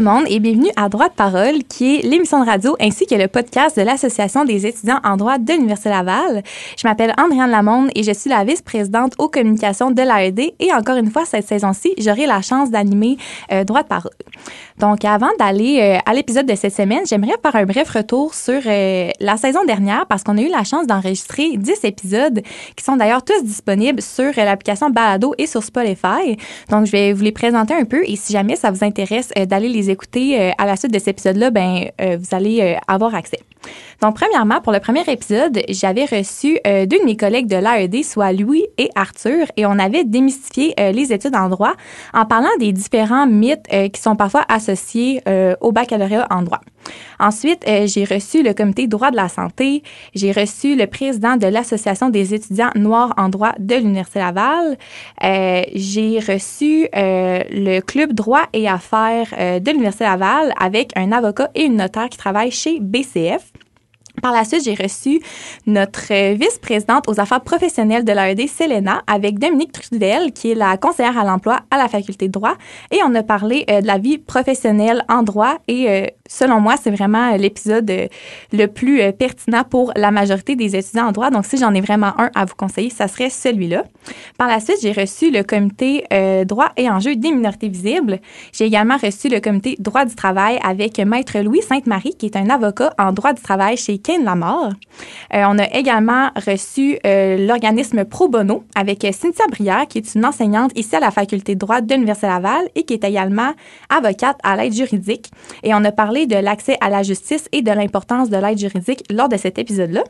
Le 0.00 0.06
monde 0.06 0.24
et 0.28 0.40
bienvenue 0.40 0.70
à 0.76 0.88
Droit 0.88 1.10
de 1.10 1.14
parole, 1.14 1.62
qui 1.68 1.96
est 1.96 2.02
l'émission 2.02 2.42
de 2.42 2.46
radio 2.48 2.74
ainsi 2.80 3.04
que 3.04 3.14
le 3.16 3.28
podcast 3.28 3.76
de 3.76 3.82
l'Association 3.82 4.46
des 4.46 4.64
étudiants 4.64 4.98
en 5.04 5.18
droit 5.18 5.36
de 5.36 5.52
l'Université 5.52 5.90
Laval. 5.90 6.42
Je 6.78 6.88
m'appelle 6.88 7.12
Andréane 7.18 7.50
Lamonde 7.50 7.90
et 7.94 8.02
je 8.02 8.12
suis 8.12 8.30
la 8.30 8.42
vice-présidente 8.42 9.12
aux 9.18 9.28
communications 9.28 9.90
de 9.90 10.00
l'AED 10.00 10.54
et 10.58 10.72
encore 10.72 10.96
une 10.96 11.10
fois, 11.10 11.26
cette 11.26 11.46
saison-ci, 11.46 11.92
j'aurai 11.98 12.24
la 12.24 12.40
chance 12.40 12.70
d'animer 12.70 13.18
euh, 13.52 13.62
Droit 13.64 13.82
de 13.82 13.88
parole. 13.88 14.12
Donc, 14.78 15.04
avant 15.04 15.28
d'aller 15.38 15.80
euh, 15.82 15.98
à 16.10 16.14
l'épisode 16.14 16.46
de 16.46 16.54
cette 16.54 16.74
semaine, 16.74 17.02
j'aimerais 17.06 17.36
faire 17.42 17.54
un 17.54 17.66
bref 17.66 17.90
retour 17.90 18.32
sur 18.32 18.62
euh, 18.64 19.10
la 19.20 19.36
saison 19.36 19.64
dernière 19.64 20.06
parce 20.06 20.24
qu'on 20.24 20.38
a 20.38 20.40
eu 20.40 20.48
la 20.48 20.64
chance 20.64 20.86
d'enregistrer 20.86 21.58
10 21.58 21.84
épisodes 21.84 22.40
qui 22.74 22.82
sont 22.82 22.96
d'ailleurs 22.96 23.22
tous 23.22 23.44
disponibles 23.44 24.00
sur 24.00 24.32
l'application 24.34 24.88
Balado 24.88 25.34
et 25.36 25.46
sur 25.46 25.62
Spotify. 25.62 26.38
Donc, 26.70 26.86
je 26.86 26.92
vais 26.92 27.12
vous 27.12 27.22
les 27.22 27.32
présenter 27.32 27.74
un 27.74 27.84
peu 27.84 28.02
et 28.06 28.16
si 28.16 28.32
jamais 28.32 28.56
ça 28.56 28.70
vous 28.70 28.82
intéresse 28.82 29.28
d'aller 29.46 29.68
les 29.68 29.89
euh, 30.16 30.50
à 30.58 30.66
la 30.66 30.76
suite 30.76 30.92
de 30.92 30.98
cet 30.98 31.08
épisode-là, 31.08 31.50
ben, 31.50 31.86
euh, 32.00 32.16
vous 32.18 32.34
allez 32.34 32.60
euh, 32.60 32.74
avoir 32.88 33.14
accès. 33.14 33.38
Donc, 34.00 34.16
premièrement, 34.16 34.60
pour 34.62 34.72
le 34.72 34.80
premier 34.80 35.02
épisode, 35.06 35.60
j'avais 35.68 36.06
reçu 36.06 36.58
deux 36.64 36.98
de 36.98 37.04
mes 37.04 37.18
collègues 37.18 37.46
de 37.46 37.56
l'AED, 37.56 38.02
soit 38.02 38.32
Louis 38.32 38.64
et 38.78 38.88
Arthur, 38.94 39.46
et 39.58 39.66
on 39.66 39.78
avait 39.78 40.04
démystifié 40.04 40.72
les 40.78 41.12
études 41.12 41.36
en 41.36 41.50
droit 41.50 41.74
en 42.14 42.24
parlant 42.24 42.48
des 42.58 42.72
différents 42.72 43.26
mythes 43.26 43.66
qui 43.92 44.00
sont 44.00 44.16
parfois 44.16 44.46
associés 44.48 45.20
au 45.60 45.72
baccalauréat 45.72 46.26
en 46.30 46.40
droit. 46.40 46.60
Ensuite, 47.18 47.66
j'ai 47.84 48.04
reçu 48.04 48.42
le 48.42 48.54
comité 48.54 48.86
droit 48.86 49.10
de 49.10 49.16
la 49.16 49.28
santé. 49.28 49.82
J'ai 50.14 50.32
reçu 50.32 50.74
le 50.74 50.86
président 50.86 51.36
de 51.36 51.46
l'Association 51.46 52.08
des 52.08 52.32
étudiants 52.32 52.70
noirs 52.76 53.12
en 53.18 53.28
droit 53.28 53.52
de 53.58 53.74
l'Université 53.74 54.20
Laval. 54.20 54.78
J'ai 55.74 56.18
reçu 56.20 56.88
le 56.94 57.80
club 57.80 58.14
droit 58.14 58.44
et 58.54 58.66
affaires 58.66 59.60
de 59.60 59.70
l'Université 59.70 59.79
Laval 59.82 60.52
avec 60.58 60.92
un 60.96 61.12
avocat 61.12 61.50
et 61.54 61.64
une 61.64 61.76
notaire 61.76 62.08
qui 62.08 62.18
travaillent 62.18 62.50
chez 62.50 62.80
BCF. 62.80 63.52
Par 64.22 64.32
la 64.32 64.44
suite, 64.44 64.64
j'ai 64.64 64.74
reçu 64.74 65.20
notre 65.66 66.34
vice-présidente 66.34 67.08
aux 67.08 67.20
affaires 67.20 67.40
professionnelles 67.40 68.04
de 68.04 68.12
l'AED, 68.12 68.48
Selena, 68.48 69.02
avec 69.06 69.38
Dominique 69.38 69.72
Trudel, 69.72 70.32
qui 70.32 70.50
est 70.50 70.54
la 70.54 70.76
conseillère 70.76 71.18
à 71.18 71.24
l'emploi 71.24 71.60
à 71.70 71.78
la 71.78 71.88
faculté 71.88 72.26
de 72.26 72.32
droit. 72.32 72.54
Et 72.90 72.98
on 73.04 73.14
a 73.14 73.22
parlé 73.22 73.64
de 73.66 73.86
la 73.86 73.98
vie 73.98 74.18
professionnelle 74.18 75.04
en 75.08 75.22
droit 75.22 75.56
et 75.68 76.12
selon 76.30 76.60
moi, 76.60 76.76
c'est 76.80 76.92
vraiment 76.92 77.32
euh, 77.32 77.36
l'épisode 77.36 77.90
euh, 77.90 78.06
le 78.52 78.66
plus 78.66 79.02
euh, 79.02 79.12
pertinent 79.12 79.64
pour 79.68 79.92
la 79.96 80.12
majorité 80.12 80.54
des 80.54 80.76
étudiants 80.76 81.08
en 81.08 81.12
droit. 81.12 81.30
Donc, 81.30 81.44
si 81.44 81.58
j'en 81.58 81.74
ai 81.74 81.80
vraiment 81.80 82.18
un 82.18 82.30
à 82.34 82.44
vous 82.44 82.54
conseiller, 82.54 82.88
ça 82.88 83.08
serait 83.08 83.30
celui-là. 83.30 83.84
Par 84.38 84.48
la 84.48 84.60
suite, 84.60 84.78
j'ai 84.80 84.92
reçu 84.92 85.30
le 85.30 85.42
comité 85.42 86.04
droit 86.46 86.70
et 86.76 86.88
enjeux 86.88 87.16
des 87.16 87.32
minorités 87.32 87.68
visibles. 87.68 88.20
J'ai 88.52 88.64
également 88.64 88.96
reçu 88.96 89.28
le 89.28 89.40
comité 89.40 89.76
droit 89.78 90.04
du 90.04 90.14
travail 90.14 90.58
avec 90.62 90.98
Maître 90.98 91.38
Louis 91.40 91.62
Sainte-Marie, 91.62 92.14
qui 92.16 92.26
est 92.26 92.36
un 92.36 92.48
avocat 92.48 92.94
en 92.98 93.12
droit 93.12 93.32
du 93.32 93.42
travail 93.42 93.76
chez 93.76 93.98
Kane 93.98 94.24
Lamar. 94.24 94.70
on 95.32 95.58
a 95.58 95.66
également 95.74 96.30
reçu 96.46 96.98
l'organisme 97.04 98.04
Pro 98.04 98.28
Bono 98.28 98.64
avec 98.74 99.06
Cynthia 99.12 99.46
Brière, 99.50 99.86
qui 99.88 99.98
est 99.98 100.14
une 100.14 100.24
enseignante 100.24 100.70
ici 100.76 100.96
à 100.96 101.00
la 101.00 101.10
faculté 101.10 101.54
de 101.54 101.58
droit 101.58 101.80
de 101.80 101.92
l'Université 101.92 102.28
Laval 102.28 102.68
et 102.74 102.84
qui 102.84 102.94
est 102.94 103.04
également 103.04 103.52
avocate 103.88 104.38
à 104.42 104.56
l'aide 104.56 104.72
juridique. 104.72 105.30
Et 105.62 105.74
on 105.74 105.84
a 105.84 105.92
parlé 105.92 106.19
de 106.26 106.36
l'accès 106.36 106.76
à 106.80 106.90
la 106.90 107.02
justice 107.02 107.48
et 107.52 107.62
de 107.62 107.70
l'importance 107.70 108.30
de 108.30 108.36
l'aide 108.36 108.58
juridique 108.58 109.04
lors 109.10 109.28
de 109.28 109.36
cet 109.36 109.58
épisode-là. 109.58 110.04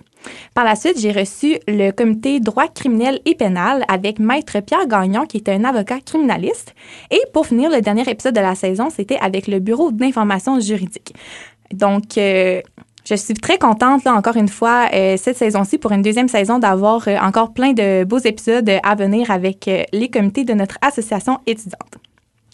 Par 0.54 0.65
la 0.65 0.76
suite, 0.76 0.98
j'ai 0.98 1.12
reçu 1.12 1.59
le 1.66 1.91
comité 1.91 2.41
droit 2.41 2.69
criminel 2.69 3.21
et 3.25 3.34
pénal 3.34 3.84
avec 3.88 4.19
Maître 4.19 4.60
Pierre 4.60 4.87
Gagnon, 4.87 5.26
qui 5.26 5.38
est 5.38 5.48
un 5.48 5.65
avocat 5.65 6.00
criminaliste. 6.00 6.75
Et 7.10 7.21
pour 7.32 7.47
finir, 7.47 7.71
le 7.71 7.81
dernier 7.81 8.09
épisode 8.09 8.34
de 8.34 8.41
la 8.41 8.54
saison, 8.54 8.88
c'était 8.91 9.19
avec 9.19 9.47
le 9.47 9.59
Bureau 9.59 9.91
d'information 9.91 10.60
juridique. 10.60 11.15
Donc, 11.72 12.19
euh, 12.19 12.60
je 13.09 13.15
suis 13.15 13.34
très 13.34 13.59
contente, 13.59 14.04
là, 14.04 14.15
encore 14.15 14.37
une 14.37 14.48
fois, 14.48 14.88
euh, 14.92 15.16
cette 15.16 15.37
saison-ci, 15.37 15.78
pour 15.78 15.92
une 15.92 16.03
deuxième 16.03 16.28
saison, 16.28 16.59
d'avoir 16.59 17.06
euh, 17.09 17.16
encore 17.19 17.53
plein 17.53 17.72
de 17.72 18.04
beaux 18.04 18.19
épisodes 18.19 18.71
à 18.82 18.94
venir 18.94 19.31
avec 19.31 19.71
les 19.92 20.09
comités 20.09 20.44
de 20.44 20.53
notre 20.53 20.78
association 20.82 21.38
étudiante. 21.47 21.99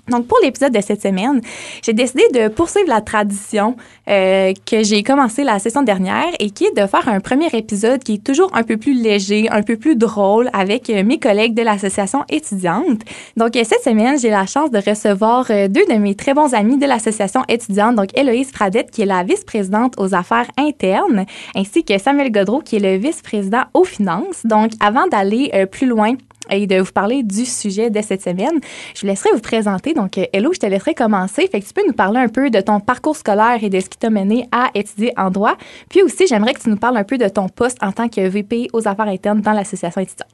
Donc, 0.09 0.27
pour 0.27 0.39
l'épisode 0.43 0.73
de 0.73 0.81
cette 0.81 1.03
semaine, 1.03 1.41
j'ai 1.83 1.93
décidé 1.93 2.23
de 2.33 2.49
poursuivre 2.49 2.89
la 2.89 3.01
tradition 3.01 3.77
euh, 4.09 4.53
que 4.65 4.85
j'ai 4.85 5.03
commencé 5.03 5.43
la 5.43 5.59
session 5.59 5.83
dernière 5.83 6.29
et 6.39 6.51
qui 6.51 6.65
est 6.65 6.81
de 6.81 6.87
faire 6.87 7.09
un 7.09 7.19
premier 7.19 7.49
épisode 7.53 8.03
qui 8.05 8.15
est 8.15 8.25
toujours 8.25 8.51
un 8.55 8.63
peu 8.63 8.77
plus 8.77 8.95
léger, 8.95 9.49
un 9.51 9.63
peu 9.63 9.77
plus 9.77 9.97
drôle 9.97 10.49
avec 10.53 10.91
euh, 10.91 11.03
mes 11.03 11.19
collègues 11.19 11.55
de 11.55 11.63
l'association 11.63 12.25
étudiante. 12.29 13.01
Donc, 13.37 13.57
euh, 13.57 13.65
cette 13.65 13.83
semaine, 13.83 14.17
j'ai 14.19 14.31
la 14.31 14.47
chance 14.47 14.71
de 14.71 14.79
recevoir 14.79 15.47
deux 15.47 15.85
de 15.87 15.99
mes 15.99 16.15
très 16.15 16.35
bons 16.35 16.55
amis 16.55 16.79
de 16.79 16.87
l'association 16.87 17.43
étudiante, 17.49 17.97
donc 17.97 18.17
Héloïse 18.17 18.53
Fradette, 18.53 18.93
qui 18.93 19.03
est 19.03 19.07
la 19.07 19.25
vice-présidente 19.25 19.95
aux 19.99 20.15
affaires 20.15 20.49
internes, 20.57 21.27
ainsi 21.57 21.85
que 21.85 21.99
Samuel 21.99 22.31
Godreau, 22.31 22.61
qui 22.61 22.77
est 22.77 22.81
le 22.81 22.97
vice-président 22.97 23.63
aux 23.75 23.85
finances. 23.85 24.43
Donc, 24.45 24.71
avant 24.81 25.09
d'aller 25.09 25.67
plus 25.71 25.87
loin 25.87 26.15
et 26.51 26.67
de 26.67 26.81
vous 26.81 26.93
parler 26.93 27.23
du 27.23 27.45
sujet 27.45 27.91
de 27.91 28.01
cette 28.03 28.23
semaine. 28.23 28.61
Je 28.95 29.01
vous 29.01 29.07
laisserai 29.07 29.31
vous 29.33 29.41
présenter. 29.41 29.95
Donc, 29.95 30.19
euh, 30.19 30.25
Hello, 30.33 30.53
je 30.53 30.59
te 30.59 30.67
laisserai 30.67 30.95
commencer. 30.95 31.49
Fait 31.49 31.61
que 31.61 31.67
tu 31.67 31.73
peux 31.73 31.87
nous 31.87 31.93
parler 31.93 32.21
un 32.21 32.29
peu 32.29 32.51
de 32.51 32.61
ton 32.61 32.81
parcours 32.81 33.17
scolaire 33.17 33.59
et 33.63 33.71
de 33.71 33.81
ce 33.81 33.89
qui 33.89 33.99
t'a 33.99 34.11
mené 34.11 34.49
à 34.53 34.71
étudier 34.75 35.13
en 35.17 35.31
droit. 35.31 35.57
Puis 35.89 36.03
aussi, 36.03 36.27
j'aimerais 36.27 36.55
que 36.55 36.61
tu 36.61 36.71
nous 36.71 36.77
parles 36.77 36.97
un 36.97 37.05
peu 37.05 37.19
de 37.19 37.29
ton 37.29 37.49
poste 37.49 37.79
en 37.83 37.93
tant 37.93 38.09
que 38.09 38.27
VP 38.27 38.69
aux 38.73 38.87
affaires 38.87 39.09
internes 39.09 39.41
dans 39.41 39.53
l'association 39.53 40.01
étudiante. 40.01 40.29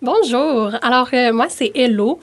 Bonjour. 0.00 0.72
Alors, 0.82 1.08
euh, 1.12 1.32
moi, 1.32 1.46
c'est 1.48 1.72
Hello. 1.74 2.20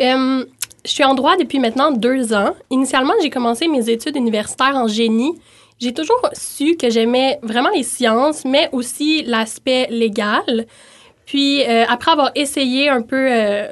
Euh, 0.00 0.44
je 0.84 0.90
suis 0.90 1.04
en 1.04 1.14
droit 1.14 1.36
depuis 1.36 1.58
maintenant 1.58 1.92
deux 1.92 2.34
ans. 2.34 2.54
Initialement, 2.70 3.14
j'ai 3.22 3.30
commencé 3.30 3.68
mes 3.68 3.88
études 3.88 4.16
universitaires 4.16 4.74
en 4.76 4.86
génie. 4.86 5.32
J'ai 5.80 5.92
toujours 5.92 6.20
su 6.34 6.76
que 6.76 6.90
j'aimais 6.90 7.38
vraiment 7.42 7.70
les 7.74 7.82
sciences, 7.82 8.44
mais 8.44 8.68
aussi 8.72 9.22
l'aspect 9.22 9.86
légal. 9.90 10.66
Puis, 11.26 11.62
euh, 11.62 11.84
après 11.88 12.12
avoir 12.12 12.30
essayé 12.34 12.88
un 12.88 13.02
peu, 13.02 13.26
euh, 13.30 13.68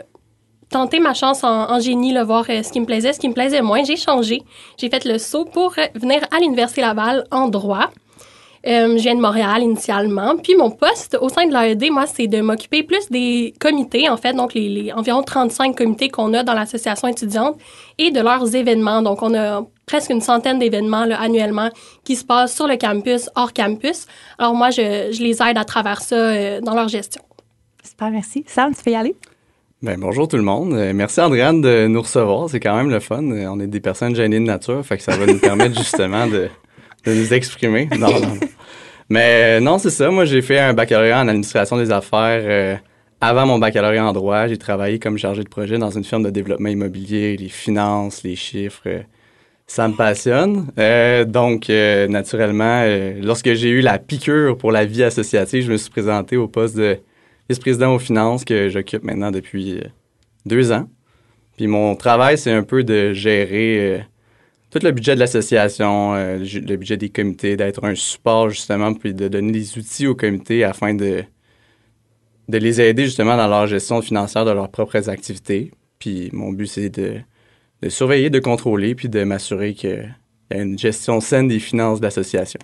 tenter 0.70 1.00
ma 1.00 1.12
chance 1.12 1.44
en, 1.44 1.78
génie, 1.80 2.12
le 2.12 2.22
voir 2.22 2.46
euh, 2.48 2.62
ce 2.62 2.72
qui 2.72 2.80
me 2.80 2.86
plaisait, 2.86 3.12
ce 3.12 3.20
qui 3.20 3.28
me 3.28 3.34
plaisait 3.34 3.60
moins, 3.60 3.84
j'ai 3.84 3.96
changé. 3.96 4.42
J'ai 4.78 4.88
fait 4.88 5.04
le 5.04 5.18
saut 5.18 5.44
pour 5.44 5.74
venir 5.94 6.22
à 6.34 6.40
l'Université 6.40 6.80
Laval 6.80 7.24
en 7.30 7.48
droit. 7.48 7.90
je 8.64 8.96
viens 8.96 9.14
de 9.14 9.20
Montréal 9.20 9.62
initialement. 9.62 10.36
Puis 10.42 10.54
mon 10.54 10.70
poste 10.70 11.18
au 11.20 11.28
sein 11.28 11.46
de 11.46 11.52
l'AED, 11.52 11.90
moi, 11.90 12.06
c'est 12.06 12.26
de 12.26 12.40
m'occuper 12.40 12.84
plus 12.84 13.10
des 13.10 13.52
comités, 13.60 14.08
en 14.08 14.16
fait, 14.16 14.32
donc 14.32 14.54
les, 14.54 14.68
les 14.70 14.92
environ 14.92 15.22
35 15.22 15.76
comités 15.76 16.08
qu'on 16.08 16.32
a 16.32 16.42
dans 16.42 16.54
l'association 16.54 17.06
étudiante 17.08 17.58
et 17.98 18.10
de 18.10 18.20
leurs 18.20 18.54
événements. 18.56 19.02
Donc, 19.02 19.20
on 19.20 19.34
a 19.34 19.66
presque 19.84 20.08
une 20.08 20.22
centaine 20.22 20.58
d'événements 20.58 21.04
annuellement 21.18 21.68
qui 22.02 22.16
se 22.16 22.24
passent 22.24 22.54
sur 22.54 22.66
le 22.66 22.76
campus, 22.76 23.28
hors 23.34 23.52
campus. 23.52 24.06
Alors 24.38 24.54
moi, 24.54 24.70
je, 24.70 25.10
je 25.12 25.22
les 25.22 25.42
aide 25.42 25.58
à 25.58 25.64
travers 25.64 26.00
ça 26.00 26.60
dans 26.60 26.74
leur 26.74 26.88
gestion. 26.88 27.20
Super, 27.82 28.10
merci. 28.10 28.44
Sam, 28.46 28.74
tu 28.74 28.82
peux 28.82 28.92
y 28.92 28.94
aller? 28.94 29.16
Ben, 29.82 29.98
bonjour 29.98 30.28
tout 30.28 30.36
le 30.36 30.44
monde. 30.44 30.72
Euh, 30.74 30.92
merci 30.94 31.20
Andréane 31.20 31.60
de 31.60 31.88
nous 31.88 32.02
recevoir. 32.02 32.48
C'est 32.48 32.60
quand 32.60 32.76
même 32.76 32.90
le 32.90 33.00
fun. 33.00 33.24
Euh, 33.24 33.46
on 33.48 33.58
est 33.58 33.66
des 33.66 33.80
personnes 33.80 34.14
gênées 34.14 34.38
de 34.38 34.44
nature, 34.44 34.86
fait 34.86 34.98
que 34.98 35.02
ça 35.02 35.16
va 35.16 35.26
nous 35.26 35.40
permettre 35.40 35.76
justement 35.78 36.28
de, 36.28 36.48
nous 37.06 37.34
exprimer. 37.34 37.88
Non, 37.98 38.12
Mais 39.08 39.58
euh, 39.58 39.60
non, 39.60 39.78
c'est 39.78 39.90
ça. 39.90 40.08
Moi, 40.10 40.24
j'ai 40.24 40.40
fait 40.40 40.60
un 40.60 40.72
baccalauréat 40.72 41.20
en 41.20 41.26
administration 41.26 41.76
des 41.76 41.90
affaires. 41.90 42.80
avant 43.20 43.46
mon 43.46 43.58
baccalauréat 43.58 44.06
en 44.06 44.12
droit, 44.12 44.46
j'ai 44.46 44.58
travaillé 44.58 45.00
comme 45.00 45.18
chargé 45.18 45.42
de 45.42 45.48
projet 45.48 45.78
dans 45.78 45.90
une 45.90 46.04
firme 46.04 46.22
de 46.22 46.30
développement 46.30 46.68
immobilier, 46.68 47.36
les 47.36 47.48
finances, 47.48 48.22
les 48.22 48.36
chiffres. 48.36 48.88
ça 49.66 49.88
me 49.88 49.94
passionne. 49.94 50.68
donc, 51.26 51.68
naturellement, 51.68 52.84
lorsque 53.20 53.52
j'ai 53.54 53.70
eu 53.70 53.80
la 53.80 53.98
piqûre 53.98 54.56
pour 54.56 54.70
la 54.70 54.84
vie 54.84 55.02
associative, 55.02 55.64
je 55.64 55.72
me 55.72 55.76
suis 55.76 55.90
présenté 55.90 56.36
au 56.36 56.46
poste 56.46 56.76
de 56.76 56.98
vice-président 57.48 57.94
aux 57.94 57.98
finances 57.98 58.44
que 58.44 58.68
j'occupe 58.68 59.04
maintenant 59.04 59.30
depuis 59.30 59.78
euh, 59.78 59.84
deux 60.46 60.72
ans. 60.72 60.88
Puis 61.56 61.66
mon 61.66 61.96
travail, 61.96 62.38
c'est 62.38 62.52
un 62.52 62.62
peu 62.62 62.84
de 62.84 63.12
gérer 63.12 63.78
euh, 63.80 63.98
tout 64.70 64.80
le 64.82 64.90
budget 64.90 65.14
de 65.14 65.20
l'association, 65.20 66.14
euh, 66.14 66.38
le 66.38 66.76
budget 66.76 66.96
des 66.96 67.10
comités, 67.10 67.56
d'être 67.56 67.84
un 67.84 67.94
support 67.94 68.50
justement, 68.50 68.94
puis 68.94 69.14
de 69.14 69.28
donner 69.28 69.52
des 69.52 69.78
outils 69.78 70.06
aux 70.06 70.14
comités 70.14 70.64
afin 70.64 70.94
de, 70.94 71.24
de 72.48 72.58
les 72.58 72.80
aider 72.80 73.04
justement 73.04 73.36
dans 73.36 73.48
leur 73.48 73.66
gestion 73.66 74.00
financière 74.00 74.44
de 74.44 74.50
leurs 74.50 74.70
propres 74.70 75.08
activités. 75.08 75.70
Puis 75.98 76.30
mon 76.32 76.52
but, 76.52 76.66
c'est 76.66 76.88
de, 76.90 77.20
de 77.82 77.88
surveiller, 77.88 78.30
de 78.30 78.40
contrôler, 78.40 78.94
puis 78.94 79.08
de 79.08 79.24
m'assurer 79.24 79.74
qu'il 79.74 80.14
y 80.50 80.54
a 80.54 80.62
une 80.62 80.78
gestion 80.78 81.20
saine 81.20 81.48
des 81.48 81.58
finances 81.58 82.00
de 82.00 82.04
l'association. 82.04 82.60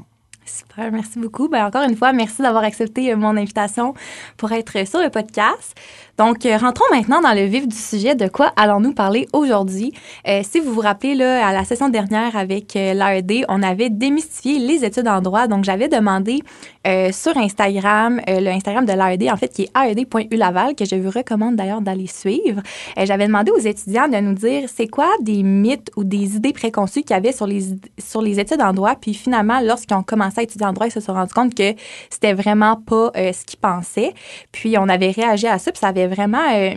Super, 0.49 0.91
merci 0.91 1.19
beaucoup. 1.19 1.49
Ben, 1.49 1.67
encore 1.67 1.83
une 1.83 1.97
fois, 1.97 2.13
merci 2.13 2.43
d'avoir 2.43 2.65
accepté 2.65 3.13
euh, 3.13 3.17
mon 3.17 3.37
invitation 3.37 3.95
pour 4.37 4.53
être 4.53 4.87
sur 4.87 5.01
le 5.01 5.11
podcast. 5.11 5.75
Donc, 6.19 6.45
euh, 6.47 6.57
rentrons 6.57 6.85
maintenant 6.91 7.21
dans 7.21 7.33
le 7.33 7.45
vif 7.45 7.69
du 7.69 7.77
sujet. 7.77 8.17
De 8.17 8.27
quoi 8.27 8.53
allons-nous 8.57 8.93
parler 8.93 9.29
aujourd'hui? 9.33 9.93
Euh, 10.27 10.41
si 10.43 10.59
vous 10.59 10.73
vous 10.73 10.81
rappelez, 10.81 11.15
là, 11.15 11.47
à 11.47 11.53
la 11.53 11.65
session 11.65 11.89
dernière 11.89 12.37
avec 12.37 12.75
euh, 12.75 12.93
l'AED, 12.93 13.45
on 13.49 13.63
avait 13.63 13.89
démystifié 13.89 14.59
les 14.59 14.85
études 14.85 15.07
en 15.07 15.21
droit. 15.21 15.47
Donc, 15.47 15.63
j'avais 15.63 15.87
demandé 15.87 16.41
euh, 16.89 17.13
sur 17.13 17.37
Instagram, 17.37 18.21
le 18.27 18.49
Instagram 18.49 18.85
de 18.85 18.93
l'AED, 18.93 19.31
en 19.33 19.37
fait, 19.37 19.47
qui 19.47 19.63
est 19.63 19.71
aed.ulaval, 19.77 20.75
que 20.75 20.85
je 20.85 20.97
vous 20.97 21.11
recommande 21.11 21.55
d'ailleurs 21.55 21.83
d'aller 21.83 22.09
suivre. 22.09 22.63
J'avais 22.97 23.29
demandé 23.29 23.53
aux 23.53 23.61
étudiants 23.61 24.09
de 24.09 24.17
nous 24.17 24.35
dire 24.35 24.69
c'est 24.75 24.89
quoi 24.89 25.09
des 25.21 25.45
mythes 25.45 25.93
ou 25.95 26.03
des 26.03 26.35
idées 26.35 26.53
préconçues 26.53 27.03
qu'il 27.03 27.13
y 27.13 27.19
avait 27.19 27.31
sur 27.31 27.47
les, 27.47 27.63
sur 27.99 28.23
les 28.23 28.41
études 28.41 28.61
en 28.61 28.73
droit. 28.73 28.97
Puis 29.01 29.15
finalement, 29.15 29.61
lorsqu'ils 29.61 29.97
ont 29.97 30.03
commencé 30.03 30.41
à 30.41 30.43
étudier 30.43 30.67
en 30.67 30.73
droit, 30.73 30.89
ils 30.89 30.93
se 30.93 31.01
sont 31.01 31.13
rendus 31.13 31.33
compte 31.33 31.55
que 31.55 31.75
c'était 32.11 32.33
vraiment 32.33 32.75
pas 32.75 33.13
ce 33.15 33.45
qu'ils 33.45 33.61
pensaient. 33.61 34.15
Puis 34.51 34.77
on 34.79 34.89
avait 34.89 35.13
réagi 35.13 35.47
à 35.47 35.59
ça, 35.59 35.71
puis 35.71 35.79
ça 35.79 35.89
avait 35.89 36.08
vraiment 36.09 36.51
euh, 36.53 36.75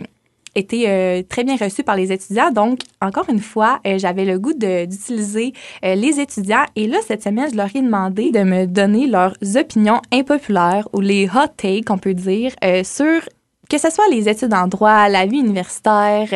été 0.54 0.88
euh, 0.88 1.22
très 1.28 1.44
bien 1.44 1.56
reçu 1.56 1.82
par 1.82 1.96
les 1.96 2.12
étudiants. 2.12 2.50
Donc, 2.50 2.80
encore 3.00 3.28
une 3.28 3.40
fois, 3.40 3.80
euh, 3.86 3.98
j'avais 3.98 4.24
le 4.24 4.38
goût 4.38 4.52
d'utiliser 4.52 5.52
les 5.82 6.20
étudiants. 6.20 6.64
Et 6.76 6.86
là, 6.86 6.98
cette 7.06 7.22
semaine, 7.22 7.48
je 7.50 7.56
leur 7.56 7.74
ai 7.74 7.82
demandé 7.82 8.30
de 8.30 8.42
me 8.42 8.66
donner 8.66 9.06
leurs 9.06 9.36
opinions 9.56 10.00
impopulaires 10.12 10.88
ou 10.92 11.00
les 11.00 11.26
hot 11.26 11.48
takes, 11.56 11.90
on 11.90 11.98
peut 11.98 12.14
dire, 12.14 12.52
sur 12.84 13.20
que 13.68 13.78
ce 13.78 13.90
soit 13.90 14.08
les 14.10 14.28
études 14.28 14.52
en 14.52 14.66
droit, 14.66 15.08
la 15.08 15.24
vie 15.24 15.38
universitaire, 15.38 16.28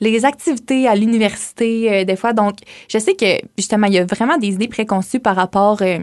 les 0.00 0.24
activités 0.24 0.88
à 0.88 0.94
l'université, 0.94 2.04
des 2.06 2.16
fois. 2.16 2.32
Donc, 2.32 2.54
je 2.88 2.98
sais 2.98 3.14
que, 3.14 3.40
justement, 3.58 3.86
il 3.88 3.92
y 3.92 3.98
a 3.98 4.06
vraiment 4.06 4.38
des 4.38 4.54
idées 4.54 4.68
préconçues 4.68 5.20
par 5.20 5.36
rapport... 5.36 5.82
euh, 5.82 5.98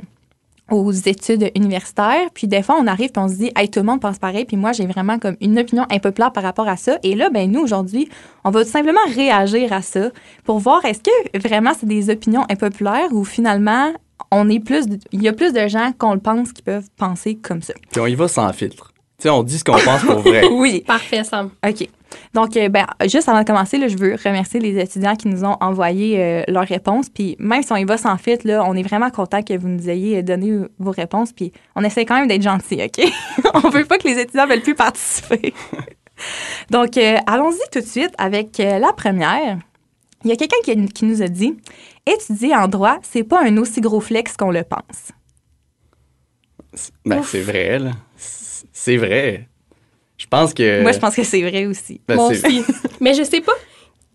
aux 0.72 0.92
études 0.92 1.52
universitaires. 1.56 2.30
Puis 2.34 2.48
des 2.48 2.64
fois, 2.64 2.78
on 2.80 2.88
arrive 2.88 3.12
puis 3.12 3.22
on 3.22 3.28
se 3.28 3.36
dit, 3.36 3.52
hey, 3.56 3.70
tout 3.70 3.80
le 3.80 3.86
monde 3.86 4.00
pense 4.02 4.18
pareil. 4.18 4.46
Puis 4.46 4.58
moi, 4.58 4.72
j'ai 4.72 4.86
vraiment 4.88 5.20
comme 5.20 5.36
une 5.42 5.60
opinion 5.60 5.86
impopulaire 5.92 6.32
par 6.32 6.44
rapport 6.44 6.68
à 6.68 6.78
ça. 6.78 6.98
Et 7.04 7.16
là, 7.16 7.30
ben 7.30 7.52
nous, 7.52 7.60
aujourd'hui, 7.62 8.10
on 8.44 8.50
va 8.52 8.64
tout 8.64 8.72
simplement 8.72 9.02
réagir 9.14 9.74
à 9.74 9.82
ça 9.82 10.10
pour 10.46 10.60
voir 10.60 10.84
est-ce 10.86 11.02
que 11.02 11.38
vraiment 11.48 11.72
c'est 11.78 11.86
des 11.86 12.10
opinions 12.10 12.46
impopulaires 12.50 13.12
ou 13.12 13.24
finalement, 13.26 13.92
on 14.32 14.50
est 14.50 14.60
plus, 14.60 14.88
de- 14.88 15.00
il 15.12 15.22
y 15.22 15.28
a 15.28 15.34
plus 15.34 15.54
de 15.54 15.68
gens 15.68 15.92
qu'on 15.98 16.14
le 16.14 16.20
pense 16.20 16.52
qui 16.54 16.62
peuvent 16.62 16.88
penser 16.98 17.36
comme 17.36 17.62
ça? 17.62 17.74
Puis 17.92 18.00
on 18.02 18.08
y 18.08 18.16
va 18.16 18.28
sans 18.28 18.52
filtre. 18.54 18.92
Tu 19.20 19.24
sais, 19.24 19.30
on 19.30 19.44
dit 19.44 19.58
ce 19.60 19.64
qu'on 19.64 19.78
pense 19.78 20.04
pour 20.04 20.20
vrai. 20.20 20.44
Oui. 20.52 20.84
Parfait, 20.88 21.24
Sam. 21.24 21.50
OK. 21.68 21.88
Donc, 22.34 22.58
euh, 22.58 22.70
ben, 22.70 22.86
juste 23.04 23.30
avant 23.30 23.42
de 23.42 23.46
commencer, 23.46 23.78
là, 23.78 23.88
je 23.88 23.98
veux 23.98 24.16
remercier 24.24 24.60
les 24.60 24.80
étudiants 24.80 25.16
qui 25.16 25.28
nous 25.28 25.44
ont 25.44 25.58
envoyé 25.62 26.20
euh, 26.20 26.44
leurs 26.48 26.68
réponses. 26.68 27.10
Puis 27.10 27.36
même 27.40 27.64
si 27.64 27.72
on 27.72 27.78
y 27.78 27.86
va 27.86 27.98
sans 27.98 28.18
fit, 28.18 28.38
là, 28.44 28.64
on 28.68 28.76
est 28.76 28.84
vraiment 28.84 29.10
content 29.10 29.42
que 29.42 29.58
vous 29.58 29.68
nous 29.68 29.90
ayez 29.90 30.24
donné 30.24 30.60
vos 30.80 30.92
réponses. 30.92 31.34
Puis 31.34 31.52
on 31.76 31.84
essaie 31.84 32.06
quand 32.06 32.16
même 32.16 32.28
d'être 32.28 32.42
gentil, 32.42 32.82
OK? 32.84 33.06
on 33.64 33.70
veut 33.70 33.86
pas 33.86 33.98
que 33.98 34.08
les 34.08 34.20
étudiants 34.20 34.48
veulent 34.48 34.62
plus 34.62 34.76
participer. 34.76 35.54
Donc, 36.70 36.98
euh, 36.98 37.18
allons-y 37.28 37.70
tout 37.72 37.80
de 37.80 37.86
suite 37.86 38.14
avec 38.18 38.60
euh, 38.60 38.80
la 38.80 38.94
première. 38.94 39.60
Il 40.24 40.30
y 40.30 40.34
a 40.34 40.36
quelqu'un 40.36 40.58
qui, 40.64 40.86
qui 40.88 41.06
nous 41.06 41.22
a 41.22 41.28
dit 41.28 41.58
étudier 42.06 42.56
en 42.56 42.68
droit, 42.68 42.98
c'est 43.02 43.24
pas 43.24 43.44
un 43.44 43.58
aussi 43.58 43.82
gros 43.82 44.00
flex 44.00 44.38
qu'on 44.38 44.52
le 44.52 44.64
pense. 44.64 45.12
Ben, 47.06 47.22
c'est 47.24 47.42
vrai, 47.42 47.80
là. 47.80 47.92
C'est 48.16 48.98
vrai. 48.98 49.48
Je 50.24 50.28
pense 50.28 50.54
que. 50.54 50.82
Moi, 50.82 50.94
je 50.94 51.00
pense 51.00 51.16
que 51.16 51.24
c'est 51.24 51.42
vrai 51.42 51.66
aussi. 51.66 52.00
ben, 52.08 52.16
Moi 52.16 52.34
c'est- 52.34 52.48
aussi. 52.48 52.64
Mais 53.02 53.14
je 53.14 53.24
sais 53.24 53.42
pas 53.42 53.54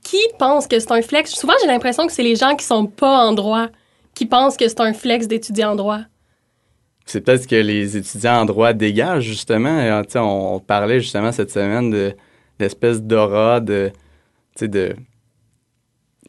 qui 0.03 0.17
pense 0.39 0.67
que 0.67 0.79
c'est 0.81 0.91
un 0.93 1.03
flex. 1.03 1.33
Souvent, 1.33 1.53
j'ai 1.61 1.67
l'impression 1.67 2.07
que 2.07 2.13
c'est 2.13 2.23
les 2.23 2.35
gens 2.37 2.57
qui 2.57 2.65
sont 2.65 2.87
pas 2.87 3.27
en 3.27 3.33
droit 3.35 3.69
qui 4.15 4.25
pensent 4.25 4.57
que 4.57 4.67
c'est 4.67 4.81
un 4.81 4.95
flex 4.95 5.29
d'étudier 5.29 5.67
en 5.67 5.77
droit. 5.77 6.01
C'est 7.05 7.21
peut-être 7.21 7.43
ce 7.43 7.49
que 7.49 7.57
les 7.57 7.97
étudiants 7.97 8.41
en 8.41 8.45
droit 8.47 8.73
dégagent, 8.73 9.25
justement. 9.25 9.79
Et, 9.81 10.03
on, 10.17 10.55
on 10.57 10.61
parlait 10.61 11.01
justement 11.01 11.31
cette 11.31 11.51
semaine 11.51 11.91
de 11.91 12.15
l'espèce 12.59 13.03
d'aura 13.03 13.61
de 13.61 13.93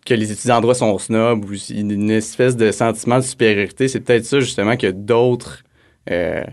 que 0.06 0.14
les 0.14 0.32
étudiants 0.32 0.58
en 0.58 0.62
droit 0.62 0.76
sont 0.76 0.98
snobs 0.98 1.44
ou 1.46 1.54
une 1.70 2.12
espèce 2.12 2.56
de 2.56 2.72
sentiment 2.72 3.18
de 3.18 3.24
supériorité. 3.24 3.88
C'est 3.88 4.02
peut-être 4.02 4.26
ça, 4.26 4.40
justement, 4.40 4.78
que 4.78 4.88
d'autres 4.88 5.64
euh, 6.10 6.44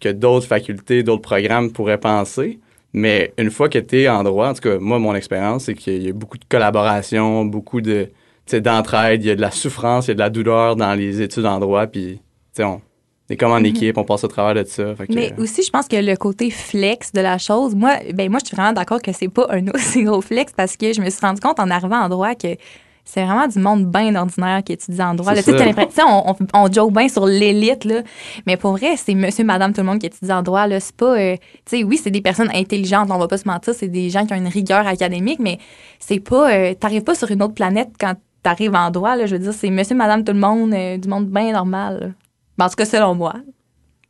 que 0.00 0.08
d'autres 0.08 0.46
facultés, 0.46 1.02
d'autres 1.02 1.22
programmes 1.22 1.72
pourraient 1.72 2.00
penser. 2.00 2.58
Mais 2.92 3.32
une 3.38 3.50
fois 3.50 3.68
que 3.68 3.78
tu 3.78 4.02
es 4.02 4.08
en 4.08 4.22
droit, 4.24 4.48
en 4.48 4.54
tout 4.54 4.62
cas, 4.62 4.78
moi, 4.78 4.98
mon 4.98 5.14
expérience, 5.14 5.64
c'est 5.64 5.74
qu'il 5.74 6.02
y 6.02 6.08
a 6.08 6.12
beaucoup 6.12 6.38
de 6.38 6.44
collaboration, 6.48 7.44
beaucoup 7.44 7.80
de, 7.80 8.10
d'entraide, 8.52 9.22
il 9.22 9.28
y 9.28 9.30
a 9.30 9.36
de 9.36 9.40
la 9.40 9.50
souffrance, 9.50 10.06
il 10.06 10.08
y 10.08 10.10
a 10.12 10.14
de 10.14 10.20
la 10.20 10.30
douleur 10.30 10.76
dans 10.76 10.94
les 10.94 11.22
études 11.22 11.46
en 11.46 11.60
droit, 11.60 11.86
puis, 11.86 12.16
tu 12.16 12.20
sais, 12.52 12.64
on 12.64 12.80
est 13.28 13.36
comme 13.36 13.52
en 13.52 13.58
équipe, 13.58 13.96
on 13.96 14.04
passe 14.04 14.24
au 14.24 14.28
travers 14.28 14.54
de 14.60 14.68
ça. 14.68 14.94
Fait 14.96 15.06
que, 15.06 15.12
Mais 15.12 15.32
euh, 15.32 15.42
aussi, 15.42 15.62
je 15.62 15.70
pense 15.70 15.86
que 15.86 15.96
le 15.96 16.16
côté 16.16 16.50
flex 16.50 17.12
de 17.12 17.20
la 17.20 17.38
chose, 17.38 17.76
moi, 17.76 17.98
ben 18.12 18.28
moi, 18.28 18.40
je 18.42 18.48
suis 18.48 18.56
vraiment 18.56 18.72
d'accord 18.72 19.00
que 19.00 19.12
c'est 19.12 19.28
pas 19.28 19.46
un 19.50 19.68
aussi 19.74 20.02
gros 20.02 20.20
flex 20.20 20.52
parce 20.52 20.76
que 20.76 20.92
je 20.92 21.00
me 21.00 21.08
suis 21.10 21.20
rendu 21.20 21.40
compte 21.40 21.60
en 21.60 21.70
arrivant 21.70 22.00
en 22.00 22.08
droit 22.08 22.34
que 22.34 22.56
c'est 23.04 23.24
vraiment 23.24 23.48
du 23.48 23.58
monde 23.58 23.86
bien 23.86 24.14
ordinaire 24.14 24.62
qui 24.64 24.72
étudie 24.72 25.02
en 25.02 25.14
droit. 25.14 25.34
Tu 25.34 25.42
sais, 25.42 25.52
l'impression- 25.64 26.04
on, 26.08 26.32
on, 26.32 26.36
on 26.54 26.72
joke 26.72 26.92
bien 26.92 27.08
sur 27.08 27.26
l'élite, 27.26 27.84
là. 27.84 28.02
Mais 28.46 28.56
pour 28.56 28.72
vrai, 28.72 28.96
c'est 28.96 29.14
monsieur, 29.14 29.44
madame, 29.44 29.72
tout 29.72 29.80
le 29.80 29.86
monde 29.86 29.98
qui 29.98 30.06
étudie 30.06 30.32
en 30.32 30.42
droit, 30.42 30.66
là. 30.66 30.78
C'est 30.80 30.94
pas, 30.94 31.18
euh, 31.18 31.36
tu 31.64 31.78
sais, 31.78 31.82
oui, 31.84 31.96
c'est 32.02 32.10
des 32.10 32.20
personnes 32.20 32.50
intelligentes, 32.54 33.08
on 33.10 33.18
va 33.18 33.26
pas 33.28 33.38
se 33.38 33.48
mentir, 33.48 33.74
c'est 33.74 33.88
des 33.88 34.10
gens 34.10 34.24
qui 34.26 34.32
ont 34.32 34.36
une 34.36 34.48
rigueur 34.48 34.86
académique, 34.86 35.38
mais 35.40 35.58
c'est 35.98 36.20
pas, 36.20 36.52
euh, 36.52 36.74
t'arrives 36.74 37.02
pas 37.04 37.14
sur 37.14 37.30
une 37.30 37.42
autre 37.42 37.54
planète 37.54 37.88
quand 37.98 38.14
t'arrives 38.42 38.74
en 38.74 38.90
droit, 38.90 39.16
là. 39.16 39.26
Je 39.26 39.34
veux 39.36 39.42
dire, 39.42 39.52
c'est 39.52 39.70
monsieur, 39.70 39.96
madame, 39.96 40.24
tout 40.24 40.32
le 40.32 40.38
monde, 40.38 40.72
euh, 40.72 40.96
du 40.96 41.08
monde 41.08 41.26
bien 41.28 41.52
normal. 41.52 42.14
Ben, 42.56 42.66
en 42.66 42.68
tout 42.68 42.76
cas, 42.76 42.84
selon 42.84 43.14
moi. 43.14 43.34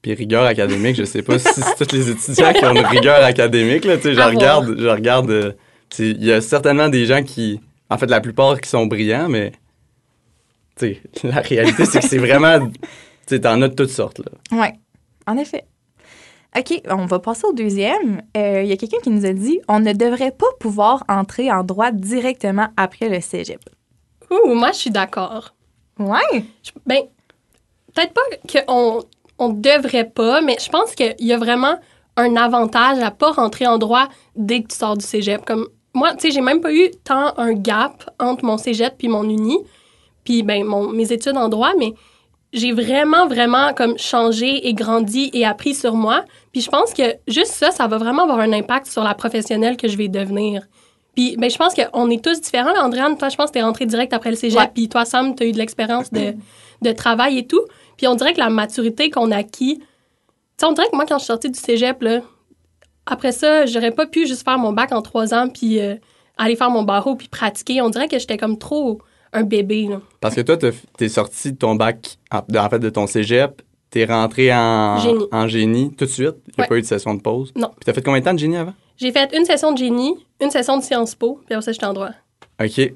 Puis 0.02 0.14
rigueur 0.14 0.44
académique, 0.44 0.96
je 0.96 1.04
sais 1.04 1.22
pas 1.22 1.38
si 1.38 1.46
c'est 1.52 1.86
tous 1.86 1.94
les 1.94 2.08
étudiants 2.10 2.52
qui 2.54 2.64
ont 2.64 2.70
une 2.74 2.86
rigueur 2.86 3.22
académique. 3.22 3.84
Là, 3.84 3.96
tu 3.96 4.04
sais, 4.04 4.14
je 4.14 4.20
regarde, 4.20 4.74
je 4.78 4.86
regarde. 4.86 5.56
Il 5.98 6.24
y 6.24 6.32
a 6.32 6.40
certainement 6.40 6.88
des 6.88 7.04
gens 7.04 7.22
qui, 7.22 7.60
en 7.90 7.98
fait, 7.98 8.06
la 8.06 8.20
plupart 8.20 8.60
qui 8.60 8.68
sont 8.68 8.86
brillants, 8.86 9.28
mais 9.28 9.52
tu 10.76 10.94
sais, 10.94 11.02
la 11.28 11.40
réalité, 11.40 11.84
c'est 11.84 12.00
que 12.00 12.06
c'est 12.06 12.18
vraiment, 12.18 12.68
tu 12.68 12.72
sais, 13.26 13.40
t'en 13.40 13.60
as 13.62 13.68
de 13.68 13.74
toutes 13.74 13.90
sortes. 13.90 14.18
Là. 14.20 14.32
Oui, 14.52 14.68
en 15.26 15.36
effet. 15.36 15.64
OK, 16.56 16.82
on 16.90 17.06
va 17.06 17.20
passer 17.20 17.44
au 17.46 17.52
deuxième. 17.52 18.22
Euh, 18.36 18.62
Il 18.62 18.68
y 18.68 18.72
a 18.72 18.76
quelqu'un 18.76 18.98
qui 19.02 19.10
nous 19.10 19.24
a 19.24 19.32
dit 19.32 19.60
on 19.68 19.78
ne 19.78 19.92
devrait 19.92 20.32
pas 20.32 20.46
pouvoir 20.58 21.04
entrer 21.08 21.50
en 21.52 21.62
droit 21.62 21.92
directement 21.92 22.68
après 22.76 23.08
le 23.08 23.20
cégep. 23.20 23.60
Ouh, 24.30 24.54
moi, 24.54 24.72
je 24.72 24.78
suis 24.78 24.90
d'accord. 24.90 25.54
Ouais. 25.98 26.44
Je- 26.64 26.72
Ben, 26.86 27.02
peut-être 27.94 28.12
pas 28.14 28.64
qu'on 28.64 29.04
on 29.38 29.48
devrait 29.50 30.08
pas, 30.10 30.40
mais 30.40 30.56
je 30.60 30.68
pense 30.70 30.94
qu'il 30.96 31.14
y 31.20 31.32
a 31.32 31.38
vraiment 31.38 31.78
un 32.16 32.34
avantage 32.36 32.98
à 33.00 33.12
pas 33.12 33.30
rentrer 33.30 33.66
en 33.68 33.78
droit 33.78 34.08
dès 34.34 34.62
que 34.62 34.68
tu 34.68 34.76
sors 34.76 34.96
du 34.96 35.04
cégep. 35.06 35.44
Comme 35.44 35.68
moi, 35.94 36.14
tu 36.14 36.20
sais, 36.20 36.30
j'ai 36.30 36.40
même 36.40 36.60
pas 36.60 36.72
eu 36.72 36.90
tant 37.04 37.36
un 37.36 37.52
gap 37.52 38.10
entre 38.18 38.44
mon 38.44 38.56
cégep 38.56 38.94
puis 38.96 39.08
mon 39.08 39.28
uni, 39.28 39.58
puis 40.24 40.42
ben 40.42 40.64
mon, 40.64 40.88
mes 40.88 41.12
études 41.12 41.36
en 41.36 41.48
droit, 41.48 41.72
mais 41.78 41.94
j'ai 42.52 42.72
vraiment, 42.72 43.26
vraiment 43.26 43.72
comme 43.74 43.96
changé 43.98 44.68
et 44.68 44.74
grandi 44.74 45.30
et 45.32 45.44
appris 45.44 45.74
sur 45.74 45.94
moi. 45.94 46.24
Puis 46.52 46.62
je 46.62 46.70
pense 46.70 46.92
que 46.92 47.16
juste 47.28 47.52
ça, 47.52 47.70
ça 47.70 47.86
va 47.86 47.98
vraiment 47.98 48.24
avoir 48.24 48.40
un 48.40 48.52
impact 48.52 48.86
sur 48.86 49.04
la 49.04 49.14
professionnelle 49.14 49.76
que 49.76 49.88
je 49.88 49.96
vais 49.96 50.08
devenir. 50.08 50.66
Puis 51.14 51.36
ben, 51.36 51.50
je 51.50 51.56
pense 51.56 51.74
qu'on 51.74 52.10
est 52.10 52.22
tous 52.24 52.40
différents. 52.40 52.72
Là, 52.72 52.84
Andréane, 52.84 53.16
toi, 53.16 53.28
je 53.28 53.36
pense 53.36 53.50
que 53.50 53.54
t'es 53.54 53.62
rentrée 53.62 53.86
direct 53.86 54.12
après 54.12 54.30
le 54.30 54.36
cégep. 54.36 54.58
Ouais. 54.58 54.70
Puis 54.72 54.88
toi, 54.88 55.04
Sam, 55.04 55.34
t'as 55.34 55.44
eu 55.44 55.52
de 55.52 55.58
l'expérience 55.58 56.10
de, 56.12 56.34
de 56.82 56.92
travail 56.92 57.38
et 57.38 57.46
tout. 57.46 57.64
Puis 57.96 58.06
on 58.06 58.14
dirait 58.14 58.32
que 58.32 58.40
la 58.40 58.50
maturité 58.50 59.10
qu'on 59.10 59.30
acquis... 59.30 59.78
Tu 59.78 59.84
sais, 60.56 60.66
on 60.66 60.72
dirait 60.72 60.88
que 60.88 60.96
moi, 60.96 61.06
quand 61.06 61.18
je 61.18 61.24
suis 61.24 61.26
sortie 61.26 61.50
du 61.50 61.58
cégep, 61.58 62.02
là, 62.02 62.20
après 63.06 63.32
ça, 63.32 63.66
j'aurais 63.66 63.90
pas 63.90 64.06
pu 64.06 64.26
juste 64.26 64.44
faire 64.44 64.58
mon 64.58 64.72
bac 64.72 64.92
en 64.92 65.02
trois 65.02 65.34
ans 65.34 65.48
puis 65.48 65.80
euh, 65.80 65.96
aller 66.38 66.56
faire 66.56 66.70
mon 66.70 66.82
barreau 66.82 67.16
puis 67.16 67.28
pratiquer. 67.28 67.80
On 67.82 67.90
dirait 67.90 68.08
que 68.08 68.18
j'étais 68.18 68.36
comme 68.38 68.58
trop 68.58 69.00
un 69.32 69.42
bébé, 69.42 69.86
là. 69.88 70.00
Parce 70.20 70.34
que 70.34 70.40
toi, 70.40 70.56
t'es 70.96 71.08
sorti 71.08 71.52
de 71.52 71.56
ton 71.58 71.74
bac, 71.76 72.18
en, 72.32 72.68
fait, 72.68 72.78
de 72.80 72.90
ton 72.90 73.06
cégep, 73.06 73.62
t'es 73.90 74.04
rentré 74.04 74.52
en 74.54 74.98
Génie. 74.98 75.24
en 75.32 75.46
génie 75.48 75.94
tout 75.94 76.04
de 76.04 76.10
suite? 76.10 76.34
Il 76.48 76.54
n'y 76.58 76.58
a 76.58 76.62
Ouais. 76.62 76.68
pas 76.68 76.76
eu 76.78 76.80
de 76.82 76.86
session 76.86 77.14
de 77.14 77.20
pause? 77.22 77.52
Non. 77.56 77.68
Puis 77.68 77.84
t'as 77.84 77.92
fait 77.92 78.02
combien 78.02 78.20
de 78.20 78.24
temps 78.24 78.34
de 78.34 78.38
génie 78.38 78.56
avant? 78.56 78.74
J'ai 78.96 79.12
fait 79.12 79.32
une 79.36 79.44
session 79.44 79.72
de 79.72 79.78
génie, 79.78 80.14
une 80.40 80.50
session 80.50 80.76
de 80.78 80.82
Sciences 80.82 81.14
Po, 81.14 81.40
puis 81.46 81.54
après 81.54 81.64
ça, 81.64 81.72
j'étais 81.72 81.86
en 81.86 81.92
droit. 81.94 82.10
OK. 82.62 82.92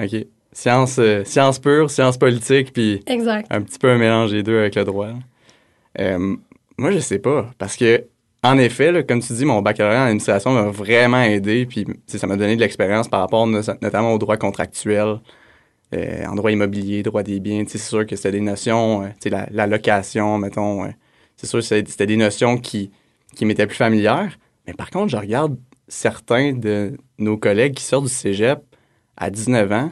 OK. 0.00 0.26
Science, 0.52 0.96
euh, 0.98 1.22
science 1.24 1.58
pure, 1.60 1.90
science 1.90 2.16
politique, 2.18 2.72
puis 2.72 3.00
Exact. 3.06 3.46
un 3.50 3.62
petit 3.62 3.78
peu 3.78 3.88
un 3.90 3.98
mélange 3.98 4.32
des 4.32 4.42
deux 4.42 4.58
avec 4.58 4.74
le 4.74 4.84
droit. 4.84 5.08
Euh, 6.00 6.36
moi, 6.76 6.90
je 6.90 6.98
sais 6.98 7.18
pas. 7.18 7.46
Parce 7.58 7.76
que, 7.76 8.04
en 8.42 8.58
effet, 8.58 9.04
comme 9.06 9.20
tu 9.20 9.32
dis, 9.32 9.44
mon 9.44 9.62
baccalauréat 9.62 10.02
en 10.02 10.06
administration 10.06 10.52
m'a 10.52 10.68
vraiment 10.70 11.22
aidé. 11.22 11.66
Puis, 11.66 11.86
ça 12.06 12.26
m'a 12.26 12.36
donné 12.36 12.54
de 12.56 12.60
l'expérience 12.60 13.08
par 13.08 13.20
rapport 13.20 13.46
no- 13.46 13.60
notamment 13.82 14.12
au 14.14 14.18
droit 14.18 14.36
contractuel, 14.36 15.20
euh, 15.94 16.24
en 16.26 16.34
droit 16.34 16.50
immobilier, 16.52 17.02
droit 17.02 17.22
des 17.22 17.40
biens. 17.40 17.64
C'est 17.66 17.78
sûr 17.78 18.06
que 18.06 18.16
c'était 18.16 18.32
des 18.32 18.40
notions, 18.40 19.02
euh, 19.04 19.08
la, 19.30 19.48
la 19.50 19.66
location, 19.66 20.38
mettons. 20.38 20.84
c'est 21.36 21.46
sûr 21.46 21.58
que 21.60 21.64
c'était 21.64 21.90
c'était 21.90 22.06
des 22.06 22.16
notions 22.16 22.58
qui, 22.58 22.90
qui 23.34 23.44
m'étaient 23.44 23.66
plus 23.66 23.76
familières. 23.76 24.38
Mais 24.66 24.74
par 24.74 24.90
contre, 24.90 25.08
je 25.10 25.16
regarde 25.16 25.56
certains 25.88 26.52
de 26.52 26.96
nos 27.18 27.36
collègues 27.38 27.74
qui 27.74 27.84
sortent 27.84 28.04
du 28.04 28.10
cégep 28.12 28.60
à 29.16 29.30
19 29.30 29.72
ans, 29.72 29.90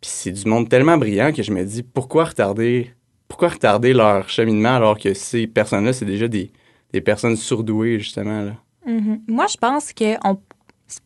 puis 0.00 0.10
c'est 0.12 0.30
du 0.32 0.44
monde 0.48 0.68
tellement 0.68 0.96
brillant 0.98 1.32
que 1.32 1.42
je 1.42 1.50
me 1.52 1.64
dis, 1.64 1.82
pourquoi 1.82 2.24
retarder 2.26 2.92
pourquoi 3.28 3.48
retarder 3.50 3.92
leur 3.92 4.28
cheminement 4.28 4.74
alors 4.74 4.98
que 4.98 5.14
ces 5.14 5.46
personnes-là, 5.46 5.92
c'est 5.92 6.04
déjà 6.04 6.26
des, 6.28 6.50
des 6.92 7.00
personnes 7.00 7.36
surdouées, 7.36 7.98
justement, 7.98 8.42
là? 8.42 8.56
Mhm. 8.86 9.22
Moi, 9.28 9.46
je 9.46 9.56
pense 9.56 9.92
que 9.92 10.16
on, 10.26 10.38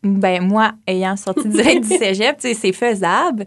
ben 0.03 0.43
moi, 0.43 0.73
ayant 0.87 1.17
sorti 1.17 1.49
direct 1.49 1.83
du 1.83 1.89
cégep, 1.99 2.39
tu 2.39 2.49
sais, 2.49 2.55
c'est 2.55 2.73
faisable. 2.73 3.45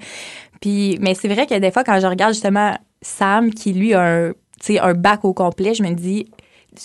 Puis, 0.61 0.97
mais 1.01 1.13
c'est 1.13 1.27
vrai 1.27 1.47
que 1.47 1.57
des 1.57 1.71
fois, 1.71 1.83
quand 1.83 1.99
je 1.99 2.07
regarde 2.07 2.33
justement 2.33 2.77
Sam, 3.01 3.53
qui 3.53 3.73
lui 3.73 3.93
a 3.93 4.01
un, 4.01 4.29
tu 4.31 4.73
sais, 4.73 4.79
un 4.79 4.93
bac 4.93 5.23
au 5.23 5.33
complet, 5.33 5.73
je 5.73 5.83
me 5.83 5.93
dis. 5.93 6.27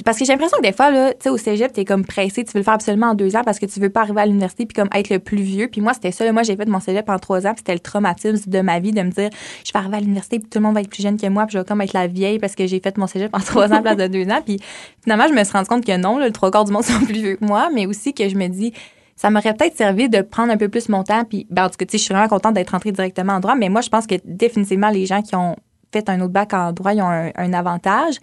Parce 0.04 0.18
que 0.18 0.24
j'ai 0.24 0.32
l'impression 0.32 0.56
que 0.58 0.62
des 0.62 0.72
fois, 0.72 0.90
là, 0.90 1.12
tu 1.12 1.24
sais, 1.24 1.30
au 1.30 1.36
cégep, 1.36 1.72
t'es 1.72 1.84
comme 1.84 2.04
pressé, 2.04 2.44
tu 2.44 2.52
veux 2.52 2.60
le 2.60 2.64
faire 2.64 2.74
absolument 2.74 3.08
en 3.08 3.14
deux 3.14 3.36
ans 3.36 3.42
parce 3.44 3.58
que 3.58 3.66
tu 3.66 3.80
veux 3.80 3.90
pas 3.90 4.02
arriver 4.02 4.20
à 4.20 4.26
l'université 4.26 4.66
puis 4.66 4.74
comme 4.74 4.88
être 4.94 5.10
le 5.10 5.18
plus 5.18 5.42
vieux. 5.42 5.68
Puis 5.68 5.80
moi, 5.80 5.92
c'était 5.94 6.12
ça. 6.12 6.30
moi, 6.32 6.42
j'ai 6.42 6.56
fait 6.56 6.68
mon 6.68 6.80
cégep 6.80 7.08
en 7.08 7.18
trois 7.18 7.46
ans 7.46 7.52
puis 7.52 7.58
c'était 7.58 7.74
le 7.74 7.80
traumatisme 7.80 8.50
de 8.50 8.60
ma 8.60 8.80
vie 8.80 8.92
de 8.92 9.02
me 9.02 9.10
dire, 9.10 9.30
je 9.64 9.72
vais 9.72 9.78
arriver 9.78 9.96
à 9.96 10.00
l'université 10.00 10.38
puis 10.38 10.48
tout 10.48 10.58
le 10.58 10.64
monde 10.64 10.74
va 10.74 10.80
être 10.80 10.90
plus 10.90 11.02
jeune 11.02 11.20
que 11.20 11.26
moi 11.26 11.46
puis 11.46 11.54
je 11.54 11.58
vais 11.58 11.64
comme 11.64 11.80
être 11.80 11.92
la 11.92 12.06
vieille 12.06 12.38
parce 12.38 12.54
que 12.54 12.66
j'ai 12.66 12.80
fait 12.80 12.96
mon 12.96 13.06
cégep 13.06 13.34
en 13.34 13.40
trois 13.44 13.70
ans 13.72 13.76
à 13.76 13.82
place 13.82 13.96
de 13.96 14.06
deux 14.06 14.28
ans. 14.30 14.40
Puis 14.44 14.58
finalement, 15.02 15.26
je 15.28 15.34
me 15.34 15.44
suis 15.44 15.52
rendu 15.52 15.68
compte 15.68 15.84
que 15.84 15.96
non, 15.96 16.18
le 16.18 16.30
trois 16.30 16.50
quarts 16.50 16.64
du 16.64 16.72
monde 16.72 16.84
sont 16.84 17.04
plus 17.04 17.14
vieux 17.14 17.36
que 17.36 17.44
moi, 17.44 17.68
mais 17.74 17.86
aussi 17.86 18.14
que 18.14 18.28
je 18.28 18.36
me 18.36 18.48
dis, 18.48 18.72
ça 19.16 19.30
m'aurait 19.30 19.54
peut-être 19.54 19.76
servi 19.76 20.08
de 20.08 20.20
prendre 20.22 20.52
un 20.52 20.56
peu 20.56 20.68
plus 20.68 20.88
mon 20.88 21.04
temps. 21.04 21.24
Puis, 21.24 21.46
ben, 21.50 21.66
en 21.66 21.68
tout 21.68 21.76
cas, 21.76 21.84
je 21.90 21.96
suis 21.96 22.12
vraiment 22.12 22.28
contente 22.28 22.54
d'être 22.54 22.70
rentrée 22.70 22.92
directement 22.92 23.34
en 23.34 23.40
droit, 23.40 23.54
mais 23.54 23.68
moi, 23.68 23.80
je 23.80 23.88
pense 23.88 24.06
que 24.06 24.16
définitivement, 24.24 24.90
les 24.90 25.06
gens 25.06 25.22
qui 25.22 25.36
ont 25.36 25.54
fait 25.92 26.08
un 26.08 26.20
autre 26.20 26.32
bac 26.32 26.54
en 26.54 26.72
droit, 26.72 26.92
ils 26.94 27.02
ont 27.02 27.10
un, 27.10 27.30
un 27.36 27.52
avantage. 27.52 28.16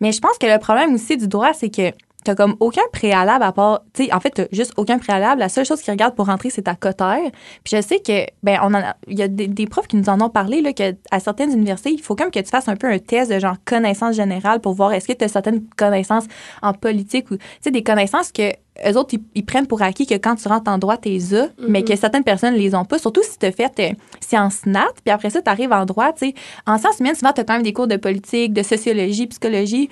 Mais 0.00 0.12
je 0.12 0.20
pense 0.20 0.38
que 0.38 0.46
le 0.46 0.58
problème 0.58 0.94
aussi 0.94 1.16
du 1.16 1.28
droit, 1.28 1.52
c'est 1.52 1.70
que 1.70 1.92
t'as 2.26 2.34
comme 2.34 2.56
aucun 2.58 2.82
préalable 2.92 3.44
à 3.44 3.52
part, 3.52 3.82
tu 3.94 4.04
sais, 4.04 4.12
en 4.12 4.18
fait, 4.18 4.30
t'as 4.30 4.46
juste 4.50 4.72
aucun 4.76 4.98
préalable. 4.98 5.40
La 5.40 5.48
seule 5.48 5.64
chose 5.64 5.80
qu'ils 5.80 5.92
regardent 5.92 6.16
pour 6.16 6.26
rentrer, 6.26 6.50
c'est 6.50 6.62
ta 6.62 6.74
cotère. 6.74 7.30
Puis 7.62 7.76
je 7.76 7.80
sais 7.80 8.00
que, 8.00 8.26
ben, 8.42 8.58
on 8.62 8.74
en 8.74 8.82
a, 8.82 8.96
il 9.06 9.16
y 9.16 9.22
a 9.22 9.28
des, 9.28 9.46
des 9.46 9.66
profs 9.66 9.86
qui 9.86 9.96
nous 9.96 10.08
en 10.08 10.20
ont 10.20 10.28
parlé, 10.28 10.60
là, 10.60 10.72
que 10.72 10.96
à 11.12 11.20
certaines 11.20 11.52
universités, 11.52 11.90
il 11.90 12.02
faut 12.02 12.16
comme 12.16 12.32
que 12.32 12.40
tu 12.40 12.50
fasses 12.50 12.68
un 12.68 12.76
peu 12.76 12.88
un 12.88 12.98
test 12.98 13.30
de 13.30 13.38
genre 13.38 13.56
connaissance 13.64 14.16
générale 14.16 14.60
pour 14.60 14.74
voir 14.74 14.92
est-ce 14.92 15.06
que 15.06 15.12
tu 15.12 15.24
as 15.24 15.28
certaines 15.28 15.64
connaissances 15.76 16.24
en 16.62 16.72
politique 16.72 17.30
ou, 17.30 17.36
tu 17.36 17.44
sais, 17.60 17.70
des 17.70 17.84
connaissances 17.84 18.32
que 18.32 18.52
eux 18.84 18.96
autres, 18.96 19.14
ils, 19.14 19.22
ils 19.34 19.44
prennent 19.44 19.66
pour 19.66 19.82
acquis 19.82 20.06
que 20.06 20.14
quand 20.14 20.36
tu 20.36 20.48
rentres 20.48 20.70
en 20.70 20.78
droit, 20.78 20.96
t'es 20.96 21.18
as, 21.34 21.48
mais 21.58 21.82
que 21.82 21.96
certaines 21.96 22.24
personnes 22.24 22.54
les 22.54 22.74
ont 22.74 22.84
pas. 22.84 22.98
Surtout 22.98 23.22
si 23.22 23.38
tu 23.38 23.50
fait 23.52 23.72
euh, 23.80 23.94
sciences 24.20 24.66
nat, 24.66 24.88
puis 25.04 25.12
après 25.12 25.30
ça, 25.30 25.40
tu 25.40 25.50
arrives 25.50 25.72
en 25.72 25.84
droit, 25.84 26.12
tu 26.12 26.26
sais. 26.28 26.34
En 26.66 26.78
sciences 26.78 27.00
humaines, 27.00 27.14
souvent, 27.14 27.32
tu 27.32 27.40
as 27.40 27.44
quand 27.44 27.54
même 27.54 27.62
des 27.62 27.72
cours 27.72 27.86
de 27.86 27.96
politique, 27.96 28.52
de 28.52 28.62
sociologie, 28.62 29.26
psychologie. 29.26 29.88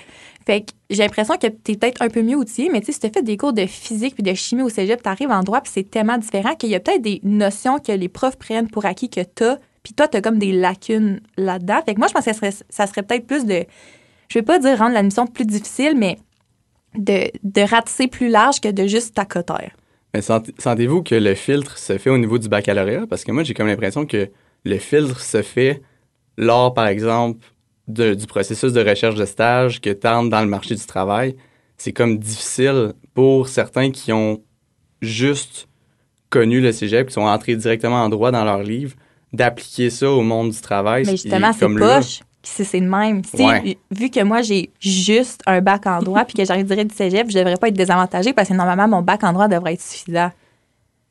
Fait 0.47 0.61
que 0.63 0.73
j'ai 0.91 1.03
l'impression 1.03 1.37
que 1.37 1.47
tu 1.47 1.73
es 1.73 1.77
peut-être 1.77 2.03
un 2.03 2.09
peu 2.09 2.23
mieux 2.23 2.37
outillé, 2.37 2.69
mais 2.71 2.81
tu 2.81 2.87
sais, 2.87 2.93
si 2.93 3.01
tu 3.01 3.09
fait 3.09 3.23
des 3.23 3.37
cours 3.37 3.53
de 3.55 3.65
physique 3.67 4.15
puis 4.15 4.23
de 4.23 4.35
chimie 4.35 4.63
au 4.63 4.69
cégep, 4.69 5.03
tu 5.03 5.09
arrives 5.09 5.31
en 5.31 5.43
droit, 5.43 5.61
puis 5.63 5.73
c'est 5.75 5.91
tellement 5.91 6.19
différent 6.19 6.55
qu'il 6.55 6.69
y 6.69 6.75
a 6.75 6.81
peut-être 6.81 7.01
des 7.03 7.21
notions 7.23 7.79
que 7.79 7.93
les 7.93 8.09
profs 8.09 8.37
prennent 8.37 8.69
pour 8.69 8.85
acquis 8.85 9.09
que 9.09 9.21
tu 9.21 9.45
as, 9.45 9.59
puis 9.83 9.95
toi, 9.95 10.07
tu 10.09 10.17
as 10.19 10.21
comme 10.21 10.39
des 10.39 10.53
lacunes 10.53 11.21
là-dedans. 11.37 11.81
Fait 11.87 11.95
que 11.95 11.99
moi, 11.99 12.09
je 12.09 12.13
pense 12.15 12.25
que 12.25 12.33
ça 12.33 12.37
serait, 12.37 12.53
ça 12.69 12.87
serait 12.87 13.03
peut-être 13.03 13.27
plus 13.27 13.45
de. 13.47 13.65
Je 14.29 14.39
vais 14.39 14.43
pas 14.43 14.59
dire 14.59 14.79
rendre 14.79 14.95
l'admission 14.95 15.27
plus 15.27 15.45
difficile, 15.47 15.95
mais 15.97 16.19
de, 16.97 17.31
de 17.43 17.61
ratisser 17.63 18.07
plus 18.09 18.29
large 18.29 18.61
que 18.61 18.69
de 18.71 18.87
juste 18.87 19.15
ta 19.15 19.25
cotère. 19.25 19.73
Mais 20.13 20.23
sent- 20.23 20.53
sentez-vous 20.59 21.03
que 21.03 21.15
le 21.15 21.35
filtre 21.35 21.77
se 21.79 21.99
fait 21.99 22.11
au 22.11 22.19
niveau 22.19 22.39
du 22.39 22.49
baccalauréat? 22.49 23.07
Parce 23.07 23.25
que 23.25 23.33
moi, 23.33 23.43
j'ai 23.45 23.53
comme 23.55 23.67
l'impression 23.67 24.07
que 24.07 24.31
le 24.65 24.79
filtre 24.79 25.21
se 25.21 25.43
fait 25.43 25.83
lors, 26.37 26.73
par 26.73 26.87
exemple, 26.87 27.45
de- 27.89 28.15
du 28.15 28.27
processus 28.27 28.73
de 28.73 28.81
recherche 28.87 29.15
de 29.15 29.25
stage 29.25 29.81
que 29.81 29.91
tu 29.91 30.01
dans 30.29 30.41
le 30.41 30.47
marché 30.47 30.75
du 30.75 30.85
travail. 30.87 31.37
C'est 31.77 31.93
comme 31.93 32.19
difficile 32.19 32.93
pour 33.15 33.49
certains 33.49 33.91
qui 33.91 34.13
ont 34.13 34.41
juste 35.03 35.69
connu 36.31 36.61
le 36.61 36.73
cégep, 36.73 37.09
qui 37.09 37.15
sont 37.15 37.23
entrés 37.23 37.57
directement 37.57 38.03
en 38.03 38.09
droit 38.09 38.31
dans 38.31 38.45
leur 38.45 38.63
livre, 38.63 38.95
d'appliquer 39.33 39.91
ça 39.91 40.11
au 40.11 40.23
monde 40.23 40.51
du 40.51 40.61
travail. 40.61 41.05
Mais 41.07 41.13
justement, 41.13 41.53
c'est 41.53 41.69
poche. 41.69 42.21
Si 42.43 42.65
c'est 42.65 42.81
le 42.81 42.89
même. 42.89 43.23
Ouais. 43.39 43.79
Vu 43.91 44.11
que 44.11 44.23
moi, 44.23 44.43
j'ai 44.43 44.71
juste 44.79 45.43
un 45.47 45.63
bac 45.63 45.87
en 45.87 46.01
droit 46.01 46.25
puis 46.27 46.35
que 46.35 46.45
j'arrive 46.45 46.67
direct 46.67 46.91
du 46.91 46.97
cégep, 46.97 47.31
je 47.31 47.39
devrais 47.39 47.57
pas 47.57 47.69
être 47.69 47.75
désavantagée 47.77 48.35
parce 48.35 48.49
que 48.51 48.55
normalement, 48.55 48.87
mon 48.87 49.01
bac 49.03 49.25
en 49.25 49.33
droit 49.33 49.49
devrait 49.49 49.75
être 49.75 49.81
suffisant. 49.83 50.31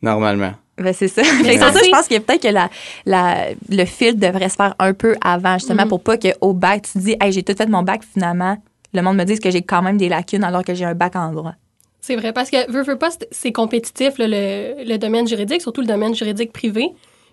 Normalement. 0.02 0.54
Ben, 0.78 0.92
c'est 0.94 1.08
ça. 1.08 1.22
Que 1.22 1.28
ça, 1.28 1.44
c'est 1.44 1.58
ça, 1.60 1.80
je 1.84 1.90
pense 1.92 2.08
que 2.08 2.18
peut-être 2.18 2.42
que 2.44 2.48
la, 2.48 2.70
la, 3.06 3.50
le 3.70 3.86
filtre 3.86 4.20
devrait 4.20 4.50
se 4.50 4.56
faire 4.56 4.74
un 4.80 4.94
peu 4.94 5.16
avant, 5.24 5.54
justement, 5.60 5.84
Mhm. 5.84 5.90
pour 5.90 6.02
pas 6.02 6.18
qu'au 6.18 6.54
bac, 6.54 6.82
tu 6.84 6.94
te 6.94 6.98
dis, 7.00 7.16
hey, 7.22 7.32
j'ai 7.32 7.44
tout 7.44 7.54
fait 7.56 7.68
mon 7.68 7.84
bac, 7.84 8.02
finalement, 8.04 8.58
le 8.94 9.02
monde 9.02 9.18
me 9.18 9.24
dise 9.24 9.40
que 9.40 9.52
j'ai 9.52 9.62
quand 9.62 9.82
même 9.84 9.98
des 9.98 10.10
lacunes 10.10 10.44
alors 10.44 10.64
que 10.64 10.74
j'ai 10.74 10.86
un 10.86 10.96
bac 10.96 11.16
en 11.16 11.32
droit. 11.32 11.54
C'est 12.02 12.16
vrai, 12.16 12.34
parce 12.34 12.50
que, 12.50 12.70
veux, 12.72 12.82
veux 12.84 12.98
pas, 12.98 13.10
c'est- 13.32 13.52
compétitif, 13.52 14.18
là, 14.18 14.26
le, 14.28 14.84
le 14.84 14.98
domaine 14.98 15.28
juridique, 15.28 15.62
surtout 15.62 15.82
le 15.82 15.88
domaine 15.88 16.14
juridique 16.16 16.52
privé. 16.52 16.90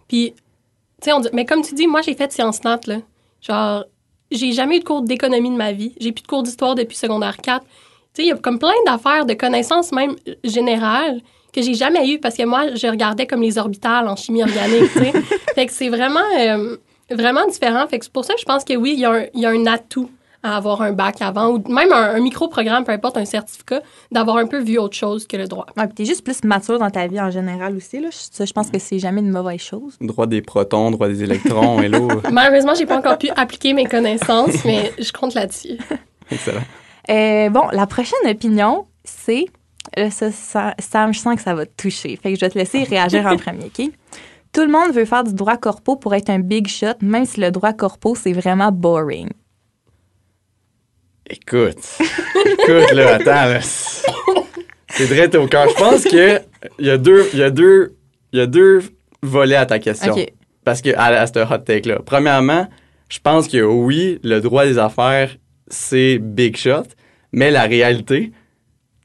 Puis, 0.07 0.33
tu 1.03 1.07
sais, 1.07 1.13
on 1.13 1.21
dit, 1.21 1.29
mais 1.33 1.45
comme 1.47 1.63
tu 1.63 1.75
dis, 1.75 1.87
moi, 1.87 2.03
j'ai 2.03 2.15
fait 2.15 2.31
sciences 2.31 2.63
nat, 2.63 2.79
là. 2.87 2.97
Genre, 3.41 3.85
j'ai 4.31 4.53
jamais 4.53 4.77
eu 4.77 4.81
de 4.81 4.85
cours 4.85 5.03
d'économie 5.03 5.51
de 5.51 5.57
ma 5.57 5.73
vie. 5.73 5.95
J'ai 5.99 6.13
plus 6.13 6.23
de 6.23 6.27
cours 6.29 6.43
d'histoire 6.43 6.75
depuis 6.75 6.97
secondaire 6.97 7.39
4. 7.39 7.63
Tu 7.65 7.69
sais, 8.13 8.23
il 8.23 8.29
y 8.29 8.33
a 8.33 8.37
comme 8.37 8.59
plein 8.59 8.71
d'affaires, 8.87 9.25
de 9.27 9.35
connaissances 9.35 9.93
même 9.93 10.15
générales 10.45 11.21
que 11.53 11.63
j'ai 11.63 11.75
jamais 11.75 12.09
eues 12.13 12.19
parce 12.19 12.37
que 12.37 12.45
moi, 12.45 12.75
je 12.75 12.87
regardais 12.87 13.27
comme 13.27 13.43
les 13.43 13.59
orbitales 13.59 14.09
en 14.09 14.17
chimie 14.17 14.43
organique, 14.43 14.93
tu 14.93 14.99
sais. 14.99 15.13
fait 15.55 15.67
que 15.67 15.73
c'est 15.73 15.89
vraiment, 15.89 16.21
euh, 16.39 16.77
vraiment 17.11 17.47
différent. 17.47 17.87
Fait 17.89 17.99
que 17.99 18.05
c'est 18.05 18.13
pour 18.13 18.25
ça 18.25 18.35
que 18.35 18.41
je 18.41 18.45
pense 18.47 18.65
que 18.65 18.75
oui, 18.77 18.93
il 18.95 19.01
y, 19.01 19.05
a 19.05 19.11
un- 19.13 19.25
il 19.35 19.41
y 19.41 19.47
a 19.47 19.51
un 19.51 19.67
atout 19.67 20.11
à 20.43 20.57
avoir 20.57 20.81
un 20.81 20.93
bac 20.93 21.17
avant 21.21 21.49
ou 21.51 21.63
même 21.69 21.93
un, 21.93 22.15
un 22.15 22.21
micro-programme, 22.21 22.83
peu 22.85 22.93
importe, 22.93 23.19
un 23.19 23.27
certificat, 23.27 23.83
d'avoir 24.11 24.39
un 24.39 24.47
peu 24.47 24.59
vu 24.63 24.79
autre 24.79 24.97
chose 24.97 25.27
que 25.27 25.37
le 25.37 25.47
droit. 25.47 25.67
Ouais, 25.77 25.85
puis 25.85 25.95
t'es 25.97 26.05
juste 26.07 26.25
plus 26.25 26.43
mature 26.45 26.79
dans 26.79 26.89
ta 26.89 27.07
vie 27.09 27.21
en 27.21 27.31
général 27.31 27.77
aussi, 27.77 28.01
là. 28.01 28.09
Ça, 28.11 28.47
je 28.47 28.53
pense 28.55 28.71
que 28.71 28.79
c'est 28.79 28.99
jamais 28.99 29.21
une 29.21 29.29
mauvaise 29.31 29.61
chose. 29.61 29.97
Droit 30.01 30.27
des 30.27 30.41
protons, 30.41 30.91
droit 30.93 31.09
des 31.09 31.23
électrons, 31.23 31.79
hello. 31.83 32.09
Malheureusement, 32.33 32.73
j'ai 32.75 32.87
pas 32.87 32.97
encore 32.97 33.19
pu 33.19 33.29
appliquer 33.37 33.75
mes 33.75 33.85
connaissances, 33.85 34.65
mais 34.65 34.93
je 34.99 35.13
compte 35.13 35.35
là-dessus. 35.35 35.77
Excellent. 36.31 36.63
Euh, 37.11 37.51
bon, 37.51 37.65
la 37.73 37.87
prochaine 37.87 38.27
opinion, 38.27 38.87
c'est. 39.05 39.45
Là, 39.97 40.11
ça, 40.11 40.31
ça- 40.31 40.75
Sam, 40.79 41.13
je 41.15 41.19
sens 41.21 41.37
que 41.37 41.43
ça 41.43 41.55
va 41.55 41.67
te 41.67 41.73
toucher. 41.77 42.19
Fait 42.23 42.33
que 42.33 42.37
je 42.39 42.41
vais 42.45 42.51
te 42.51 42.59
laisser 42.59 42.85
réagir 42.85 43.27
en 43.27 43.37
premier, 43.39 43.65
OK? 43.67 43.91
Tout 44.53 44.63
le 44.63 44.69
monde 44.69 44.93
veut 44.93 45.05
faire 45.05 45.25
du 45.25 45.33
droit 45.35 45.57
corpo 45.57 45.97
pour 45.97 46.15
être 46.15 46.29
un 46.29 46.39
big 46.41 46.67
shot, 46.69 46.95
même 47.03 47.25
si 47.25 47.41
le 47.41 47.51
droit 47.51 47.73
corpo, 47.73 48.15
c'est 48.15 48.33
vraiment 48.33 48.73
boring. 48.73 49.29
Écoute, 51.29 51.79
écoute, 52.45 52.91
là, 52.93 53.15
attends, 53.15 53.25
là. 53.53 53.61
C'est 53.63 55.07
direct 55.07 55.35
au 55.37 55.47
cœur. 55.47 55.69
Je 55.69 55.75
pense 55.75 56.03
que 56.05 56.41
il 56.81 56.87
y 56.87 56.91
a 56.91 56.99
deux, 56.99 57.29
il 57.33 57.39
y 57.39 57.43
a 57.45 57.51
deux, 57.51 57.95
il 58.33 58.41
y 58.41 58.43
a 58.43 58.47
deux 58.47 58.83
volets 59.23 59.55
à 59.57 59.67
ta 59.67 59.79
question. 59.79 60.13
OK. 60.15 60.33
Parce 60.65 60.83
que, 60.83 60.91
à, 60.97 61.05
à 61.21 61.27
ce 61.29 61.39
hot 61.39 61.59
take-là. 61.59 62.01
Premièrement, 62.05 62.67
je 63.09 63.19
pense 63.21 63.47
que 63.47 63.63
oui, 63.63 64.19
le 64.25 64.41
droit 64.41 64.65
des 64.67 64.79
affaires, 64.79 65.31
c'est 65.69 66.19
big 66.19 66.57
shot, 66.57 66.83
mais 67.33 67.53
la 67.53 67.63
réalité, 67.63 68.33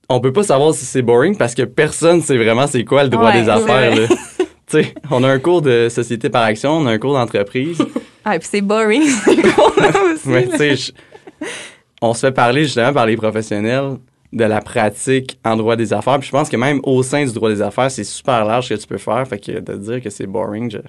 on 0.10 0.20
peut 0.20 0.34
pas 0.34 0.44
savoir 0.44 0.74
si 0.74 0.86
c'est 0.86 1.02
boring 1.02 1.38
parce 1.38 1.56
que 1.56 1.64
personne 1.64 2.22
sait 2.22 2.38
vraiment 2.38 2.68
c'est 2.68 2.84
quoi 2.84 3.04
le 3.04 3.10
droit 3.10 3.32
Ouais, 3.32 3.42
des 3.42 3.50
affaires, 3.50 3.96
là. 3.96 4.08
On 5.12 5.24
a 5.24 5.30
un 5.30 5.40
cours 5.40 5.62
de 5.62 5.88
société 5.90 6.30
par 6.30 6.44
action, 6.44 6.72
on 6.72 6.86
a 6.88 6.92
un 6.92 6.98
cours 6.98 7.14
d'entreprise. 7.14 7.78
Ah, 8.28 8.36
et 8.36 8.40
puis 8.40 8.48
c'est 8.52 8.62
boring, 8.62 9.04
c'est 9.24 9.38
aussi. 9.38 10.28
Mais 10.58 10.76
je- 10.76 10.92
on 12.02 12.16
se 12.16 12.22
fait 12.22 12.32
parler 12.32 12.64
justement 12.64 12.92
par 12.92 13.06
les 13.06 13.16
professionnels 13.16 13.98
de 14.34 14.44
la 14.44 14.62
pratique 14.62 15.38
en 15.46 15.56
droit 15.56 15.76
des 15.76 15.94
affaires. 15.94 16.18
Puis 16.18 16.28
je 16.30 16.32
pense 16.32 16.50
que 16.50 16.58
même 16.58 16.80
au 16.84 17.04
sein 17.04 17.24
du 17.24 17.32
droit 17.32 17.50
des 17.50 17.62
affaires, 17.62 17.92
c'est 17.92 18.04
super 18.04 18.44
large 18.44 18.68
ce 18.68 18.74
que 18.74 18.80
tu 18.80 18.88
peux 18.88 18.98
faire. 18.98 19.28
Fait 19.28 19.38
que 19.38 19.60
de 19.60 19.74
dire 19.78 20.02
que 20.02 20.10
c'est 20.10 20.26
boring, 20.26 20.72
je, 20.72 20.80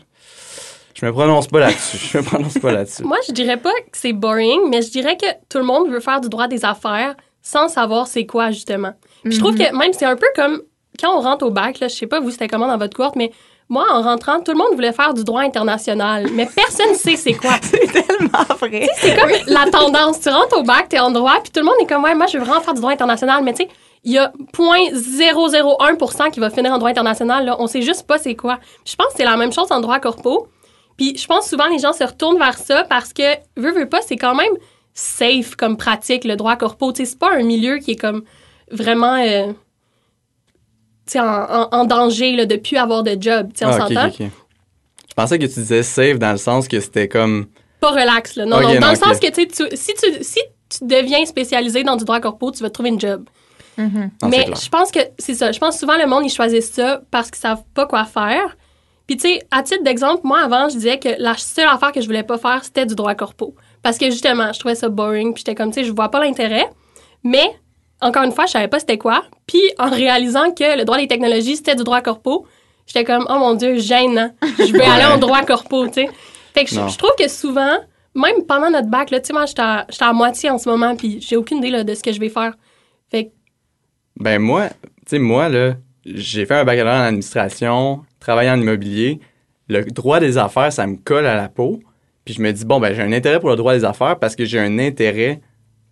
je 0.94 1.04
me 1.04 1.12
prononce 1.12 1.46
pas 1.46 1.60
là-dessus. 1.60 1.98
Je 2.12 2.16
me 2.16 2.22
prononce 2.22 2.54
pas 2.58 2.72
là-dessus. 2.72 3.02
Moi, 3.04 3.18
je 3.28 3.32
dirais 3.34 3.58
pas 3.58 3.72
que 3.92 3.98
c'est 3.98 4.14
boring, 4.14 4.70
mais 4.70 4.80
je 4.80 4.90
dirais 4.90 5.18
que 5.18 5.26
tout 5.50 5.58
le 5.58 5.64
monde 5.64 5.90
veut 5.90 6.00
faire 6.00 6.22
du 6.22 6.30
droit 6.30 6.48
des 6.48 6.64
affaires 6.64 7.14
sans 7.42 7.68
savoir 7.68 8.06
c'est 8.06 8.24
quoi, 8.24 8.50
justement. 8.50 8.94
Puis 9.28 9.36
je 9.36 9.40
trouve 9.40 9.56
que 9.56 9.76
même 9.76 9.92
c'est 9.92 10.06
un 10.06 10.16
peu 10.16 10.26
comme 10.34 10.62
quand 10.98 11.16
on 11.16 11.20
rentre 11.20 11.44
au 11.44 11.50
bac, 11.50 11.80
là, 11.80 11.88
je 11.88 11.94
sais 11.94 12.06
pas 12.06 12.20
vous 12.20 12.30
c'était 12.30 12.48
comment 12.48 12.68
dans 12.68 12.78
votre 12.78 12.96
courte, 12.96 13.16
mais 13.16 13.32
moi, 13.68 13.84
en 13.92 14.02
rentrant, 14.02 14.40
tout 14.40 14.52
le 14.52 14.58
monde 14.58 14.74
voulait 14.74 14.92
faire 14.92 15.12
du 15.12 15.24
droit 15.24 15.40
international, 15.40 16.28
mais 16.32 16.46
personne 16.54 16.94
sait 16.94 17.16
c'est 17.16 17.32
quoi. 17.32 17.56
C'est 17.62 17.90
tellement 17.92 18.44
vrai. 18.60 18.88
C'est 18.98 19.18
comme 19.18 19.30
la 19.48 19.68
tendance. 19.70 20.20
Tu 20.20 20.28
rentres 20.28 20.56
au 20.56 20.62
bac, 20.62 20.88
t'es 20.88 21.00
en 21.00 21.10
droit, 21.10 21.40
puis 21.42 21.50
tout 21.50 21.60
le 21.60 21.66
monde 21.66 21.74
est 21.80 21.86
comme, 21.86 22.04
ouais, 22.04 22.14
moi, 22.14 22.26
je 22.26 22.38
veux 22.38 22.44
vraiment 22.44 22.60
faire 22.60 22.74
du 22.74 22.80
droit 22.80 22.92
international. 22.92 23.42
Mais 23.42 23.54
tu 23.54 23.64
sais, 23.64 23.68
il 24.04 24.12
y 24.12 24.18
a 24.18 24.32
0,001 24.54 26.30
qui 26.30 26.38
va 26.38 26.50
finir 26.50 26.72
en 26.72 26.78
droit 26.78 26.90
international. 26.90 27.44
Là. 27.44 27.56
On 27.58 27.66
sait 27.66 27.82
juste 27.82 28.06
pas 28.06 28.18
c'est 28.18 28.36
quoi. 28.36 28.58
Puis 28.84 28.92
je 28.92 28.96
pense 28.96 29.08
que 29.08 29.14
c'est 29.16 29.24
la 29.24 29.36
même 29.36 29.52
chose 29.52 29.66
en 29.70 29.80
droit 29.80 29.98
corpo. 29.98 30.46
Puis 30.96 31.18
je 31.18 31.26
pense 31.26 31.48
souvent 31.48 31.66
les 31.66 31.80
gens 31.80 31.92
se 31.92 32.04
retournent 32.04 32.38
vers 32.38 32.56
ça 32.56 32.84
parce 32.84 33.12
que, 33.12 33.34
veux, 33.56 33.72
veux 33.72 33.88
pas, 33.88 34.00
c'est 34.02 34.16
quand 34.16 34.36
même 34.36 34.52
safe 34.94 35.56
comme 35.56 35.76
pratique, 35.76 36.24
le 36.24 36.36
droit 36.36 36.54
corpo. 36.54 36.92
Tu 36.92 37.04
sais, 37.04 37.10
c'est 37.10 37.18
pas 37.18 37.32
un 37.32 37.42
milieu 37.42 37.78
qui 37.78 37.92
est 37.92 38.00
comme 38.00 38.22
vraiment... 38.70 39.14
euh, 39.16 39.52
en, 41.14 41.20
en- 41.20 41.68
en 41.72 41.84
danger 41.84 42.34
là, 42.36 42.46
de 42.46 42.56
plus 42.56 42.76
avoir 42.76 43.02
de 43.02 43.16
job. 43.20 43.50
Tu 43.52 43.60
sais, 43.60 43.64
on 43.66 43.70
Ah, 43.70 43.76
ok, 43.86 43.92
s'entend? 43.92 44.06
ok, 44.08 44.14
ok. 44.20 44.26
Je 45.08 45.14
pensais 45.14 45.38
que 45.38 45.46
tu 45.46 45.54
disais 45.60 45.82
safe 45.82 46.18
dans 46.18 46.32
le 46.32 46.36
sens 46.38 46.68
que 46.68 46.78
c'était 46.80 47.08
comme. 47.08 47.46
Pas 47.80 47.90
relax, 47.90 48.36
là. 48.36 48.44
Non, 48.44 48.60
dans 48.60 48.80
non, 48.80 48.90
le 48.90 48.96
sens 48.96 49.18
que, 49.20 49.30
tu 49.30 49.48
si 49.76 49.94
tu, 49.94 50.24
si 50.24 50.40
tu 50.68 50.78
deviens 50.84 51.24
spécialisé 51.24 51.84
dans 51.84 51.96
du 51.96 52.04
droit 52.04 52.20
corpo, 52.20 52.50
tu 52.50 52.62
vas 52.62 52.70
trouver 52.70 52.88
une 52.90 53.00
job. 53.00 53.24
Mhm. 53.78 53.88
Non, 53.94 54.10
c'est 54.22 54.28
Mais 54.28 54.46
je 54.62 54.68
pense 54.68 54.90
que 54.90 55.00
c'est 55.18 55.34
ça. 55.34 55.52
Je 55.52 55.58
pense 55.58 55.74
que 55.74 55.80
souvent, 55.80 55.96
le 55.98 56.06
monde, 56.06 56.24
ils 56.24 56.30
choisissent 56.32 56.72
ça 56.72 57.02
parce 57.10 57.30
qu'ils 57.30 57.40
savent 57.40 57.62
pas 57.74 57.86
quoi 57.86 58.04
faire. 58.04 58.56
Puis, 59.06 59.16
tu 59.16 59.28
sais, 59.28 59.42
à 59.50 59.62
titre 59.62 59.84
d'exemple, 59.84 60.22
moi, 60.24 60.40
avant, 60.40 60.68
je 60.68 60.74
disais 60.74 60.98
que 60.98 61.10
la 61.18 61.36
seule 61.36 61.68
affaire 61.68 61.92
que 61.92 62.00
je 62.00 62.06
voulais 62.06 62.24
pas 62.24 62.38
faire, 62.38 62.64
c'était 62.64 62.86
du 62.86 62.94
droit 62.96 63.14
corpo. 63.14 63.54
Parce 63.82 63.98
que 63.98 64.06
justement, 64.06 64.52
je 64.52 64.58
trouvais 64.58 64.74
ça 64.74 64.88
boring, 64.88 65.32
puis 65.32 65.42
j'étais 65.46 65.54
comme, 65.54 65.70
tu 65.70 65.80
sais, 65.80 65.84
je 65.84 65.92
vois 65.92 66.10
pas 66.10 66.20
l'intérêt. 66.20 66.68
Mais, 67.22 67.54
encore 68.00 68.24
une 68.24 68.32
fois, 68.32 68.46
je 68.46 68.52
savais 68.52 68.68
pas 68.68 68.78
c'était 68.78 68.98
quoi. 68.98 69.24
Puis, 69.46 69.62
en 69.78 69.90
réalisant 69.90 70.52
que 70.52 70.78
le 70.78 70.84
droit 70.84 70.98
des 70.98 71.08
technologies, 71.08 71.56
c'était 71.56 71.74
du 71.74 71.84
droit 71.84 72.02
corpo, 72.02 72.46
j'étais 72.86 73.04
comme, 73.04 73.26
oh 73.28 73.38
mon 73.38 73.54
Dieu, 73.54 73.78
gênant. 73.78 74.30
Je 74.58 74.72
vais 74.72 74.84
aller 74.84 75.04
en 75.04 75.18
droit 75.18 75.42
corpo, 75.42 75.86
tu 75.86 75.94
sais. 75.94 76.08
Fait 76.54 76.64
que 76.64 76.70
je, 76.70 76.96
trouve 76.96 77.12
que 77.18 77.28
souvent, 77.28 77.76
même 78.14 78.44
pendant 78.46 78.70
notre 78.70 78.88
bac, 78.88 79.10
là, 79.10 79.20
tu 79.20 79.26
sais, 79.26 79.32
moi, 79.32 79.44
j'étais 79.46 79.62
à, 79.62 80.12
moitié 80.12 80.50
en 80.50 80.58
ce 80.58 80.68
moment, 80.68 80.96
puis 80.96 81.20
j'ai 81.20 81.36
aucune 81.36 81.58
idée 81.58 81.70
là, 81.70 81.84
de 81.84 81.94
ce 81.94 82.02
que 82.02 82.12
je 82.12 82.20
vais 82.20 82.30
faire. 82.30 82.54
Fait 83.10 83.26
que, 83.26 83.30
Ben 84.18 84.38
moi, 84.38 84.68
tu 84.70 84.86
sais, 85.06 85.18
moi, 85.18 85.48
là, 85.48 85.74
j'ai 86.06 86.46
fait 86.46 86.54
un 86.54 86.64
baccalauréat 86.64 87.02
en 87.02 87.06
administration, 87.08 88.04
travaillé 88.20 88.50
en 88.50 88.60
immobilier. 88.60 89.20
Le 89.68 89.84
droit 89.84 90.20
des 90.20 90.38
affaires, 90.38 90.72
ça 90.72 90.86
me 90.86 90.96
colle 90.96 91.26
à 91.26 91.34
la 91.34 91.48
peau. 91.48 91.80
Puis 92.24 92.34
je 92.34 92.42
me 92.42 92.52
dis, 92.52 92.64
bon, 92.64 92.80
ben 92.80 92.94
j'ai 92.94 93.02
un 93.02 93.12
intérêt 93.12 93.38
pour 93.38 93.50
le 93.50 93.56
droit 93.56 93.74
des 93.74 93.84
affaires 93.84 94.18
parce 94.18 94.34
que 94.34 94.44
j'ai 94.44 94.58
un 94.58 94.78
intérêt 94.78 95.40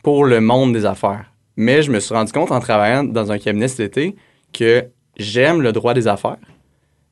pour 0.03 0.25
le 0.25 0.41
monde 0.41 0.73
des 0.73 0.87
affaires. 0.87 1.34
Mais 1.57 1.83
je 1.83 1.91
me 1.91 2.01
suis 2.01 2.15
rendu 2.15 2.33
compte 2.33 2.51
en 2.51 2.61
travaillant 2.61 3.05
dans 3.05 3.31
un 3.31 3.39
cabinet 3.39 3.69
cet 3.69 3.81
été 3.81 4.17
que 4.53 4.85
j'aime 5.17 5.61
le 5.61 5.73
droit 5.73 5.95
des 5.95 6.09
affaires, 6.09 6.39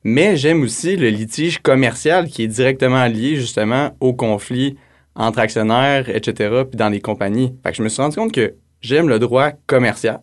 mais 0.03 0.35
j'aime 0.35 0.61
aussi 0.63 0.95
le 0.95 1.09
litige 1.09 1.59
commercial 1.59 2.27
qui 2.27 2.43
est 2.43 2.47
directement 2.47 3.05
lié 3.05 3.35
justement 3.35 3.95
au 3.99 4.13
conflit 4.13 4.75
entre 5.15 5.39
actionnaires, 5.39 6.09
etc., 6.09 6.63
puis 6.69 6.77
dans 6.77 6.89
les 6.89 6.99
compagnies. 6.99 7.55
Fait 7.63 7.71
que 7.71 7.77
je 7.77 7.83
me 7.83 7.89
suis 7.89 8.01
rendu 8.01 8.15
compte 8.15 8.31
que 8.31 8.55
j'aime 8.81 9.07
le 9.07 9.19
droit 9.19 9.51
commercial, 9.67 10.19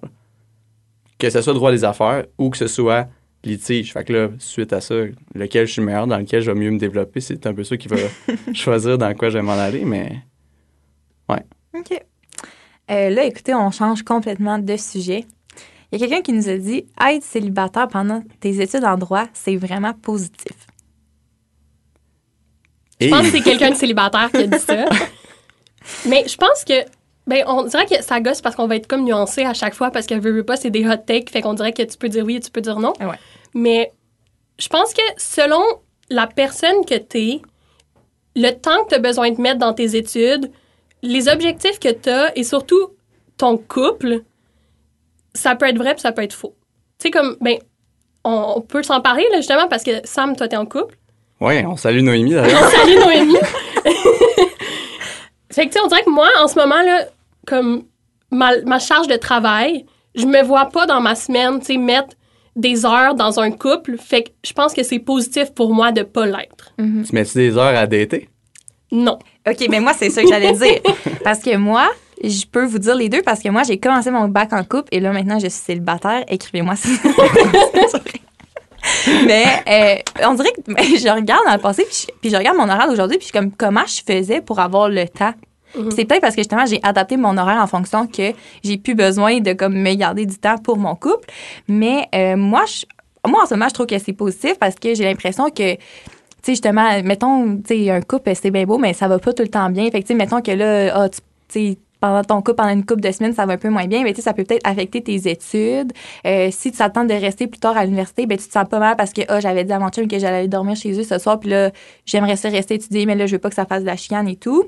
que 1.18 1.30
ce 1.30 1.40
soit 1.40 1.52
le 1.52 1.58
droit 1.58 1.70
des 1.70 1.84
affaires 1.84 2.26
ou 2.36 2.50
que 2.50 2.58
ce 2.58 2.66
soit 2.66 3.08
litige. 3.44 3.92
Fait 3.92 4.04
que 4.04 4.12
là, 4.12 4.28
suite 4.38 4.72
à 4.72 4.80
ça, 4.80 4.94
lequel 5.34 5.66
je 5.66 5.72
suis 5.72 5.82
meilleur, 5.82 6.06
dans 6.06 6.18
lequel 6.18 6.42
je 6.42 6.50
vais 6.50 6.58
mieux 6.58 6.70
me 6.70 6.78
développer, 6.78 7.20
c'est 7.20 7.46
un 7.46 7.54
peu 7.54 7.64
ça 7.64 7.76
qui 7.76 7.88
va 7.88 7.96
choisir 8.52 8.98
dans 8.98 9.14
quoi 9.14 9.30
je 9.30 9.38
vais 9.38 9.44
m'en 9.44 9.52
aller, 9.52 9.84
mais 9.84 10.20
OK. 11.74 12.09
Euh, 12.90 13.10
là, 13.10 13.24
écoutez, 13.24 13.54
on 13.54 13.70
change 13.70 14.02
complètement 14.02 14.58
de 14.58 14.76
sujet. 14.76 15.26
Il 15.92 16.00
y 16.00 16.04
a 16.04 16.06
quelqu'un 16.06 16.22
qui 16.22 16.32
nous 16.32 16.48
a 16.48 16.56
dit 16.56 16.86
être 17.08 17.22
célibataire 17.24 17.88
pendant 17.88 18.22
tes 18.40 18.60
études 18.60 18.84
en 18.84 18.96
droit, 18.96 19.26
c'est 19.32 19.56
vraiment 19.56 19.92
positif. 19.92 20.52
je 23.00 23.06
Et- 23.06 23.10
pense 23.10 23.22
que 23.22 23.30
c'est 23.32 23.40
quelqu'un 23.42 23.70
de 23.70 23.76
célibataire 23.76 24.30
qui 24.30 24.38
a 24.38 24.46
dit 24.46 24.58
ça. 24.58 24.84
Mais 26.06 26.24
je 26.28 26.36
pense 26.36 26.64
que, 26.64 26.74
ben, 27.26 27.42
on 27.46 27.64
dirait 27.64 27.86
que 27.86 28.02
ça 28.02 28.20
gosse 28.20 28.40
parce 28.40 28.54
qu'on 28.54 28.66
va 28.66 28.76
être 28.76 28.86
comme 28.86 29.04
nuancé 29.04 29.42
à 29.44 29.54
chaque 29.54 29.74
fois 29.74 29.90
parce 29.90 30.06
que 30.06 30.14
veut, 30.14 30.32
veut 30.32 30.44
pas, 30.44 30.56
c'est 30.56 30.70
des 30.70 30.86
hot 30.86 30.96
takes. 31.06 31.30
Fait 31.30 31.40
qu'on 31.42 31.54
dirait 31.54 31.72
que 31.72 31.82
tu 31.82 31.96
peux 31.96 32.08
dire 32.08 32.24
oui 32.24 32.36
et 32.36 32.40
tu 32.40 32.50
peux 32.50 32.60
dire 32.60 32.78
non. 32.78 32.92
Ouais. 33.00 33.18
Mais 33.54 33.90
je 34.58 34.68
pense 34.68 34.92
que 34.92 35.02
selon 35.16 35.62
la 36.10 36.26
personne 36.26 36.84
que 36.86 36.96
t'es, 36.96 37.40
le 38.36 38.50
temps 38.52 38.84
que 38.84 38.90
tu 38.90 38.94
as 38.96 38.98
besoin 39.00 39.30
de 39.30 39.40
mettre 39.40 39.58
dans 39.58 39.72
tes 39.74 39.96
études, 39.96 40.50
les 41.02 41.28
objectifs 41.28 41.78
que 41.78 41.92
tu 41.92 42.08
as 42.08 42.36
et 42.36 42.44
surtout 42.44 42.90
ton 43.36 43.56
couple, 43.56 44.22
ça 45.34 45.54
peut 45.54 45.66
être 45.66 45.78
vrai 45.78 45.94
puis 45.94 46.02
ça 46.02 46.12
peut 46.12 46.22
être 46.22 46.34
faux. 46.34 46.54
Tu 46.98 47.04
sais, 47.06 47.10
comme, 47.10 47.36
ben, 47.40 47.56
on, 48.24 48.54
on 48.56 48.60
peut 48.60 48.82
s'en 48.82 49.00
parler, 49.00 49.26
là, 49.30 49.38
justement, 49.38 49.68
parce 49.68 49.82
que 49.82 49.92
Sam, 50.04 50.36
toi, 50.36 50.48
t'es 50.48 50.56
en 50.56 50.66
couple. 50.66 50.96
Ouais, 51.40 51.64
on 51.66 51.76
salue 51.76 52.02
Noémie 52.02 52.34
d'ailleurs. 52.34 52.68
Salut 52.68 52.96
Noémie! 52.96 53.36
fait 55.50 55.66
que, 55.66 55.72
tu 55.72 55.72
sais, 55.72 55.80
on 55.82 55.86
dirait 55.86 56.02
que 56.02 56.10
moi, 56.10 56.28
en 56.42 56.48
ce 56.48 56.56
moment, 56.56 56.82
là, 56.82 57.06
comme 57.46 57.84
ma, 58.30 58.60
ma 58.62 58.78
charge 58.78 59.06
de 59.06 59.16
travail, 59.16 59.86
je 60.14 60.26
me 60.26 60.42
vois 60.42 60.66
pas 60.66 60.86
dans 60.86 61.00
ma 61.00 61.14
semaine, 61.14 61.60
tu 61.60 61.66
sais, 61.66 61.76
mettre 61.78 62.14
des 62.56 62.84
heures 62.84 63.14
dans 63.14 63.40
un 63.40 63.50
couple. 63.50 63.96
Fait 63.96 64.24
que 64.24 64.30
je 64.44 64.52
pense 64.52 64.74
que 64.74 64.82
c'est 64.82 64.98
positif 64.98 65.54
pour 65.54 65.72
moi 65.72 65.92
de 65.92 66.02
pas 66.02 66.26
l'être. 66.26 66.74
tu 66.76 67.14
mets-tu 67.14 67.38
des 67.38 67.56
heures 67.56 67.76
à 67.76 67.86
dater? 67.86 68.28
Non. 68.92 69.18
OK, 69.48 69.66
mais 69.68 69.80
moi, 69.80 69.92
c'est 69.96 70.10
ça 70.10 70.22
que 70.22 70.28
j'allais 70.28 70.52
dire. 70.52 70.80
Parce 71.24 71.40
que 71.40 71.56
moi, 71.56 71.90
je 72.22 72.44
peux 72.44 72.64
vous 72.64 72.78
dire 72.78 72.94
les 72.94 73.08
deux 73.08 73.22
parce 73.22 73.40
que 73.40 73.48
moi, 73.48 73.62
j'ai 73.62 73.78
commencé 73.78 74.10
mon 74.10 74.28
bac 74.28 74.52
en 74.52 74.62
couple 74.62 74.88
et 74.92 75.00
là, 75.00 75.10
maintenant, 75.12 75.38
je 75.38 75.48
suis 75.48 75.62
célibataire. 75.64 76.22
Écrivez-moi 76.28 76.76
si 76.76 76.88
Mais 79.26 79.44
euh, 79.68 80.26
on 80.26 80.34
dirait 80.34 80.52
que 80.52 80.62
je 80.98 81.14
regarde 81.14 81.46
dans 81.46 81.52
le 81.52 81.58
passé, 81.58 81.84
puis 81.84 82.06
je, 82.06 82.12
puis 82.20 82.30
je 82.30 82.36
regarde 82.36 82.56
mon 82.56 82.68
horaire 82.68 82.88
d'aujourd'hui, 82.88 83.16
puis 83.18 83.26
je 83.26 83.30
suis 83.32 83.38
comme, 83.38 83.52
comment 83.52 83.84
je 83.86 84.02
faisais 84.06 84.40
pour 84.40 84.58
avoir 84.58 84.88
le 84.88 85.06
temps? 85.06 85.32
Puis 85.72 85.82
C'est 85.96 86.04
peut-être 86.04 86.20
parce 86.20 86.34
que 86.34 86.40
justement, 86.40 86.66
j'ai 86.66 86.80
adapté 86.82 87.16
mon 87.16 87.36
horaire 87.38 87.62
en 87.62 87.66
fonction 87.66 88.06
que 88.06 88.32
j'ai 88.62 88.76
plus 88.76 88.94
besoin 88.94 89.40
de 89.40 89.52
comme 89.52 89.74
me 89.74 89.94
garder 89.94 90.26
du 90.26 90.36
temps 90.36 90.58
pour 90.58 90.76
mon 90.76 90.94
couple. 90.94 91.28
Mais 91.68 92.08
euh, 92.14 92.36
moi, 92.36 92.64
je, 92.66 92.84
moi, 93.28 93.42
en 93.42 93.46
ce 93.46 93.54
moment, 93.54 93.68
je 93.68 93.74
trouve 93.74 93.86
que 93.86 93.98
c'est 93.98 94.12
positif 94.12 94.58
parce 94.58 94.74
que 94.74 94.94
j'ai 94.94 95.04
l'impression 95.04 95.50
que 95.50 95.76
sais, 96.42 96.52
justement, 96.52 97.02
mettons, 97.02 97.56
tu 97.58 97.84
sais, 97.84 97.90
un 97.90 98.00
couple, 98.00 98.32
c'est 98.34 98.50
bien 98.50 98.64
beau, 98.64 98.78
mais 98.78 98.92
ça 98.92 99.08
va 99.08 99.18
pas 99.18 99.32
tout 99.32 99.42
le 99.42 99.48
temps 99.48 99.70
bien. 99.70 99.90
Fait 99.90 100.02
que, 100.02 100.12
mettons 100.14 100.40
que 100.40 100.52
là, 100.52 100.92
ah, 100.94 101.08
tu 101.48 101.76
pendant 102.00 102.24
ton 102.24 102.36
couple, 102.36 102.56
pendant 102.56 102.72
une 102.72 102.84
couple 102.84 103.02
de 103.02 103.12
semaines, 103.12 103.34
ça 103.34 103.46
va 103.46 103.52
un 103.52 103.58
peu 103.58 103.68
moins 103.68 103.86
bien, 103.86 104.02
mais 104.02 104.10
tu 104.12 104.16
sais, 104.16 104.22
ça 104.22 104.32
peut 104.32 104.44
peut-être 104.44 104.66
affecter 104.66 105.02
tes 105.02 105.30
études. 105.30 105.92
Euh, 106.26 106.48
si 106.50 106.72
tu 106.72 106.78
t'attends 106.78 107.04
de 107.04 107.12
rester 107.12 107.46
plus 107.46 107.60
tard 107.60 107.76
à 107.76 107.84
l'université, 107.84 108.26
ben 108.26 108.38
tu 108.38 108.46
te 108.46 108.52
sens 108.52 108.66
pas 108.68 108.78
mal 108.78 108.96
parce 108.96 109.12
que, 109.12 109.20
ah, 109.28 109.40
j'avais 109.40 109.64
dit 109.64 109.72
à 109.72 109.78
mon 109.78 109.90
que 109.90 110.18
j'allais 110.18 110.48
dormir 110.48 110.76
chez 110.76 110.98
eux 110.98 111.04
ce 111.04 111.18
soir, 111.18 111.38
puis 111.38 111.50
là, 111.50 111.70
j'aimerais 112.06 112.36
ça 112.36 112.48
rester 112.48 112.74
étudier, 112.74 113.06
mais 113.06 113.14
là, 113.14 113.26
je 113.26 113.32
veux 113.32 113.38
pas 113.38 113.50
que 113.50 113.54
ça 113.54 113.66
fasse 113.66 113.82
de 113.82 113.86
la 113.86 113.96
chicane 113.96 114.28
et 114.28 114.36
tout. 114.36 114.64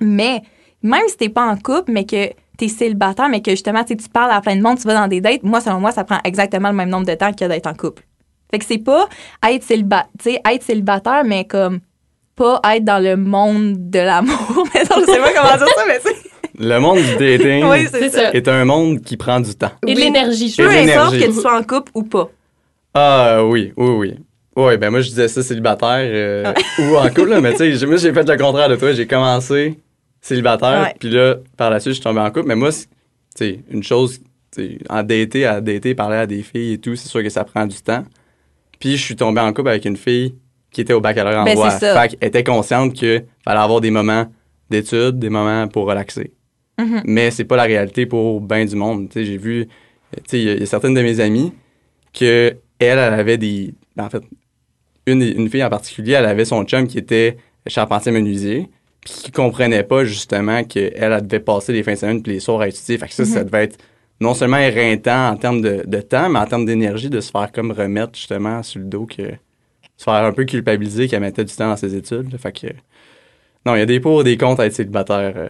Mais, 0.00 0.42
même 0.82 1.02
si 1.08 1.16
t'es 1.16 1.28
pas 1.28 1.46
en 1.46 1.56
couple, 1.56 1.90
mais 1.90 2.04
que 2.04 2.30
t'es 2.58 2.68
célibataire, 2.68 3.28
mais 3.28 3.40
que 3.40 3.52
justement, 3.52 3.84
tu 3.84 3.96
parles 4.12 4.32
à 4.32 4.40
plein 4.40 4.56
de 4.56 4.62
monde, 4.62 4.78
tu 4.78 4.86
vas 4.86 4.94
dans 4.94 5.08
des 5.08 5.20
dates, 5.20 5.42
moi, 5.42 5.60
selon 5.60 5.80
moi, 5.80 5.92
ça 5.92 6.04
prend 6.04 6.18
exactement 6.24 6.68
le 6.68 6.74
même 6.74 6.90
nombre 6.90 7.06
de 7.06 7.14
temps 7.14 7.32
que 7.32 7.44
d'être 7.46 7.66
en 7.66 7.74
couple. 7.74 8.04
Fait 8.50 8.58
que 8.58 8.64
c'est 8.64 8.78
pas 8.78 9.08
être, 9.48 9.62
céliba 9.62 10.06
tu 10.18 10.30
sais, 10.30 10.40
être 10.50 10.62
célibataire, 10.62 11.22
mais 11.24 11.44
comme 11.44 11.80
pas 12.36 12.60
être 12.74 12.84
dans 12.84 13.02
le 13.02 13.16
monde 13.16 13.90
de 13.90 13.98
l'amour. 13.98 14.64
Mais 14.74 14.80
je 14.82 15.04
sais 15.04 15.18
pas 15.18 15.32
comment 15.34 15.56
dire 15.56 15.66
ça, 15.74 15.84
mais 15.86 15.98
sais. 16.00 16.16
Le 16.60 16.78
monde 16.78 16.98
du 16.98 17.16
dating 17.16 17.64
Oui, 17.70 17.86
c'est 17.90 17.98
C'est 18.02 18.10
ça. 18.10 18.18
ça. 18.26 18.32
est 18.32 18.48
un 18.48 18.64
monde 18.64 19.00
qui 19.02 19.16
prend 19.16 19.40
du 19.40 19.54
temps. 19.54 19.72
Et 19.86 19.94
de 19.94 19.98
l'énergie, 20.00 20.54
Peu 20.56 20.68
importe 20.70 21.18
que 21.18 21.24
tu 21.24 21.32
sois 21.32 21.58
en 21.58 21.62
couple 21.64 21.90
ou 21.94 22.02
pas. 22.04 22.28
Ah 22.94 23.44
oui, 23.44 23.72
oui, 23.76 23.88
oui. 23.90 24.14
Oui, 24.56 24.76
ben 24.76 24.90
moi 24.90 25.00
je 25.02 25.08
disais 25.10 25.28
ça 25.28 25.42
célibataire 25.42 26.00
euh, 26.02 26.52
ou 26.80 26.96
en 26.96 27.08
couple, 27.10 27.28
là, 27.28 27.40
mais 27.40 27.54
tu 27.54 27.76
sais, 27.78 27.86
moi 27.86 27.96
j'ai 27.96 28.12
fait 28.12 28.28
le 28.28 28.36
contraire 28.36 28.68
de 28.68 28.74
toi. 28.76 28.92
J'ai 28.92 29.06
commencé 29.06 29.78
célibataire, 30.20 30.92
puis 30.98 31.10
là, 31.10 31.36
par 31.56 31.70
la 31.70 31.78
suite, 31.80 31.92
je 31.92 32.00
suis 32.00 32.04
tombé 32.04 32.20
en 32.20 32.30
couple. 32.30 32.46
Mais 32.48 32.56
moi, 32.56 32.72
c'est- 32.72 32.86
tu 33.36 33.44
sais, 33.44 33.60
une 33.70 33.82
chose, 33.84 34.18
tu 34.52 34.62
sais, 34.62 34.78
en 34.88 35.02
dater, 35.04 35.46
à 35.46 35.60
dater, 35.60 35.94
parler 35.94 36.16
à 36.16 36.26
des 36.26 36.42
filles 36.42 36.72
et 36.74 36.78
tout, 36.78 36.96
c'est 36.96 37.08
sûr 37.08 37.22
que 37.22 37.28
ça 37.28 37.44
prend 37.44 37.66
du 37.66 37.76
temps. 37.76 38.04
Puis 38.78 38.96
je 38.96 39.02
suis 39.02 39.16
tombé 39.16 39.40
en 39.40 39.52
couple 39.52 39.68
avec 39.70 39.84
une 39.84 39.96
fille 39.96 40.34
qui 40.70 40.80
était 40.82 40.92
au 40.92 41.00
baccalauréat 41.00 41.42
en 41.42 41.44
Ben, 41.44 41.54
droit. 41.54 41.70
Fait 41.70 42.08
qu'elle 42.08 42.28
était 42.28 42.44
consciente 42.44 42.92
qu'il 42.92 43.24
fallait 43.44 43.60
avoir 43.60 43.80
des 43.80 43.90
moments 43.90 44.26
d'études, 44.70 45.18
des 45.18 45.30
moments 45.30 45.66
pour 45.68 45.86
relaxer. 45.86 46.32
Mhm. 46.78 47.02
Mais 47.06 47.30
c'est 47.30 47.44
pas 47.44 47.56
la 47.56 47.64
réalité 47.64 48.06
pour 48.06 48.40
bien 48.40 48.64
du 48.64 48.76
monde. 48.76 49.08
J'ai 49.14 49.36
vu, 49.38 49.66
il 50.32 50.38
y 50.44 50.48
a- 50.48 50.52
il 50.54 50.60
y, 50.60 50.62
a 50.62 50.66
certaines 50.66 50.94
de 50.94 51.02
mes 51.02 51.18
amies 51.20 51.52
que 52.12 52.54
elle, 52.78 52.98
elle 52.98 53.14
avait 53.14 53.38
des, 53.38 53.74
en 53.98 54.08
fait, 54.08 54.22
une, 55.06 55.22
une 55.22 55.48
fille 55.48 55.64
en 55.64 55.70
particulier, 55.70 56.12
elle 56.12 56.26
avait 56.26 56.44
son 56.44 56.62
chum 56.64 56.86
qui 56.86 56.98
était 56.98 57.38
charpentier 57.66 58.12
menuisier, 58.12 58.68
puis 59.00 59.12
qui 59.14 59.32
comprenait 59.32 59.82
pas 59.82 60.04
justement 60.04 60.62
qu'elle, 60.64 60.92
elle 60.94 61.26
devait 61.26 61.40
passer 61.40 61.72
les 61.72 61.82
fins 61.82 61.94
de 61.94 61.98
semaine 61.98 62.22
puis 62.22 62.34
les 62.34 62.40
soirs 62.40 62.60
à 62.60 62.68
étudier. 62.68 62.98
Fait 62.98 63.08
que 63.08 63.14
ça, 63.14 63.24
ça 63.24 63.42
devait 63.42 63.64
être 63.64 63.78
non 64.20 64.34
seulement 64.34 64.58
éreintant 64.58 65.30
en 65.30 65.36
termes 65.36 65.60
de, 65.60 65.84
de 65.86 66.00
temps, 66.00 66.28
mais 66.28 66.38
en 66.38 66.46
termes 66.46 66.64
d'énergie, 66.64 67.10
de 67.10 67.20
se 67.20 67.30
faire 67.30 67.50
comme 67.52 67.70
remettre 67.72 68.16
justement 68.16 68.62
sur 68.62 68.80
le 68.80 68.86
dos 68.86 69.06
que 69.06 69.32
se 69.96 70.04
faire 70.04 70.24
un 70.24 70.32
peu 70.32 70.44
culpabiliser 70.44 71.08
qu'elle 71.08 71.20
mettait 71.20 71.44
du 71.44 71.54
temps 71.54 71.68
dans 71.68 71.76
ses 71.76 71.94
études. 71.94 72.36
Fait 72.38 72.52
que 72.52 72.68
non, 73.66 73.74
il 73.74 73.80
y 73.80 73.82
a 73.82 73.86
des 73.86 74.00
pour, 74.00 74.24
des 74.24 74.36
contre 74.36 74.60
à 74.60 74.66
être 74.66 74.74
célibataire 74.74 75.32
euh, 75.36 75.48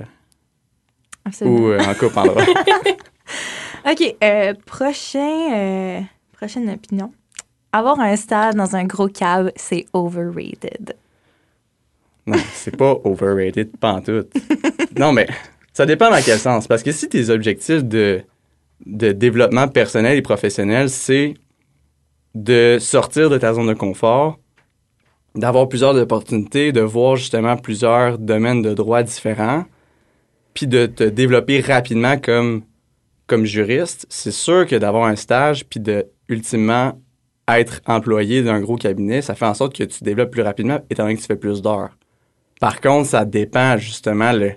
Absolument. 1.25 1.59
ou 1.59 1.69
euh, 1.69 1.79
en 1.81 1.95
couple 1.95 2.19
en 2.19 2.27
droit. 2.27 2.43
OK. 3.91 4.17
euh, 4.23 4.55
prochain, 4.67 5.53
euh, 5.55 6.01
prochaine 6.33 6.69
opinion. 6.71 7.13
Avoir 7.73 8.01
un 8.01 8.17
stage 8.17 8.55
dans 8.55 8.77
un 8.77 8.85
gros 8.85 9.09
cave, 9.09 9.53
c'est 9.57 9.87
overrated. 9.93 10.97
Non, 12.27 12.39
c'est 12.55 12.77
pas 12.77 12.97
overrated, 13.05 13.77
pas 13.77 13.93
en 13.93 14.01
tout. 14.01 14.25
non, 14.99 15.13
mais 15.13 15.27
ça 15.73 15.87
dépend 15.87 16.11
dans 16.11 16.23
quel 16.23 16.39
sens. 16.39 16.67
Parce 16.67 16.83
que 16.83 16.93
si 16.93 17.09
tes 17.09 17.31
objectifs 17.31 17.85
de, 17.85 18.23
de 18.87 19.13
développement 19.13 19.69
personnel 19.69 20.17
et 20.17 20.23
professionnel, 20.23 20.91
c'est 20.91 21.35
de 22.35 22.79
sortir 22.81 23.31
de 23.31 23.39
ta 23.39 23.55
zone 23.55 23.69
de 23.69 23.75
confort, 23.75 24.39
d'avoir 25.35 25.69
plusieurs 25.69 25.97
opportunités, 25.97 26.73
de 26.73 26.81
voir 26.81 27.17
justement 27.17 27.57
plusieurs 27.57 28.19
domaines 28.19 28.63
de 28.63 28.75
droit 28.75 29.03
différents, 29.03 29.65
puis 30.55 30.67
de 30.67 30.87
te 30.87 31.05
développer 31.05 31.61
rapidement 31.61 32.19
comme, 32.19 32.63
comme 33.27 33.45
juriste, 33.45 34.07
c'est 34.09 34.33
sûr 34.33 34.67
que 34.67 34.77
d'avoir 34.77 35.07
un 35.07 35.17
stage, 35.17 35.65
puis 35.67 35.81
de 35.81 36.07
ultimement 36.29 37.01
être 37.49 37.81
employé 37.87 38.43
d'un 38.43 38.61
gros 38.61 38.77
cabinet, 38.77 39.23
ça 39.23 39.35
fait 39.35 39.47
en 39.47 39.55
sorte 39.55 39.75
que 39.75 39.85
tu 39.85 40.05
développes 40.05 40.31
plus 40.31 40.43
rapidement, 40.43 40.81
étant 40.91 41.05
donné 41.05 41.17
que 41.17 41.21
tu 41.21 41.27
fais 41.27 41.37
plus 41.37 41.63
d'heures. 41.63 41.97
Par 42.61 42.81
contre, 42.81 43.09
ça 43.09 43.25
dépend 43.25 43.79
justement 43.79 44.33
le, 44.33 44.53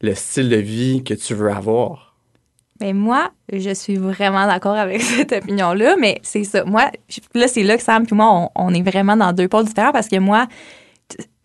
le 0.00 0.14
style 0.14 0.48
de 0.48 0.56
vie 0.56 1.04
que 1.04 1.14
tu 1.14 1.34
veux 1.34 1.50
avoir. 1.50 2.05
Mais 2.80 2.92
moi, 2.92 3.30
je 3.52 3.70
suis 3.74 3.96
vraiment 3.96 4.46
d'accord 4.46 4.76
avec 4.76 5.00
cette 5.02 5.32
opinion-là, 5.32 5.96
mais 5.98 6.18
c'est 6.22 6.44
ça. 6.44 6.64
Moi, 6.64 6.90
là, 7.34 7.48
c'est 7.48 7.62
là 7.62 7.76
que 7.76 7.82
Sam 7.82 8.04
et 8.10 8.14
moi, 8.14 8.30
on, 8.32 8.50
on 8.54 8.74
est 8.74 8.82
vraiment 8.82 9.16
dans 9.16 9.32
deux 9.32 9.48
pôles 9.48 9.64
différents 9.64 9.92
parce 9.92 10.08
que 10.08 10.18
moi, 10.18 10.46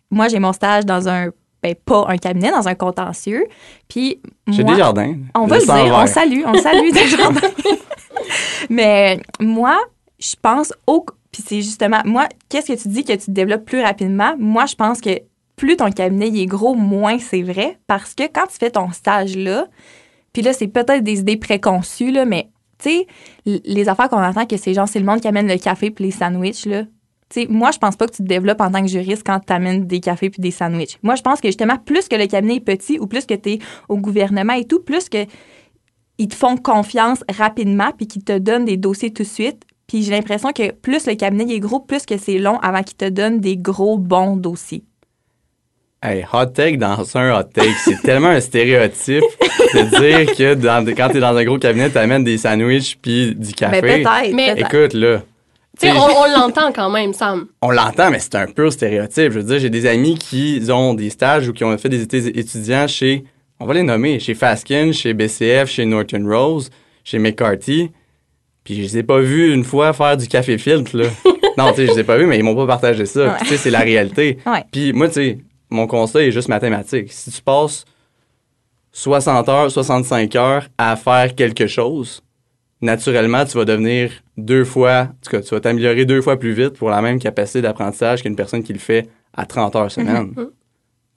moi, 0.09 0.27
j'ai 0.27 0.39
mon 0.39 0.53
stage 0.53 0.85
dans 0.85 1.07
un 1.07 1.29
ben, 1.63 1.75
pas 1.75 2.05
un 2.07 2.17
cabinet, 2.17 2.51
dans 2.51 2.67
un 2.67 2.75
contentieux. 2.75 3.45
Puis 3.87 4.19
Chez 4.51 4.63
moi, 4.63 4.73
Desjardins. 4.73 5.15
on 5.35 5.45
va 5.45 5.59
le 5.59 5.65
dire, 5.65 5.95
on 5.95 6.07
salue, 6.07 6.41
on 6.45 6.55
salue 6.55 6.89
Desjardins. 6.93 7.49
Mais 8.69 9.19
moi, 9.39 9.79
je 10.19 10.35
pense 10.41 10.73
au. 10.87 11.05
Puis 11.31 11.43
c'est 11.47 11.61
justement, 11.61 12.01
moi, 12.03 12.27
qu'est-ce 12.49 12.73
que 12.73 12.81
tu 12.81 12.87
dis 12.89 13.03
que 13.03 13.13
tu 13.13 13.25
te 13.25 13.31
développes 13.31 13.65
plus 13.65 13.81
rapidement? 13.81 14.35
Moi, 14.37 14.65
je 14.65 14.75
pense 14.75 14.99
que 14.99 15.21
plus 15.55 15.77
ton 15.77 15.91
cabinet 15.91 16.29
il 16.29 16.41
est 16.41 16.45
gros, 16.47 16.73
moins 16.73 17.19
c'est 17.19 17.43
vrai. 17.43 17.77
Parce 17.87 18.15
que 18.15 18.23
quand 18.23 18.47
tu 18.47 18.57
fais 18.59 18.71
ton 18.71 18.91
stage 18.91 19.37
là, 19.37 19.67
puis 20.33 20.41
là, 20.41 20.53
c'est 20.53 20.67
peut-être 20.67 21.03
des 21.03 21.19
idées 21.19 21.37
préconçues, 21.37 22.11
là, 22.11 22.25
mais 22.25 22.49
tu 22.79 22.89
sais, 22.89 23.07
les 23.45 23.89
affaires 23.89 24.09
qu'on 24.09 24.23
entend 24.23 24.45
que 24.45 24.57
c'est 24.57 24.73
genre, 24.73 24.87
c'est 24.87 24.99
le 24.99 25.05
monde 25.05 25.21
qui 25.21 25.27
amène 25.27 25.47
le 25.47 25.57
café 25.57 25.91
puis 25.91 26.05
les 26.05 26.11
sandwichs, 26.11 26.65
là. 26.65 26.83
Tu 27.29 27.41
sais, 27.41 27.47
moi, 27.49 27.71
je 27.71 27.77
pense 27.77 27.95
pas 27.95 28.07
que 28.07 28.11
tu 28.11 28.23
te 28.23 28.27
développes 28.27 28.59
en 28.59 28.71
tant 28.71 28.81
que 28.81 28.89
juriste 28.89 29.23
quand 29.25 29.39
tu 29.39 29.53
amènes 29.53 29.87
des 29.87 30.01
cafés 30.01 30.29
puis 30.29 30.41
des 30.41 30.51
sandwichs. 30.51 30.97
Moi, 31.01 31.15
je 31.15 31.21
pense 31.21 31.39
que 31.39 31.47
justement, 31.47 31.77
plus 31.77 32.09
que 32.09 32.15
le 32.15 32.27
cabinet 32.27 32.55
est 32.55 32.59
petit 32.59 32.99
ou 32.99 33.07
plus 33.07 33.25
que 33.25 33.35
tu 33.35 33.51
es 33.51 33.59
au 33.87 33.97
gouvernement 33.97 34.53
et 34.53 34.65
tout, 34.65 34.81
plus 34.81 35.07
que 35.07 35.25
ils 36.17 36.27
te 36.27 36.35
font 36.35 36.57
confiance 36.57 37.23
rapidement 37.33 37.91
puis 37.95 38.05
qu'ils 38.05 38.23
te 38.23 38.37
donnent 38.37 38.65
des 38.65 38.77
dossiers 38.77 39.13
tout 39.13 39.23
de 39.23 39.27
suite. 39.27 39.63
Puis 39.87 40.03
j'ai 40.03 40.11
l'impression 40.11 40.51
que 40.51 40.71
plus 40.71 41.07
le 41.07 41.15
cabinet 41.15 41.53
est 41.53 41.59
gros, 41.59 41.79
plus 41.79 42.05
que 42.05 42.17
c'est 42.17 42.37
long 42.37 42.59
avant 42.59 42.83
qu'ils 42.83 42.97
te 42.97 43.09
donnent 43.09 43.39
des 43.39 43.57
gros 43.57 43.97
bons 43.97 44.35
dossiers. 44.35 44.83
Hey, 46.03 46.25
hot 46.33 46.47
take 46.55 46.77
dans 46.77 47.05
un 47.15 47.31
hot 47.39 47.43
take, 47.53 47.73
c'est 47.85 48.01
tellement 48.01 48.29
un 48.29 48.39
stéréotype 48.39 49.23
de 49.75 49.99
dire 49.99 50.35
que 50.35 50.55
dans, 50.55 50.83
quand 50.95 51.09
t'es 51.09 51.19
dans 51.19 51.35
un 51.35 51.43
gros 51.43 51.59
cabinet, 51.59 51.91
t'amènes 51.91 52.23
des 52.23 52.39
sandwichs 52.39 52.97
puis 52.99 53.35
du 53.35 53.53
café. 53.53 53.81
Ben 53.81 54.03
peut-être. 54.03 54.33
Mais- 54.33 54.55
peut-être. 54.55 54.73
Écoute, 54.73 54.93
là, 54.95 55.17
Tu 55.79 55.87
sais, 55.87 55.93
T'sais, 55.93 55.99
on, 55.99 56.21
on 56.21 56.39
l'entend 56.39 56.71
quand 56.73 56.89
même, 56.89 57.13
Sam. 57.13 57.45
on 57.61 57.69
l'entend, 57.69 58.09
mais 58.09 58.17
c'est 58.17 58.33
un 58.33 58.47
pur 58.47 58.73
stéréotype. 58.73 59.31
Je 59.31 59.37
veux 59.39 59.43
dire, 59.43 59.59
j'ai 59.59 59.69
des 59.69 59.85
amis 59.85 60.17
qui 60.17 60.59
ont 60.71 60.95
des 60.95 61.11
stages 61.11 61.47
ou 61.49 61.53
qui 61.53 61.63
ont 61.63 61.77
fait 61.77 61.89
des 61.89 62.01
étés 62.01 62.39
étudiants 62.39 62.87
chez, 62.87 63.23
on 63.59 63.67
va 63.67 63.75
les 63.75 63.83
nommer, 63.83 64.19
chez 64.19 64.33
Faskin, 64.33 64.91
chez 64.93 65.13
BCF, 65.13 65.69
chez 65.69 65.85
Norton 65.85 66.23
Rose, 66.27 66.71
chez 67.03 67.19
McCarthy. 67.19 67.91
Puis 68.63 68.75
je 68.77 68.81
les 68.81 68.97
ai 68.97 69.03
pas 69.03 69.19
vus 69.19 69.53
une 69.53 69.63
fois 69.63 69.93
faire 69.93 70.17
du 70.17 70.27
café 70.27 70.57
filtre, 70.57 70.97
là. 70.97 71.05
non, 71.59 71.69
tu 71.73 71.75
sais, 71.77 71.85
je 71.87 71.91
les 71.91 71.99
ai 71.99 72.03
pas 72.03 72.17
vus, 72.17 72.25
mais 72.25 72.39
ils 72.39 72.43
m'ont 72.43 72.55
pas 72.55 72.65
partagé 72.65 73.05
ça. 73.05 73.21
Ouais. 73.27 73.33
Tu 73.41 73.45
sais, 73.49 73.57
c'est 73.57 73.69
la 73.71 73.79
réalité. 73.81 74.39
Ouais. 74.47 74.63
Puis 74.71 74.93
moi, 74.93 75.07
tu 75.07 75.13
sais, 75.13 75.37
mon 75.71 75.87
conseil 75.87 76.27
est 76.27 76.31
juste 76.31 76.49
mathématique. 76.49 77.11
Si 77.11 77.31
tu 77.31 77.41
passes 77.41 77.85
60 78.91 79.49
heures, 79.49 79.71
65 79.71 80.35
heures 80.35 80.67
à 80.77 80.95
faire 80.95 81.33
quelque 81.35 81.65
chose, 81.67 82.21
naturellement, 82.81 83.45
tu 83.45 83.57
vas 83.57 83.65
devenir 83.65 84.11
deux 84.37 84.65
fois, 84.65 85.03
en 85.09 85.15
tout 85.23 85.31
cas, 85.31 85.41
tu 85.41 85.49
vas 85.55 85.61
t'améliorer 85.61 86.05
deux 86.05 86.21
fois 86.21 86.37
plus 86.37 86.53
vite 86.53 86.71
pour 86.77 86.89
la 86.89 87.01
même 87.01 87.19
capacité 87.19 87.61
d'apprentissage 87.61 88.21
qu'une 88.21 88.35
personne 88.35 88.63
qui 88.63 88.73
le 88.73 88.79
fait 88.79 89.07
à 89.33 89.45
30 89.45 89.75
heures 89.75 89.91
semaine. 89.91 90.33
Mhm. 90.35 90.49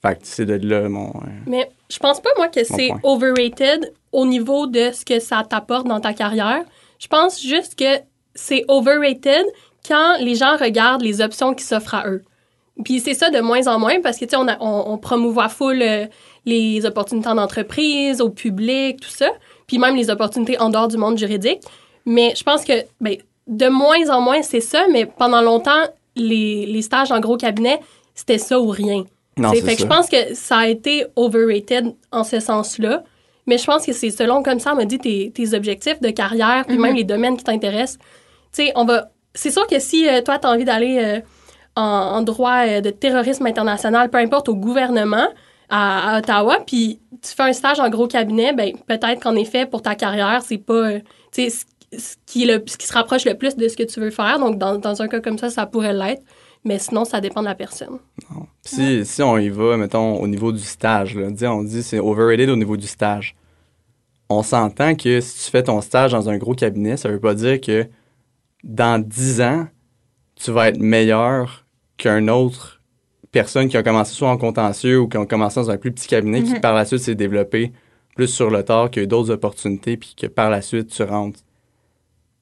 Fait 0.01 0.15
que 0.15 0.21
c'est 0.23 0.45
de 0.45 0.55
là 0.67 0.87
mon. 0.87 1.09
euh, 1.09 1.29
Mais 1.47 1.69
je 1.89 1.97
pense 1.99 2.21
pas, 2.21 2.29
moi, 2.37 2.47
que 2.47 2.63
c'est 2.63 2.91
overrated 3.03 3.91
au 4.11 4.25
niveau 4.25 4.67
de 4.67 4.91
ce 4.93 5.03
que 5.03 5.19
ça 5.19 5.43
t'apporte 5.47 5.87
dans 5.87 5.99
ta 5.99 6.13
carrière. 6.13 6.63
Je 6.99 7.07
pense 7.07 7.41
juste 7.41 7.77
que 7.77 7.99
c'est 8.35 8.63
overrated 8.67 9.45
quand 9.87 10.17
les 10.19 10.35
gens 10.35 10.55
regardent 10.57 11.01
les 11.01 11.21
options 11.21 11.53
qui 11.53 11.63
s'offrent 11.63 11.95
à 11.95 12.07
eux. 12.07 12.23
Puis 12.83 12.99
c'est 12.99 13.13
ça 13.13 13.29
de 13.29 13.39
moins 13.39 13.67
en 13.67 13.79
moins 13.79 14.01
parce 14.01 14.17
que, 14.17 14.25
tu 14.25 14.31
sais, 14.31 14.37
on, 14.37 14.47
on, 14.59 14.93
on 14.93 14.97
promouvoit 14.97 15.49
full 15.49 15.81
euh, 15.81 16.05
les 16.45 16.85
opportunités 16.85 17.29
en 17.29 17.37
entreprise, 17.37 18.21
au 18.21 18.29
public, 18.29 18.99
tout 18.99 19.09
ça. 19.09 19.29
Puis 19.67 19.77
même 19.77 19.95
les 19.95 20.09
opportunités 20.09 20.59
en 20.59 20.69
dehors 20.69 20.87
du 20.87 20.97
monde 20.97 21.17
juridique. 21.17 21.61
Mais 22.05 22.33
je 22.35 22.43
pense 22.43 22.65
que, 22.65 22.73
ben, 22.99 23.15
de 23.47 23.67
moins 23.67 24.09
en 24.09 24.21
moins, 24.21 24.41
c'est 24.41 24.59
ça. 24.59 24.85
Mais 24.91 25.05
pendant 25.05 25.41
longtemps, 25.41 25.83
les, 26.15 26.65
les 26.65 26.81
stages 26.81 27.11
en 27.11 27.19
gros 27.19 27.37
cabinet, 27.37 27.79
c'était 28.13 28.37
ça 28.37 28.59
ou 28.59 28.67
rien. 28.67 29.05
Non, 29.37 29.51
c'est 29.53 29.61
fait 29.61 29.75
que 29.75 29.81
je 29.81 29.87
pense 29.87 30.09
que 30.09 30.33
ça 30.33 30.57
a 30.59 30.67
été 30.67 31.05
overrated 31.15 31.93
en 32.11 32.23
ce 32.23 32.39
sens-là. 32.39 33.03
Mais 33.47 33.57
je 33.57 33.65
pense 33.65 33.85
que 33.85 33.93
c'est 33.93 34.09
selon 34.09 34.41
comme 34.43 34.59
ça, 34.59 34.73
on 34.73 34.75
m'a 34.75 34.85
dit 34.85 34.97
tes, 34.97 35.31
tes 35.31 35.53
objectifs 35.53 36.01
de 36.01 36.09
carrière, 36.09 36.65
puis 36.67 36.77
même 36.77 36.95
les 36.95 37.03
domaines 37.03 37.37
qui 37.37 37.43
t'intéressent. 37.43 37.99
Tu 38.53 38.65
sais, 38.65 38.71
on 38.75 38.85
va. 38.85 39.09
C'est 39.33 39.51
sûr 39.51 39.67
que 39.67 39.79
si 39.79 40.07
euh, 40.07 40.21
toi, 40.21 40.39
tu 40.39 40.47
as 40.47 40.51
envie 40.51 40.63
d'aller 40.63 40.97
euh, 40.99 41.19
en, 41.75 41.81
en 41.83 42.21
droit 42.21 42.65
euh, 42.67 42.81
de 42.81 42.89
terrorisme 42.89 43.45
international, 43.45 44.09
peu 44.09 44.17
importe, 44.17 44.49
au 44.49 44.55
gouvernement, 44.55 45.27
à, 45.69 46.17
Ottawa, 46.19 46.59
puis 46.65 46.99
tu 47.21 47.31
fais 47.35 47.43
un 47.43 47.53
stage 47.53 47.79
en 47.79 47.89
gros 47.89 48.07
cabinet, 48.07 48.53
ben 48.53 48.73
peut-être 48.87 49.21
qu'en 49.21 49.35
effet, 49.35 49.65
pour 49.65 49.81
ta 49.81 49.95
carrière, 49.95 50.41
c'est 50.43 50.57
pas. 50.59 50.73
euh, 50.91 50.99
tu 51.31 51.49
sais, 51.49 51.49
ce, 51.49 51.65
ce 51.99 52.15
qui 52.25 52.43
est 52.43 52.57
le- 52.57 52.63
ce 52.67 52.77
qui 52.77 52.85
se 52.87 52.93
rapproche 52.93 53.25
le 53.25 53.35
plus 53.35 53.55
de 53.55 53.67
ce 53.67 53.75
que 53.75 53.83
tu 53.83 53.99
veux 53.99 54.11
faire. 54.11 54.37
Donc, 54.39 54.57
dans, 54.57 54.77
dans 54.77 55.01
un 55.01 55.07
cas 55.07 55.19
comme 55.21 55.37
ça, 55.37 55.49
ça 55.49 55.65
pourrait 55.65 55.93
l'être. 55.93 56.21
Mais 56.63 56.79
sinon, 56.79 57.05
ça 57.05 57.21
dépend 57.21 57.41
de 57.41 57.47
la 57.47 57.55
personne. 57.55 57.99
Si, 58.63 59.05
si 59.05 59.21
on 59.21 59.37
y 59.37 59.49
va, 59.49 59.77
mettons, 59.77 60.15
au 60.19 60.27
niveau 60.27 60.51
du 60.51 60.61
stage, 60.63 61.15
là, 61.15 61.27
on 61.53 61.63
dit 61.63 61.83
c'est 61.83 61.99
overrated 61.99 62.49
au 62.49 62.55
niveau 62.55 62.75
du 62.77 62.87
stage. 62.87 63.35
On 64.29 64.41
s'entend 64.41 64.95
que 64.95 65.21
si 65.21 65.45
tu 65.45 65.51
fais 65.51 65.61
ton 65.63 65.79
stage 65.81 66.11
dans 66.13 66.27
un 66.29 66.37
gros 66.37 66.55
cabinet, 66.55 66.97
ça 66.97 67.09
veut 67.09 67.19
pas 67.19 67.35
dire 67.35 67.61
que 67.61 67.87
dans 68.63 68.99
10 68.99 69.41
ans, 69.41 69.67
tu 70.35 70.51
vas 70.51 70.69
être 70.69 70.79
meilleur 70.79 71.64
qu'un 71.97 72.27
autre 72.27 72.81
personne 73.31 73.67
qui 73.67 73.77
a 73.77 73.83
commencé 73.83 74.13
soit 74.13 74.29
en 74.29 74.37
contentieux 74.37 74.99
ou 74.99 75.07
qui 75.07 75.17
a 75.17 75.25
commencé 75.25 75.59
dans 75.59 75.69
un 75.71 75.77
plus 75.77 75.91
petit 75.91 76.07
cabinet 76.07 76.43
qui 76.43 76.59
par 76.59 76.73
la 76.73 76.85
suite 76.85 76.99
s'est 76.99 77.15
développé 77.15 77.73
plus 78.15 78.27
sur 78.27 78.49
le 78.49 78.63
tard, 78.63 78.89
qui 78.89 78.99
a 78.99 79.03
eu 79.03 79.07
d'autres 79.07 79.31
opportunités, 79.31 79.97
puis 79.97 80.15
que 80.15 80.27
par 80.27 80.49
la 80.49 80.61
suite 80.61 80.87
tu 80.89 81.03
rentres 81.03 81.41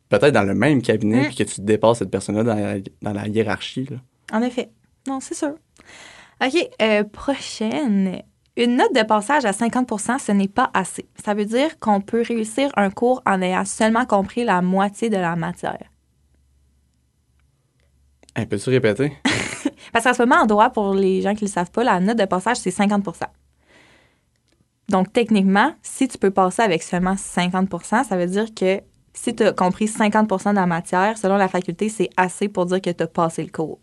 peut-être 0.09 0.33
dans 0.33 0.43
le 0.43 0.53
même 0.53 0.83
cabinet, 0.83 1.21
Mm. 1.23 1.25
puis 1.25 1.35
que 1.37 1.43
tu 1.43 1.61
dépasses 1.61 1.99
cette 1.99 2.11
personne-là 2.11 2.43
dans 2.43 2.53
la, 2.55 2.75
dans 3.01 3.13
la 3.13 3.27
hiérarchie. 3.27 3.87
Là. 3.89 3.97
En 4.31 4.43
effet. 4.43 4.69
Non, 5.07 5.19
c'est 5.19 5.33
sûr. 5.33 5.55
OK, 6.43 6.69
euh, 6.81 7.03
prochaine. 7.03 8.21
Une 8.55 8.75
note 8.75 8.93
de 8.93 9.01
passage 9.01 9.45
à 9.45 9.51
50% 9.51 10.19
ce 10.19 10.31
n'est 10.31 10.47
pas 10.47 10.69
assez. 10.75 11.07
Ça 11.25 11.33
veut 11.33 11.45
dire 11.45 11.79
qu'on 11.79 12.01
peut 12.01 12.21
réussir 12.21 12.69
un 12.77 12.91
cours 12.91 13.23
en 13.25 13.41
ayant 13.41 13.65
seulement 13.65 14.05
compris 14.05 14.43
la 14.43 14.61
moitié 14.61 15.09
de 15.09 15.17
la 15.17 15.35
matière. 15.35 15.89
Hey, 18.35 18.45
Peux-tu 18.45 18.69
répéter? 18.69 19.13
Parce 19.93 20.05
qu'en 20.05 20.13
ce 20.13 20.21
moment, 20.23 20.41
en 20.41 20.45
droit, 20.45 20.69
pour 20.69 20.93
les 20.93 21.21
gens 21.21 21.33
qui 21.35 21.43
ne 21.43 21.49
le 21.49 21.53
savent 21.53 21.71
pas, 21.71 21.83
la 21.83 21.99
note 21.99 22.17
de 22.17 22.25
passage, 22.25 22.57
c'est 22.57 22.69
50% 22.69 23.25
Donc, 24.89 25.11
techniquement, 25.13 25.73
si 25.81 26.07
tu 26.07 26.17
peux 26.17 26.31
passer 26.31 26.61
avec 26.61 26.83
seulement 26.83 27.15
50% 27.15 28.03
ça 28.03 28.17
veut 28.17 28.27
dire 28.27 28.53
que 28.53 28.81
si 29.13 29.35
tu 29.35 29.43
as 29.43 29.53
compris 29.53 29.85
50% 29.85 30.51
de 30.51 30.55
la 30.55 30.65
matière, 30.65 31.17
selon 31.17 31.37
la 31.37 31.47
faculté, 31.47 31.89
c'est 31.89 32.09
assez 32.17 32.47
pour 32.49 32.65
dire 32.65 32.81
que 32.81 32.89
tu 32.89 33.03
as 33.03 33.07
passé 33.07 33.43
le 33.43 33.51
cours. 33.51 33.79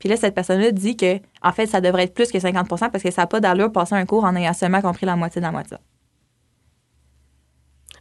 Puis 0.00 0.08
là, 0.08 0.16
cette 0.16 0.34
personne-là 0.34 0.72
dit 0.72 0.96
que, 0.96 1.18
en 1.42 1.52
fait, 1.52 1.66
ça 1.66 1.80
devrait 1.80 2.04
être 2.04 2.14
plus 2.14 2.30
que 2.32 2.38
50% 2.38 2.90
parce 2.90 3.02
que 3.02 3.10
ça 3.10 3.22
n'a 3.22 3.26
pas 3.26 3.38
d'allure 3.40 3.68
de 3.68 3.72
passer 3.72 3.94
un 3.94 4.04
cours 4.06 4.24
en 4.24 4.34
ayant 4.34 4.52
seulement 4.54 4.80
compris 4.80 5.06
la 5.06 5.14
moitié 5.14 5.40
de 5.40 5.46
la 5.46 5.52
moitié. 5.52 5.76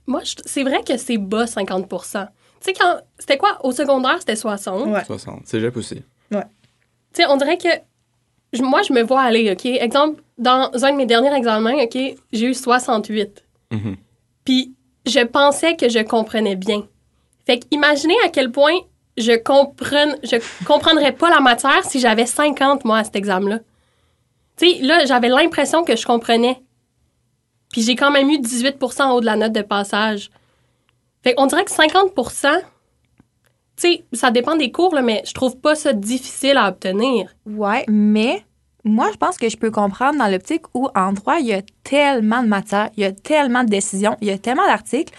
Moi, 0.07 0.21
je- 0.23 0.35
c'est 0.45 0.63
vrai 0.63 0.83
que 0.83 0.97
c'est 0.97 1.17
bas 1.17 1.45
50 1.45 1.87
Tu 1.87 1.97
sais, 2.61 2.73
quand. 2.73 3.01
C'était 3.19 3.37
quoi? 3.37 3.57
Au 3.63 3.71
secondaire, 3.71 4.15
c'était 4.19 4.35
60. 4.35 4.87
Ouais. 4.87 5.03
60. 5.03 5.45
Cégep 5.45 5.75
aussi. 5.77 6.03
Tu 7.13 7.21
sais, 7.21 7.27
on 7.27 7.37
dirait 7.37 7.57
que. 7.57 7.69
je- 8.53 8.61
moi, 8.63 8.81
je 8.81 8.93
me 8.93 9.01
vois 9.01 9.21
aller, 9.21 9.51
OK? 9.51 9.65
Exemple, 9.65 10.21
dans 10.37 10.69
un 10.73 10.91
de 10.91 10.97
mes 10.97 11.05
derniers 11.05 11.33
examens, 11.35 11.75
OK, 11.83 11.97
j'ai 12.33 12.45
eu 12.45 12.53
68. 12.53 13.43
Mhm. 13.71 13.95
Puis, 14.45 14.73
je 15.05 15.19
pensais 15.21 15.75
que 15.75 15.87
je 15.89 15.99
comprenais 15.99 16.55
bien. 16.55 16.85
Fait 17.45 17.59
que, 17.59 17.65
imaginez 17.71 18.15
à 18.25 18.29
quel 18.29 18.51
point 18.51 18.77
je 19.17 19.33
comprenne, 19.37 20.17
je 20.23 20.37
comprendrais 20.65 21.11
pas 21.11 21.29
la 21.29 21.39
matière 21.39 21.83
si 21.85 21.99
j'avais 21.99 22.25
50, 22.25 22.85
moi, 22.85 22.99
à 22.99 23.03
cet 23.03 23.15
examen-là. 23.15 23.59
Tu 24.57 24.69
sais, 24.69 24.81
là, 24.81 25.05
j'avais 25.05 25.29
l'impression 25.29 25.83
que 25.83 25.95
je 25.95 26.05
comprenais. 26.05 26.61
Puis, 27.71 27.81
j'ai 27.83 27.95
quand 27.95 28.11
même 28.11 28.29
eu 28.29 28.39
18 28.39 28.77
en 28.99 29.11
haut 29.13 29.21
de 29.21 29.25
la 29.25 29.35
note 29.37 29.53
de 29.53 29.61
passage. 29.61 30.29
Fait 31.23 31.33
qu'on 31.35 31.45
dirait 31.45 31.63
que 31.65 31.71
50 31.71 32.13
tu 33.75 33.99
ça 34.13 34.31
dépend 34.31 34.55
des 34.55 34.71
cours, 34.71 34.93
là, 34.93 35.01
mais 35.01 35.21
je 35.25 35.33
trouve 35.33 35.57
pas 35.57 35.75
ça 35.75 35.93
difficile 35.93 36.57
à 36.57 36.69
obtenir. 36.69 37.35
Ouais, 37.45 37.85
mais 37.87 38.43
moi, 38.83 39.09
je 39.11 39.17
pense 39.17 39.37
que 39.37 39.49
je 39.49 39.57
peux 39.57 39.71
comprendre 39.71 40.17
dans 40.17 40.27
l'optique 40.27 40.63
où, 40.73 40.87
en 40.95 41.13
droit, 41.13 41.37
il 41.39 41.47
y 41.47 41.53
a 41.53 41.61
tellement 41.83 42.41
de 42.41 42.47
matière, 42.47 42.89
il 42.97 43.03
y 43.03 43.05
a 43.05 43.11
tellement 43.11 43.63
de 43.63 43.69
décisions, 43.69 44.17
il 44.21 44.27
y 44.27 44.31
a 44.31 44.37
tellement 44.37 44.65
d'articles 44.65 45.13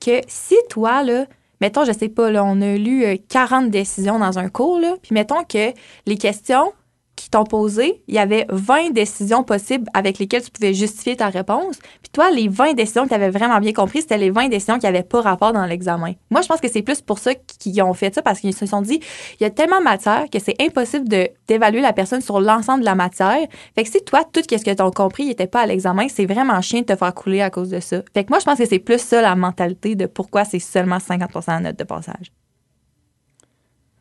que 0.00 0.20
si 0.28 0.56
toi, 0.70 1.02
là, 1.02 1.26
mettons, 1.60 1.84
je 1.84 1.92
sais 1.92 2.08
pas, 2.08 2.30
on 2.42 2.60
a 2.60 2.76
lu 2.76 3.04
euh, 3.04 3.16
40 3.28 3.70
décisions 3.70 4.18
dans 4.18 4.38
un 4.38 4.48
cours, 4.48 4.78
là, 4.78 4.94
puis 5.02 5.14
mettons 5.14 5.42
que 5.44 5.72
les 6.06 6.16
questions 6.16 6.72
qui 7.18 7.30
t'ont 7.30 7.44
posées, 7.44 8.02
il 8.06 8.14
y 8.14 8.18
avait 8.18 8.46
20 8.48 8.90
décisions 8.92 9.42
possibles 9.42 9.86
avec 9.92 10.18
lesquelles 10.18 10.42
tu 10.42 10.50
pouvais 10.50 10.72
justifier 10.72 11.16
ta 11.16 11.28
réponse. 11.28 11.78
Puis 12.02 12.10
toi, 12.12 12.30
les 12.30 12.48
20 12.48 12.74
décisions 12.74 13.04
que 13.04 13.08
tu 13.08 13.14
avais 13.14 13.30
vraiment 13.30 13.58
bien 13.58 13.72
compris, 13.72 14.02
c'était 14.02 14.18
les 14.18 14.30
20 14.30 14.48
décisions 14.48 14.78
qui 14.78 14.86
n'avaient 14.86 15.02
pas 15.02 15.20
rapport 15.20 15.52
dans 15.52 15.66
l'examen. 15.66 16.12
Moi, 16.30 16.42
je 16.42 16.46
pense 16.48 16.60
que 16.60 16.68
c'est 16.68 16.82
plus 16.82 17.00
pour 17.00 17.18
ça 17.18 17.34
qu'ils 17.34 17.82
ont 17.82 17.92
fait 17.92 18.14
ça, 18.14 18.22
parce 18.22 18.38
qu'ils 18.40 18.54
se 18.54 18.66
sont 18.66 18.82
dit, 18.82 19.00
il 19.40 19.42
y 19.42 19.46
a 19.46 19.50
tellement 19.50 19.78
de 19.80 19.84
matière 19.84 20.26
que 20.30 20.38
c'est 20.38 20.54
impossible 20.62 21.08
de- 21.08 21.28
d'évaluer 21.48 21.80
la 21.80 21.92
personne 21.92 22.20
sur 22.20 22.40
l'ensemble 22.40 22.80
de 22.80 22.84
la 22.86 22.94
matière. 22.94 23.46
Fait 23.74 23.82
que 23.82 23.90
si 23.90 24.02
toi, 24.04 24.22
tout 24.32 24.40
ce 24.42 24.46
que 24.48 24.74
tu 24.74 24.82
as 24.82 24.90
compris 24.92 25.26
n'était 25.26 25.46
pas 25.48 25.62
à 25.62 25.66
l'examen, 25.66 26.06
c'est 26.08 26.26
vraiment 26.26 26.60
chien 26.62 26.80
de 26.82 26.86
te 26.86 26.96
faire 26.96 27.14
couler 27.14 27.42
à 27.42 27.50
cause 27.50 27.70
de 27.70 27.80
ça. 27.80 28.02
Fait 28.14 28.24
que 28.24 28.30
moi, 28.30 28.38
je 28.38 28.44
pense 28.44 28.58
que 28.58 28.66
c'est 28.66 28.78
plus 28.78 29.00
ça 29.00 29.20
la 29.20 29.34
mentalité 29.34 29.94
de 29.96 30.06
pourquoi 30.06 30.44
c'est 30.44 30.58
seulement 30.60 30.98
50% 30.98 31.58
de 31.58 31.64
note 31.64 31.78
de 31.78 31.84
passage. 31.84 32.32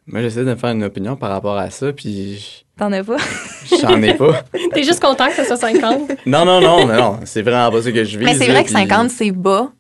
Moi, 0.08 0.22
j'essaie 0.22 0.46
de 0.46 0.50
me 0.52 0.56
faire 0.56 0.70
une 0.72 0.84
opinion 0.84 1.16
par 1.18 1.30
rapport 1.30 1.58
à 1.58 1.70
ça, 1.70 1.92
puis 1.92 2.66
T'en 2.78 2.92
as 2.94 3.04
pas? 3.04 3.18
j'en 3.82 4.02
ai 4.02 4.14
pas. 4.14 4.44
T'es 4.74 4.84
juste 4.84 5.02
content 5.02 5.28
que 5.28 5.34
ce 5.34 5.44
soit 5.44 5.58
50? 5.58 6.26
Non, 6.26 6.46
non, 6.46 6.62
non, 6.62 6.86
non, 6.86 6.96
non, 6.96 7.20
c'est 7.26 7.42
vraiment 7.42 7.72
pas 7.72 7.82
ça 7.82 7.92
que 7.92 8.04
je 8.04 8.18
vis. 8.18 8.26
mais 8.26 8.36
c'est 8.36 8.48
vrai 8.50 8.64
que 8.64 8.70
50, 8.70 9.10
c'est 9.10 9.32
bas. 9.32 9.72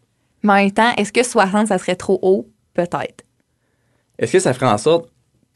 Mais 0.44 0.52
en 0.54 0.56
même 0.56 0.72
temps, 0.72 0.92
est-ce 0.98 1.13
que 1.13 1.24
60, 1.24 1.68
ça 1.68 1.78
serait 1.78 1.96
trop 1.96 2.20
haut? 2.22 2.48
Peut-être. 2.74 3.24
Est-ce 4.20 4.34
que 4.34 4.40
ça 4.40 4.54
ferait 4.54 4.68
en 4.68 4.78
sorte, 4.78 5.10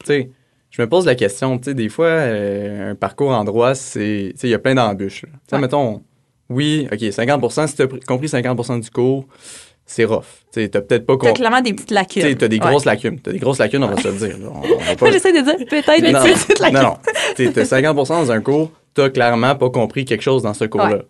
tu 0.04 0.06
sais, 0.06 0.30
je 0.70 0.80
me 0.80 0.88
pose 0.88 1.04
la 1.04 1.14
question, 1.14 1.58
tu 1.58 1.64
sais, 1.64 1.74
des 1.74 1.88
fois, 1.88 2.06
euh, 2.06 2.92
un 2.92 2.94
parcours 2.94 3.30
en 3.30 3.44
droit, 3.44 3.74
c'est, 3.74 4.30
tu 4.34 4.40
sais, 4.40 4.48
il 4.48 4.50
y 4.50 4.54
a 4.54 4.58
plein 4.58 4.74
d'embûches. 4.74 5.22
là. 5.22 5.28
Tu 5.32 5.38
sais, 5.50 5.56
Ouais. 5.56 5.62
mettons, 5.62 6.02
oui, 6.48 6.88
OK, 6.90 6.98
50% 6.98 7.66
si 7.66 7.74
tu 7.76 7.82
as 7.82 7.86
compris 8.06 8.28
50% 8.28 8.80
du 8.80 8.90
cours, 8.90 9.26
c'est 9.92 10.04
rough. 10.04 10.24
Tu 10.52 10.68
t'as 10.70 10.80
peut-être 10.80 11.06
pas 11.06 11.14
T'as 11.14 11.18
compris. 11.18 11.34
clairement 11.34 11.60
des 11.60 11.72
petites 11.74 11.90
lacunes. 11.90 12.22
Tu 12.22 12.36
t'as 12.36 12.48
des 12.48 12.58
Ouais. 12.58 12.66
grosses 12.66 12.84
lacunes. 12.84 13.18
T'as 13.20 13.32
des 13.32 13.38
grosses 13.38 13.58
lacunes, 13.58 13.84
on 13.84 13.88
va 13.88 13.96
se 13.96 14.08
le 14.08 14.14
dire. 14.14 14.36
On, 14.42 14.58
on 14.58 14.78
va 14.78 14.96
pas- 14.96 15.10
j'essaie 15.10 15.32
de 15.32 15.44
dire 15.44 15.56
peut-être 15.68 16.00
des 16.02 16.12
non, 16.12 16.22
petites 16.22 16.58
lacunes. 16.58 16.78
non, 16.80 16.96
t'as 17.52 17.64
50% 17.64 18.08
dans 18.08 18.30
un 18.32 18.40
cours, 18.40 18.70
t'as 18.94 19.10
clairement 19.10 19.54
pas 19.54 19.70
compris 19.70 20.04
quelque 20.04 20.22
chose 20.22 20.42
dans 20.42 20.54
ce 20.54 20.64
cours-là. 20.64 20.96
Ouais. 20.96 21.06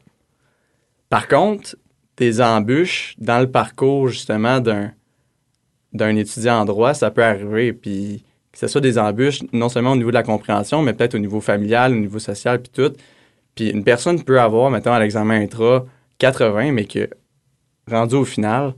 Par 1.09 1.29
contre, 1.29 1.77
des 2.17 2.41
embûches 2.41 3.15
dans 3.19 3.41
le 3.41 3.51
parcours, 3.51 4.09
justement, 4.09 4.61
d'un 4.61 4.93
d'un 5.93 6.17
étudiant 6.17 6.61
en 6.61 6.65
droit, 6.65 6.95
ça 6.95 7.11
peut 7.11 7.23
arriver. 7.23 7.73
Puis 7.75 8.25
que 8.51 8.59
ce 8.59 8.67
soit 8.67 8.81
des 8.81 8.99
embûches, 8.99 9.41
non 9.53 9.69
seulement 9.69 9.93
au 9.93 9.97
niveau 9.97 10.09
de 10.11 10.15
la 10.15 10.23
compréhension, 10.23 10.81
mais 10.83 10.93
peut-être 10.95 11.15
au 11.15 11.19
niveau 11.19 11.41
familial, 11.41 11.93
au 11.93 11.97
niveau 11.97 12.19
social, 12.19 12.61
puis 12.63 12.71
tout. 12.75 12.93
Puis 13.55 13.69
une 13.71 13.85
personne 13.85 14.23
peut 14.25 14.41
avoir, 14.41 14.71
mettons, 14.71 14.93
à 14.93 15.01
l'examen 15.01 15.41
intra, 15.41 15.85
80, 16.19 16.73
mais 16.73 16.85
que, 16.87 17.11
rendu 17.91 18.15
au 18.15 18.25
final, 18.25 18.75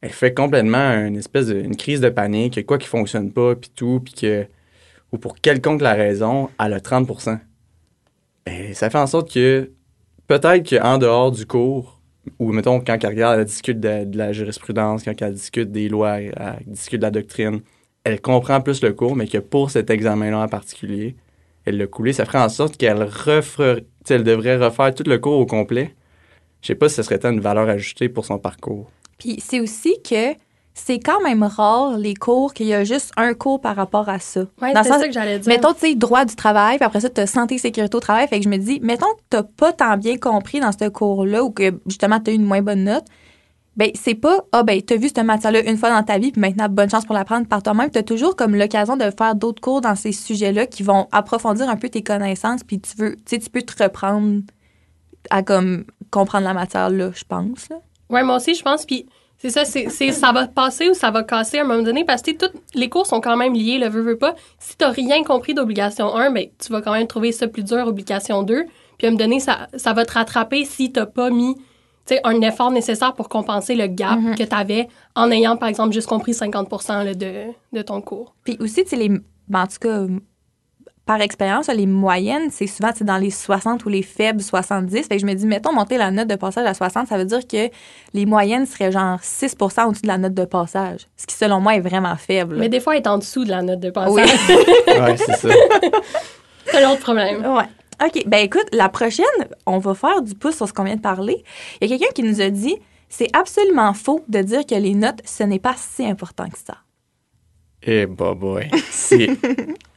elle 0.00 0.10
fait 0.10 0.34
complètement 0.34 0.92
une 1.06 1.16
espèce 1.16 1.46
de 1.46 1.62
crise 1.74 2.00
de 2.00 2.08
panique, 2.08 2.54
que 2.54 2.60
quoi 2.60 2.78
qui 2.78 2.88
fonctionne 2.88 3.32
pas, 3.32 3.54
puis 3.54 3.70
tout, 3.74 4.00
puis 4.04 4.14
que, 4.14 4.46
ou 5.12 5.18
pour 5.18 5.36
quelconque 5.36 5.80
la 5.80 5.94
raison, 5.94 6.50
elle 6.58 6.72
a 6.74 6.80
30% 6.80 7.38
ben, 8.44 8.74
ça 8.74 8.90
fait 8.90 8.98
en 8.98 9.06
sorte 9.06 9.32
que 9.32 9.70
peut-être 10.26 10.68
qu'en 10.68 10.98
dehors 10.98 11.30
du 11.30 11.46
cours, 11.46 12.00
ou 12.38 12.52
mettons 12.52 12.80
quand 12.80 12.98
elle 13.02 13.10
regarde, 13.10 13.38
elle 13.38 13.44
discute 13.44 13.80
de, 13.80 14.16
la 14.16 14.32
jurisprudence, 14.32 15.04
quand 15.04 15.20
elle 15.20 15.34
discute 15.34 15.70
des 15.70 15.88
lois, 15.88 16.20
elle 16.20 16.34
discute 16.66 17.00
de 17.00 17.04
la 17.04 17.10
doctrine, 17.10 17.60
elle 18.04 18.20
comprend 18.20 18.60
plus 18.60 18.82
le 18.82 18.92
cours, 18.92 19.16
mais 19.16 19.28
que 19.28 19.38
pour 19.38 19.70
cet 19.70 19.90
examen-là 19.90 20.40
en 20.40 20.48
particulier, 20.48 21.16
elle 21.64 21.78
l'a 21.78 21.86
coulé. 21.86 22.12
Ça 22.12 22.24
ferait 22.24 22.40
en 22.40 22.48
sorte 22.48 22.76
qu'elle 22.76 22.98
devrait 22.98 24.56
refaire 24.56 24.94
tout 24.94 25.04
le 25.06 25.18
cours 25.18 25.38
au 25.38 25.46
complet. 25.46 25.94
Je 26.62 26.68
sais 26.68 26.74
pas 26.74 26.88
si 26.88 26.94
ce 26.94 27.02
serait 27.02 27.18
tant 27.18 27.30
une 27.30 27.40
valeur 27.40 27.68
ajoutée 27.68 28.08
pour 28.08 28.24
son 28.24 28.38
parcours. 28.38 28.90
Puis 29.18 29.42
c'est 29.44 29.60
aussi 29.60 29.96
que 30.08 30.34
c'est 30.74 31.00
quand 31.00 31.20
même 31.22 31.42
rare 31.42 31.98
les 31.98 32.14
cours 32.14 32.54
qu'il 32.54 32.66
y 32.66 32.74
a 32.74 32.84
juste 32.84 33.12
un 33.16 33.34
cours 33.34 33.60
par 33.60 33.76
rapport 33.76 34.08
à 34.08 34.18
ça. 34.18 34.40
Le 34.40 34.68
c'est 34.74 34.84
ça 34.84 35.06
que 35.06 35.12
j'allais 35.12 35.38
dire. 35.38 35.52
Mettons, 35.52 35.74
tu 35.74 35.80
sais, 35.80 35.94
droit 35.94 36.24
du 36.24 36.34
travail, 36.34 36.76
puis 36.78 36.84
après 36.86 37.00
ça, 37.00 37.10
tu 37.10 37.20
as 37.20 37.26
santé 37.26 37.56
et 37.56 37.58
sécurité 37.58 37.94
au 37.94 38.00
travail. 38.00 38.26
Fait 38.28 38.38
que 38.38 38.44
je 38.44 38.48
me 38.48 38.56
dis, 38.56 38.80
mettons 38.80 39.06
que 39.30 39.36
tu 39.36 39.42
pas 39.56 39.72
tant 39.72 39.96
bien 39.96 40.16
compris 40.16 40.60
dans 40.60 40.72
ce 40.72 40.88
cours-là 40.88 41.44
ou 41.44 41.50
que 41.50 41.80
justement, 41.86 42.20
tu 42.20 42.30
as 42.30 42.34
eu 42.34 42.36
une 42.36 42.44
moins 42.44 42.62
bonne 42.62 42.84
note. 42.84 43.04
Ben, 43.76 43.90
c'est 43.94 44.14
pas, 44.14 44.44
ah, 44.52 44.62
ben, 44.62 44.80
tu 44.82 44.94
as 44.94 44.96
vu 44.98 45.08
cette 45.08 45.24
matière-là 45.24 45.68
une 45.68 45.78
fois 45.78 45.90
dans 45.90 46.02
ta 46.02 46.18
vie, 46.18 46.30
puis 46.30 46.40
maintenant, 46.40 46.68
bonne 46.68 46.90
chance 46.90 47.06
pour 47.06 47.14
l'apprendre 47.14 47.46
par 47.48 47.62
toi-même. 47.62 47.90
Tu 47.90 47.98
as 47.98 48.02
toujours 48.02 48.36
comme 48.36 48.54
l'occasion 48.54 48.96
de 48.96 49.10
faire 49.16 49.34
d'autres 49.34 49.62
cours 49.62 49.80
dans 49.80 49.94
ces 49.94 50.12
sujets-là 50.12 50.66
qui 50.66 50.82
vont 50.82 51.08
approfondir 51.10 51.68
un 51.68 51.76
peu 51.76 51.88
tes 51.88 52.02
connaissances, 52.02 52.64
puis 52.64 52.80
tu 52.80 52.96
veux, 52.98 53.16
tu 53.16 53.22
sais, 53.26 53.38
tu 53.38 53.48
peux 53.48 53.62
te 53.62 53.82
reprendre 53.82 54.42
à 55.30 55.42
comme 55.42 55.84
comprendre 56.10 56.44
la 56.44 56.54
matière 56.54 56.90
là, 56.90 57.10
je 57.14 57.24
pense. 57.24 57.68
là. 57.68 57.76
Ouais, 58.10 58.22
moi 58.22 58.36
aussi, 58.36 58.54
je 58.54 58.62
pense. 58.62 58.84
Puis 58.84 59.06
c'est 59.38 59.50
ça, 59.50 59.64
c'est, 59.64 59.88
ça 60.12 60.32
va 60.32 60.46
passer 60.46 60.88
ou 60.90 60.94
ça 60.94 61.10
va 61.10 61.22
casser 61.24 61.58
à 61.58 61.62
un 61.62 61.66
moment 61.66 61.82
donné 61.82 62.04
parce 62.04 62.22
que 62.22 62.30
toutes 62.32 62.54
les 62.74 62.88
cours 62.88 63.06
sont 63.06 63.20
quand 63.20 63.36
même 63.36 63.54
liés, 63.54 63.78
le 63.78 63.88
veux, 63.88 64.02
veux 64.02 64.18
pas. 64.18 64.34
Si 64.58 64.76
tu 64.76 64.84
rien 64.84 65.24
compris 65.24 65.54
d'obligation 65.54 66.14
1, 66.14 66.30
ben, 66.30 66.46
tu 66.58 66.70
vas 66.72 66.80
quand 66.82 66.92
même 66.92 67.06
trouver 67.06 67.32
ça 67.32 67.48
plus 67.48 67.64
dur, 67.64 67.86
obligation 67.86 68.42
2. 68.42 68.64
Puis 68.98 69.06
à 69.06 69.08
un 69.08 69.12
moment 69.12 69.24
donné, 69.24 69.40
ça, 69.40 69.68
ça 69.74 69.92
va 69.94 70.04
te 70.04 70.12
rattraper 70.12 70.64
si 70.64 70.92
tu 70.92 71.04
pas 71.06 71.30
mis 71.30 71.56
un 72.24 72.40
effort 72.42 72.70
nécessaire 72.70 73.14
pour 73.14 73.28
compenser 73.28 73.74
le 73.74 73.86
gap 73.86 74.18
Mhm. 74.18 74.34
que 74.34 74.42
tu 74.42 74.54
avais 74.54 74.88
en 75.14 75.30
ayant, 75.30 75.56
par 75.56 75.68
exemple, 75.68 75.92
juste 75.92 76.08
compris 76.08 76.34
50 76.34 76.68
là, 76.88 77.14
de, 77.14 77.32
de 77.72 77.82
ton 77.82 78.00
cours. 78.00 78.34
Puis 78.44 78.56
aussi, 78.60 78.82
tu 78.84 78.90
sais, 78.90 78.96
les, 78.96 79.08
ben, 79.08 79.62
en 79.62 79.66
tout 79.66 79.78
cas, 79.80 80.06
par 81.04 81.20
expérience, 81.20 81.68
les 81.68 81.86
moyennes, 81.86 82.50
c'est 82.50 82.68
souvent 82.68 82.90
dans 83.00 83.16
les 83.16 83.30
60 83.30 83.84
ou 83.84 83.88
les 83.88 84.02
faibles 84.02 84.40
70. 84.40 85.08
Fait 85.08 85.16
que 85.16 85.20
je 85.20 85.26
me 85.26 85.34
dis, 85.34 85.46
mettons, 85.46 85.72
monter 85.72 85.98
la 85.98 86.10
note 86.12 86.28
de 86.28 86.36
passage 86.36 86.66
à 86.66 86.74
60, 86.74 87.08
ça 87.08 87.18
veut 87.18 87.24
dire 87.24 87.46
que 87.46 87.70
les 88.14 88.24
moyennes 88.24 88.66
seraient 88.66 88.92
genre 88.92 89.18
6% 89.18 89.86
au-dessus 89.86 90.02
de 90.02 90.06
la 90.06 90.18
note 90.18 90.34
de 90.34 90.44
passage. 90.44 91.08
Ce 91.16 91.26
qui, 91.26 91.34
selon 91.34 91.60
moi, 91.60 91.74
est 91.74 91.80
vraiment 91.80 92.16
faible. 92.16 92.56
Mais 92.56 92.68
des 92.68 92.78
fois, 92.78 92.94
elle 92.94 93.02
est 93.02 93.08
en 93.08 93.18
dessous 93.18 93.44
de 93.44 93.50
la 93.50 93.62
note 93.62 93.80
de 93.80 93.90
passage. 93.90 94.30
Oui. 94.48 94.54
Ouais, 95.02 95.16
c'est 95.16 95.36
ça. 95.36 95.48
c'est 96.66 96.82
l'autre 96.82 97.00
problème. 97.00 97.44
Ouais. 97.44 97.64
OK. 98.04 98.22
Ben 98.26 98.38
écoute, 98.38 98.66
la 98.72 98.88
prochaine, 98.88 99.24
on 99.66 99.78
va 99.78 99.94
faire 99.94 100.22
du 100.22 100.34
pouce 100.34 100.56
sur 100.56 100.68
ce 100.68 100.72
qu'on 100.72 100.84
vient 100.84 100.96
de 100.96 101.00
parler. 101.00 101.42
Il 101.80 101.88
y 101.88 101.92
a 101.92 101.96
quelqu'un 101.96 102.12
qui 102.12 102.22
nous 102.22 102.40
a 102.40 102.50
dit 102.50 102.76
c'est 103.08 103.28
absolument 103.34 103.92
faux 103.94 104.24
de 104.28 104.40
dire 104.40 104.64
que 104.64 104.74
les 104.74 104.94
notes, 104.94 105.20
ce 105.24 105.42
n'est 105.42 105.58
pas 105.58 105.74
si 105.76 106.04
important 106.04 106.48
que 106.48 106.58
ça. 106.58 106.78
Eh, 107.82 108.06
bah, 108.06 108.34
boy. 108.34 108.70
C'est. 108.90 109.28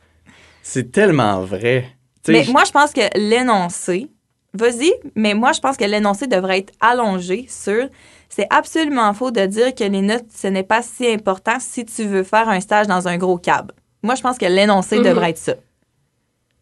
c'est 0.68 0.92
tellement 0.92 1.42
vrai. 1.42 1.86
Mais 2.28 2.44
je- 2.44 2.52
moi, 2.52 2.64
je 2.66 2.72
pense 2.72 2.92
que 2.92 3.02
l'énoncé, 3.18 4.08
vas-y, 4.54 4.92
mais 5.16 5.36
moi, 5.36 5.52
je 5.54 5.60
pense 5.60 5.78
que 5.78 5.84
l'énoncé 5.86 6.26
devrait 6.26 6.58
être 6.60 6.74
allongé 6.80 7.46
sur 7.48 7.88
c'est 8.30 8.48
absolument 8.50 9.14
faux 9.14 9.30
de 9.30 9.46
dire 9.46 9.76
que 9.76 9.84
les 9.84 10.02
notes, 10.02 10.26
ce 10.36 10.48
n'est 10.48 10.64
pas 10.64 10.82
si 10.82 11.08
important 11.08 11.58
si 11.60 11.86
tu 11.86 12.04
veux 12.04 12.24
faire 12.24 12.50
un 12.50 12.60
stage 12.60 12.88
dans 12.88 13.08
un 13.08 13.18
gros 13.18 13.38
cab. 13.38 13.72
Moi, 14.02 14.16
je 14.16 14.22
pense 14.24 14.38
que 14.40 14.46
l'énoncé 14.46 14.98
Mhm. 14.98 15.04
devrait 15.04 15.30
être 15.30 15.38
ça. 15.38 15.54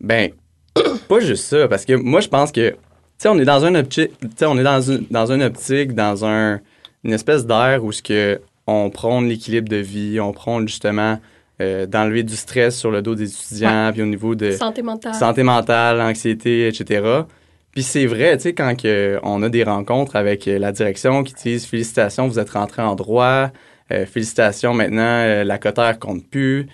Ben, 0.02 0.32
pas 1.08 1.20
juste 1.22 1.46
ça, 1.46 1.68
parce 1.70 1.86
que 1.86 1.94
moi, 1.94 2.20
je 2.20 2.28
pense 2.28 2.52
que, 2.52 2.72
tu 2.72 2.76
sais, 3.20 3.30
on 3.30 3.38
est 3.40 3.46
dans 3.46 3.64
un 3.64 3.74
optique, 3.76 4.12
tu 4.20 4.28
sais, 4.36 4.46
on 4.46 4.58
est 4.58 4.64
dans 4.64 4.82
une, 4.82 5.06
dans 5.10 5.32
une 5.32 5.42
optique, 5.44 5.94
dans 5.94 6.26
un, 6.26 6.60
une 7.06 7.14
espèce 7.14 7.46
d'air 7.46 7.84
où 7.84 7.92
ce 7.94 8.02
que 8.04 8.42
on 8.68 8.90
prône 8.90 9.28
l'équilibre 9.30 9.70
de 9.70 9.78
vie, 9.78 10.20
on 10.20 10.34
prône 10.34 10.68
justement 10.68 11.20
euh, 11.64 11.86
d'enlever 11.86 12.24
du 12.24 12.36
stress 12.36 12.78
sur 12.78 12.92
le 12.92 13.02
dos 13.02 13.16
des 13.16 13.32
étudiants, 13.32 13.90
puis 13.94 14.02
au 14.02 14.06
niveau 14.06 14.36
de 14.36 14.52
Santé 14.52 14.82
mentale. 14.82 15.14
santé 15.16 15.44
mentale, 15.44 16.02
anxiété, 16.02 16.68
etc. 16.68 17.24
Puis 17.72 17.82
c'est 17.84 18.06
vrai, 18.06 18.36
tu 18.38 18.44
sais, 18.44 18.54
quand 18.54 18.76
que 18.80 19.20
on 19.24 19.42
a 19.42 19.50
des 19.50 19.64
rencontres 19.64 20.16
avec 20.16 20.48
euh, 20.48 20.60
la 20.60 20.72
direction 20.72 21.24
qui 21.24 21.34
disent 21.34 21.66
félicitations, 21.66 22.28
vous 22.28 22.38
êtes 22.40 22.52
rentré 22.52 22.82
en 22.82 22.96
droit, 22.96 23.50
euh, 23.92 24.06
félicitations, 24.06 24.74
maintenant 24.74 25.44
la 25.44 25.58
cotère 25.58 25.98
compte 26.00 26.28
plus. 26.30 26.68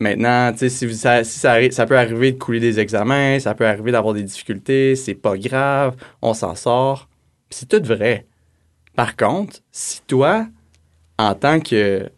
Maintenant, 0.00 0.50
tu 0.52 0.58
sais, 0.58 0.68
si, 0.68 0.86
vous- 0.86 0.94
ça, 0.94 1.22
si 1.22 1.38
ça, 1.38 1.86
peut 1.86 1.96
arriver 1.96 2.32
de 2.32 2.38
couler 2.38 2.58
des 2.58 2.80
examens, 2.80 3.38
ça 3.38 3.54
peut 3.54 3.66
arriver 3.66 3.92
d'avoir 3.92 4.14
des 4.14 4.24
difficultés, 4.24 4.96
c'est 4.96 5.14
pas 5.14 5.36
grave, 5.36 5.94
on 6.20 6.34
s'en 6.34 6.56
sort. 6.56 7.08
C'est 7.50 7.68
tout 7.68 7.82
vrai. 7.86 8.26
Par 8.96 9.16
contre, 9.16 9.60
si 9.70 10.00
toi, 10.08 10.46
en 11.18 11.34
tant 11.34 11.60
que 11.60 12.10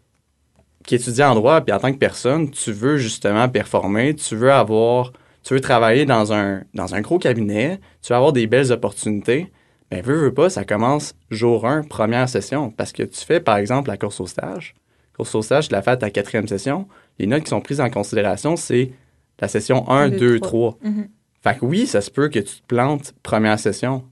qu'étudiant 0.85 1.31
en 1.31 1.35
droit, 1.35 1.61
puis 1.61 1.73
en 1.73 1.79
tant 1.79 1.91
que 1.91 1.97
personne, 1.97 2.49
tu 2.49 2.71
veux 2.71 2.97
justement 2.97 3.49
performer, 3.49 4.15
tu 4.15 4.35
veux 4.35 4.51
avoir, 4.51 5.13
tu 5.43 5.53
veux 5.53 5.61
travailler 5.61 6.05
dans 6.05 6.33
un, 6.33 6.63
dans 6.73 6.95
un 6.95 7.01
gros 7.01 7.19
cabinet, 7.19 7.79
tu 8.01 8.11
veux 8.11 8.15
avoir 8.15 8.33
des 8.33 8.47
belles 8.47 8.71
opportunités, 8.71 9.51
ben 9.91 10.01
veux, 10.01 10.15
veux 10.15 10.33
pas, 10.33 10.49
ça 10.49 10.63
commence 10.63 11.15
jour 11.29 11.65
1, 11.65 11.83
première 11.83 12.27
session, 12.29 12.71
parce 12.71 12.91
que 12.91 13.03
tu 13.03 13.19
fais, 13.23 13.39
par 13.39 13.57
exemple, 13.57 13.89
la 13.89 13.97
course 13.97 14.19
au 14.19 14.27
stage. 14.27 14.75
Course 15.15 15.33
au 15.35 15.41
stage, 15.41 15.67
tu 15.67 15.73
l'as 15.73 15.81
fait 15.81 15.91
à 15.91 15.97
ta 15.97 16.09
quatrième 16.09 16.47
session. 16.47 16.87
Les 17.19 17.27
notes 17.27 17.43
qui 17.43 17.49
sont 17.49 17.61
prises 17.61 17.79
en 17.79 17.89
considération, 17.89 18.55
c'est 18.55 18.91
la 19.39 19.47
session 19.47 19.89
1, 19.89 19.95
Un, 19.95 20.09
deux, 20.09 20.17
2, 20.17 20.39
trois. 20.39 20.77
3. 20.79 20.91
Mhm. 20.91 21.07
Fait 21.43 21.59
que 21.59 21.65
oui, 21.65 21.85
ça 21.85 22.01
se 22.01 22.09
peut 22.09 22.27
que 22.27 22.39
tu 22.39 22.55
te 22.55 22.65
plantes 22.67 23.13
première 23.21 23.59
session, 23.59 24.03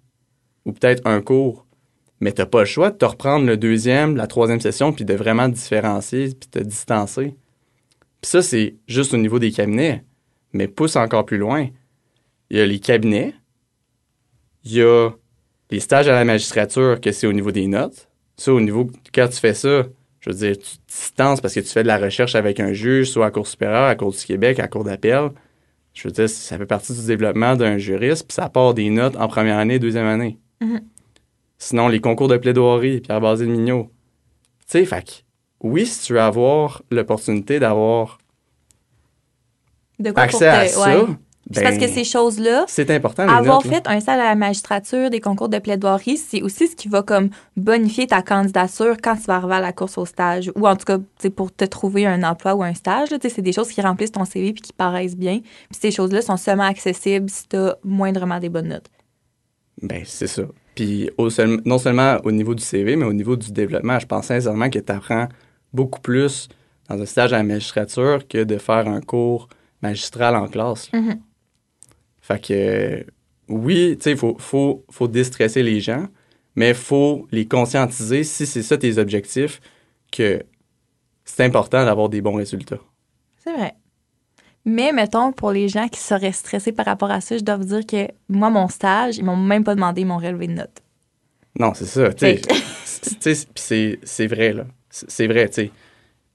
ou 0.66 0.72
peut-être 0.72 1.06
un 1.06 1.22
cours, 1.22 1.63
mais 2.24 2.32
t'as 2.32 2.46
pas 2.46 2.62
le 2.62 2.66
choix 2.66 2.90
de 2.90 2.96
te 2.96 3.04
reprendre 3.04 3.46
le 3.46 3.58
deuxième, 3.58 4.16
la 4.16 4.28
troisième 4.28 4.62
session, 4.62 4.94
puis 4.94 5.04
de 5.04 5.14
vraiment 5.14 5.50
te 5.50 5.56
différencier, 5.56 6.30
puis 6.30 6.50
te 6.50 6.60
distancer. 6.60 7.36
Puis 8.22 8.32
ça, 8.32 8.42
c'est 8.42 8.78
juste 8.88 9.14
au 9.14 9.18
niveau 9.18 9.40
des 9.40 9.52
cabinets. 9.52 10.06
Mais 10.54 10.70
pousse 10.70 10.96
encore 10.96 11.26
plus 11.26 11.38
loin. 11.38 11.68
Il 12.50 12.58
y 12.58 12.62
a 12.62 12.66
les 12.66 12.80
cabinets, 12.80 13.34
il 14.64 14.72
y 14.72 14.82
a 14.82 15.10
les 15.70 15.82
stages 15.82 16.08
à 16.08 16.14
la 16.14 16.24
magistrature, 16.24 17.02
que 17.02 17.12
c'est 17.12 17.28
au 17.28 17.34
niveau 17.34 17.52
des 17.52 17.68
notes. 17.68 18.08
Ça, 18.38 18.54
au 18.54 18.62
niveau, 18.62 18.90
quand 19.14 19.28
tu 19.28 19.38
fais 19.38 19.54
ça, 19.54 19.84
je 20.22 20.30
veux 20.30 20.36
dire, 20.36 20.58
tu 20.58 20.78
te 20.78 20.88
distances 20.88 21.42
parce 21.42 21.54
que 21.54 21.60
tu 21.60 21.68
fais 21.68 21.84
de 21.84 21.88
la 21.90 21.98
recherche 21.98 22.36
avec 22.36 22.62
un 22.62 22.72
juge, 22.72 23.10
soit 23.10 23.26
à 23.26 23.28
la 23.28 23.32
Cour 23.32 23.48
supérieure, 23.48 23.84
à 23.84 23.88
la 23.90 23.96
Cour 23.96 24.12
du 24.12 24.24
Québec, 24.24 24.60
à 24.60 24.62
la 24.62 24.68
Cour 24.70 24.86
d'appel. 24.86 25.32
Je 25.94 26.08
veux 26.08 26.14
dire, 26.14 26.30
ça 26.30 26.58
fait 26.58 26.66
partie 26.66 26.94
du 26.94 27.06
développement 27.06 27.58
d'un 27.58 27.78
juriste, 27.78 28.28
puis 28.30 28.36
ça 28.36 28.48
part 28.48 28.74
des 28.74 28.90
notes 28.90 29.18
en 29.18 29.28
première 29.28 29.58
année, 29.58 29.78
deuxième 29.78 30.06
année. 30.06 30.40
Mhm. 30.62 30.80
Sinon, 31.64 31.88
les 31.88 32.02
concours 32.02 32.28
de 32.28 32.36
plaidoirie, 32.36 33.00
Pierre 33.00 33.22
Basile 33.22 33.48
Mignot. 33.48 33.90
Tu 34.68 34.80
sais, 34.80 34.86
fait 34.86 35.02
que, 35.02 35.12
oui, 35.62 35.86
si 35.86 36.08
tu 36.08 36.14
veux 36.14 36.20
avoir 36.20 36.84
l'opportunité 36.92 37.58
d'avoir 37.58 38.18
accès 40.16 40.48
à 40.48 40.68
ça, 40.68 41.00
ouais. 41.00 41.06
C'est 41.52 41.62
parce 41.64 41.78
Ben, 41.78 41.88
que 41.88 41.94
ces 41.94 42.04
choses-là, 42.04 42.66
C'est 42.68 42.90
important, 42.90 43.28
avoir 43.28 43.58
notes, 43.58 43.66
là. 43.66 43.72
fait 43.78 43.88
un 43.88 44.00
stage 44.02 44.20
à 44.20 44.26
la 44.26 44.36
magistrature, 44.36 45.10
des 45.10 45.22
concours 45.22 45.48
de 45.50 45.60
plaidoirie, 45.60 46.18
c'est 46.18 46.42
aussi 46.42 46.68
ce 46.68 46.76
qui 46.76 46.90
va 46.90 47.02
comme 47.02 47.30
bonifier 47.56 48.08
ta 48.08 48.22
candidature 48.22 48.96
quand 49.02 49.16
tu 49.16 49.24
vas 49.24 49.36
arriver 49.36 49.56
à 49.56 49.60
la 49.62 49.72
course 49.72 49.98
au 49.98 50.06
stage. 50.06 50.52
Ou 50.56 50.68
en 50.68 50.76
tout 50.76 50.86
cas, 50.86 50.98
pour 51.30 51.54
te 51.54 51.64
trouver 51.66 52.06
un 52.06 52.24
emploi 52.24 52.56
ou 52.56 52.64
un 52.64 52.74
stage, 52.74 53.10
c'est 53.22 53.42
des 53.42 53.54
choses 53.54 53.70
qui 53.70 53.82
remplissent 53.82 54.12
ton 54.14 54.26
CV 54.26 54.52
puis 54.54 54.62
qui 54.62 54.74
paraissent 54.74 55.18
bien. 55.18 55.40
Puis 55.40 55.80
ces 55.82 55.92
choses-là 55.92 56.22
sont 56.22 56.38
seulement 56.38 56.64
accessibles 56.64 57.30
si 57.30 57.48
tu 57.48 57.56
as 57.56 57.78
moindrement 57.84 58.40
des 58.40 58.50
bonnes 58.50 58.70
notes. 58.70 58.88
Ben, 59.82 60.04
c'est 60.06 60.28
ça. 60.28 60.44
Puis 60.76 61.10
au 61.18 61.30
seul- 61.30 61.62
non 61.66 61.78
seulement 61.78 62.18
au 62.24 62.32
niveau 62.32 62.56
du 62.56 62.64
CV, 62.64 62.96
mais 62.96 63.06
au 63.06 63.14
niveau 63.14 63.36
du 63.36 63.52
développement, 63.52 64.00
je 64.00 64.06
pense 64.08 64.28
sincèrement 64.28 64.70
que 64.70 64.80
tu 64.80 64.92
apprends 64.92 65.28
beaucoup 65.72 66.02
plus 66.02 66.48
dans 66.90 67.00
un 67.02 67.06
stage 67.06 67.34
à 67.34 67.38
la 67.38 67.44
magistrature 67.44 68.28
que 68.28 68.44
de 68.44 68.58
faire 68.58 68.88
un 68.88 69.02
cours 69.02 69.48
magistral 69.82 70.36
en 70.36 70.48
classe. 70.48 70.92
Mhm. 70.94 71.20
Fait 72.22 72.42
que, 72.42 73.06
oui, 73.50 73.96
tu 73.98 74.04
sais, 74.04 74.12
il 74.12 74.18
faut, 74.18 74.36
faut, 74.40 74.86
faut 74.90 75.08
déstresser 75.08 75.62
les 75.62 75.80
gens, 75.80 76.08
mais 76.56 76.70
il 76.70 76.76
faut 76.76 77.28
les 77.32 77.46
conscientiser, 77.48 78.24
si 78.24 78.46
c'est 78.46 78.62
ça 78.64 78.78
tes 78.78 78.98
objectifs, 78.98 79.60
que 80.12 80.42
c'est 81.26 81.44
important 81.44 81.84
d'avoir 81.86 82.10
des 82.10 82.22
bons 82.22 82.36
résultats. 82.36 82.80
C'est 83.38 83.54
vrai. 83.54 83.74
Mais 84.66 84.92
mettons, 84.94 85.32
pour 85.34 85.52
les 85.52 85.68
gens 85.68 85.88
qui 85.90 86.00
seraient 86.00 86.32
stressés 86.32 86.72
par 86.72 86.86
rapport 86.86 87.12
à 87.12 87.20
ça, 87.22 87.38
je 87.38 87.44
dois 87.44 87.58
vous 87.58 87.66
dire 87.66 87.86
que 87.86 88.08
moi, 88.30 88.50
mon 88.50 88.68
stage, 88.70 89.18
ils 89.18 89.26
m'ont 89.26 89.36
même 89.36 89.64
pas 89.64 89.76
demandé 89.76 90.06
mon 90.06 90.18
relevé 90.18 90.48
de 90.48 90.54
notes. 90.54 90.82
Non, 91.60 91.74
c'est 91.74 91.86
ça. 91.86 92.14
tu 92.14 92.26
sais. 92.26 92.42
C'est- 92.86 93.20
tu 93.20 93.36
sais, 93.36 93.46
puis 93.54 93.64
c'est 93.64 94.00
c'est 94.04 94.28
vrai, 94.28 94.54
là. 94.54 94.64
C'est 94.90 95.28
vrai, 95.28 95.48
tu 95.50 95.56
sais. 95.56 95.72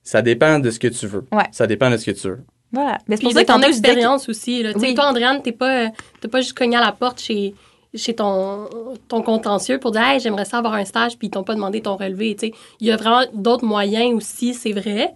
Ça 0.03 0.21
dépend 0.23 0.59
de 0.59 0.71
ce 0.71 0.79
que 0.79 0.89
tu 0.89 1.07
veux. 1.07 1.25
Ouais. 1.33 1.45
Ça 1.53 1.67
dépend 1.67 1.91
de 1.91 1.97
ce 1.97 2.07
que 2.07 2.11
tu 2.11 2.29
veux. 2.29 2.45
Voilà. 2.73 2.99
Mais 3.09 3.17
c'est 3.17 3.23
pour 3.23 3.33
ça 3.33 3.43
que 3.43 3.47
ton 3.47 3.57
disais 3.59 3.71
que- 3.71 3.77
expérience 3.79 4.29
aussi. 4.29 4.63
Là. 4.63 4.73
Tu 4.75 4.81
sais, 4.81 4.87
Oui. 4.89 4.95
Toi, 4.95 5.07
Andréane, 5.09 5.43
t'es 5.43 5.53
pas, 5.53 5.87
euh, 5.87 6.29
pas 6.31 6.41
juste 6.41 6.57
cogné 6.57 6.77
à 6.77 6.81
la 6.81 6.93
porte 6.93 7.21
chez, 7.21 7.55
chez 7.95 8.15
ton, 8.15 8.69
ton 9.09 9.23
contentieux 9.23 9.79
pour 9.79 9.91
dire 9.93 10.03
hey, 10.03 10.21
j'aimerais 10.21 10.45
ça 10.45 10.59
avoir 10.59 10.75
un 10.75 10.85
stage, 10.85 11.17
puis 11.19 11.29
ils 11.29 11.31
t'ont 11.31 11.45
pas 11.45 11.55
demandé 11.55 11.81
ton 11.81 11.97
relevé. 11.97 12.37
tu 12.37 12.49
sais. 12.49 12.55
Il 12.81 12.87
y 12.87 12.91
a 12.91 12.97
vraiment 12.97 13.23
d'autres 13.33 13.65
moyens 13.65 14.13
aussi, 14.15 14.53
c'est 14.55 14.73
vrai. 14.73 15.13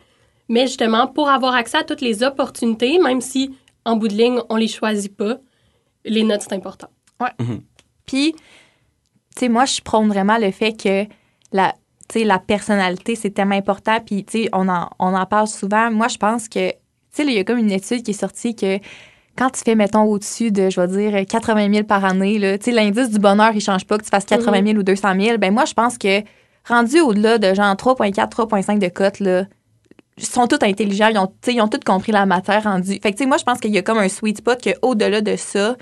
Mais 0.49 0.67
justement, 0.67 1.07
pour 1.07 1.29
avoir 1.29 1.55
accès 1.55 1.79
à 1.79 1.85
toutes 1.85 2.01
les 2.01 2.23
opportunités, 2.23 2.99
même 2.99 3.21
si 3.21 3.55
en 3.85 3.97
bout 3.97 4.09
de 4.09 4.15
ligne, 4.15 4.41
on 4.49 4.57
les 4.57 4.69
choisit 4.69 5.17
pas, 5.17 5.39
les 6.05 6.25
notes, 6.25 6.43
c'est 6.43 6.55
important. 6.55 6.89
Puis, 8.07 8.33
tu 8.33 8.41
sais, 9.39 9.49
moi, 9.49 9.65
je 9.65 9.81
prône 9.81 10.09
vraiment 10.09 10.39
le 10.39 10.51
fait 10.51 10.73
que 10.73 11.05
la, 11.53 11.73
tu 12.09 12.19
sais, 12.21 12.25
la 12.25 12.39
personnalité, 12.39 13.15
c'est 13.15 13.31
tellement 13.31 13.55
important. 13.55 14.01
Puis, 14.01 14.25
tu 14.25 14.43
sais, 14.45 14.49
on 14.53 14.69
en, 14.69 14.91
on 14.99 15.15
en 15.15 15.27
parle 15.27 15.47
souvent. 15.47 15.91
Moi, 15.91 16.09
je 16.09 16.19
pense 16.19 16.49
que, 16.49 16.71
tu 16.71 16.77
sais, 17.13 17.25
là, 17.25 17.31
il 17.31 17.37
y 17.37 17.41
a 17.41 17.45
comme 17.45 17.59
une 17.59 17.71
étude 17.71 18.03
qui 18.03 18.11
est 18.11 18.15
sortie 18.15 18.55
que 18.57 18.79
quand 19.37 19.51
tu 19.51 19.63
fais, 19.65 19.75
mettons, 19.75 20.03
au-dessus 20.03 20.51
de, 20.51 20.69
je 20.69 20.81
vais 20.81 20.89
dire, 20.89 21.27
80 21.27 21.73
000 21.73 21.85
par 21.85 22.05
année, 22.05 22.39
là, 22.39 22.59
tu 22.59 22.67
sais, 22.67 22.73
l'indice 22.73 23.11
du 23.11 23.19
bonheur, 23.19 23.53
il 23.55 23.61
change 23.61 23.87
pas, 23.87 23.99
que 23.99 24.05
tu 24.05 24.11
fasses 24.11 24.27
80 24.27 24.65
000 24.67 24.79
ou 24.79 24.83
200 24.83 25.15
000. 25.19 25.39
Ben 25.39 25.55
moi, 25.55 25.65
je 25.65 25.73
pense 25.73 25.97
que 25.97 26.23
rendu 26.69 27.01
au-delà 27.01 27.39
de 27.39 27.55
genre 27.55 27.75
3,4, 27.75 28.31
3,5 28.31 28.79
de 28.79 28.89
cote, 28.89 29.21
là, 29.21 29.45
sont 30.19 30.47
tous 30.47 30.65
intelligents, 30.65 31.09
ils 31.09 31.19
ont, 31.19 31.33
ils 31.49 31.61
ont 31.61 31.69
tous 31.69 31.81
compris 31.85 32.13
la 32.13 32.27
matière 32.27 32.63
rendue. 32.65 32.99
Fait 33.03 33.13
que, 33.13 33.17
tu 33.17 33.25
sais, 33.25 33.27
moi, 33.27 33.39
je 33.39 33.45
pense 33.45 33.61
qu'il 33.61 33.73
y 33.73 33.79
a 33.79 33.83
comme 33.83 33.99
un 33.99 34.09
sweet 34.09 34.39
spot 34.39 34.63
qu'au-delà 34.63 35.21
de 35.21 35.37
ça, 35.37 35.77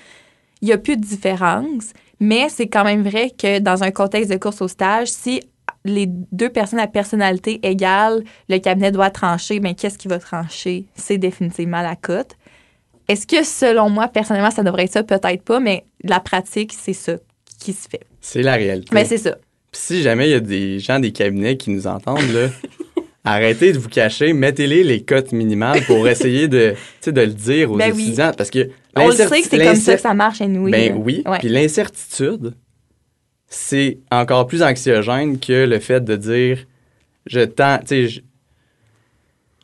il 0.63 0.67
n'y 0.67 0.73
a 0.73 0.79
plus 0.79 0.97
de 0.97 1.05
différence. 1.05 1.93
Mais 2.21 2.49
c'est 2.49 2.69
quand 2.69 2.85
même 2.85 3.03
vrai 3.03 3.31
que 3.31 3.59
dans 3.59 3.83
un 3.83 3.91
contexte 3.91 4.31
de 4.31 4.37
course 4.37 4.61
au 4.61 4.69
stage, 4.69 5.09
si 5.09 5.41
les 5.85 6.07
deux 6.07 6.51
personnes 6.51 6.79
à 6.79 6.87
personnalité 6.87 7.61
égale, 7.67 8.23
le 8.49 8.59
cabinet 8.59 8.93
doit 8.93 9.11
trancher, 9.11 9.59
bien, 9.61 9.75
qu'est-ce 9.75 9.97
qui 9.97 10.09
va 10.09 10.19
trancher? 10.19 10.85
C'est 10.95 11.19
définitivement 11.19 11.81
la 11.81 11.97
cote. 11.97 12.37
Est-ce 13.09 13.27
que, 13.27 13.43
selon 13.43 13.89
moi, 13.89 14.09
personnellement, 14.09 14.51
ça 14.51 14.63
devrait 14.63 14.85
être 14.85 14.93
ça? 14.93 15.03
Peut-être 15.03 15.43
pas, 15.43 15.59
mais 15.59 15.85
la 16.05 16.21
pratique, 16.21 16.75
c'est 16.79 16.93
ça 16.93 17.15
qui 17.59 17.73
se 17.73 17.89
fait. 17.89 18.03
C'est 18.21 18.43
la 18.43 18.55
réalité. 18.55 18.91
Mais 18.93 19.05
c'est 19.05 19.19
ça. 19.19 19.37
Puis 19.73 19.81
si 19.81 20.03
jamais 20.03 20.29
il 20.29 20.33
y 20.33 20.35
a 20.35 20.41
des 20.41 20.79
gens 20.79 20.99
des 20.99 21.13
cabinets 21.13 21.57
qui 21.57 21.71
nous 21.71 21.87
entendent, 21.87 22.31
là, 22.33 22.49
arrêtez 23.25 23.73
de 23.73 23.79
vous 23.79 23.89
cacher, 23.89 24.33
mettez-les 24.33 24.83
les 24.85 25.03
cotes 25.03 25.33
minimales 25.33 25.83
pour 25.87 26.07
essayer 26.09 26.49
de, 26.49 26.75
de 27.07 27.21
le 27.21 27.27
dire 27.29 27.71
aux 27.73 27.77
Ben 27.77 27.93
oui. 27.95 28.03
étudiants. 28.05 28.33
Parce 28.37 28.51
que 28.51 28.69
On 28.97 29.09
le 29.09 29.15
sait 29.15 29.29
que 29.29 29.49
c'est 29.49 29.59
comme 29.65 29.75
ça 29.77 29.95
que 29.95 30.01
ça 30.01 30.15
marche, 30.15 30.41
anyway. 30.41 30.71
Ben 30.71 30.93
là. 30.95 30.99
oui. 30.99 31.23
Ouais. 31.27 31.39
Puis 31.39 31.49
l'incertitude, 31.49 32.55
c'est 33.47 33.99
encore 34.11 34.47
plus 34.47 34.63
anxiogène 34.63 35.39
que 35.39 35.65
le 35.67 35.79
fait 35.79 36.03
de 36.05 36.17
dire 36.17 36.59
je 37.27 37.41
je- 37.41 38.21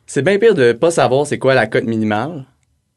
c'est 0.05 0.21
bien 0.21 0.37
pire 0.39 0.53
de 0.55 0.71
pas 0.73 0.91
savoir 0.91 1.25
c'est 1.27 1.37
quoi 1.37 1.53
la 1.53 1.67
cote 1.67 1.83
minimale 1.83 2.45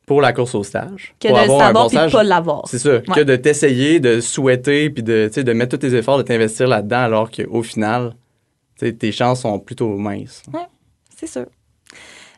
pour 0.06 0.20
la 0.20 0.32
course 0.32 0.54
au 0.54 0.62
stage. 0.64 1.14
Que 1.20 1.28
pour 1.28 1.36
de 1.36 1.42
le 1.42 1.44
avoir 1.44 1.60
un 1.62 1.66
savoir 1.66 1.84
bon 1.84 1.88
puis 1.88 1.96
de 1.96 2.00
stage. 2.02 2.12
pas 2.12 2.22
l'avoir. 2.24 2.62
C'est 2.68 2.78
ça. 2.78 2.98
Que 3.00 3.20
de 3.20 3.36
t'essayer, 3.36 4.00
de 4.00 4.20
souhaiter, 4.20 4.90
puis 4.90 5.02
de, 5.04 5.30
de 5.34 5.52
mettre 5.52 5.76
tous 5.78 5.86
tes 5.88 5.94
efforts, 5.94 6.18
de 6.18 6.22
t'investir 6.22 6.66
là-dedans, 6.66 6.98
alors 7.02 7.30
qu'au 7.30 7.62
final, 7.62 8.14
tu 8.80 8.86
sais, 8.86 8.92
tes 8.94 9.12
chances 9.12 9.42
sont 9.42 9.58
plutôt 9.58 9.96
minces. 9.96 10.42
C'est 11.16 11.26
sûr. 11.26 11.46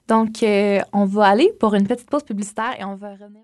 Donc, 0.08 0.42
euh, 0.42 0.80
on 0.92 1.04
va 1.04 1.26
aller 1.26 1.52
pour 1.60 1.74
une 1.74 1.86
petite 1.86 2.10
pause 2.10 2.24
publicitaire 2.24 2.74
et 2.78 2.84
on 2.84 2.96
va 2.96 3.10
revenir. 3.12 3.42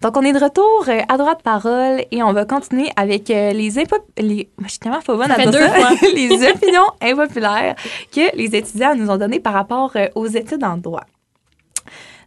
Donc, 0.00 0.16
on 0.16 0.22
est 0.22 0.32
de 0.32 0.38
retour 0.38 0.84
euh, 0.88 1.00
à 1.08 1.16
droite 1.18 1.42
parole 1.42 2.02
et 2.10 2.22
on 2.22 2.32
va 2.32 2.44
continuer 2.46 2.88
avec 2.96 3.30
euh, 3.30 3.52
les, 3.52 3.76
impo- 3.76 4.02
les... 4.18 4.48
Je 4.64 4.68
suis 4.68 4.78
tellement 4.78 5.00
pas 5.02 5.14
bonne 5.14 5.30
à 5.30 5.34
fait 5.36 5.42
dire 5.42 5.52
deux 5.52 5.58
ça. 5.66 5.74
fois. 5.74 6.08
les 6.14 6.48
opinions 6.50 6.86
impopulaires 7.02 7.76
que 8.12 8.34
les 8.36 8.56
étudiants 8.56 8.94
nous 8.94 9.10
ont 9.10 9.16
données 9.18 9.40
par 9.40 9.52
rapport 9.52 9.94
aux 10.14 10.26
études 10.26 10.64
en 10.64 10.78
droit. 10.78 11.04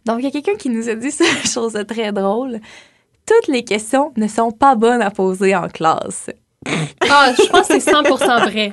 Donc, 0.06 0.18
il 0.20 0.24
y 0.24 0.28
a 0.28 0.30
quelqu'un 0.30 0.54
qui 0.54 0.68
nous 0.70 0.88
a 0.88 0.94
dit 0.94 1.10
ça, 1.10 1.24
chose 1.44 1.76
très 1.88 2.12
drôle. 2.12 2.60
Toutes 3.26 3.48
les 3.48 3.64
questions 3.64 4.12
ne 4.16 4.28
sont 4.28 4.50
pas 4.52 4.74
bonnes 4.76 5.02
à 5.02 5.10
poser 5.10 5.54
en 5.56 5.68
classe. 5.68 6.30
Ah, 7.08 7.32
je 7.36 7.48
pense 7.50 7.68
que 7.68 7.78
c'est 7.80 7.90
100% 7.92 8.50
vrai. 8.50 8.72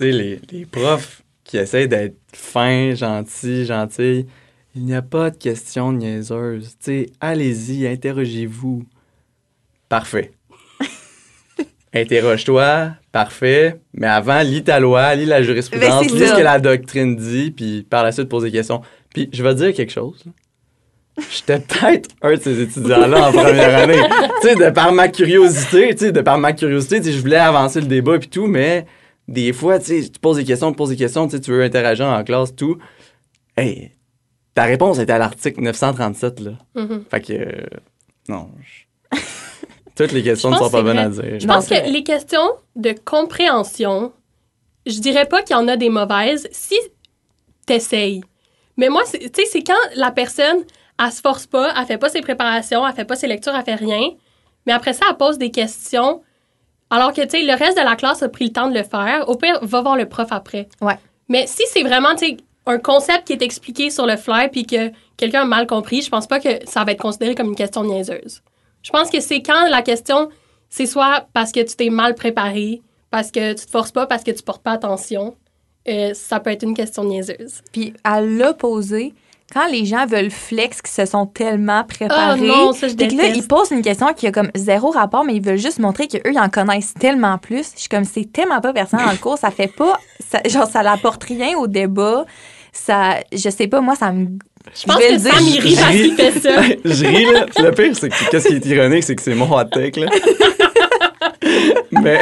Tu 0.00 0.06
sais, 0.06 0.12
les, 0.12 0.40
les 0.50 0.64
profs 0.64 1.22
qui 1.44 1.58
essayent 1.58 1.88
d'être 1.88 2.16
fins, 2.32 2.94
gentils, 2.94 3.66
gentilles, 3.66 4.24
il 4.74 4.84
n'y 4.86 4.94
a 4.94 5.02
pas 5.02 5.28
de 5.28 5.36
questions 5.36 5.92
niaiseuses. 5.92 6.76
Tu 6.82 6.84
sais, 6.84 7.06
allez-y, 7.20 7.86
interrogez-vous. 7.86 8.84
Parfait. 9.90 10.32
Interroge-toi, 11.92 12.92
parfait. 13.12 13.78
Mais 13.92 14.06
avant, 14.06 14.40
lis 14.40 14.64
ta 14.64 14.80
loi, 14.80 15.14
lis 15.16 15.26
la 15.26 15.42
jurisprudence, 15.42 16.06
Ben, 16.06 16.14
lis 16.16 16.28
ce 16.28 16.34
que 16.34 16.42
la 16.42 16.58
doctrine 16.58 17.14
dit, 17.16 17.50
puis 17.50 17.82
par 17.82 18.02
la 18.02 18.12
suite, 18.12 18.28
pose 18.28 18.44
des 18.44 18.52
questions. 18.52 18.80
Puis, 19.12 19.28
je 19.34 19.42
vais 19.42 19.52
te 19.52 19.58
dire 19.58 19.74
quelque 19.74 19.92
chose. 19.92 20.24
J'étais 21.30 21.58
peut-être 21.58 22.08
un 22.22 22.36
de 22.36 22.40
ces 22.40 22.62
étudiants-là 22.62 23.28
en 23.28 23.32
première 23.32 23.76
année. 23.76 24.00
tu 24.40 24.48
sais, 24.48 24.54
de 24.54 24.70
par 24.70 24.92
ma 24.92 25.08
curiosité, 25.08 25.90
tu 25.90 26.06
sais, 26.06 26.12
de 26.12 26.22
par 26.22 26.38
ma 26.38 26.54
curiosité, 26.54 27.00
tu 27.00 27.06
sais, 27.08 27.12
je 27.12 27.20
voulais 27.20 27.36
avancer 27.36 27.82
le 27.82 27.86
débat 27.86 28.16
et 28.16 28.20
tout, 28.20 28.46
mais 28.46 28.86
des 29.30 29.52
fois, 29.54 29.78
tu 29.78 30.02
sais, 30.02 30.10
tu 30.10 30.18
poses 30.20 30.36
des 30.36 30.44
questions, 30.44 30.70
tu 30.72 30.76
poses 30.76 30.90
des 30.90 30.96
questions, 30.96 31.26
tu 31.26 31.36
sais, 31.36 31.40
tu 31.40 31.50
veux 31.52 31.62
interagir 31.62 32.04
en 32.06 32.22
classe, 32.24 32.54
tout. 32.54 32.76
Hey, 33.56 33.92
ta 34.54 34.64
réponse 34.64 34.98
était 34.98 35.12
à 35.12 35.18
l'article 35.18 35.62
937, 35.62 36.40
là. 36.40 36.50
Mhm. 36.74 37.04
Fait 37.10 37.20
que, 37.22 37.32
euh, 37.32 37.66
non. 38.28 38.50
je- 38.60 39.16
Toutes 39.96 40.12
les 40.12 40.22
questions 40.22 40.50
ne 40.50 40.56
sont 40.56 40.70
pas 40.70 40.82
bonnes 40.82 40.98
à 40.98 41.08
dire. 41.08 41.38
Je 41.40 41.46
pense 41.46 41.68
que 41.68 41.90
les 41.90 42.02
questions 42.02 42.50
de 42.76 42.92
compréhension, 43.04 44.12
je 44.86 44.98
dirais 44.98 45.26
pas 45.26 45.42
qu'il 45.42 45.54
y 45.56 45.58
en 45.58 45.68
a 45.68 45.76
des 45.76 45.90
mauvaises 45.90 46.48
si 46.52 46.76
t'essayes. 47.66 48.22
Mais 48.76 48.88
moi, 48.88 49.02
c'est- 49.06 49.18
tu 49.30 49.42
sais, 49.42 49.48
c'est 49.50 49.62
quand 49.62 49.74
la 49.96 50.10
personne, 50.10 50.64
elle 51.02 51.12
se 51.12 51.20
force 51.20 51.46
pas, 51.46 51.72
elle 51.78 51.86
fait 51.86 51.98
pas 51.98 52.08
ses 52.08 52.20
préparations, 52.22 52.86
elle 52.86 52.94
fait 52.94 53.04
pas 53.04 53.16
ses 53.16 53.26
lectures, 53.28 53.52
elle 53.54 53.64
fait 53.64 53.74
rien. 53.74 54.10
Mais 54.66 54.72
après 54.72 54.92
ça, 54.92 55.06
elle 55.10 55.16
pose 55.16 55.38
des 55.38 55.50
questions. 55.50 56.22
Alors 56.90 57.12
que, 57.12 57.22
tu 57.22 57.30
sais, 57.30 57.42
le 57.42 57.54
reste 57.54 57.78
de 57.78 57.84
la 57.84 57.96
classe 57.96 58.22
a 58.22 58.28
pris 58.28 58.46
le 58.46 58.52
temps 58.52 58.68
de 58.68 58.76
le 58.76 58.82
faire. 58.82 59.28
Au 59.28 59.36
pire, 59.36 59.58
va 59.62 59.80
voir 59.80 59.96
le 59.96 60.08
prof 60.08 60.28
après. 60.30 60.68
Ouais. 60.80 60.98
Mais 61.28 61.46
si 61.46 61.62
c'est 61.72 61.82
vraiment, 61.82 62.14
tu 62.16 62.26
sais, 62.26 62.36
un 62.66 62.78
concept 62.78 63.26
qui 63.28 63.32
est 63.32 63.42
expliqué 63.42 63.90
sur 63.90 64.06
le 64.06 64.16
fly 64.16 64.48
puis 64.48 64.66
que 64.66 64.90
quelqu'un 65.16 65.42
a 65.42 65.44
mal 65.44 65.66
compris, 65.66 66.02
je 66.02 66.10
pense 66.10 66.26
pas 66.26 66.40
que 66.40 66.48
ça 66.66 66.84
va 66.84 66.92
être 66.92 67.00
considéré 67.00 67.34
comme 67.34 67.48
une 67.48 67.56
question 67.56 67.84
niaiseuse. 67.84 68.42
Je 68.82 68.90
pense 68.90 69.10
que 69.10 69.20
c'est 69.20 69.42
quand 69.42 69.68
la 69.68 69.82
question, 69.82 70.28
c'est 70.68 70.86
soit 70.86 71.26
parce 71.32 71.52
que 71.52 71.60
tu 71.60 71.76
t'es 71.76 71.90
mal 71.90 72.14
préparé, 72.14 72.82
parce 73.10 73.30
que 73.30 73.52
tu 73.52 73.66
te 73.66 73.70
forces 73.70 73.92
pas, 73.92 74.06
parce 74.06 74.24
que 74.24 74.30
tu 74.30 74.42
portes 74.42 74.62
pas 74.62 74.72
attention. 74.72 75.36
euh, 75.88 76.12
ça 76.14 76.40
peut 76.40 76.50
être 76.50 76.62
une 76.62 76.74
question 76.74 77.04
niaiseuse. 77.04 77.62
Puis 77.72 77.94
à 78.04 78.20
l'opposé, 78.20 79.14
quand 79.52 79.66
les 79.70 79.84
gens 79.84 80.06
veulent 80.06 80.30
flex, 80.30 80.80
qui 80.82 80.90
se 80.92 81.04
sont 81.06 81.26
tellement 81.26 81.84
préparés, 81.84 82.18
Ah 82.20 82.36
non, 82.36 82.72
ça, 82.72 82.88
je 82.88 82.94
que 82.94 83.02
là, 83.16 83.26
ils 83.34 83.46
posent 83.46 83.70
une 83.70 83.82
question 83.82 84.12
qui 84.14 84.26
a 84.26 84.32
comme 84.32 84.50
zéro 84.54 84.90
rapport, 84.90 85.24
mais 85.24 85.34
ils 85.34 85.42
veulent 85.42 85.58
juste 85.58 85.78
montrer 85.78 86.06
qu'eux, 86.08 86.20
ils 86.30 86.38
en 86.38 86.48
connaissent 86.48 86.94
tellement 86.94 87.36
plus. 87.38 87.72
Je 87.74 87.80
suis 87.80 87.88
comme, 87.88 88.04
c'est 88.04 88.30
tellement 88.32 88.60
pas 88.60 88.72
pertinent 88.72 89.04
dans 89.04 89.10
le 89.12 89.16
cours, 89.18 89.38
ça 89.38 89.50
fait 89.50 89.66
pas, 89.74 89.98
ça, 90.30 90.40
genre, 90.46 90.68
ça 90.70 90.82
n'apporte 90.82 91.24
rien 91.24 91.56
au 91.58 91.66
débat. 91.66 92.24
Ça, 92.72 93.16
je 93.32 93.50
sais 93.50 93.66
pas, 93.66 93.80
moi, 93.80 93.96
ça 93.96 94.12
me. 94.12 94.28
Je 94.78 94.84
pense 94.86 94.98
que 94.98 95.18
Sam, 95.18 95.32
il 95.40 95.58
rit 95.60 95.74
je 95.74 95.80
parce 95.80 95.90
ris. 95.90 96.02
qu'il 96.02 96.16
fait 96.16 96.40
ça. 96.40 96.62
je 96.84 97.04
ris, 97.04 97.24
là. 97.32 97.46
Le 97.58 97.70
pire, 97.72 97.96
c'est 97.98 98.08
que 98.10 98.30
qu'est-ce 98.30 98.46
qui 98.48 98.54
est 98.54 98.66
ironique, 98.66 99.02
c'est 99.02 99.16
que 99.16 99.22
c'est 99.22 99.34
mon 99.34 99.50
hot 99.52 99.64
take, 99.64 99.98
là. 99.98 100.06
Mais. 101.90 102.20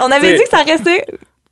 On 0.00 0.10
avait 0.10 0.36
dit 0.38 0.42
que 0.44 0.48
ça 0.48 0.62
restait 0.62 1.04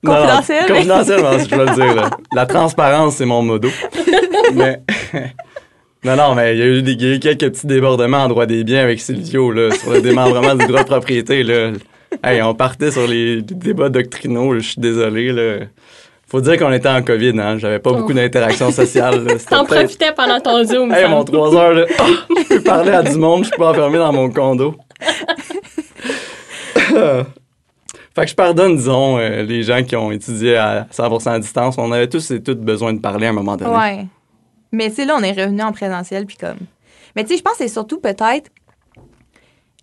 Non, 0.02 0.12
non, 0.14 0.20
confidentiel. 0.20 0.62
mais- 0.62 0.74
confidentiel, 0.74 1.20
non, 1.20 1.38
je 1.38 1.44
vais 1.56 1.64
le 1.66 1.74
dire. 1.74 1.94
là. 1.94 2.10
La 2.34 2.46
transparence, 2.46 3.16
c'est 3.16 3.26
mon 3.26 3.42
modo. 3.42 3.68
mais, 4.54 4.80
Non, 6.04 6.16
non, 6.16 6.34
mais 6.34 6.56
il 6.56 6.58
y, 6.58 6.62
a 6.62 6.66
eu 6.66 6.82
des, 6.82 6.92
il 6.92 7.02
y 7.02 7.12
a 7.12 7.14
eu 7.14 7.18
quelques 7.20 7.50
petits 7.52 7.66
débordements 7.68 8.24
en 8.24 8.28
droit 8.28 8.44
des 8.46 8.64
biens 8.64 8.82
avec 8.82 9.00
Silvio, 9.00 9.52
là, 9.52 9.70
sur 9.70 9.92
le 9.92 10.00
démembrement 10.00 10.54
du 10.56 10.66
droit 10.66 10.82
de 10.82 10.88
propriété, 10.88 11.44
là. 11.44 11.70
Hey, 12.24 12.42
on 12.42 12.54
partait 12.54 12.90
sur 12.90 13.06
les 13.06 13.40
débats 13.40 13.88
doctrinaux, 13.88 14.54
je 14.54 14.60
suis 14.60 14.80
désolé, 14.80 15.30
là. 15.32 15.66
Faut 16.26 16.40
dire 16.40 16.58
qu'on 16.58 16.72
était 16.72 16.88
en 16.88 17.02
COVID, 17.02 17.38
hein. 17.38 17.56
J'avais 17.58 17.78
pas 17.78 17.92
beaucoup 17.92 18.10
Oh. 18.12 18.14
d'interactions 18.14 18.72
sociales, 18.72 19.24
T'en 19.48 19.64
profitais 19.64 20.12
pendant 20.16 20.40
ton 20.40 20.64
Zoom. 20.64 20.92
Hey, 20.92 21.08
mon 21.08 21.22
3 21.24 21.54
heures, 21.56 21.72
là. 21.74 21.84
je 21.88 22.48
peux 22.56 22.62
parler 22.62 22.90
à 22.90 23.02
du 23.02 23.16
monde, 23.16 23.44
je 23.44 23.48
suis 23.50 23.56
pas 23.56 23.70
enfermé 23.70 23.98
dans 23.98 24.12
mon 24.12 24.28
condo. 24.30 24.74
fait 26.74 28.24
que 28.24 28.26
je 28.28 28.34
pardonne, 28.34 28.76
disons, 28.76 29.18
euh, 29.18 29.42
les 29.42 29.62
gens 29.62 29.82
qui 29.84 29.94
ont 29.96 30.10
étudié 30.10 30.56
à 30.56 30.86
100% 30.90 31.30
à 31.30 31.38
distance. 31.38 31.76
On 31.78 31.92
avait 31.92 32.08
tous 32.08 32.30
et 32.30 32.42
toutes 32.42 32.60
besoin 32.60 32.92
de 32.92 33.00
parler 33.00 33.26
à 33.26 33.30
un 33.30 33.34
moment 33.34 33.56
donné. 33.56 33.70
Ouais. 33.70 34.06
Mais 34.72 34.88
tu 34.88 34.96
sais, 34.96 35.04
là, 35.04 35.14
on 35.18 35.22
est 35.22 35.32
revenu 35.32 35.62
en 35.62 35.72
présentiel, 35.72 36.26
puis 36.26 36.36
comme. 36.36 36.58
Mais 37.14 37.24
tu 37.24 37.30
sais, 37.30 37.36
je 37.36 37.42
pense 37.42 37.52
que 37.52 37.58
c'est 37.58 37.68
surtout 37.68 38.00
peut-être. 38.00 38.50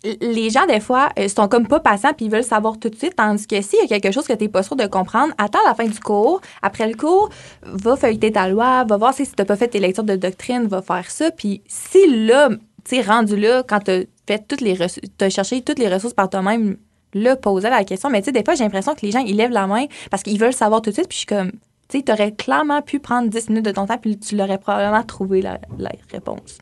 Les 0.02 0.48
gens, 0.48 0.64
des 0.66 0.80
fois, 0.80 1.10
euh, 1.18 1.28
sont 1.28 1.46
comme 1.46 1.68
pas 1.68 1.78
patients 1.78 2.14
puis 2.16 2.24
ils 2.24 2.30
veulent 2.30 2.42
savoir 2.42 2.78
tout 2.78 2.88
de 2.88 2.96
suite. 2.96 3.16
Tandis 3.16 3.46
que 3.46 3.60
s'il 3.60 3.78
y 3.80 3.92
a 3.92 4.00
quelque 4.00 4.14
chose 4.14 4.26
que 4.26 4.32
tu 4.32 4.44
n'es 4.44 4.48
pas 4.48 4.62
sûr 4.62 4.74
de 4.74 4.86
comprendre, 4.86 5.34
attends 5.36 5.58
la 5.66 5.74
fin 5.74 5.84
du 5.84 6.00
cours. 6.00 6.40
Après 6.62 6.88
le 6.88 6.94
cours, 6.94 7.28
va 7.62 7.96
feuilleter 7.96 8.32
ta 8.32 8.48
loi, 8.48 8.84
va 8.84 8.96
voir 8.96 9.12
si 9.12 9.26
tu 9.26 9.32
n'as 9.38 9.44
pas 9.44 9.56
fait 9.56 9.68
tes 9.68 9.78
lectures 9.78 10.04
de 10.04 10.16
doctrine, 10.16 10.66
va 10.66 10.80
faire 10.80 11.10
ça. 11.10 11.30
Puis 11.30 11.62
si 11.66 12.26
là, 12.26 12.48
tu 12.48 12.96
sais, 12.96 13.02
rendu 13.02 13.36
là, 13.36 13.62
quand 13.62 13.80
tu 13.80 13.90
as 13.90 14.02
fait 14.26 14.42
toutes 14.48 14.62
les 14.62 14.72
ressources, 14.72 15.00
tu 15.18 15.24
as 15.24 15.28
cherché 15.28 15.60
toutes 15.60 15.78
les 15.78 15.88
ressources 15.88 16.14
par 16.14 16.30
toi-même, 16.30 16.78
là, 17.12 17.36
poser 17.36 17.68
la 17.68 17.84
question. 17.84 18.08
Mais 18.08 18.22
tu 18.22 18.26
sais, 18.26 18.32
des 18.32 18.42
fois, 18.42 18.54
j'ai 18.54 18.64
l'impression 18.64 18.94
que 18.94 19.04
les 19.04 19.12
gens, 19.12 19.20
ils 19.20 19.36
lèvent 19.36 19.50
la 19.50 19.66
main 19.66 19.84
parce 20.10 20.22
qu'ils 20.22 20.40
veulent 20.40 20.54
savoir 20.54 20.80
tout 20.80 20.88
de 20.88 20.94
suite. 20.94 21.08
Puis 21.08 21.16
je 21.16 21.18
suis 21.18 21.26
comme, 21.26 21.52
tu 21.90 21.98
sais, 21.98 22.04
tu 22.04 22.12
aurais 22.12 22.32
clairement 22.32 22.82
pu 22.82 23.00
prendre 23.00 23.28
10 23.28 23.48
minutes 23.48 23.64
de 23.64 23.72
ton 23.72 23.86
temps, 23.86 23.98
puis 23.98 24.18
tu 24.18 24.36
l'aurais 24.36 24.58
probablement 24.58 25.02
trouvé 25.02 25.42
la, 25.42 25.58
la 25.78 25.90
réponse. 26.12 26.58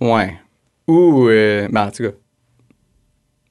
Ouais. 0.00 0.34
Ou, 0.88 1.28
euh, 1.28 1.68
ben, 1.70 1.86
en 1.86 1.90
tout 1.90 2.02
cas, 2.02 2.10
tu 2.10 2.16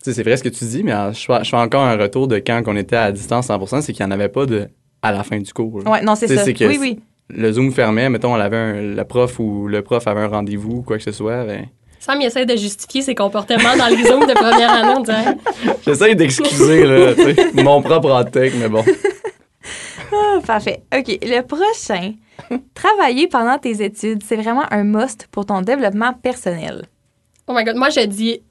sais, 0.04 0.14
c'est 0.14 0.24
vrai 0.24 0.38
ce 0.38 0.44
que 0.44 0.50
tu 0.50 0.66
dis, 0.66 0.84
mais 0.84 0.94
je 1.14 1.26
fais, 1.26 1.44
je 1.44 1.50
fais 1.50 1.58
encore 1.58 1.84
un 1.84 1.98
retour 1.98 2.28
de 2.28 2.38
quand 2.38 2.62
on 2.68 2.76
était 2.76 2.96
à 2.96 3.12
distance 3.12 3.50
100%, 3.50 3.82
c'est 3.82 3.94
qu'il 3.94 4.06
n'y 4.06 4.12
en 4.12 4.16
avait 4.16 4.30
pas 4.30 4.46
de 4.46 4.68
à 5.02 5.12
la 5.12 5.24
fin 5.24 5.40
du 5.40 5.52
cours. 5.54 5.76
Ouais, 5.88 6.02
non, 6.02 6.16
c'est 6.16 6.28
ça. 6.28 6.52
que 6.52 6.68
Oui, 6.68 6.78
oui. 6.80 7.00
Le 7.30 7.52
Zoom 7.52 7.72
fermait, 7.72 8.10
mettons, 8.10 8.34
on 8.34 8.40
avait 8.40 8.58
un, 8.58 8.82
le 8.82 9.04
prof 9.06 9.40
ou 9.40 9.68
le 9.68 9.82
prof 9.82 10.06
avait 10.06 10.22
un 10.22 10.28
rendez-vous 10.28 10.78
ou 10.78 10.82
quoi 10.82 10.98
que 10.98 11.04
ce 11.04 11.12
soit, 11.12 11.46
ben, 11.46 11.66
Sam, 12.00 12.20
il 12.20 12.26
essaie 12.26 12.48
de 12.48 12.56
justifier 12.56 13.04
ses 13.04 13.14
comportements 13.14 13.78
dans 13.78 13.86
les 13.86 14.04
Zooms 14.04 14.26
de 14.26 14.34
première 14.34 14.72
année, 14.72 14.94
on 14.98 15.02
dirait. 15.02 15.38
j'essaye 15.86 16.16
d'excuser, 16.16 16.84
là, 16.84 17.14
tu 17.14 17.36
sais, 17.36 17.64
mon 17.64 17.82
propre 17.84 18.10
hot 18.10 18.24
take, 18.32 18.54
mais 18.60 18.70
bon. 18.70 18.84
Ah, 20.12 20.40
parfait. 20.46 20.84
OK. 20.96 21.20
Le 21.22 21.42
prochain. 21.42 22.14
Travailler 22.74 23.28
pendant 23.28 23.58
tes 23.58 23.84
études, 23.84 24.24
c'est 24.24 24.36
vraiment 24.36 24.66
un 24.72 24.84
must 24.84 25.28
pour 25.32 25.46
ton 25.46 25.62
développement 25.62 26.14
personnel. 26.14 26.86
Oh 27.48 27.54
my 27.54 27.64
god, 27.64 27.76
moi 27.76 27.90
je 27.90 28.06
dis, 28.06 28.42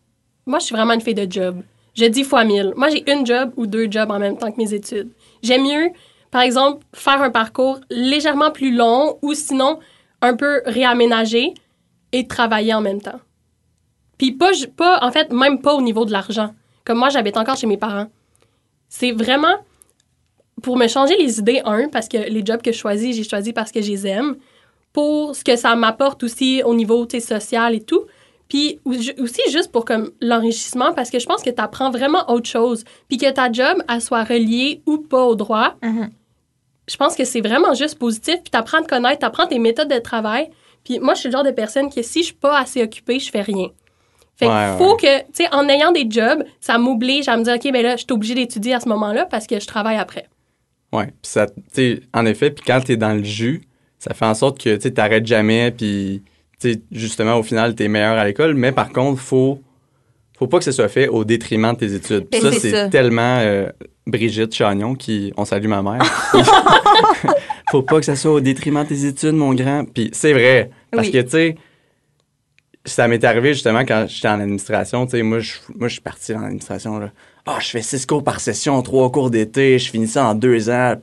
moi 0.47 0.59
je 0.59 0.67
suis 0.67 0.75
vraiment 0.75 0.93
une 0.93 1.01
fille 1.01 1.15
de 1.15 1.31
job. 1.31 1.63
Je 1.95 2.05
dis 2.05 2.25
fois 2.25 2.45
mille. 2.45 2.73
Moi 2.77 2.89
j'ai 2.89 3.11
une 3.11 3.27
job 3.27 3.53
ou 3.57 3.67
deux 3.67 3.91
jobs 3.91 4.11
en 4.11 4.19
même 4.19 4.37
temps 4.37 4.51
que 4.51 4.59
mes 4.59 4.73
études. 4.73 5.11
J'aime 5.43 5.63
mieux, 5.63 5.91
par 6.31 6.43
exemple, 6.43 6.85
faire 6.95 7.21
un 7.23 7.31
parcours 7.31 7.81
légèrement 7.91 8.51
plus 8.51 8.75
long 8.75 9.19
ou 9.23 9.35
sinon 9.35 9.79
un 10.23 10.37
peu 10.37 10.63
réaménagé 10.67 11.55
et 12.13 12.27
travailler 12.27 12.75
en 12.75 12.81
même 12.81 13.01
temps. 13.01 13.21
Puis 14.19 14.33
pas, 14.33 14.51
pas, 14.77 14.99
en 15.03 15.11
fait, 15.11 15.33
même 15.33 15.61
pas 15.61 15.75
au 15.75 15.81
niveau 15.81 16.05
de 16.05 16.13
l'argent. 16.13 16.55
Comme 16.85 16.99
moi, 16.99 17.09
j'habite 17.09 17.37
encore 17.37 17.57
chez 17.57 17.67
mes 17.67 17.79
parents. 17.79 18.09
C'est 18.89 19.13
vraiment 19.13 19.57
pour 20.63 20.77
me 20.77 20.87
changer 20.89 21.17
les 21.17 21.39
idées, 21.39 21.61
un, 21.65 21.89
parce 21.89 22.09
que 22.09 22.17
les 22.19 22.45
jobs 22.45 22.63
que 22.63 22.73
je 22.73 22.79
choisis, 22.79 23.15
j'ai 23.17 23.25
choisi 23.25 23.53
parce 23.53 23.71
que 23.73 23.81
je 23.83 23.91
les 23.91 24.07
aime. 24.07 24.37
Pour 24.93 25.37
ce 25.37 25.45
que 25.45 25.55
ça 25.57 25.77
m'apporte 25.77 26.23
aussi 26.25 26.63
au 26.65 26.75
niveau 26.75 27.07
social 27.21 27.75
et 27.75 27.81
tout. 27.81 28.05
Puis 28.49 28.81
aussi 28.85 29.41
juste 29.53 29.71
pour 29.71 29.85
comme 29.85 30.11
l'enrichissement, 30.21 30.93
parce 30.93 31.11
que 31.11 31.21
je 31.21 31.27
pense 31.27 31.43
que 31.43 31.51
tu 31.51 31.63
apprends 31.63 31.91
vraiment 31.93 32.29
autre 32.29 32.49
chose. 32.49 32.85
Puis 33.09 33.17
que 33.17 33.31
ta 33.31 33.53
job, 33.53 33.81
elle 33.89 34.01
soit 34.01 34.25
reliée 34.25 34.83
ou 34.87 34.99
pas 34.99 35.23
au 35.25 35.37
droit, 35.37 35.77
Mhm. 35.83 36.11
je 36.89 36.97
pense 36.97 37.15
que 37.15 37.25
c'est 37.25 37.41
vraiment 37.41 37.75
juste 37.75 37.97
positif. 37.99 38.37
Puis 38.43 38.51
tu 38.51 38.59
apprends 38.59 38.79
à 38.79 38.83
te 38.83 38.89
connaître, 38.89 39.21
tu 39.21 39.27
apprends 39.27 39.47
tes 39.47 39.61
méthodes 39.61 39.89
de 39.89 39.99
travail. 40.01 40.51
Puis 40.83 40.99
moi, 40.99 41.15
je 41.15 41.21
suis 41.21 41.29
le 41.29 41.33
genre 41.35 41.45
de 41.45 41.53
personne 41.53 41.89
que 41.93 42.03
si 42.03 42.21
je 42.21 42.25
suis 42.27 42.35
pas 42.35 42.59
assez 42.59 42.83
occupée, 42.83 43.21
je 43.21 43.31
fais 43.31 43.43
rien. 43.43 43.69
Fait 44.35 44.49
Ouais, 44.49 44.69
qu'il 44.71 44.79
faut 44.85 44.97
que, 44.97 45.19
tu 45.21 45.27
sais, 45.45 45.55
en 45.55 45.69
ayant 45.69 45.93
des 45.93 46.07
jobs, 46.11 46.43
ça 46.61 46.79
m'oblige 46.79 47.29
à 47.29 47.37
me 47.37 47.45
dire, 47.45 47.55
OK, 47.55 47.69
mais 47.73 47.83
là, 47.83 47.93
je 47.93 47.99
suis 48.05 48.07
obligée 48.13 48.35
d'étudier 48.35 48.75
à 48.75 48.81
ce 48.81 48.89
moment-là 48.89 49.27
parce 49.27 49.47
que 49.47 49.61
je 49.61 49.67
travaille 49.67 49.99
après. 49.99 50.27
Ouais, 50.93 51.07
puis 51.07 51.15
ça, 51.23 51.47
tu 51.47 51.55
sais, 51.73 52.01
en 52.13 52.27
effet, 52.27 52.51
puis 52.51 52.65
quand 52.67 52.81
t'es 52.81 52.97
dans 52.97 53.15
le 53.15 53.23
jus, 53.23 53.63
ça 53.99 54.15
fait 54.15 54.25
en 54.25 54.35
sorte 54.35 54.61
que, 54.61 54.77
tu 54.77 54.93
t'arrêtes 54.93 55.27
jamais, 55.27 55.71
puis, 55.71 56.23
tu 56.61 56.77
justement, 56.91 57.37
au 57.37 57.43
final, 57.43 57.75
t'es 57.75 57.89
meilleur 57.89 58.17
à 58.19 58.25
l'école, 58.25 58.55
mais 58.55 58.73
par 58.73 58.91
contre, 58.91 59.21
faut, 59.21 59.61
faut 60.39 60.47
pas 60.47 60.59
que 60.59 60.65
ce 60.65 60.73
soit 60.73 60.89
fait 60.89 61.09
au 61.09 61.25
détriment 61.25 61.73
de 61.75 61.79
tes 61.79 61.95
études. 61.95 62.27
Ben, 62.33 62.41
ça, 62.41 62.53
c'est 62.53 62.91
tellement 62.91 63.39
euh, 63.41 63.69
Brigitte 64.07 64.55
Chagnon 64.55 64.95
qui, 64.95 65.33
on 65.37 65.45
salue 65.45 65.69
ma 65.69 65.83
mère. 65.83 66.03
faut 67.71 67.83
pas 67.83 67.99
que 68.01 68.07
ça 68.07 68.17
soit 68.17 68.33
au 68.33 68.41
détriment 68.41 68.83
de 68.83 68.89
tes 68.89 69.05
études, 69.05 69.35
mon 69.35 69.55
grand. 69.55 69.85
Puis 69.85 70.11
c'est 70.13 70.33
vrai, 70.33 70.71
parce 70.91 71.07
Oui. 71.07 71.13
que, 71.13 71.21
tu 71.21 71.31
sais, 71.31 71.57
ça 72.85 73.07
m'est 73.09 73.23
arrivé 73.25 73.53
justement 73.53 73.81
quand 73.81 74.07
j'étais 74.09 74.29
en 74.29 74.41
administration. 74.41 75.07
Tu 75.07 75.13
sais, 75.13 75.23
moi, 75.23 75.39
je, 75.41 75.53
moi, 75.77 75.89
je 75.89 75.93
suis 75.93 76.03
parti 76.03 76.35
en 76.35 76.43
administration. 76.43 76.99
Là. 76.99 77.13
Ah, 77.47 77.59
je 77.61 77.69
fais 77.69 77.83
six 77.83 78.05
cours 78.07 78.23
par 78.23 78.41
session, 78.41 78.81
trois 78.83 79.11
cours 79.11 79.31
d'été, 79.31 79.79
je 79.79 79.91
finis 79.91 80.09
ça 80.09 80.27
en 80.27 80.35
deux 80.35 80.69
ans. 80.71 80.95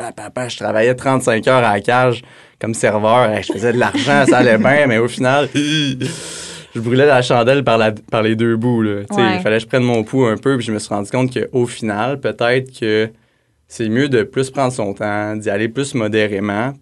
Je 0.48 0.58
travaillais 0.58 0.94
35 0.96 1.48
heures 1.48 1.64
à 1.64 1.74
la 1.74 1.82
cage 1.82 2.22
comme 2.60 2.74
serveur. 2.74 3.42
Je 3.42 3.54
faisais 3.54 3.74
de 3.74 3.80
l'argent, 3.80 4.26
ça 4.28 4.38
allait 4.38 4.58
bien, 4.58 4.88
mais 4.88 4.98
au 4.98 5.08
final, 5.08 5.50
je 5.54 6.80
brûlais 6.80 7.06
la 7.06 7.22
chandelle 7.22 7.64
par, 7.64 7.78
la, 7.78 7.92
par 7.92 8.22
les 8.22 8.36
deux 8.36 8.56
bouts. 8.56 8.82
Là. 8.82 9.02
Ouais. 9.10 9.36
Il 9.36 9.42
fallait 9.42 9.58
que 9.58 9.64
je 9.64 9.68
prenne 9.68 9.84
mon 9.84 10.04
pouls 10.04 10.26
un 10.26 10.38
peu, 10.38 10.58
puis 10.58 10.66
je 10.66 10.72
me 10.72 10.80
suis 10.80 10.94
rendu 10.94 11.10
compte 11.10 11.34
qu'au 11.34 11.66
final, 11.66 12.20
peut-être 12.20 12.78
que 12.80 13.10
c'est 13.68 13.90
mieux 13.90 14.08
de 14.08 14.24
plus 14.24 14.50
prendre 14.50 14.72
son 14.72 14.94
temps, 14.94 15.36
d'y 15.36 15.50
aller 15.50 15.70
plus 15.70 15.94
modérément, 15.94 16.74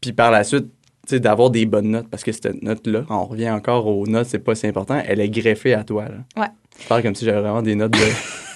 puis 0.00 0.12
par 0.12 0.30
la 0.30 0.44
suite, 0.44 0.66
d'avoir 1.10 1.48
des 1.50 1.64
bonnes 1.64 1.90
notes, 1.90 2.08
parce 2.10 2.22
que 2.22 2.32
cette 2.32 2.62
note-là, 2.62 3.04
on 3.08 3.24
revient 3.24 3.50
encore 3.50 3.86
aux 3.86 4.06
notes, 4.06 4.26
c'est 4.26 4.38
pas 4.38 4.54
si 4.54 4.66
important, 4.66 5.00
elle 5.06 5.20
est 5.20 5.30
greffée 5.30 5.72
à 5.72 5.84
toi. 5.84 6.04
Là. 6.04 6.42
Ouais. 6.42 6.48
Je 6.82 6.86
parle 6.86 7.02
comme 7.02 7.14
si 7.14 7.24
j'avais 7.24 7.40
vraiment 7.40 7.62
des 7.62 7.74
notes 7.74 7.92
de... 7.92 7.98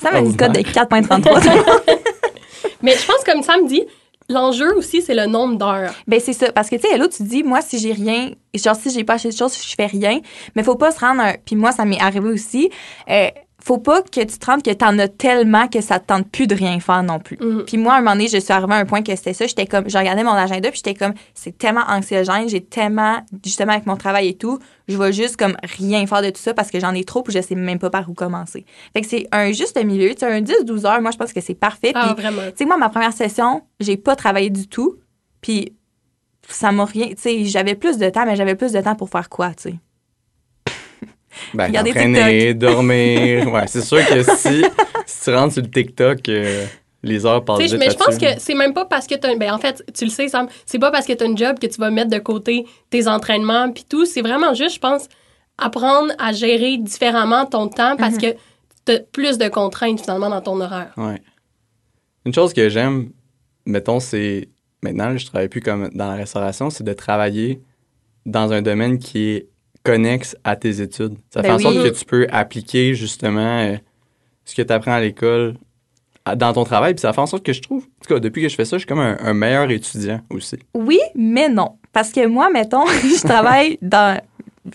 Ça 0.00 0.10
m'a 0.10 0.22
dit 0.22 0.36
code 0.36 0.52
de 0.52 0.60
4.33. 0.60 1.98
Mais 2.82 2.92
je 2.92 3.06
pense, 3.06 3.22
comme 3.24 3.42
Sam 3.42 3.66
dit, 3.66 3.84
l'enjeu 4.28 4.74
aussi, 4.76 5.02
c'est 5.02 5.14
le 5.14 5.26
nombre 5.26 5.56
d'heures. 5.56 5.92
ben, 6.06 6.20
c'est 6.20 6.32
ça. 6.32 6.52
Parce 6.52 6.70
que, 6.70 6.76
tu 6.76 6.88
sais, 6.88 6.96
là, 6.96 7.08
tu 7.08 7.22
dis, 7.22 7.42
moi, 7.42 7.60
si 7.60 7.78
j'ai 7.78 7.92
rien, 7.92 8.30
genre, 8.54 8.76
si 8.76 8.90
j'ai 8.90 9.04
pas 9.04 9.14
acheté 9.14 9.28
de 9.30 9.36
choses, 9.36 9.54
je 9.56 9.74
fais 9.74 9.86
rien. 9.86 10.20
Mais 10.54 10.62
faut 10.62 10.76
pas 10.76 10.90
se 10.90 11.00
rendre 11.00 11.20
un. 11.20 11.34
Puis 11.44 11.56
moi, 11.56 11.72
ça 11.72 11.84
m'est 11.84 12.00
arrivé 12.00 12.30
aussi. 12.30 12.70
Euh, 13.08 13.28
faut 13.62 13.78
pas 13.78 14.02
que 14.02 14.20
tu 14.20 14.38
te 14.38 14.46
rendes 14.46 14.62
que 14.62 14.70
t'en 14.70 14.98
as 14.98 15.08
tellement 15.08 15.68
que 15.68 15.80
ça 15.80 15.98
te 15.98 16.06
tente 16.06 16.28
plus 16.30 16.46
de 16.46 16.54
rien 16.54 16.80
faire 16.80 17.02
non 17.02 17.18
plus. 17.18 17.36
Mhm. 17.40 17.64
Puis 17.66 17.76
moi, 17.76 17.94
à 17.94 17.96
un 17.96 18.00
moment 18.00 18.12
donné, 18.12 18.28
je 18.28 18.38
suis 18.38 18.52
arrivée 18.52 18.74
à 18.74 18.78
un 18.78 18.84
point 18.84 19.02
que 19.02 19.14
c'était 19.14 19.34
ça. 19.34 19.46
J'étais 19.46 19.66
comme, 19.66 19.88
je 19.88 19.96
regardais 19.96 20.24
mon 20.24 20.32
agenda, 20.32 20.70
puis 20.70 20.80
j'étais 20.84 20.94
comme, 20.94 21.14
c'est 21.34 21.56
tellement 21.56 21.84
anxiogène, 21.88 22.48
j'ai 22.48 22.62
tellement, 22.62 23.20
justement, 23.44 23.72
avec 23.72 23.86
mon 23.86 23.96
travail 23.96 24.28
et 24.28 24.34
tout, 24.34 24.58
je 24.88 24.96
vais 24.96 25.12
juste 25.12 25.36
comme 25.36 25.56
rien 25.78 26.06
faire 26.06 26.22
de 26.22 26.30
tout 26.30 26.40
ça 26.40 26.54
parce 26.54 26.70
que 26.70 26.80
j'en 26.80 26.94
ai 26.94 27.04
trop, 27.04 27.22
puis 27.22 27.32
je 27.32 27.40
sais 27.40 27.54
même 27.54 27.78
pas 27.78 27.90
par 27.90 28.08
où 28.08 28.14
commencer. 28.14 28.64
Fait 28.92 29.02
que 29.02 29.06
c'est 29.06 29.26
un 29.32 29.52
juste 29.52 29.82
milieu, 29.84 30.14
tu 30.14 30.24
un 30.24 30.40
10-12 30.40 30.86
heures, 30.86 31.00
moi, 31.00 31.10
je 31.10 31.16
pense 31.16 31.32
que 31.32 31.40
c'est 31.40 31.54
parfait. 31.54 31.92
Ah, 31.94 32.14
Puis, 32.14 32.22
vraiment. 32.22 32.42
tu 32.50 32.56
sais, 32.56 32.64
moi, 32.64 32.76
ma 32.76 32.88
première 32.88 33.12
session, 33.12 33.62
j'ai 33.78 33.96
pas 33.96 34.16
travaillé 34.16 34.50
du 34.50 34.68
tout, 34.68 34.96
puis 35.40 35.74
ça 36.48 36.72
m'a 36.72 36.84
rien, 36.84 37.08
tu 37.08 37.16
sais, 37.18 37.44
j'avais 37.44 37.74
plus 37.74 37.98
de 37.98 38.08
temps, 38.08 38.24
mais 38.24 38.36
j'avais 38.36 38.54
plus 38.54 38.72
de 38.72 38.80
temps 38.80 38.94
pour 38.96 39.10
faire 39.10 39.28
quoi, 39.28 39.50
tu 39.54 39.70
sais. 39.70 39.74
Ben, 41.54 41.66
Regardez 41.68 41.90
t'entraîner, 41.92 42.54
dormir. 42.54 43.46
Ouais, 43.52 43.66
c'est 43.66 43.82
sûr 43.82 44.04
que 44.06 44.22
si, 44.36 44.64
si 45.06 45.24
tu 45.24 45.34
rentres 45.34 45.54
sur 45.54 45.62
le 45.62 45.70
TikTok, 45.70 46.28
euh, 46.28 46.66
les 47.02 47.24
heures 47.24 47.44
passent 47.44 47.60
vite 47.60 47.76
mais 47.78 47.88
je 47.90 47.96
pense 47.96 48.18
que 48.18 48.26
c'est 48.38 48.54
même 48.54 48.74
pas 48.74 48.84
parce 48.84 49.06
que 49.06 49.14
tu 49.14 49.26
as. 49.26 49.34
Ben, 49.36 49.52
en 49.52 49.58
fait, 49.58 49.82
tu 49.96 50.04
le 50.04 50.10
sais, 50.10 50.28
Sam, 50.28 50.48
c'est 50.66 50.78
pas 50.78 50.90
parce 50.90 51.06
que 51.06 51.12
tu 51.12 51.22
as 51.22 51.26
une 51.26 51.38
job 51.38 51.58
que 51.58 51.66
tu 51.66 51.80
vas 51.80 51.90
mettre 51.90 52.10
de 52.10 52.18
côté 52.18 52.66
tes 52.90 53.06
entraînements 53.08 53.70
puis 53.72 53.84
tout. 53.88 54.04
C'est 54.06 54.22
vraiment 54.22 54.54
juste, 54.54 54.74
je 54.74 54.80
pense, 54.80 55.08
apprendre 55.56 56.12
à 56.18 56.32
gérer 56.32 56.76
différemment 56.78 57.46
ton 57.46 57.68
temps 57.68 57.96
parce 57.96 58.14
Mhm. 58.16 58.20
que 58.20 58.26
tu 58.86 58.92
as 58.92 59.00
plus 59.00 59.38
de 59.38 59.48
contraintes 59.48 60.00
finalement 60.00 60.30
dans 60.30 60.40
ton 60.40 60.60
horaire. 60.60 60.92
Ouais. 60.96 61.20
Une 62.26 62.34
chose 62.34 62.52
que 62.52 62.68
j'aime, 62.68 63.10
mettons, 63.66 64.00
c'est. 64.00 64.48
Maintenant, 64.82 65.16
je 65.16 65.26
travaille 65.26 65.48
plus 65.48 65.60
comme 65.60 65.90
dans 65.94 66.08
la 66.08 66.14
restauration, 66.14 66.70
c'est 66.70 66.84
de 66.84 66.92
travailler 66.94 67.60
dans 68.26 68.52
un 68.52 68.62
domaine 68.62 68.98
qui 68.98 69.28
est 69.30 69.48
connexe 69.82 70.36
à 70.44 70.56
tes 70.56 70.80
études. 70.80 71.16
Ça 71.32 71.42
Ben 71.42 71.48
fait 71.48 71.52
en 71.54 71.58
sorte 71.58 71.84
que 71.84 71.98
tu 71.98 72.04
peux 72.04 72.26
appliquer 72.30 72.94
justement 72.94 73.60
euh, 73.60 73.76
ce 74.44 74.54
que 74.54 74.62
tu 74.62 74.72
apprends 74.72 74.92
à 74.92 75.00
l'école 75.00 75.54
dans 76.36 76.52
ton 76.52 76.64
travail. 76.64 76.94
Puis 76.94 77.00
ça 77.00 77.12
fait 77.12 77.20
en 77.20 77.26
sorte 77.26 77.44
que 77.44 77.52
je 77.52 77.62
trouve, 77.62 77.84
en 77.84 78.04
tout 78.04 78.14
cas, 78.14 78.20
depuis 78.20 78.42
que 78.42 78.48
je 78.48 78.54
fais 78.54 78.64
ça, 78.64 78.76
je 78.76 78.80
suis 78.80 78.86
comme 78.86 79.00
un, 79.00 79.16
un 79.20 79.34
meilleur 79.34 79.70
étudiant 79.70 80.20
aussi. 80.30 80.58
Oui, 80.74 81.00
mais 81.14 81.48
non. 81.48 81.78
Parce 81.92 82.12
que 82.12 82.26
moi, 82.26 82.50
mettons, 82.50 82.86
je 82.86 83.26
travaille 83.26 83.78
dans 83.82 84.20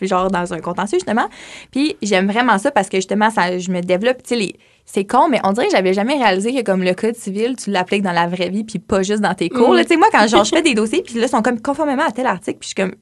genre 0.01 0.31
dans 0.31 0.53
un 0.53 0.59
contentieux 0.59 0.97
justement, 0.97 1.27
puis 1.71 1.95
j'aime 2.01 2.29
vraiment 2.29 2.57
ça 2.57 2.71
parce 2.71 2.89
que 2.89 2.97
justement 2.97 3.29
ça 3.29 3.57
je 3.59 3.71
me 3.71 3.81
développe, 3.81 4.23
tu 4.23 4.29
sais 4.29 4.35
les 4.35 4.55
c'est 4.85 5.05
con 5.05 5.29
mais 5.29 5.39
on 5.43 5.51
dirait 5.51 5.67
que 5.67 5.71
j'avais 5.71 5.93
jamais 5.93 6.15
réalisé 6.15 6.53
que 6.53 6.61
comme 6.61 6.83
le 6.83 6.93
code 6.93 7.15
civil, 7.15 7.55
tu 7.55 7.71
l'appliques 7.71 8.03
dans 8.03 8.11
la 8.11 8.27
vraie 8.27 8.49
vie 8.49 8.63
puis 8.63 8.79
pas 8.79 9.03
juste 9.03 9.21
dans 9.21 9.33
tes 9.33 9.49
cours. 9.49 9.73
Mm. 9.73 9.81
Tu 9.81 9.87
sais 9.89 9.97
moi 9.97 10.07
quand 10.11 10.27
genre 10.27 10.43
je 10.43 10.49
fais 10.49 10.61
des 10.61 10.73
dossiers 10.73 11.01
puis 11.03 11.15
là 11.15 11.25
ils 11.25 11.29
sont 11.29 11.41
comme 11.41 11.61
conformément 11.61 12.03
à 12.03 12.11
tel 12.11 12.25
article 12.25 12.59
puis 12.59 12.69
je 12.69 12.75
suis 12.75 12.75
comme 12.75 12.95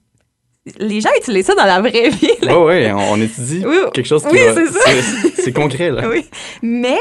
les 0.80 1.02
gens 1.02 1.10
utilisent 1.18 1.46
ça 1.48 1.56
dans 1.56 1.66
la 1.66 1.82
vraie 1.82 2.10
vie. 2.10 2.30
Oui, 2.44 2.50
oui, 2.52 2.92
on, 2.92 3.14
on 3.14 3.22
étudie 3.22 3.64
Oui, 3.66 3.78
quelque 3.94 4.06
chose 4.08 4.24
qui 4.24 4.30
oui, 4.34 4.40
va- 4.46 4.54
c'est 4.56 4.68
ça. 4.68 5.32
c'est- 5.36 5.52
concret, 5.54 5.92
là. 5.92 6.08
Oui. 6.10 6.26
Mais 6.62 6.98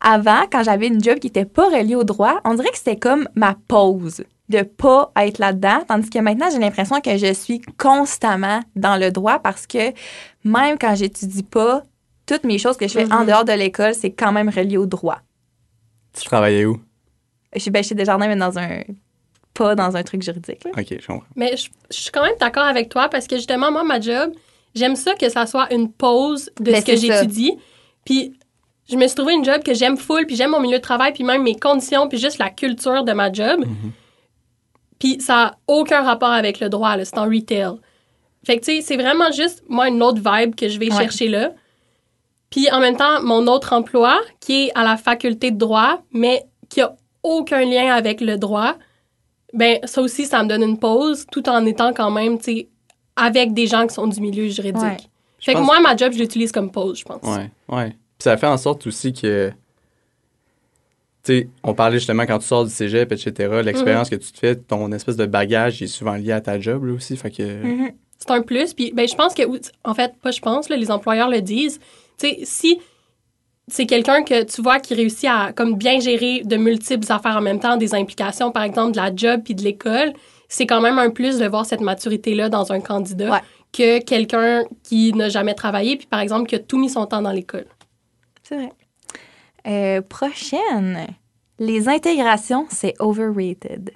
avant, 0.00 0.42
quand 0.50 0.62
j'avais 0.62 0.86
une 0.88 1.02
job 1.02 1.18
qui 1.18 1.26
était 1.28 1.44
pas 1.44 1.68
reliée 1.68 1.94
au 1.96 2.04
droit, 2.04 2.40
on 2.44 2.54
dirait 2.54 2.70
que 2.70 2.78
c'était 2.78 2.96
comme 2.96 3.28
ma 3.34 3.56
pause 3.68 4.24
de 4.48 4.62
pas 4.62 5.10
être 5.16 5.38
là-dedans. 5.38 5.82
Tandis 5.88 6.10
que 6.10 6.18
maintenant, 6.18 6.48
j'ai 6.52 6.58
l'impression 6.58 7.00
que 7.00 7.16
je 7.16 7.32
suis 7.32 7.60
constamment 7.78 8.60
dans 8.76 8.96
le 8.96 9.10
droit 9.10 9.38
parce 9.38 9.66
que 9.66 9.92
même 10.44 10.76
quand 10.78 10.94
j'étudie 10.94 11.42
pas, 11.44 11.82
toutes 12.26 12.44
mes 12.44 12.58
choses 12.58 12.76
que 12.76 12.86
je 12.86 12.92
fais 12.92 13.12
en 13.12 13.20
Mhm. 13.20 13.26
dehors 13.26 13.44
de 13.44 13.52
l'école, 13.52 13.94
c'est 13.94 14.10
quand 14.12 14.30
même 14.32 14.48
relié 14.48 14.76
au 14.76 14.86
droit. 14.86 15.18
Tu 16.16 16.24
travaillais 16.24 16.64
où? 16.66 16.78
Je 17.54 17.60
suis 17.60 17.70
ben, 17.70 17.82
chez 17.82 17.94
Desjardins, 17.94 18.28
mais 18.28 18.36
dans 18.36 18.58
un... 18.58 18.80
pas 19.54 19.74
dans 19.74 19.96
un 19.96 20.02
truc 20.02 20.22
juridique. 20.22 20.64
là. 20.64 20.70
OK, 20.78 20.86
je 21.00 21.06
comprends. 21.06 21.26
Mais 21.36 21.56
je, 21.56 21.68
je 21.90 21.96
suis 22.00 22.10
quand 22.10 22.22
même 22.24 22.36
d'accord 22.40 22.64
avec 22.64 22.88
toi 22.88 23.08
parce 23.08 23.26
que 23.26 23.36
justement, 23.36 23.70
moi, 23.70 23.84
ma 23.84 24.00
job, 24.00 24.32
j'aime 24.74 24.96
ça 24.96 25.14
que 25.14 25.28
ça 25.28 25.46
soit 25.46 25.72
une 25.72 25.92
pause 25.92 26.50
de 26.60 26.72
Ben, 26.72 26.80
ce 26.80 26.86
que 26.86 26.96
j'étudie. 26.96 27.52
Puis 28.04 28.34
je 28.90 28.96
me 28.96 29.06
suis 29.06 29.14
trouvé 29.16 29.34
une 29.34 29.44
job 29.44 29.62
que 29.62 29.74
j'aime 29.74 29.96
full, 29.96 30.26
puis 30.26 30.36
j'aime 30.36 30.50
mon 30.50 30.60
milieu 30.60 30.78
de 30.78 30.82
travail, 30.82 31.12
puis 31.12 31.22
même 31.24 31.42
mes 31.42 31.54
conditions, 31.56 32.08
puis 32.08 32.18
juste 32.18 32.38
la 32.38 32.50
culture 32.50 33.04
de 33.04 33.12
ma 33.12 33.32
job. 33.32 33.60
Mhm. 33.60 33.92
Puis 34.98 35.20
ça 35.20 35.34
n'a 35.34 35.58
aucun 35.66 36.02
rapport 36.02 36.30
avec 36.30 36.60
le 36.60 36.68
droit, 36.68 36.96
c'est 37.04 37.18
en 37.18 37.24
retail. 37.24 37.72
Fait 38.44 38.58
que, 38.58 38.64
tu 38.64 38.76
sais, 38.76 38.80
c'est 38.82 38.96
vraiment 38.96 39.30
juste, 39.32 39.62
moi, 39.68 39.88
une 39.88 40.02
autre 40.02 40.18
vibe 40.24 40.54
que 40.54 40.68
je 40.68 40.78
vais 40.78 40.90
Ouais. 40.92 40.98
chercher 40.98 41.28
là. 41.28 41.52
Puis 42.50 42.70
en 42.70 42.80
même 42.80 42.96
temps, 42.96 43.22
mon 43.22 43.46
autre 43.46 43.72
emploi, 43.72 44.20
qui 44.40 44.66
est 44.66 44.72
à 44.74 44.84
la 44.84 44.96
faculté 44.96 45.50
de 45.50 45.56
droit, 45.58 46.02
mais 46.12 46.44
qui 46.68 46.80
a 46.80 46.94
aucun 47.22 47.64
lien 47.64 47.94
avec 47.94 48.20
le 48.20 48.36
droit, 48.36 48.74
ben 49.52 49.78
ça 49.84 50.00
aussi, 50.02 50.26
ça 50.26 50.42
me 50.42 50.48
donne 50.48 50.62
une 50.62 50.78
pause, 50.78 51.26
tout 51.30 51.48
en 51.48 51.64
étant 51.66 51.92
quand 51.92 52.10
même, 52.10 52.38
tu 52.38 52.44
sais, 52.44 52.68
avec 53.16 53.52
des 53.52 53.66
gens 53.66 53.86
qui 53.86 53.94
sont 53.94 54.06
du 54.06 54.20
milieu 54.20 54.48
juridique. 54.48 54.82
Ouais. 54.82 54.96
Fait 55.40 55.52
que 55.54 55.58
pense- 55.58 55.66
moi, 55.66 55.80
ma 55.80 55.96
job, 55.96 56.12
je 56.12 56.18
l'utilise 56.18 56.52
comme 56.52 56.70
pause, 56.70 56.98
je 57.00 57.04
pense. 57.04 57.22
Ouais, 57.22 57.50
ouais. 57.68 57.90
Puis 57.90 58.24
ça 58.24 58.36
fait 58.36 58.46
en 58.46 58.56
sorte 58.56 58.86
aussi 58.86 59.12
que. 59.12 59.52
Tu 61.24 61.32
sais, 61.38 61.48
on 61.62 61.72
parlait 61.74 61.98
justement 61.98 62.24
quand 62.26 62.38
tu 62.40 62.46
sors 62.46 62.64
du 62.64 62.70
cégep, 62.70 63.12
etc., 63.12 63.60
l'expérience 63.64 64.10
Mhm. 64.10 64.18
que 64.18 64.24
tu 64.24 64.32
te 64.32 64.38
fais, 64.38 64.56
ton 64.56 64.90
espèce 64.92 65.16
de 65.16 65.26
bagage 65.26 65.80
il 65.80 65.84
est 65.84 65.88
souvent 65.88 66.14
lié 66.14 66.32
à 66.32 66.40
ta 66.40 66.58
job, 66.58 66.84
là 66.84 66.94
aussi. 66.94 67.16
Fait 67.16 67.30
que. 67.30 67.62
Mhm. 67.62 67.92
C'est 68.18 68.30
un 68.30 68.42
plus. 68.42 68.72
Puis, 68.74 68.92
ben, 68.92 69.06
je 69.08 69.14
pense 69.14 69.34
que, 69.34 69.42
en 69.84 69.94
fait, 69.94 70.14
pas 70.22 70.30
je 70.30 70.40
pense, 70.40 70.68
là, 70.68 70.76
les 70.76 70.90
employeurs 70.90 71.28
le 71.28 71.40
disent. 71.40 71.78
Tu 72.18 72.28
sais, 72.28 72.38
si 72.44 72.78
c'est 73.68 73.86
quelqu'un 73.86 74.22
que 74.24 74.42
tu 74.44 74.60
vois 74.62 74.78
qui 74.80 74.94
réussit 74.94 75.28
à 75.30 75.52
comme 75.52 75.76
bien 75.76 76.00
gérer 76.00 76.42
de 76.44 76.56
multiples 76.56 77.10
affaires 77.12 77.36
en 77.36 77.40
même 77.40 77.60
temps, 77.60 77.76
des 77.76 77.94
implications, 77.94 78.50
par 78.52 78.62
exemple, 78.64 78.92
de 78.92 78.96
la 78.98 79.14
job 79.14 79.42
puis 79.44 79.54
de 79.54 79.62
l'école, 79.62 80.12
c'est 80.48 80.66
quand 80.66 80.80
même 80.80 80.98
un 80.98 81.10
plus 81.10 81.38
de 81.38 81.46
voir 81.46 81.64
cette 81.64 81.80
maturité-là 81.80 82.48
dans 82.48 82.72
un 82.72 82.80
candidat 82.80 83.30
Ouais. 83.30 83.40
que 83.72 84.04
quelqu'un 84.04 84.64
qui 84.82 85.12
n'a 85.14 85.28
jamais 85.28 85.54
travaillé, 85.54 85.96
puis 85.96 86.06
par 86.06 86.20
exemple, 86.20 86.48
qui 86.48 86.56
a 86.56 86.58
tout 86.58 86.78
mis 86.78 86.90
son 86.90 87.06
temps 87.06 87.22
dans 87.22 87.30
l'école. 87.32 87.66
C'est 88.42 88.56
vrai. 88.56 88.72
Euh, 89.66 90.02
prochaine. 90.02 91.06
Les 91.58 91.88
intégrations, 91.88 92.66
c'est 92.70 92.94
overrated. 92.98 93.90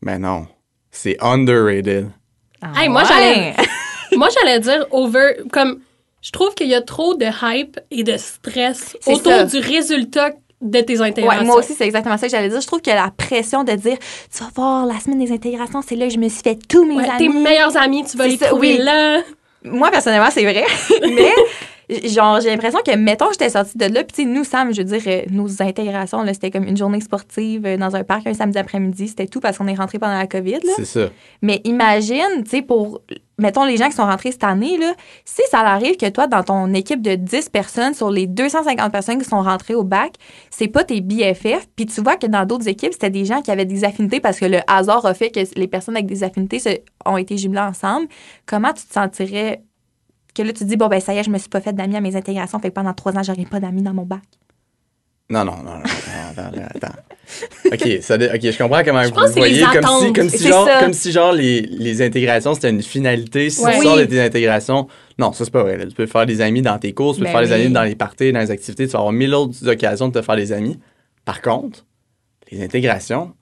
Mais 0.00 0.18
non. 0.18 0.46
C'est 0.90 1.16
underrated. 1.22 2.10
Ah 2.62 2.72
Hey, 2.76 2.88
moi, 2.88 3.02
ouais? 3.02 3.08
j'allais- 3.08 3.54
Moi, 4.16 4.28
j'allais 4.34 4.60
dire 4.60 4.86
over, 4.90 5.36
comme, 5.52 5.80
je 6.22 6.30
trouve 6.30 6.54
qu'il 6.54 6.68
y 6.68 6.74
a 6.74 6.80
trop 6.82 7.14
de 7.14 7.26
hype 7.42 7.78
et 7.90 8.02
de 8.04 8.16
stress 8.16 8.96
autour 9.06 9.32
ça. 9.32 9.44
du 9.44 9.58
résultat 9.58 10.30
de 10.60 10.80
tes 10.80 11.00
intégrations. 11.00 11.40
Ouais, 11.40 11.44
moi 11.46 11.56
aussi, 11.56 11.74
c'est 11.74 11.84
exactement 11.84 12.16
ça 12.16 12.26
que 12.26 12.30
j'allais 12.30 12.48
dire. 12.48 12.60
Je 12.60 12.66
trouve 12.68 12.80
que 12.80 12.90
la 12.90 13.10
pression 13.16 13.64
de 13.64 13.72
dire 13.72 13.98
Tu 14.32 14.42
vas 14.44 14.50
voir, 14.54 14.86
la 14.86 15.00
semaine 15.00 15.18
des 15.24 15.32
intégrations, 15.32 15.82
c'est 15.86 15.96
là 15.96 16.06
que 16.06 16.12
je 16.14 16.18
me 16.18 16.28
suis 16.28 16.42
fait 16.42 16.56
tous 16.68 16.84
mes 16.84 16.94
Ouais, 16.94 17.08
amis. 17.08 17.18
tes 17.18 17.28
meilleurs 17.28 17.76
amis, 17.76 18.04
tu 18.08 18.16
vas 18.16 18.28
les 18.28 18.36
ça, 18.36 18.46
trouver 18.46 18.76
oui. 18.76 18.78
là. 18.78 19.20
Moi, 19.64 19.90
personnellement, 19.90 20.30
c'est 20.30 20.42
vrai. 20.44 20.64
Mais, 21.02 21.32
genre, 22.08 22.40
j'ai 22.40 22.50
l'impression 22.50 22.78
que, 22.84 22.94
mettons, 22.96 23.30
j'étais 23.32 23.50
sortie 23.50 23.76
de 23.78 23.84
là, 23.86 24.04
puis, 24.04 24.12
tu 24.14 24.22
sais, 24.22 24.28
nous, 24.28 24.44
Sam, 24.44 24.72
je 24.72 24.82
veux 24.82 24.98
dire, 24.98 25.02
euh, 25.06 25.22
nos 25.30 25.62
intégrations, 25.62 26.22
là, 26.22 26.32
c'était 26.34 26.50
comme 26.50 26.64
une 26.64 26.76
journée 26.76 27.00
sportive 27.00 27.66
euh, 27.66 27.76
dans 27.76 27.94
un 27.96 28.04
parc 28.04 28.26
un 28.26 28.34
samedi 28.34 28.58
après-midi. 28.58 29.08
C'était 29.08 29.26
tout 29.26 29.40
parce 29.40 29.58
qu'on 29.58 29.66
est 29.66 29.74
rentré 29.74 29.98
pendant 29.98 30.16
la 30.18 30.26
COVID, 30.26 30.60
là. 30.64 30.72
C'est 30.76 30.84
ça. 30.84 31.08
Mais 31.42 31.60
imagine, 31.64 32.44
tu 32.44 32.50
sais, 32.50 32.62
pour, 32.62 33.00
mettons, 33.38 33.64
les 33.64 33.76
gens 33.76 33.88
qui 33.88 33.96
sont 33.96 34.04
rentrés 34.06 34.32
cette 34.32 34.44
année, 34.44 34.78
là, 34.78 34.92
si 35.24 35.42
ça 35.50 35.60
arrive 35.60 35.96
que 35.96 36.08
toi, 36.08 36.26
dans 36.26 36.42
ton 36.42 36.72
équipe 36.74 37.02
de 37.02 37.14
10 37.14 37.48
personnes, 37.48 37.94
sur 37.94 38.10
les 38.10 38.26
250 38.26 38.92
personnes 38.92 39.18
qui 39.18 39.28
sont 39.28 39.42
rentrées 39.42 39.74
au 39.74 39.82
bac, 39.84 40.12
c'est 40.50 40.68
pas 40.68 40.84
tes 40.84 41.00
BFF, 41.00 41.66
puis 41.76 41.86
tu 41.86 42.00
vois 42.00 42.16
que 42.16 42.26
dans 42.26 42.44
d'autres 42.46 42.68
équipes, 42.68 42.92
c'était 42.92 43.10
des 43.10 43.24
gens 43.24 43.42
qui 43.42 43.50
avaient 43.50 43.64
des 43.64 43.84
affinités 43.84 44.20
parce 44.20 44.38
que 44.38 44.44
le 44.46 44.58
hasard 44.66 45.04
a 45.06 45.14
fait 45.14 45.30
que 45.30 45.40
les 45.56 45.66
personnes 45.68 45.96
avec 45.96 46.06
des 46.06 46.22
affinités 46.24 46.58
se- 46.58 46.78
ont 47.04 47.16
été 47.16 47.36
jumelées 47.36 47.60
ensemble. 47.60 48.06
Comment 48.46 48.72
tu 48.72 48.84
te 48.86 48.92
sentirais 48.92 49.62
que 50.34 50.42
là, 50.42 50.52
tu 50.52 50.60
te 50.60 50.64
dis, 50.64 50.76
bon, 50.76 50.88
ben, 50.88 51.00
ça 51.00 51.14
y 51.14 51.18
est, 51.18 51.24
je 51.24 51.30
me 51.30 51.38
suis 51.38 51.48
pas 51.48 51.60
fait 51.60 51.72
d'amis 51.72 51.96
à 51.96 52.00
mes 52.00 52.16
intégrations, 52.16 52.58
fait 52.58 52.68
que 52.70 52.74
pendant 52.74 52.94
trois 52.94 53.16
ans, 53.16 53.22
j'aurai 53.22 53.44
pas 53.44 53.60
d'amis 53.60 53.82
dans 53.82 53.94
mon 53.94 54.04
bac. 54.04 54.20
Non, 55.30 55.44
non, 55.46 55.56
non, 55.58 55.62
non, 55.64 55.78
non, 55.78 56.42
attends, 56.42 56.58
attends. 56.74 56.98
OK, 57.72 57.88
ça, 58.02 58.16
OK, 58.16 58.40
je 58.42 58.58
comprends 58.58 58.82
comment 58.84 59.00
pense 59.02 59.08
vous 59.08 59.14
que 59.14 59.28
c'est 59.28 59.48
les 59.48 59.62
voyez. 59.62 59.80
Comme 59.80 60.06
si, 60.06 60.12
comme 60.12 60.28
si, 60.28 60.48
genre, 60.48 60.68
comme 60.80 60.92
si, 60.92 61.12
genre, 61.12 61.32
les, 61.32 61.62
les 61.62 62.02
intégrations, 62.02 62.52
c'était 62.54 62.68
une 62.68 62.82
finalité. 62.82 63.48
Si 63.48 63.64
Ouais. 63.64 63.76
tu 63.78 63.82
sors 63.82 63.96
de 63.96 64.04
tes 64.04 64.20
intégrations, 64.20 64.88
non, 65.18 65.32
ça, 65.32 65.44
c'est 65.46 65.50
pas 65.50 65.62
vrai. 65.62 65.78
là. 65.78 65.86
Tu 65.86 65.94
peux 65.94 66.06
faire 66.06 66.26
des 66.26 66.42
amis 66.42 66.60
dans 66.60 66.78
tes 66.78 66.92
courses, 66.92 67.16
tu 67.16 67.20
peux 67.22 67.26
Ben 67.26 67.32
faire 67.32 67.42
des 67.48 67.54
oui. 67.54 67.62
amis 67.64 67.72
dans 67.72 67.84
les 67.84 67.94
parties, 67.94 68.32
dans 68.32 68.40
les 68.40 68.50
activités. 68.50 68.86
Tu 68.86 68.92
vas 68.92 68.98
avoir 68.98 69.12
mille 69.12 69.32
autres 69.34 69.66
occasions 69.66 70.08
de 70.08 70.12
te 70.12 70.22
faire 70.22 70.36
des 70.36 70.52
amis. 70.52 70.78
Par 71.24 71.40
contre, 71.40 71.86
les 72.50 72.62
intégrations, 72.62 73.32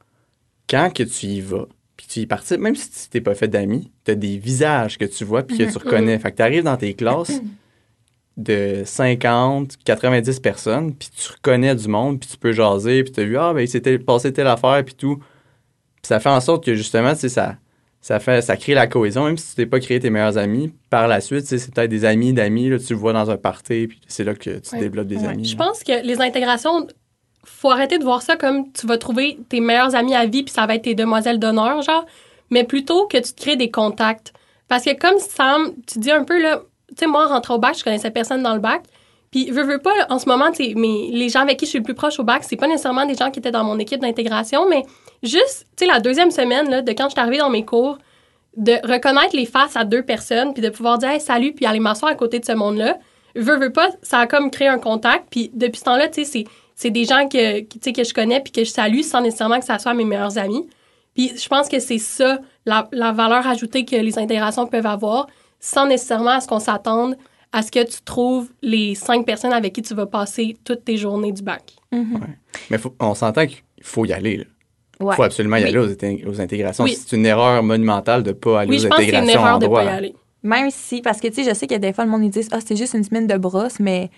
quand 0.68 0.92
que 0.94 1.02
tu 1.02 1.26
y 1.26 1.40
vas, 1.40 1.66
tu 2.12 2.20
y 2.20 2.26
participes, 2.26 2.58
même 2.60 2.74
si 2.74 2.90
tu 2.90 3.08
t'es 3.08 3.20
pas 3.20 3.34
fait 3.36 3.46
d'amis, 3.46 3.92
tu 4.04 4.10
as 4.10 4.14
des 4.16 4.36
visages 4.36 4.98
que 4.98 5.04
tu 5.04 5.24
vois 5.24 5.44
puis 5.44 5.56
que 5.58 5.62
tu 5.62 5.78
reconnais. 5.78 6.18
Fait 6.18 6.32
que 6.32 6.36
tu 6.38 6.42
arrives 6.42 6.64
dans 6.64 6.76
tes 6.76 6.94
classes 6.94 7.40
de 8.36 8.82
50, 8.84 9.76
90 9.84 10.40
personnes, 10.40 10.94
puis 10.94 11.08
tu 11.14 11.30
reconnais 11.32 11.74
du 11.74 11.88
monde, 11.88 12.18
puis 12.20 12.28
tu 12.30 12.36
peux 12.36 12.52
jaser, 12.52 13.02
puis 13.04 13.12
tu 13.12 13.20
as 13.20 13.24
vu, 13.24 13.36
ah, 13.38 13.52
ben, 13.52 13.60
il 13.60 13.68
s'était 13.68 13.98
passé 13.98 14.32
telle 14.32 14.46
affaire, 14.46 14.82
puis 14.84 14.94
tout. 14.94 15.16
Puis 15.16 16.08
ça 16.08 16.18
fait 16.20 16.30
en 16.30 16.40
sorte 16.40 16.64
que, 16.64 16.74
justement, 16.74 17.12
tu 17.12 17.20
sais, 17.20 17.28
ça, 17.28 17.56
ça, 18.00 18.18
fait, 18.18 18.40
ça 18.40 18.56
crée 18.56 18.72
la 18.74 18.86
cohésion, 18.86 19.26
même 19.26 19.36
si 19.36 19.50
tu 19.50 19.54
t'es 19.56 19.66
pas 19.66 19.78
créé 19.78 20.00
tes 20.00 20.08
meilleurs 20.08 20.38
amis. 20.38 20.72
Par 20.88 21.06
la 21.06 21.20
suite, 21.20 21.42
tu 21.42 21.48
sais, 21.48 21.58
c'est 21.58 21.74
peut-être 21.74 21.90
des 21.90 22.04
amis 22.06 22.32
d'amis, 22.32 22.70
là, 22.70 22.78
tu 22.78 22.94
le 22.94 22.98
vois 22.98 23.12
dans 23.12 23.30
un 23.30 23.36
party, 23.36 23.88
puis 23.88 24.00
c'est 24.08 24.24
là 24.24 24.34
que 24.34 24.58
tu 24.58 24.74
Ouais. 24.74 24.80
développes 24.80 25.08
des 25.08 25.18
Ouais. 25.18 25.26
amis. 25.28 25.44
Je 25.44 25.56
pense 25.56 25.84
que 25.84 26.04
les 26.04 26.20
intégrations, 26.20 26.86
faut 27.50 27.70
arrêter 27.70 27.98
de 27.98 28.04
voir 28.04 28.22
ça 28.22 28.36
comme 28.36 28.72
tu 28.72 28.86
vas 28.86 28.98
trouver 28.98 29.38
tes 29.48 29.60
meilleurs 29.60 29.94
amis 29.94 30.14
à 30.14 30.26
vie, 30.26 30.42
puis 30.42 30.52
ça 30.52 30.66
va 30.66 30.76
être 30.76 30.82
tes 30.82 30.94
demoiselles 30.94 31.38
d'honneur, 31.38 31.82
genre, 31.82 32.06
mais 32.50 32.64
plutôt 32.64 33.06
que 33.06 33.18
tu 33.18 33.32
te 33.32 33.40
crées 33.40 33.56
des 33.56 33.70
contacts. 33.70 34.32
Parce 34.68 34.84
que 34.84 34.98
comme 34.98 35.18
Sam, 35.18 35.72
tu 35.86 35.98
dis 35.98 36.10
un 36.10 36.24
peu, 36.24 36.40
là, 36.40 36.62
tu 36.88 36.94
sais, 36.98 37.06
moi, 37.06 37.28
en 37.30 37.54
au 37.54 37.58
bac, 37.58 37.76
je 37.78 37.84
connaissais 37.84 38.10
personne 38.10 38.42
dans 38.42 38.54
le 38.54 38.60
bac. 38.60 38.82
Puis, 39.30 39.50
veux, 39.50 39.62
veux 39.62 39.78
pas, 39.78 39.92
en 40.08 40.18
ce 40.18 40.28
moment, 40.28 40.50
tu 40.50 40.74
mais 40.74 41.08
les 41.12 41.28
gens 41.28 41.40
avec 41.40 41.58
qui 41.58 41.66
je 41.66 41.70
suis 41.70 41.78
le 41.78 41.84
plus 41.84 41.94
proche 41.94 42.18
au 42.18 42.24
bac, 42.24 42.42
c'est 42.44 42.56
pas 42.56 42.66
nécessairement 42.66 43.06
des 43.06 43.14
gens 43.14 43.30
qui 43.30 43.38
étaient 43.38 43.52
dans 43.52 43.62
mon 43.62 43.78
équipe 43.78 44.00
d'intégration, 44.00 44.68
mais 44.68 44.82
juste, 45.22 45.66
tu 45.76 45.84
sais, 45.84 45.86
la 45.86 46.00
deuxième 46.00 46.30
semaine, 46.30 46.68
là, 46.68 46.82
de 46.82 46.90
quand 46.92 47.04
je 47.04 47.10
suis 47.10 47.20
arrivée 47.20 47.38
dans 47.38 47.50
mes 47.50 47.64
cours, 47.64 47.98
de 48.56 48.74
reconnaître 48.84 49.36
les 49.36 49.46
faces 49.46 49.76
à 49.76 49.84
deux 49.84 50.02
personnes, 50.02 50.52
puis 50.52 50.62
de 50.62 50.68
pouvoir 50.68 50.98
dire 50.98 51.20
salut, 51.20 51.52
puis 51.52 51.66
aller 51.66 51.80
m'asseoir 51.80 52.10
à 52.10 52.14
côté 52.14 52.40
de 52.40 52.44
ce 52.44 52.52
monde-là. 52.52 52.98
Veux, 53.36 53.56
veux 53.56 53.72
pas, 53.72 53.90
ça 54.02 54.18
a 54.18 54.26
comme 54.26 54.50
créé 54.50 54.66
un 54.66 54.78
contact. 54.78 55.26
Puis 55.30 55.50
depuis 55.54 55.78
ce 55.78 55.84
temps-là, 55.84 56.08
tu 56.08 56.24
sais, 56.24 56.44
c'est, 56.80 56.90
des 56.90 57.04
gens 57.04 57.28
que, 57.28 57.60
que, 57.60 57.74
tu 57.74 57.78
sais, 57.82 57.92
que 57.92 58.04
je 58.04 58.14
connais 58.14 58.40
puis 58.40 58.52
que 58.52 58.64
je 58.64 58.70
salue 58.70 59.00
sans 59.02 59.20
nécessairement 59.20 59.58
que 59.58 59.66
ça 59.66 59.78
soit 59.78 59.94
mes 59.94 60.04
meilleurs 60.04 60.38
amis. 60.38 60.68
Puis 61.14 61.32
je 61.36 61.48
pense 61.48 61.68
que 61.68 61.78
c'est 61.80 61.98
ça, 61.98 62.38
la, 62.64 62.88
la 62.92 63.12
valeur 63.12 63.46
ajoutée 63.46 63.84
que 63.84 63.96
les 63.96 64.18
intégrations 64.18 64.66
peuvent 64.66 64.86
avoir, 64.86 65.26
sans 65.58 65.86
nécessairement 65.86 66.30
à 66.30 66.40
ce 66.40 66.48
qu'on 66.48 66.60
s'attende 66.60 67.16
à 67.52 67.62
ce 67.62 67.70
que 67.72 67.84
tu 67.84 68.00
trouves 68.04 68.48
les 68.62 68.94
cinq 68.94 69.26
personnes 69.26 69.52
avec 69.52 69.72
qui 69.72 69.82
tu 69.82 69.92
vas 69.92 70.06
passer 70.06 70.56
toutes 70.64 70.84
tes 70.84 70.96
journées 70.96 71.32
du 71.32 71.42
bac. 71.42 71.74
Mais 72.70 72.78
faut- 72.78 72.94
on 73.00 73.14
s'entend 73.14 73.44
qu'il 73.46 73.58
faut 73.82 74.04
y 74.06 74.12
aller. 74.12 74.46
Il 75.00 75.04
Ouais. 75.06 75.16
faut 75.16 75.24
absolument 75.24 75.56
y 75.56 75.62
Oui. 75.64 75.68
aller 75.70 75.78
aux, 75.78 75.88
inté- 75.88 76.24
aux 76.28 76.40
intégrations. 76.40 76.84
Oui. 76.84 76.96
C'est 76.96 77.16
une 77.16 77.26
erreur 77.26 77.62
monumentale 77.64 78.22
de 78.22 78.28
ne 78.28 78.34
pas 78.34 78.60
aller 78.60 78.70
Oui, 78.70 78.76
aux 78.76 78.82
je 78.82 78.86
pense 78.88 78.98
que 78.98 79.02
c'est 79.04 79.08
intégrations 79.16 79.32
une 79.40 79.44
erreur 79.44 79.56
en 79.56 79.58
de 79.58 79.64
droit. 79.66 79.80
pas 79.80 79.86
y 79.86 79.96
aller. 79.96 80.14
Même 80.44 80.70
si, 80.70 81.02
parce 81.02 81.20
que, 81.20 81.26
tu 81.28 81.42
sais, 81.42 81.50
je 81.50 81.54
sais 81.54 81.66
que 81.66 81.74
des 81.74 81.92
fois, 81.92 82.04
le 82.04 82.10
monde, 82.10 82.22
ils 82.24 82.30
disent, 82.30 82.48
ah, 82.52 82.58
c'est 82.64 82.76
juste 82.76 82.94
une 82.94 83.02
semaine 83.04 83.26
de 83.26 83.36
brosse, 83.36 83.80
mais. 83.80 84.10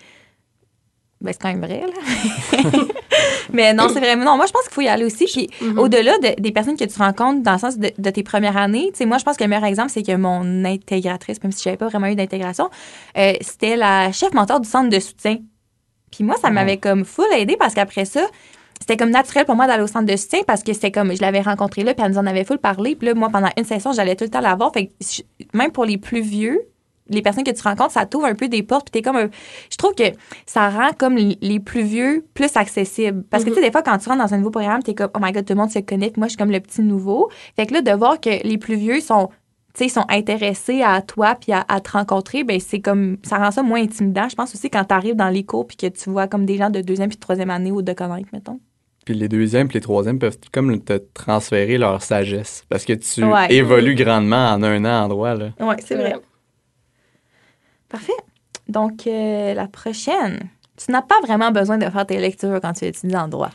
Ben, 1.23 1.31
c'est 1.31 1.41
quand 1.41 1.47
même 1.47 1.61
vrai, 1.65 1.81
là. 1.87 2.69
mais 3.53 3.73
non, 3.73 3.87
c'est 3.89 3.99
vrai. 3.99 4.15
Non, 4.15 4.35
moi, 4.35 4.45
je 4.45 4.51
pense 4.51 4.63
qu'il 4.63 4.73
faut 4.73 4.81
y 4.81 4.87
aller 4.87 5.05
aussi. 5.05 5.25
Puis, 5.25 5.49
Mhm. 5.61 5.79
au-delà 5.79 6.17
de- 6.19 6.39
des 6.41 6.51
personnes 6.51 6.75
que 6.77 6.83
tu 6.83 6.97
rencontres 6.99 7.41
dans 7.41 7.53
le 7.53 7.59
sens 7.59 7.77
de, 7.77 7.91
de 7.97 8.09
tes 8.09 8.23
premières 8.23 8.57
années, 8.57 8.89
tu 8.91 8.99
sais, 8.99 9.05
moi, 9.05 9.17
je 9.17 9.23
pense 9.23 9.37
que 9.37 9.43
le 9.43 9.49
meilleur 9.49 9.65
exemple, 9.65 9.89
c'est 9.89 10.03
que 10.03 10.15
mon 10.15 10.65
intégratrice, 10.65 11.41
même 11.41 11.51
si 11.51 11.63
j'avais 11.63 11.77
pas 11.77 11.87
vraiment 11.87 12.07
eu 12.07 12.15
d'intégration, 12.15 12.69
euh, 13.17 13.33
c'était 13.41 13.75
la 13.75 14.11
chef 14.11 14.33
mentor 14.33 14.59
du 14.59 14.67
centre 14.69 14.89
de 14.89 14.99
soutien. 14.99 15.37
Puis 16.11 16.23
moi, 16.23 16.35
ça 16.41 16.49
m'avait 16.51 16.77
comme 16.77 17.05
full 17.05 17.25
aidé 17.35 17.55
parce 17.57 17.73
qu'après 17.73 18.05
ça, 18.05 18.21
c'était 18.79 18.97
comme 18.97 19.11
naturel 19.11 19.45
pour 19.45 19.55
moi 19.55 19.65
d'aller 19.65 19.83
au 19.83 19.87
centre 19.87 20.05
de 20.11 20.15
soutien 20.17 20.41
parce 20.45 20.61
que 20.61 20.73
c'était 20.73 20.91
comme 20.91 21.15
je 21.15 21.21
l'avais 21.21 21.39
rencontrée 21.41 21.83
là 21.83 21.93
puis 21.93 22.03
elle 22.05 22.11
nous 22.11 22.17
en 22.17 22.25
avait 22.25 22.43
full 22.43 22.57
parlé 22.57 22.95
puis 22.95 23.07
là 23.07 23.13
moi 23.13 23.29
pendant 23.31 23.47
une 23.55 23.63
session 23.63 23.93
j'allais 23.93 24.17
tout 24.17 24.25
le 24.25 24.29
temps 24.29 24.41
la 24.41 24.55
voir 24.55 24.71
fait 24.73 24.87
que 24.87 24.91
je- 24.99 25.21
même 25.57 25.71
pour 25.71 25.85
les 25.85 25.97
plus 25.97 26.19
vieux 26.19 26.59
les 27.09 27.21
personnes 27.21 27.43
que 27.43 27.51
tu 27.51 27.61
rencontres 27.61 27.91
ça 27.91 28.05
t'ouvre 28.05 28.25
un 28.25 28.35
peu 28.35 28.47
des 28.47 28.63
portes 28.63 28.89
puis 28.91 28.91
t'es 28.91 29.01
comme 29.01 29.17
un- 29.17 29.29
je 29.69 29.77
trouve 29.77 29.93
que 29.93 30.03
ça 30.45 30.69
rend 30.69 30.91
comme 30.97 31.15
les 31.17 31.59
plus 31.59 31.83
vieux 31.83 32.25
plus 32.33 32.55
accessibles 32.55 33.23
parce 33.29 33.43
que 33.43 33.49
tu 33.49 33.55
sais 33.55 33.61
des 33.61 33.71
fois 33.71 33.81
quand 33.81 33.97
tu 33.97 34.07
rentres 34.09 34.23
dans 34.23 34.33
un 34.33 34.37
nouveau 34.37 34.51
programme 34.51 34.81
t'es 34.83 34.93
comme 34.93 35.09
oh 35.15 35.19
my 35.21 35.31
god 35.31 35.45
tout 35.45 35.53
le 35.53 35.59
monde 35.59 35.71
se 35.71 35.79
connaît 35.79 36.09
puis 36.11 36.19
moi 36.19 36.27
je 36.27 36.31
suis 36.31 36.37
comme 36.37 36.51
le 36.51 36.59
petit 36.59 36.81
nouveau 36.81 37.29
fait 37.55 37.65
que 37.65 37.73
là 37.73 37.81
de 37.81 37.91
voir 37.91 38.19
que 38.21 38.45
les 38.47 38.57
plus 38.57 38.75
vieux 38.75 38.99
sont 39.01 39.29
tu 39.75 39.85
sais, 39.85 39.89
sont 39.89 40.05
intéressés 40.07 40.83
à 40.83 41.01
toi 41.01 41.33
puis 41.35 41.51
à, 41.51 41.65
à 41.67 41.81
te 41.81 41.89
rencontrer, 41.93 42.43
ben 42.43 42.59
c'est 42.59 42.79
comme 42.79 43.17
ça 43.23 43.37
rend 43.39 43.49
ça 43.49 43.63
moins 43.63 43.81
intimidant. 43.81 44.29
Je 44.29 44.35
pense 44.35 44.53
aussi 44.53 44.69
quand 44.69 44.83
tu 44.85 44.93
arrives 44.93 45.15
dans 45.15 45.29
les 45.29 45.43
cours 45.43 45.65
puis 45.65 45.75
que 45.75 45.87
tu 45.87 46.11
vois 46.11 46.27
comme 46.27 46.45
des 46.45 46.57
gens 46.57 46.69
de 46.69 46.79
deuxième 46.81 47.09
puis 47.09 47.15
de 47.17 47.21
troisième 47.21 47.49
année 47.49 47.71
ou 47.71 47.81
de 47.81 47.91
connaître, 47.93 48.27
mettons. 48.33 48.59
Puis 49.03 49.15
les 49.15 49.27
deuxièmes 49.27 49.67
et 49.71 49.73
les 49.73 49.81
troisièmes 49.81 50.19
peuvent 50.19 50.37
comme 50.51 50.79
te 50.79 51.01
transférer 51.15 51.79
leur 51.79 52.03
sagesse 52.03 52.63
parce 52.69 52.85
que 52.85 52.93
tu 52.93 53.23
Ouais. 53.25 53.51
évolues 53.51 53.95
grandement 53.95 54.51
en 54.51 54.61
un 54.61 54.85
an 54.85 55.05
endroit. 55.05 55.33
Là. 55.33 55.49
Oui, 55.59 55.73
c'est 55.83 55.95
vrai. 55.95 56.17
Parfait. 57.93 58.13
Donc, 58.67 59.05
euh, 59.05 59.53
la 59.53 59.67
prochaine. 59.67 60.49
Tu 60.83 60.91
n'as 60.91 61.03
pas 61.03 61.19
vraiment 61.21 61.51
besoin 61.51 61.77
de 61.77 61.87
faire 61.87 62.07
tes 62.07 62.17
lectures 62.17 62.59
quand 62.59 62.73
tu 62.73 62.85
étudies 62.85 63.15
en 63.15 63.27
droit. 63.27 63.51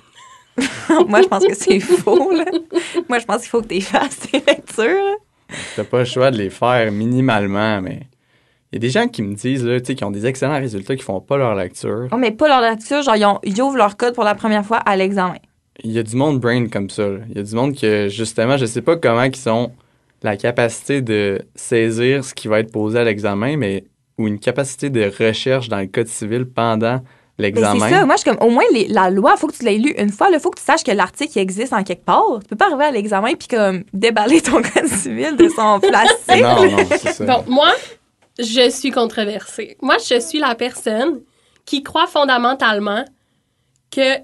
Moi, 1.08 1.22
je 1.22 1.26
pense 1.26 1.44
que 1.44 1.54
c'est 1.54 1.80
faux. 1.80 2.30
Là. 2.32 2.44
Moi, 3.08 3.18
je 3.18 3.24
pense 3.24 3.40
qu'il 3.42 3.50
faut 3.50 3.60
que 3.62 3.66
tu 3.66 3.80
fasses 3.80 4.20
tes 4.20 4.38
lectures. 4.46 5.16
T'as 5.74 5.82
pas 5.82 5.98
le 6.00 6.04
choix 6.04 6.30
de 6.30 6.36
les 6.38 6.50
faire 6.50 6.92
minimalement, 6.92 7.80
mais 7.82 8.02
il 8.70 8.76
y 8.76 8.76
a 8.76 8.78
des 8.78 8.90
gens 8.90 9.08
qui 9.08 9.22
me 9.22 9.34
disent, 9.34 9.64
là, 9.64 9.80
tu 9.80 9.86
sais, 9.86 9.94
qui 9.96 10.04
ont 10.04 10.12
des 10.12 10.24
excellents 10.24 10.58
résultats, 10.60 10.94
qui 10.94 11.02
font 11.02 11.20
pas 11.20 11.36
leur 11.36 11.56
lecture. 11.56 12.06
Oh, 12.12 12.16
mais 12.16 12.30
pas 12.30 12.46
leur 12.46 12.60
lecture. 12.60 13.02
Genre, 13.02 13.16
ils, 13.16 13.24
ont- 13.24 13.40
ils 13.42 13.60
ouvrent 13.60 13.76
leur 13.76 13.96
code 13.96 14.14
pour 14.14 14.24
la 14.24 14.36
première 14.36 14.64
fois 14.64 14.76
à 14.78 14.94
l'examen. 14.96 15.34
Il 15.82 15.90
y 15.90 15.98
a 15.98 16.04
du 16.04 16.14
monde 16.14 16.38
brain 16.38 16.68
comme 16.68 16.90
ça. 16.90 17.08
là. 17.08 17.18
Il 17.30 17.36
y 17.36 17.40
a 17.40 17.42
du 17.42 17.54
monde 17.56 17.76
que, 17.76 18.08
justement, 18.08 18.56
je 18.56 18.66
sais 18.66 18.82
pas 18.82 18.96
comment 18.96 19.24
ils 19.24 19.48
ont 19.48 19.72
la 20.22 20.36
capacité 20.36 21.00
de 21.02 21.40
saisir 21.56 22.24
ce 22.24 22.34
qui 22.34 22.46
va 22.48 22.60
être 22.60 22.70
posé 22.72 22.98
à 22.98 23.04
l'examen, 23.04 23.56
mais 23.56 23.84
ou 24.18 24.26
une 24.28 24.38
capacité 24.38 24.90
de 24.90 25.10
recherche 25.18 25.68
dans 25.68 25.78
le 25.78 25.86
code 25.86 26.08
civil 26.08 26.44
pendant 26.44 26.94
Mais 26.94 27.00
c'est 27.38 27.42
l'examen? 27.42 27.88
ça. 27.88 28.04
Moi, 28.06 28.16
je 28.16 28.22
suis 28.22 28.30
comme, 28.30 28.46
au 28.46 28.50
moins, 28.50 28.64
les- 28.72 28.88
la 28.88 29.10
loi, 29.10 29.34
il 29.36 29.38
faut 29.40 29.46
que 29.46 29.56
tu 29.56 29.64
l'aies 29.64 29.78
lu 29.78 29.94
une 29.96 30.10
fois. 30.10 30.28
Il 30.32 30.40
faut 30.40 30.50
que 30.50 30.58
tu 30.58 30.64
saches 30.64 30.82
que 30.84 30.90
l'article 30.90 31.38
existe 31.38 31.72
en 31.72 31.84
quelque 31.84 32.04
part. 32.04 32.24
Tu 32.42 32.48
peux 32.48 32.56
pas 32.56 32.66
arriver 32.66 32.84
à 32.84 32.90
l'examen 32.90 33.32
puis 33.34 33.48
comme 33.48 33.84
déballer 33.92 34.40
ton 34.40 34.60
code 34.74 34.86
civil 34.88 35.36
de 35.36 35.48
son 35.48 35.78
plastique. 35.80 36.42
Non, 36.42 36.70
non, 36.70 36.78
c'est 36.90 37.12
ça. 37.12 37.24
Bon, 37.24 37.44
moi, 37.46 37.70
je 38.38 38.68
suis 38.70 38.90
controversée. 38.90 39.76
Moi, 39.82 39.96
je 40.08 40.18
suis 40.20 40.38
la 40.40 40.54
personne 40.56 41.20
qui 41.64 41.82
croit 41.82 42.06
fondamentalement 42.06 43.04
que 43.90 44.16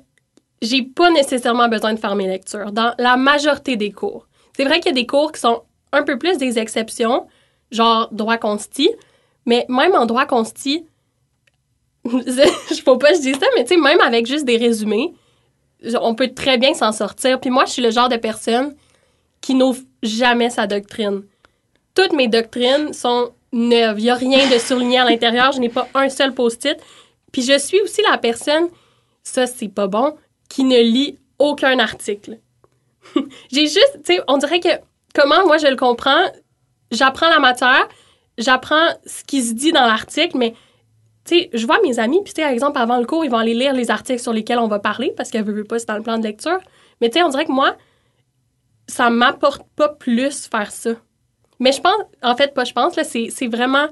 j'ai 0.62 0.82
pas 0.82 1.10
nécessairement 1.10 1.68
besoin 1.68 1.94
de 1.94 1.98
faire 2.00 2.16
mes 2.16 2.26
lectures 2.26 2.72
dans 2.72 2.94
la 2.98 3.16
majorité 3.16 3.76
des 3.76 3.92
cours. 3.92 4.26
C'est 4.56 4.64
vrai 4.64 4.76
qu'il 4.80 4.86
y 4.86 4.98
a 4.98 5.00
des 5.00 5.06
cours 5.06 5.32
qui 5.32 5.40
sont 5.40 5.62
un 5.92 6.02
peu 6.02 6.18
plus 6.18 6.38
des 6.38 6.58
exceptions, 6.58 7.26
genre 7.70 8.08
droit 8.12 8.38
consti, 8.38 8.88
mais 9.46 9.66
même 9.68 9.94
en 9.94 10.06
droit 10.06 10.26
consti, 10.26 10.86
je 12.04 12.82
faut 12.84 12.98
pas 12.98 13.10
que 13.10 13.16
je 13.16 13.20
dise 13.20 13.38
ça, 13.38 13.46
mais 13.56 13.64
tu 13.64 13.74
sais, 13.74 13.80
même 13.80 14.00
avec 14.00 14.26
juste 14.26 14.44
des 14.44 14.56
résumés, 14.56 15.14
on 16.00 16.14
peut 16.14 16.32
très 16.34 16.58
bien 16.58 16.74
s'en 16.74 16.92
sortir. 16.92 17.40
Puis 17.40 17.50
moi, 17.50 17.64
je 17.64 17.72
suis 17.72 17.82
le 17.82 17.90
genre 17.90 18.08
de 18.08 18.16
personne 18.16 18.74
qui 19.40 19.54
n'ouvre 19.54 19.80
jamais 20.02 20.50
sa 20.50 20.66
doctrine. 20.66 21.22
Toutes 21.94 22.12
mes 22.12 22.28
doctrines 22.28 22.92
sont 22.92 23.32
neuves. 23.52 23.98
Il 23.98 24.04
n'y 24.04 24.10
a 24.10 24.14
rien 24.14 24.50
de 24.50 24.58
surligné 24.58 24.98
à 24.98 25.04
l'intérieur. 25.04 25.52
Je 25.52 25.60
n'ai 25.60 25.68
pas 25.68 25.88
un 25.94 26.08
seul 26.08 26.34
post-it. 26.34 26.76
Puis 27.32 27.42
je 27.42 27.58
suis 27.58 27.80
aussi 27.80 28.00
la 28.08 28.16
personne, 28.18 28.68
ça 29.22 29.46
c'est 29.46 29.68
pas 29.68 29.88
bon, 29.88 30.16
qui 30.48 30.62
ne 30.62 30.78
lit 30.78 31.18
aucun 31.38 31.78
article. 31.80 32.38
J'ai 33.52 33.66
juste, 33.66 33.98
tu 34.04 34.14
sais, 34.14 34.20
on 34.28 34.38
dirait 34.38 34.60
que 34.60 34.68
comment 35.14 35.44
moi 35.44 35.58
je 35.58 35.66
le 35.66 35.74
comprends, 35.74 36.30
j'apprends 36.92 37.28
la 37.28 37.40
matière, 37.40 37.88
j'apprends 38.38 38.88
ce 39.06 39.24
qui 39.24 39.42
se 39.42 39.54
dit 39.54 39.72
dans 39.72 39.86
l'article, 39.86 40.36
mais 40.36 40.54
tu 41.24 41.38
sais, 41.38 41.50
je 41.52 41.66
vois 41.66 41.80
mes 41.82 41.98
amis, 41.98 42.20
puis 42.22 42.34
tu 42.34 42.40
sais, 42.40 42.46
par 42.46 42.52
exemple, 42.52 42.78
avant 42.78 42.98
le 42.98 43.06
cours, 43.06 43.24
ils 43.24 43.30
vont 43.30 43.38
aller 43.38 43.54
lire 43.54 43.72
les 43.72 43.90
articles 43.90 44.20
sur 44.20 44.32
lesquels 44.32 44.58
on 44.58 44.68
va 44.68 44.78
parler, 44.78 45.12
parce 45.16 45.30
qu'elle 45.30 45.44
veut, 45.44 45.54
veut 45.54 45.64
pas, 45.64 45.78
c'est 45.78 45.88
dans 45.88 45.96
le 45.96 46.02
plan 46.02 46.18
de 46.18 46.24
lecture. 46.24 46.58
Mais 47.00 47.08
tu 47.08 47.18
sais, 47.18 47.24
on 47.24 47.28
dirait 47.28 47.46
que 47.46 47.52
moi, 47.52 47.76
ça 48.86 49.08
m'apporte 49.10 49.62
pas 49.76 49.88
plus 49.88 50.46
faire 50.48 50.70
ça. 50.70 50.90
Mais 51.60 51.72
je 51.72 51.80
pense, 51.80 51.94
en 52.22 52.36
fait, 52.36 52.52
pas 52.52 52.64
je 52.64 52.72
pense, 52.72 52.96
là, 52.96 53.04
c'est 53.04 53.28
c'est 53.30 53.46
vraiment, 53.46 53.88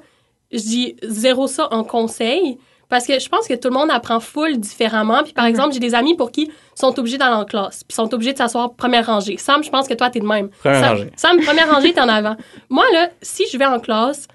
je 0.51 0.59
dis 0.59 0.97
zéro 1.03 1.47
ça 1.47 1.73
en 1.73 1.85
conseil, 1.85 2.59
parce 2.89 3.07
que 3.07 3.19
je 3.19 3.29
pense 3.31 3.49
que 3.49 3.55
tout 3.55 3.69
le 3.69 3.75
monde 3.75 3.91
apprend 3.91 4.21
full 4.21 4.59
différemment. 4.59 5.23
Puis 5.23 5.33
par 5.33 5.47
exemple, 5.47 5.73
j'ai 5.73 5.81
des 5.81 5.95
amis 5.95 6.15
pour 6.15 6.31
qui 6.31 6.51
sont 6.75 6.99
obligés 6.99 7.17
d'aller 7.17 7.37
en 7.37 7.47
classe, 7.47 7.85
puis 7.85 7.95
sont 7.95 8.13
obligés 8.13 8.35
de 8.35 8.39
s'asseoir 8.39 8.75
première 8.75 9.07
rangée. 9.07 9.39
Sam, 9.39 9.65
je 9.65 9.71
pense 9.71 9.89
que 9.89 9.95
toi, 9.95 10.11
t'es 10.11 10.21
de 10.21 10.27
même. 10.27 10.51
Première 10.51 10.81
Sam, 10.81 10.89
rangée. 10.91 11.11
Sam, 11.17 11.41
première 11.41 11.75
rangée, 11.75 11.95
t'es 11.95 12.01
en 12.03 12.09
avant. 12.09 12.37
Moi, 12.69 12.85
là, 12.93 13.09
si 13.23 13.45
je 13.51 13.57
vais 13.57 13.65
en 13.65 13.81
classe, 13.81 14.29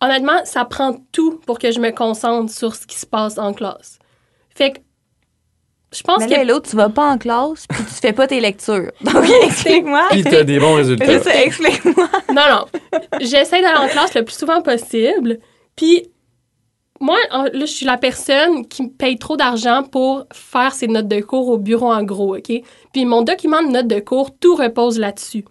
honnêtement, 0.00 0.44
ça 0.44 0.64
prend 0.64 0.94
tout 1.12 1.40
pour 1.46 1.58
que 1.58 1.70
je 1.72 1.80
me 1.80 1.90
concentre 1.90 2.52
sur 2.52 2.74
ce 2.74 2.86
qui 2.86 2.98
se 2.98 3.06
passe 3.06 3.38
en 3.38 3.52
classe. 3.52 3.98
Fait 4.54 4.72
que, 4.72 4.78
je 5.92 6.02
pense 6.02 6.20
Mais 6.20 6.28
que 6.28 6.46
l'autre, 6.46 6.70
tu 6.70 6.76
vas 6.76 6.88
pas 6.88 7.10
en 7.10 7.18
classe 7.18 7.66
puis 7.66 7.84
tu 7.84 7.94
fais 7.94 8.12
pas 8.12 8.26
tes 8.26 8.40
lectures. 8.40 8.92
Donc, 9.00 9.24
explique-moi. 9.42 10.06
Puis 10.10 10.22
t'as 10.22 10.44
des 10.44 10.60
bons 10.60 10.74
résultats. 10.74 11.42
Explique-moi. 11.42 12.08
Non, 12.32 12.42
non. 12.48 12.66
J'essaie 13.20 13.60
d'aller 13.60 13.78
en 13.78 13.88
classe 13.88 14.14
le 14.14 14.24
plus 14.24 14.36
souvent 14.36 14.62
possible. 14.62 15.40
Puis, 15.74 16.10
moi, 17.00 17.16
là, 17.30 17.50
je 17.54 17.64
suis 17.64 17.86
la 17.86 17.96
personne 17.96 18.68
qui 18.68 18.84
me 18.84 18.88
paye 18.88 19.18
trop 19.18 19.36
d'argent 19.36 19.82
pour 19.82 20.26
faire 20.32 20.74
ses 20.74 20.86
notes 20.86 21.08
de 21.08 21.20
cours 21.20 21.48
au 21.48 21.58
bureau 21.58 21.90
en 21.92 22.04
gros, 22.04 22.36
OK? 22.36 22.52
Puis, 22.92 23.04
mon 23.04 23.22
document 23.22 23.62
de 23.62 23.68
notes 23.68 23.88
de 23.88 23.98
cours, 23.98 24.36
tout 24.38 24.54
repose 24.54 24.98
là-dessus. 24.98 25.44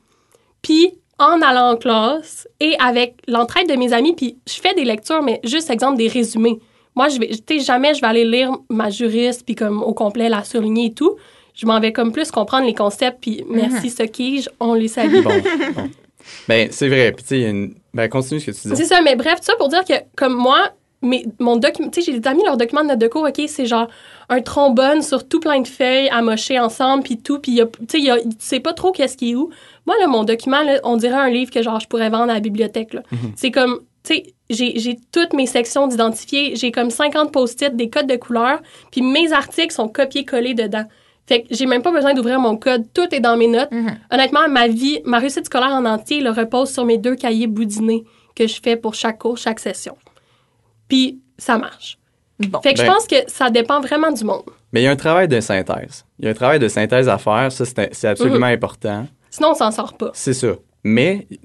Puis, 0.61 0.93
en 1.19 1.41
allant 1.41 1.71
en 1.71 1.75
classe 1.75 2.47
et 2.59 2.75
avec 2.79 3.15
l'entraide 3.27 3.69
de 3.69 3.75
mes 3.75 3.93
amis, 3.93 4.13
puis 4.13 4.37
je 4.47 4.53
fais 4.53 4.73
des 4.73 4.85
lectures, 4.85 5.21
mais 5.21 5.39
juste 5.43 5.69
exemple 5.69 5.97
des 5.97 6.07
résumés. 6.07 6.59
Moi, 6.95 7.09
je 7.09 7.19
vais, 7.19 7.59
jamais 7.59 7.93
je 7.93 8.01
vais 8.01 8.07
aller 8.07 8.25
lire 8.25 8.51
ma 8.69 8.89
juriste, 8.89 9.45
puis 9.45 9.55
comme 9.55 9.83
au 9.83 9.93
complet 9.93 10.29
la 10.29 10.43
surligner 10.43 10.87
et 10.87 10.93
tout. 10.93 11.15
Je 11.53 11.65
m'en 11.65 11.79
vais 11.79 11.91
comme 11.91 12.11
plus 12.11 12.31
comprendre 12.31 12.65
les 12.65 12.73
concepts, 12.73 13.19
puis 13.21 13.43
merci, 13.49 13.89
Soquige, 13.89 14.49
on 14.59 14.73
les 14.73 14.87
salue. 14.87 15.21
Bon, 15.21 15.29
bon. 15.75 15.89
Ben, 16.47 16.69
c'est 16.71 16.87
vrai. 16.87 17.11
Puis 17.11 17.23
tu 17.23 17.29
sais, 17.29 17.41
une... 17.49 17.73
Ben, 17.93 18.07
continue 18.07 18.39
ce 18.39 18.47
que 18.47 18.51
tu 18.51 18.61
disais. 18.61 18.75
C'est 18.75 18.85
ça, 18.85 19.01
mais 19.01 19.15
bref, 19.15 19.39
tout 19.39 19.45
ça 19.45 19.55
pour 19.57 19.67
dire 19.67 19.83
que, 19.83 19.93
comme 20.15 20.33
moi, 20.33 20.69
mes, 21.01 21.25
mon 21.39 21.55
document, 21.55 21.89
tu 21.89 22.01
sais, 22.01 22.11
j'ai 22.11 22.19
des 22.19 22.27
amis, 22.27 22.43
leur 22.45 22.57
document 22.57 22.83
de 22.83 22.89
note 22.89 22.99
de 22.99 23.07
cours, 23.07 23.23
OK, 23.23 23.41
c'est 23.47 23.65
genre 23.65 23.87
un 24.29 24.41
trombone 24.41 25.01
sur 25.01 25.27
tout 25.27 25.39
plein 25.39 25.61
de 25.61 25.67
feuilles 25.67 26.09
amochées 26.09 26.59
ensemble, 26.59 27.03
puis 27.03 27.17
tout, 27.17 27.39
puis 27.39 27.61
tu 27.87 28.01
sais, 28.01 28.21
tu 28.21 28.29
sais 28.39 28.59
pas 28.59 28.73
trop 28.73 28.91
qu'est-ce 28.91 29.17
qui 29.17 29.31
est 29.31 29.35
où. 29.35 29.49
Moi, 29.89 29.95
là, 29.99 30.05
mon 30.07 30.23
document, 30.23 30.61
là, 30.61 30.79
on 30.83 30.97
dirait 30.97 31.15
un 31.15 31.29
livre 31.31 31.49
que, 31.49 31.63
genre, 31.63 31.79
je 31.79 31.87
pourrais 31.87 32.11
vendre 32.11 32.29
à 32.29 32.35
la 32.35 32.39
bibliothèque, 32.39 32.93
là. 32.93 33.01
C'est 33.35 33.49
comme, 33.49 33.79
tu 34.03 34.13
sais, 34.13 34.23
j'ai 34.51 34.79
j'ai 34.79 34.97
toutes 35.11 35.33
mes 35.33 35.47
sections 35.47 35.87
d'identifier, 35.87 36.55
j'ai 36.55 36.71
comme 36.71 36.91
50 36.91 37.31
post-it, 37.31 37.75
des 37.75 37.89
codes 37.89 38.05
de 38.07 38.15
couleurs, 38.15 38.59
puis 38.91 39.01
mes 39.01 39.33
articles 39.33 39.73
sont 39.73 39.87
copiés-collés 39.87 40.53
dedans. 40.53 40.85
Fait 41.27 41.41
que 41.41 41.47
j'ai 41.51 41.65
même 41.65 41.81
pas 41.81 41.91
besoin 41.91 42.13
d'ouvrir 42.13 42.39
mon 42.39 42.55
code, 42.55 42.85
tout 42.93 43.07
est 43.15 43.19
dans 43.19 43.35
mes 43.35 43.47
notes. 43.47 43.71
Mhm. 43.71 43.97
Honnêtement, 44.11 44.47
ma 44.47 44.67
vie, 44.67 44.99
ma 45.05 45.17
réussite 45.19 45.45
scolaire 45.45 45.73
en 45.73 45.85
entier, 45.85 46.21
le 46.21 46.29
repose 46.29 46.71
sur 46.71 46.85
mes 46.85 46.97
deux 46.99 47.15
cahiers 47.15 47.47
boudinés 47.47 48.03
que 48.35 48.45
je 48.47 48.59
fais 48.63 48.75
pour 48.75 48.93
chaque 48.93 49.17
cours, 49.19 49.37
chaque 49.37 49.59
session. 49.59 49.95
Puis 50.87 51.19
ça 51.37 51.57
marche. 51.57 51.97
Bon. 52.39 52.61
Fait 52.61 52.73
que 52.73 52.79
je 52.79 52.85
Ben- 52.85 52.93
pense 52.93 53.05
que 53.05 53.15
ça 53.27 53.49
dépend 53.49 53.81
vraiment 53.81 54.11
du 54.11 54.23
monde. 54.23 54.43
Mais 54.71 54.81
il 54.81 54.83
y 54.85 54.87
a 54.87 54.91
un 54.91 54.95
travail 54.95 55.27
de 55.27 55.39
synthèse. 55.41 56.05
Il 56.19 56.25
y 56.25 56.27
a 56.27 56.31
un 56.31 56.35
travail 56.35 56.59
de 56.59 56.67
synthèse 56.67 57.09
à 57.09 57.17
faire. 57.17 57.51
Ça, 57.51 57.65
c'est 57.65 57.89
c'est 57.93 58.07
absolument 58.07 58.47
Mhm. 58.47 58.53
important. 58.53 59.07
Sinon, 59.39 59.51
on 59.51 59.55
s'en 59.55 59.71
sort 59.71 59.93
pas. 59.93 60.11
C'est 60.13 60.33
ça. 60.33 60.49
Mais, 60.83 61.27
tu 61.29 61.37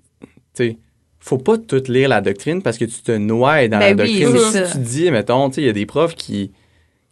sais, 0.54 0.78
faut 1.20 1.38
pas 1.38 1.56
tout 1.58 1.82
lire 1.86 2.08
la 2.08 2.20
doctrine 2.20 2.60
parce 2.60 2.76
que 2.76 2.84
tu 2.84 3.02
te 3.02 3.12
noies 3.12 3.68
dans 3.68 3.78
Ben 3.78 3.96
la 3.96 4.02
oui, 4.02 4.20
doctrine. 4.20 4.66
Si 4.66 4.72
tu 4.72 4.78
dis, 4.78 5.10
mettons, 5.12 5.48
tu 5.48 5.54
sais, 5.54 5.62
il 5.62 5.66
y 5.66 5.70
a 5.70 5.72
des 5.72 5.86
profs 5.86 6.16
qui, 6.16 6.50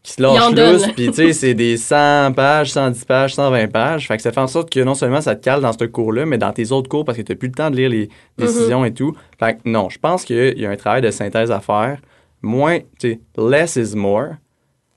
qui 0.03 0.13
se 0.13 0.21
lâchent 0.21 0.51
lousse, 0.55 0.89
puis 0.97 1.07
tu 1.07 1.13
sais, 1.13 1.33
c'est 1.33 1.55
des 1.55 1.77
100 1.77 2.33
pages, 2.35 2.73
110 2.73 3.05
pages, 3.05 3.35
120 3.37 3.69
pages. 3.69 4.09
Fait 4.09 4.17
que 4.17 4.23
ça 4.25 4.33
fait 4.33 4.41
en 4.41 4.49
sorte 4.49 4.71
que 4.71 4.81
non 4.81 4.95
seulement 4.95 5.21
ça 5.21 5.37
te 5.37 5.45
cale 5.45 5.61
dans 5.61 5.73
ce 5.73 5.85
cours-là, 5.85 6.27
mais 6.27 6.39
dans 6.39 6.53
tes 6.53 6.73
autres 6.73 6.89
cours 6.89 7.05
parce 7.05 7.17
que 7.17 7.23
tu 7.23 7.37
plus 7.37 7.47
le 7.49 7.55
temps 7.55 7.71
de 7.71 7.77
lire 7.77 7.91
les 7.91 8.09
décisions 8.37 8.85
et 8.85 8.93
tout. 8.93 9.17
Fait 9.39 9.55
que 9.55 9.61
non, 9.69 9.89
je 9.89 10.01
pense 10.01 10.25
qu'il 10.25 10.59
y 10.59 10.67
a 10.67 10.71
un 10.71 10.77
travail 10.77 11.01
de 11.03 11.13
synthèse 11.13 11.53
à 11.53 11.61
faire. 11.61 12.01
Moins, 12.43 12.81
tu 12.99 13.13
sais, 13.13 13.21
less 13.39 13.77
is 13.77 13.95
more. 13.97 14.31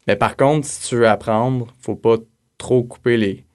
Mais 0.08 0.16
par 0.16 0.36
contre, 0.36 0.66
si 0.66 0.90
tu 0.90 0.96
veux 0.96 1.08
apprendre, 1.08 1.68
faut 1.80 1.96
pas 1.96 2.18
trop 2.58 2.84
couper 2.84 3.18
les, 3.18 3.46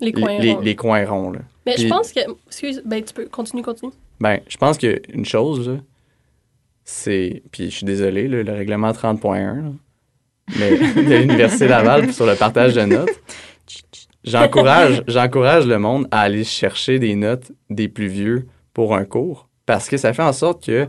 Les 0.00 0.12
coins 0.12 0.38
les, 0.38 0.52
ronds. 0.52 0.60
les 0.60 0.76
coins 0.76 1.06
ronds. 1.06 1.30
Là. 1.32 1.40
Mais 1.76 1.82
je 1.82 1.88
pense 1.88 2.12
que. 2.12 2.20
Excuse, 2.46 2.82
ben 2.84 3.02
tu 3.02 3.14
peux. 3.14 3.26
Continue, 3.26 3.62
continue. 3.62 3.92
Ben, 4.20 4.40
je 4.48 4.56
pense 4.56 4.76
qu'une 4.78 5.24
chose, 5.24 5.78
c'est. 6.84 7.42
Puis 7.52 7.70
je 7.70 7.76
suis 7.76 7.86
désolé, 7.86 8.28
là, 8.28 8.42
le 8.42 8.52
règlement 8.52 8.90
30.1, 8.92 9.62
là, 9.62 9.70
mais 10.58 10.70
de 10.94 11.16
l'Université 11.16 11.68
Laval 11.68 12.12
sur 12.12 12.26
le 12.26 12.34
partage 12.36 12.74
de 12.74 12.82
notes. 12.82 13.08
J'encourage, 14.24 15.02
j'encourage 15.08 15.66
le 15.66 15.78
monde 15.78 16.06
à 16.10 16.20
aller 16.20 16.44
chercher 16.44 16.98
des 16.98 17.14
notes 17.14 17.52
des 17.70 17.88
plus 17.88 18.08
vieux 18.08 18.46
pour 18.74 18.94
un 18.94 19.04
cours 19.04 19.48
parce 19.64 19.88
que 19.88 19.96
ça 19.96 20.12
fait 20.12 20.22
en 20.22 20.32
sorte 20.34 20.64
que, 20.66 20.88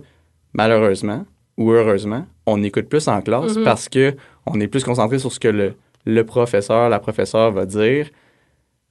malheureusement 0.53 1.25
ou 1.57 1.71
heureusement, 1.71 2.25
on 2.45 2.61
écoute 2.63 2.89
plus 2.89 3.07
en 3.07 3.21
classe 3.21 3.55
Mhm. 3.55 3.63
parce 3.63 3.87
que 3.87 4.15
on 4.47 4.59
est 4.59 4.67
plus 4.67 4.83
concentré 4.83 5.17
sur 5.19 5.31
ce 5.31 5.39
que 5.39 5.47
le, 5.47 5.75
le 6.05 6.25
professeur, 6.25 6.89
la 6.89 6.99
professeure 6.99 7.51
va 7.51 7.65
dire. 7.65 8.09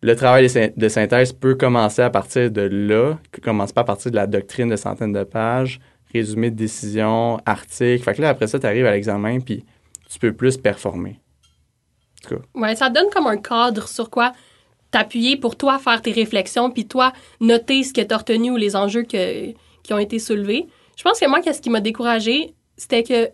Le 0.03 0.17
travail 0.17 0.45
de 0.45 0.49
syn- 0.49 0.73
de 0.77 0.89
synthèse 0.89 1.33
peut 1.33 1.55
commencer 1.55 2.03
à 2.03 2.11
partir 2.11 2.51
de 2.51 2.63
là, 2.63 3.19
commence 3.43 3.73
pas 3.73 3.83
à 3.83 3.85
partir 3.85 4.11
de 4.11 4.17
la 4.17 4.27
doctrine 4.27 4.69
de 4.71 4.77
centaines 4.77 5.13
de 5.13 5.25
pages, 5.25 5.79
résumé 6.13 6.51
de 6.51 6.57
décision, 6.57 7.39
article. 7.45 8.03
Fait 8.03 8.15
que 8.15 8.23
là, 8.23 8.31
après 8.31 8.47
ça, 8.47 8.59
tu 8.59 8.67
arrives 8.67 8.87
à 8.87 8.93
l'examen, 8.93 9.41
puis 9.41 9.65
tu 10.09 10.19
peux 10.19 10.33
plus 10.33 10.57
performer. 10.57 11.21
Ouais, 12.55 12.75
ça 12.77 12.89
te 12.89 12.95
donne 12.95 13.11
comme 13.13 13.27
un 13.27 13.37
cadre 13.37 13.89
sur 13.89 14.11
quoi 14.11 14.33
t'appuyer 14.91 15.37
pour 15.37 15.57
toi 15.57 15.79
faire 15.79 16.03
tes 16.03 16.13
réflexions, 16.13 16.71
puis 16.71 16.87
toi 16.87 17.13
noter 17.41 17.83
ce 17.85 17.93
que 17.93 18.01
t'as 18.01 18.19
retenu 18.19 18.51
ou 18.51 18.57
les 18.57 18.75
enjeux 18.77 19.05
que, 19.05 19.53
qui 19.83 19.93
ont 19.93 19.99
été 19.99 20.19
soulevées. 20.19 20.67
Je 20.97 21.03
pense 21.03 21.21
que 21.21 21.29
moi, 21.29 21.41
qu'est-ce 21.41 21.63
qui 21.63 21.71
m'a 21.71 21.81
découragée, 21.81 22.55
c'était 22.77 23.03
que 23.03 23.31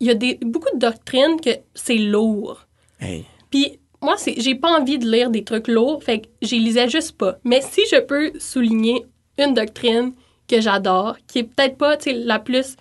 il 0.00 0.06
y 0.06 0.10
a 0.10 0.14
des, 0.14 0.38
beaucoup 0.42 0.72
de 0.74 0.78
doctrines 0.80 1.40
que 1.40 1.50
c'est 1.74 1.96
lourd. 1.98 2.66
Hey. 3.00 3.24
Puis 3.50 3.78
moi, 4.02 4.14
c'est, 4.18 4.34
j'ai 4.38 4.54
pas 4.54 4.68
envie 4.78 4.98
de 4.98 5.06
lire 5.10 5.30
des 5.30 5.44
trucs 5.44 5.68
lourds, 5.68 6.02
fait 6.02 6.20
que 6.20 6.26
j'y 6.42 6.58
lisais 6.58 6.88
juste 6.88 7.16
pas. 7.16 7.36
Mais 7.44 7.60
si 7.62 7.82
je 7.90 8.00
peux 8.00 8.32
souligner 8.38 9.04
une 9.38 9.54
doctrine 9.54 10.12
que 10.48 10.60
j'adore, 10.60 11.16
qui 11.26 11.40
est 11.40 11.44
peut-être 11.44 11.76
pas 11.78 11.96
la 12.06 12.38
plus 12.38 12.76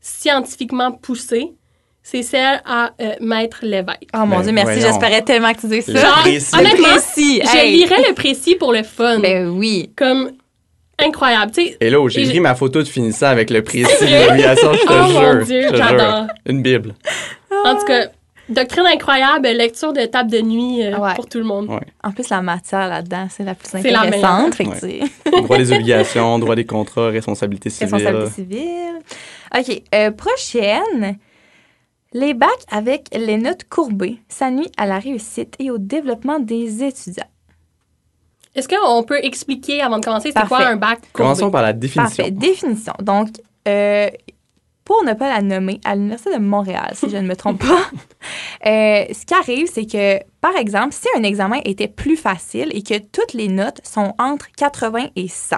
scientifiquement 0.00 0.92
poussée, 0.92 1.52
c'est 2.02 2.22
celle 2.22 2.62
à 2.64 2.92
euh, 3.00 3.14
Maître 3.20 3.58
Lévesque. 3.62 4.08
Oh 4.14 4.18
mon 4.26 4.36
Ben, 4.36 4.42
Dieu, 4.42 4.52
merci. 4.52 4.80
J'espérais 4.80 5.22
tellement 5.22 5.52
que 5.52 5.60
tu 5.62 5.66
dises 5.66 5.88
Le 5.88 5.98
ça. 5.98 6.12
précis. 6.20 6.54
honnêtement, 6.56 6.88
précis. 6.90 7.40
Je 7.42 7.56
hey. 7.58 7.76
lirais 7.76 8.04
le 8.08 8.14
précis 8.14 8.54
pour 8.54 8.72
le 8.72 8.84
fun. 8.84 9.18
Ben 9.18 9.48
oui. 9.48 9.90
Comme 9.96 10.30
incroyable. 10.98 11.50
Tu 11.50 11.64
sais, 11.66 11.76
Hello, 11.80 12.08
j'ai 12.08 12.22
Et 12.22 12.28
pris 12.28 12.38
ma 12.40 12.54
photo 12.54 12.80
de 12.80 12.86
finissant 12.88 13.26
avec 13.26 13.50
le 13.50 13.62
précis 13.62 13.82
de 14.00 14.06
je 14.06 14.60
te 14.60 14.86
Oh 14.88 15.12
mon 15.12 15.20
jure. 15.32 15.44
Dieu, 15.46 15.62
je 15.62 15.68
te 15.70 15.76
j'adore. 15.76 15.98
jure. 16.22 16.26
Une 16.46 16.62
Bible. 16.62 16.94
en 17.64 17.76
tout 17.76 17.86
cas, 17.86 18.06
doctrine 18.48 18.86
incroyable, 18.86 19.48
lecture 19.48 19.92
de 19.92 20.04
table 20.06 20.30
de 20.30 20.40
nuit 20.40 20.82
euh, 20.84 20.98
Ouais. 20.98 21.14
pour 21.14 21.26
tout 21.26 21.38
le 21.38 21.44
monde. 21.44 21.68
Ouais. 21.68 21.80
En 22.04 22.12
plus, 22.12 22.28
la 22.28 22.42
matière 22.42 22.88
là-dedans, 22.88 23.26
c'est 23.30 23.42
la 23.44 23.54
plus 23.54 23.68
C'est 23.68 23.90
la 23.90 24.00
intéressante. 24.02 24.54
Fait 24.54 24.64
que 24.64 25.40
Droit 25.42 25.58
des 25.58 25.72
obligations, 25.72 26.38
droit 26.38 26.54
des 26.54 26.66
contrats, 26.66 27.08
responsabilité 27.08 27.70
civile. 27.70 27.94
responsabilité 27.94 28.30
civile. 28.34 28.98
OK. 29.56 29.82
euh, 29.94 30.10
prochaine. 30.12 31.18
Les 32.12 32.32
bacs 32.34 32.48
avec 32.70 33.08
les 33.14 33.36
notes 33.36 33.64
courbées, 33.68 34.20
ça 34.28 34.50
nuit 34.50 34.70
à 34.78 34.86
la 34.86 34.98
réussite 34.98 35.54
et 35.58 35.70
au 35.70 35.76
développement 35.76 36.38
des 36.38 36.82
étudiants. 36.82 37.26
Est-ce 38.54 38.68
qu'on 38.68 39.02
peut 39.02 39.22
expliquer 39.22 39.82
avant 39.82 39.98
de 39.98 40.04
commencer 40.04 40.32
c'est 40.34 40.46
quoi 40.48 40.66
un 40.66 40.76
bac 40.76 41.00
courbé? 41.00 41.08
Commençons 41.12 41.50
par 41.50 41.60
la 41.62 41.74
définition. 41.74 42.16
Parfait. 42.24 42.30
Définition. 42.30 42.94
Donc, 43.02 43.28
euh, 43.68 44.08
pour 44.86 45.02
ne 45.02 45.12
pas 45.14 45.28
la 45.28 45.42
nommer, 45.42 45.80
à 45.84 45.96
l'Université 45.96 46.32
de 46.34 46.40
Montréal, 46.40 46.92
si 46.94 47.10
je 47.10 47.16
ne 47.16 47.26
me 47.26 47.34
trompe 47.34 47.58
pas, 47.58 47.90
euh, 48.66 49.04
ce 49.12 49.26
qui 49.26 49.34
arrive, 49.34 49.66
c'est 49.70 49.84
que, 49.84 50.20
par 50.40 50.56
exemple, 50.56 50.94
si 50.94 51.08
un 51.18 51.24
examen 51.24 51.60
était 51.64 51.88
plus 51.88 52.16
facile 52.16 52.68
et 52.70 52.82
que 52.82 52.96
toutes 52.98 53.34
les 53.34 53.48
notes 53.48 53.80
sont 53.84 54.14
entre 54.18 54.46
80 54.56 55.08
et 55.16 55.26
100, 55.26 55.56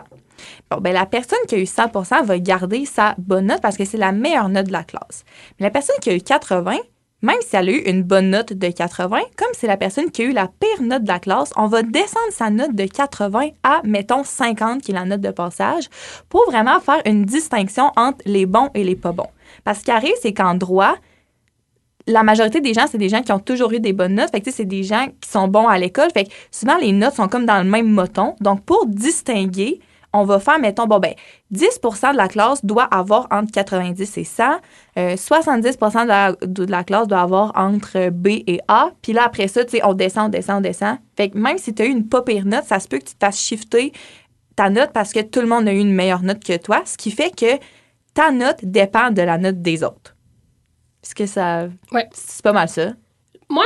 bon, 0.70 0.79
ben, 0.81 0.95
la 0.95 1.05
personne 1.05 1.39
qui 1.47 1.57
a 1.57 1.59
eu 1.59 1.66
100 1.66 2.22
va 2.24 2.39
garder 2.39 2.87
sa 2.87 3.14
bonne 3.18 3.49
note 3.49 3.61
parce 3.61 3.76
que 3.76 3.85
c'est 3.85 3.99
la 3.99 4.12
meilleure 4.12 4.49
note 4.49 4.66
de 4.66 4.72
la 4.72 4.83
classe. 4.83 5.24
Mais 5.61 5.66
la 5.66 5.70
personne 5.70 5.97
qui 6.01 6.09
a 6.09 6.14
eu 6.14 6.22
80, 6.22 6.79
même 7.23 7.39
si 7.41 7.57
elle 7.57 7.69
a 7.69 7.73
eu 7.73 7.83
une 7.87 8.03
bonne 8.03 8.31
note 8.31 8.53
de 8.53 8.69
80, 8.69 9.19
comme 9.37 9.49
c'est 9.53 9.66
la 9.66 9.77
personne 9.77 10.11
qui 10.11 10.23
a 10.23 10.25
eu 10.27 10.33
la 10.33 10.47
pire 10.47 10.83
note 10.83 11.03
de 11.03 11.09
la 11.09 11.19
classe, 11.19 11.53
on 11.57 11.66
va 11.66 11.83
descendre 11.83 12.31
sa 12.31 12.51
note 12.51 12.75
de 12.75 12.85
80 12.85 13.49
à, 13.62 13.81
mettons, 13.85 14.23
50, 14.23 14.83
qui 14.83 14.93
est 14.93 14.95
la 14.95 15.05
note 15.05 15.21
de 15.21 15.31
passage, 15.31 15.89
pour 16.29 16.45
vraiment 16.47 16.79
faire 16.81 17.03
une 17.07 17.25
distinction 17.25 17.91
entre 17.97 18.19
les 18.25 18.47
bons 18.47 18.71
et 18.75 18.85
les 18.85 18.97
pas 18.97 19.12
bons. 19.12 19.31
Parce 19.64 19.81
ce 19.81 19.85
qui 19.85 19.91
arrive, 19.91 20.14
c'est 20.23 20.33
qu'en 20.33 20.55
droit, 20.55 20.95
la 22.07 22.23
majorité 22.23 22.61
des 22.61 22.73
gens, 22.73 22.87
c'est 22.91 22.99
des 22.99 23.09
gens 23.09 23.23
qui 23.23 23.33
ont 23.33 23.39
toujours 23.39 23.73
eu 23.73 23.81
des 23.81 23.93
bonnes 23.93 24.14
notes. 24.14 24.31
Fait 24.31 24.41
que, 24.41 24.51
c'est 24.51 24.64
des 24.64 24.83
gens 24.83 25.07
qui 25.21 25.29
sont 25.29 25.47
bons 25.47 25.69
à 25.69 25.79
l'école. 25.79 26.11
Fait 26.12 26.25
que 26.25 26.31
souvent, 26.51 26.79
les 26.79 26.93
notes 26.93 27.14
sont 27.14 27.29
comme 27.29 27.47
dans 27.47 27.59
le 27.59 27.69
même 27.69 27.89
moton. 27.89 28.35
Donc, 28.41 28.62
pour 28.64 28.87
distinguer, 28.87 29.81
on 30.13 30.25
va 30.25 30.41
faire, 30.41 30.59
mettons, 30.59 30.87
bon, 30.87 30.99
ben, 30.99 31.15
10% 31.53 32.13
de 32.13 32.17
la 32.17 32.29
classe 32.29 32.65
doit 32.65 32.85
avoir 32.85 33.27
entre 33.31 33.53
90 33.53 34.19
et 34.19 34.25
100. 34.25 34.45
Euh, 34.97 35.17
70 35.17 35.77
de 35.77 36.09
la, 36.09 36.33
de 36.33 36.65
la 36.65 36.85
classe 36.85 37.07
doit 37.07 37.21
avoir 37.21 37.53
entre 37.57 38.09
B 38.11 38.29
et 38.47 38.61
A. 38.69 38.91
Puis 39.03 39.13
là, 39.13 39.25
après 39.25 39.49
ça, 39.49 39.65
tu 39.65 39.73
sais, 39.77 39.85
on 39.85 39.93
descend, 39.93 40.27
on 40.27 40.29
descend, 40.31 40.59
on 40.59 40.61
descend. 40.61 40.97
Fait 41.17 41.31
que 41.31 41.39
même 41.39 41.59
si 41.59 41.75
tu 41.75 41.83
as 41.83 41.87
eu 41.87 41.91
une 41.91 42.09
pas 42.09 42.23
pire 42.23 42.47
note, 42.47 42.65
ça 42.65 42.81
se 42.81 42.89
peut 42.89 42.99
que 42.99 43.05
tu 43.05 43.15
te 43.15 43.25
fasses 43.25 43.41
shifter 43.41 43.93
ta 44.57 44.71
note 44.71 44.91
parce 44.93 45.13
que 45.13 45.21
tout 45.21 45.41
le 45.41 45.47
monde 45.47 45.69
a 45.69 45.73
eu 45.73 45.79
une 45.79 45.95
meilleure 45.95 46.23
note 46.23 46.43
que 46.43 46.57
toi. 46.57 46.83
Ce 46.85 46.97
qui 46.97 47.11
fait 47.11 47.35
que 47.35 47.63
ta 48.15 48.31
note 48.31 48.59
dépend 48.63 49.11
de 49.11 49.23
la 49.23 49.37
note 49.37 49.61
des 49.61 49.85
autres. 49.85 50.17
Est-ce 51.05 51.15
que 51.15 51.27
ça. 51.27 51.69
Ouais. 51.93 52.09
C'est 52.13 52.43
pas 52.43 52.53
mal 52.53 52.69
ça? 52.69 52.93
Moi, 53.49 53.65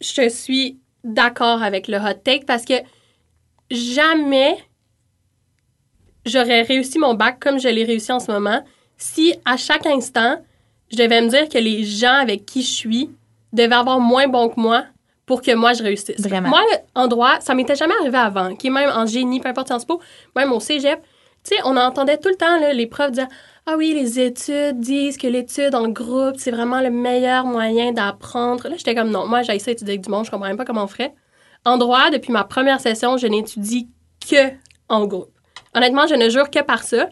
je 0.00 0.28
suis 0.28 0.78
d'accord 1.04 1.62
avec 1.62 1.88
le 1.88 1.98
hot 1.98 2.14
take 2.24 2.44
parce 2.46 2.64
que 2.64 2.74
jamais 3.70 4.56
j'aurais 6.28 6.62
réussi 6.62 6.98
mon 6.98 7.14
bac 7.14 7.38
comme 7.40 7.58
je 7.58 7.68
l'ai 7.68 7.84
réussi 7.84 8.12
en 8.12 8.20
ce 8.20 8.30
moment 8.30 8.62
si 8.98 9.34
à 9.44 9.56
chaque 9.56 9.86
instant, 9.86 10.42
je 10.90 10.96
devais 10.96 11.22
me 11.22 11.28
dire 11.28 11.48
que 11.48 11.58
les 11.58 11.84
gens 11.84 12.20
avec 12.20 12.44
qui 12.44 12.62
je 12.62 12.70
suis 12.70 13.10
devaient 13.52 13.74
avoir 13.74 14.00
moins 14.00 14.28
bon 14.28 14.48
que 14.48 14.60
moi 14.60 14.84
pour 15.24 15.40
que 15.42 15.54
moi 15.54 15.72
je 15.72 15.82
réussisse. 15.82 16.20
Vraiment. 16.20 16.48
Moi, 16.48 16.62
en 16.94 17.06
droit, 17.06 17.40
ça 17.40 17.54
m'était 17.54 17.76
jamais 17.76 17.94
arrivé 18.00 18.18
avant, 18.18 18.56
qui 18.56 18.70
même 18.70 18.90
en 18.90 19.06
génie, 19.06 19.40
peu 19.40 19.48
importe 19.48 19.68
Sciences 19.68 19.84
Po, 19.84 20.00
même 20.34 20.52
au 20.52 20.60
cégep. 20.60 21.00
Tu 21.44 21.54
sais, 21.54 21.62
on 21.64 21.76
entendait 21.76 22.18
tout 22.18 22.28
le 22.28 22.34
temps 22.34 22.58
là, 22.58 22.72
les 22.72 22.86
profs 22.86 23.12
dire 23.12 23.28
Ah 23.66 23.74
oui, 23.76 23.92
les 23.94 24.18
études 24.18 24.80
disent 24.80 25.16
que 25.16 25.26
l'étude 25.26 25.74
en 25.74 25.88
groupe, 25.88 26.36
c'est 26.38 26.50
vraiment 26.50 26.80
le 26.80 26.90
meilleur 26.90 27.44
moyen 27.44 27.92
d'apprendre. 27.92 28.68
Là, 28.68 28.76
j'étais 28.76 28.94
comme 28.94 29.10
non, 29.10 29.26
moi, 29.26 29.42
j'ai 29.42 29.54
essayé 29.54 29.74
d'étudier 29.74 29.94
avec 29.94 30.04
du 30.04 30.10
monde, 30.10 30.24
je 30.24 30.30
comprends 30.30 30.48
même 30.48 30.56
pas 30.56 30.64
comment 30.64 30.84
on 30.84 30.88
ferait. 30.88 31.14
En 31.64 31.76
droit, 31.76 32.10
depuis 32.10 32.32
ma 32.32 32.44
première 32.44 32.80
session, 32.80 33.18
je 33.18 33.26
n'étudie 33.26 33.88
que 34.28 34.52
en 34.88 35.06
groupe. 35.06 35.37
Honnêtement, 35.74 36.06
je 36.06 36.14
ne 36.14 36.28
jure 36.28 36.50
que 36.50 36.62
par 36.62 36.82
ça. 36.82 37.08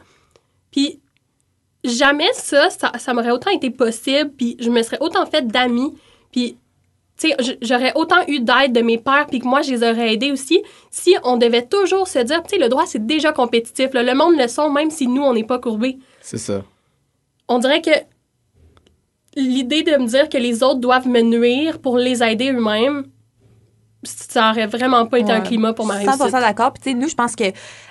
Puis 0.70 1.00
jamais 1.84 2.32
ça, 2.34 2.70
ça, 2.70 2.92
ça 2.98 3.14
m'aurait 3.14 3.30
autant 3.30 3.50
été 3.50 3.70
possible, 3.70 4.30
puis 4.36 4.56
je 4.60 4.70
me 4.70 4.82
serais 4.82 4.98
autant 5.00 5.24
fait 5.26 5.46
d'amis, 5.46 5.94
puis 6.32 6.56
tu 7.18 7.30
sais, 7.30 7.56
j'aurais 7.62 7.92
autant 7.94 8.26
eu 8.28 8.40
d'aide 8.40 8.72
de 8.72 8.82
mes 8.82 8.98
pères, 8.98 9.26
puis 9.26 9.38
que 9.38 9.46
moi, 9.46 9.62
je 9.62 9.70
les 9.70 9.82
aurais 9.82 10.12
aidés 10.12 10.32
aussi, 10.32 10.62
si 10.90 11.16
on 11.24 11.38
devait 11.38 11.66
toujours 11.66 12.08
se 12.08 12.18
dire, 12.18 12.42
tu 12.42 12.50
sais, 12.50 12.58
le 12.58 12.68
droit, 12.68 12.84
c'est 12.86 13.06
déjà 13.06 13.32
compétitif. 13.32 13.94
là. 13.94 14.02
Le 14.02 14.14
monde 14.14 14.36
le 14.38 14.48
sont, 14.48 14.70
même 14.70 14.90
si 14.90 15.06
nous, 15.06 15.22
on 15.22 15.32
n'est 15.32 15.44
pas 15.44 15.58
courbés. 15.58 15.98
C'est 16.20 16.36
ça. 16.36 16.62
On 17.48 17.58
dirait 17.58 17.80
que 17.80 17.90
l'idée 19.34 19.82
de 19.82 19.96
me 19.96 20.06
dire 20.06 20.28
que 20.28 20.36
les 20.36 20.62
autres 20.62 20.80
doivent 20.80 21.08
me 21.08 21.22
nuire 21.22 21.78
pour 21.78 21.96
les 21.96 22.22
aider 22.22 22.52
eux-mêmes, 22.52 23.06
ça 24.06 24.50
aurait 24.50 24.66
vraiment 24.66 25.06
pas 25.06 25.18
été 25.18 25.32
un 25.32 25.40
climat 25.40 25.72
pour 25.72 25.86
ma 25.86 25.94
100% 25.98 26.06
réussite. 26.18 26.30
d'accord. 26.40 26.72
Puis, 26.72 26.82
tu 26.82 26.90
sais, 26.90 26.96
nous, 26.96 27.08
je 27.08 27.14
pense 27.14 27.36
que 27.36 27.44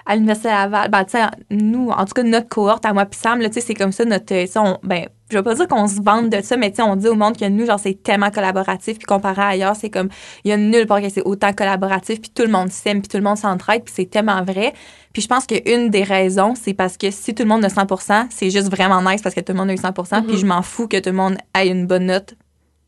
à 0.05 0.15
l'Université 0.15 0.49
Laval, 0.49 0.89
ben, 0.89 1.03
tu 1.03 1.11
sais, 1.11 1.23
nous, 1.51 1.89
en 1.89 2.05
tout 2.05 2.13
cas, 2.13 2.23
notre 2.23 2.47
cohorte, 2.49 2.85
à 2.85 2.93
moi 2.93 3.05
puis 3.05 3.19
Sam, 3.19 3.39
tu 3.41 3.51
sais, 3.53 3.61
c'est 3.61 3.73
comme 3.73 3.91
ça, 3.91 4.05
notre, 4.05 4.33
on- 4.59 4.77
ben, 4.83 5.07
je 5.31 5.37
veux 5.37 5.43
pas 5.43 5.55
dire 5.55 5.67
qu'on 5.67 5.87
se 5.87 5.99
vante 6.01 6.29
de 6.29 6.41
ça, 6.41 6.55
mais 6.57 6.69
tu 6.69 6.77
sais, 6.77 6.81
on 6.83 6.95
dit 6.95 7.07
au 7.07 7.15
monde 7.15 7.35
que 7.35 7.45
nous, 7.45 7.65
genre, 7.65 7.79
c'est 7.79 8.01
tellement 8.03 8.29
collaboratif, 8.29 8.97
puis 8.99 9.05
comparé 9.07 9.41
à 9.41 9.47
ailleurs, 9.47 9.75
c'est 9.75 9.89
comme, 9.89 10.09
il 10.43 10.49
y 10.49 10.51
a 10.51 10.57
nulle 10.57 10.85
part 10.85 11.01
que 11.01 11.09
c'est 11.09 11.23
autant 11.25 11.51
collaboratif, 11.53 12.21
puis 12.21 12.29
tout 12.29 12.43
le 12.43 12.49
monde 12.51 12.71
s'aime, 12.71 13.01
puis 13.01 13.07
tout 13.07 13.17
le 13.17 13.23
monde 13.23 13.37
s'entraide, 13.37 13.83
puis 13.83 13.93
c'est 13.95 14.05
tellement 14.09 14.43
vrai. 14.43 14.73
Puis 15.13 15.21
je 15.23 15.27
pense 15.27 15.47
qu'une 15.47 15.89
des 15.89 16.03
raisons, 16.03 16.53
c'est 16.55 16.73
parce 16.73 16.97
que 16.97 17.09
si 17.09 17.33
tout 17.33 17.41
le 17.43 17.49
monde 17.49 17.65
a 17.65 17.69
100 17.69 17.87
c'est 18.29 18.49
juste 18.51 18.69
vraiment 18.69 19.01
nice 19.01 19.21
parce 19.21 19.33
que 19.33 19.39
tout 19.41 19.53
le 19.53 19.57
monde 19.57 19.69
a 19.69 19.73
eu 19.73 19.77
100 19.77 19.93
puis 19.93 20.33
Mhm. 20.33 20.37
je 20.37 20.45
m'en 20.45 20.61
fous 20.61 20.87
que 20.87 20.99
tout 20.99 21.09
le 21.09 21.15
monde 21.15 21.37
ait 21.57 21.67
une 21.69 21.87
bonne 21.87 22.05
note 22.07 22.35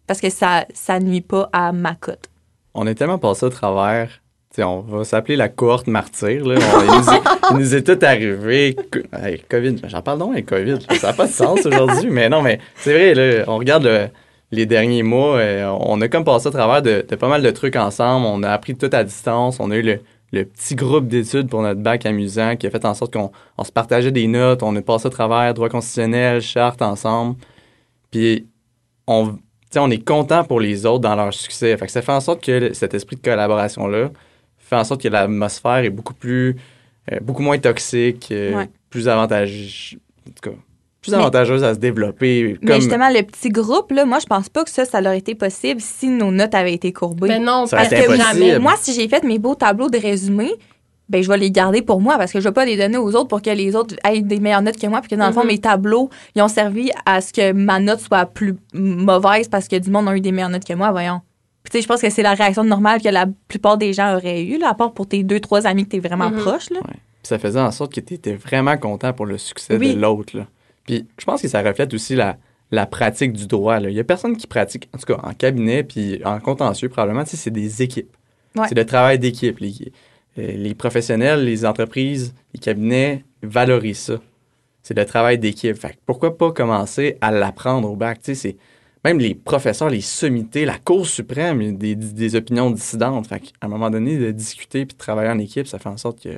parce 0.05 0.19
que 0.21 0.29
ça, 0.29 0.65
ça 0.73 0.99
nuit 0.99 1.21
pas 1.21 1.49
à 1.53 1.71
ma 1.71 1.95
cote. 1.95 2.29
On 2.79 2.85
est 2.85 2.93
tellement 2.95 3.17
passé 3.17 3.45
au 3.45 3.49
travers. 3.49 4.07
Tu 4.51 4.57
sais, 4.57 4.63
on 4.63 4.81
va 4.81 5.03
s'appeler 5.03 5.35
la 5.35 5.49
cohorte 5.49 5.87
martyr. 5.87 6.45
Là. 6.45 6.55
On- 6.75 7.57
nous 7.57 7.69
est, 7.69 7.73
il 7.73 7.75
nous 7.75 7.81
tout 7.81 8.05
arrivé. 8.05 8.75
COVID, 9.49 9.75
j'en 9.87 10.01
parle 10.03 10.19
donc 10.19 10.33
avec 10.33 10.45
COVID. 10.45 10.77
Ça 10.99 11.07
n'a 11.07 11.13
pas 11.13 11.25
de 11.25 11.31
sens 11.31 11.65
aujourd'hui. 11.65 12.11
Mais 12.11 12.29
non, 12.29 12.43
mais 12.43 12.59
c'est 12.75 12.93
vrai, 12.93 13.13
là, 13.15 13.43
on 13.47 13.57
regarde 13.57 13.83
le- 13.83 14.07
les 14.51 14.65
derniers 14.67 15.01
mois. 15.03 15.37
euh, 15.37 15.65
on 15.81 15.99
a 16.01 16.07
comme 16.07 16.23
passé 16.23 16.47
au 16.47 16.51
travers 16.51 16.81
de, 16.83 17.01
pas 17.01 17.27
mal 17.27 17.41
de 17.41 17.49
trucs 17.49 17.75
ensemble. 17.75 18.27
On 18.27 18.43
a 18.43 18.51
appris 18.51 18.75
tout 18.75 18.89
à 18.93 19.03
distance. 19.03 19.59
On 19.59 19.71
a 19.71 19.75
eu 19.75 19.81
le, 20.31 20.45
petit 20.45 20.75
groupe 20.75 21.07
d'études 21.07 21.49
pour 21.49 21.63
notre 21.63 21.81
bac 21.81 22.05
amusant 22.05 22.55
qui 22.57 22.67
a 22.67 22.69
fait 22.69 22.85
en 22.85 22.93
sorte 22.93 23.11
qu'on 23.13 23.31
on 23.57 23.63
se 23.63 23.71
partageait 23.71 24.11
des 24.11 24.27
notes. 24.27 24.61
On 24.61 24.75
a 24.75 24.81
passé 24.83 25.07
au 25.07 25.09
travers 25.09 25.51
droit 25.55 25.67
constitutionnel, 25.69 26.41
charte 26.41 26.81
ensemble. 26.83 27.37
Puis 28.11 28.45
on, 29.07 29.35
tu 29.69 29.73
sais, 29.73 29.79
on 29.79 29.89
est 29.89 30.03
content 30.05 30.43
pour 30.43 30.59
les 30.59 30.85
autres 30.85 31.01
dans 31.01 31.15
leur 31.15 31.33
succès. 31.33 31.75
Fait 31.77 31.85
que 31.85 31.91
ça 31.91 32.01
fait 32.01 32.11
en 32.11 32.21
sorte 32.21 32.43
que 32.43 32.73
cet 32.73 32.93
esprit 32.93 33.15
de 33.17 33.21
collaboration-là 33.21 34.09
fait 34.57 34.75
en 34.75 34.83
sorte 34.83 35.01
que 35.01 35.07
l'atmosphère 35.09 35.77
est 35.77 35.89
beaucoup 35.89 36.13
plus, 36.13 36.55
euh, 37.11 37.17
beaucoup 37.21 37.41
moins 37.41 37.57
toxique, 37.57 38.27
euh, 38.31 38.53
Ouais. 38.55 38.69
plus 38.89 39.07
avantageuse, 39.07 39.97
en 40.27 40.31
tout 40.31 40.49
cas, 40.51 40.55
plus 41.01 41.11
Mais- 41.11 41.17
avantageuse 41.17 41.63
à 41.63 41.73
se 41.73 41.79
développer. 41.79 42.57
Mais 42.61 42.75
justement, 42.81 43.09
le 43.09 43.21
petit 43.23 43.49
groupe, 43.49 43.91
là, 43.91 44.03
moi, 44.05 44.19
je 44.19 44.25
pense 44.25 44.49
pas 44.49 44.63
que 44.63 44.69
ça, 44.69 44.83
ça 44.85 44.99
aurait 44.99 45.17
été 45.19 45.35
possible 45.35 45.79
si 45.81 46.07
nos 46.09 46.31
notes 46.31 46.53
avaient 46.55 46.73
été 46.73 46.91
courbées. 46.91 47.27
Ben 47.29 47.43
non, 47.43 47.65
Ça 47.65 47.77
parce 47.77 47.89
que 47.89 47.95
impossible. 47.95 48.17
jamais. 48.23 48.59
Moi, 48.59 48.73
si 48.77 48.93
j'ai 48.93 49.07
fait 49.07 49.23
mes 49.23 49.39
beaux 49.39 49.55
tableaux 49.55 49.89
de 49.89 49.97
résumé, 49.97 50.51
ben 51.09 51.23
je 51.23 51.27
vais 51.29 51.37
les 51.37 51.51
garder 51.51 51.81
pour 51.81 52.01
moi 52.01 52.17
parce 52.17 52.31
que 52.33 52.39
je 52.39 52.43
vais 52.47 52.53
pas 52.53 52.65
les 52.65 52.75
donner 52.77 52.97
aux 52.97 53.15
autres 53.15 53.27
pour 53.27 53.41
que 53.41 53.49
les 53.49 53.75
autres 53.75 53.95
aient 54.05 54.21
des 54.21 54.39
meilleures 54.39 54.61
notes 54.61 54.77
que 54.77 54.87
moi 54.87 54.99
puis 55.01 55.09
que 55.09 55.15
dans 55.15 55.27
le 55.27 55.33
fond 55.33 55.41
Mhm. 55.41 55.47
mes 55.47 55.57
tableaux 55.59 56.09
ils 56.35 56.41
ont 56.41 56.47
servi 56.47 56.91
à 57.05 57.21
ce 57.21 57.31
que 57.31 57.53
ma 57.53 57.79
note 57.79 57.99
soit 58.01 58.25
plus 58.25 58.55
mauvaise 58.73 59.47
parce 59.47 59.67
que 59.67 59.77
du 59.77 59.89
monde 59.89 60.07
a 60.09 60.15
eu 60.15 60.21
des 60.21 60.31
meilleures 60.31 60.49
notes 60.49 60.65
que 60.65 60.73
moi 60.73 60.91
voyons 60.91 61.21
puis 61.63 61.71
tu 61.71 61.77
sais 61.77 61.81
je 61.81 61.87
pense 61.87 62.01
que 62.01 62.09
c'est 62.09 62.21
la 62.23 62.33
réaction 62.33 62.63
normale 62.63 63.01
que 63.01 63.09
la 63.09 63.25
plupart 63.47 63.77
des 63.77 63.93
gens 63.93 64.15
auraient 64.15 64.43
eu 64.43 64.57
là 64.57 64.69
à 64.69 64.73
part 64.73 64.93
pour 64.93 65.07
tes 65.07 65.23
deux 65.23 65.39
trois 65.39 65.65
amis 65.67 65.83
que 65.85 65.89
t'es 65.89 65.99
vraiment 65.99 66.29
Mhm. 66.29 66.39
proches 66.39 66.69
là 66.71 66.79
Puis 66.83 66.99
ça 67.23 67.39
faisait 67.39 67.59
en 67.59 67.71
sorte 67.71 67.93
que 67.93 67.99
tu 68.01 68.13
étais 68.13 68.33
vraiment 68.35 68.77
content 68.77 69.13
pour 69.13 69.25
le 69.25 69.37
succès 69.37 69.75
Oui. 69.77 69.95
de 69.95 69.99
l'autre. 69.99 70.35
là. 70.37 70.45
Puis 70.85 71.05
je 71.19 71.25
pense 71.25 71.41
que 71.41 71.47
ça 71.49 71.61
reflète 71.61 71.93
aussi 71.93 72.15
la, 72.15 72.37
la 72.71 72.85
pratique 72.85 73.33
du 73.33 73.47
droit. 73.47 73.79
là. 73.79 73.89
Il 73.89 73.95
y 73.95 73.99
a 73.99 74.03
personne 74.05 74.37
qui 74.37 74.47
pratique, 74.47 74.87
en 74.93 74.97
tout 74.97 75.13
cas 75.13 75.19
en 75.23 75.33
cabinet 75.33 75.83
puis 75.83 76.21
en 76.23 76.39
contentieux 76.39 76.87
probablement, 76.89 77.23
tu 77.25 77.31
sais, 77.31 77.37
c'est 77.37 77.51
des 77.51 77.81
équipes. 77.81 78.15
Ouais. 78.55 78.65
C'est 78.69 78.75
le 78.75 78.85
travail 78.85 79.19
d'équipe. 79.19 79.59
les- 79.59 79.91
les 80.37 80.75
professionnels, 80.75 81.43
les 81.43 81.65
entreprises, 81.65 82.33
les 82.53 82.59
cabinets 82.59 83.25
valorisent 83.41 83.99
ça. 83.99 84.21
C'est 84.83 84.95
le 84.95 85.05
travail 85.05 85.37
d'équipe. 85.37 85.75
Fait 85.75 85.97
pourquoi 86.05 86.37
pas 86.37 86.51
commencer 86.51 87.17
à 87.19 87.31
l'apprendre 87.31 87.91
au 87.91 87.95
bac? 87.95 88.19
C'est 88.21 88.55
même 89.03 89.19
les 89.19 89.35
professeurs, 89.35 89.89
les 89.89 90.01
sommités, 90.01 90.65
la 90.65 90.77
Cour 90.77 91.07
suprême, 91.07 91.77
des, 91.77 91.95
des 91.95 92.35
opinions 92.35 92.71
dissidentes. 92.71 93.27
Fait 93.27 93.39
qu'à 93.39 93.51
un 93.61 93.67
moment 93.67 93.89
donné, 93.89 94.17
de 94.17 94.31
discuter 94.31 94.85
puis 94.85 94.93
de 94.93 94.97
travailler 94.99 95.29
en 95.29 95.39
équipe, 95.39 95.67
ça 95.67 95.79
fait 95.79 95.89
en 95.89 95.97
sorte 95.97 96.23
que 96.23 96.29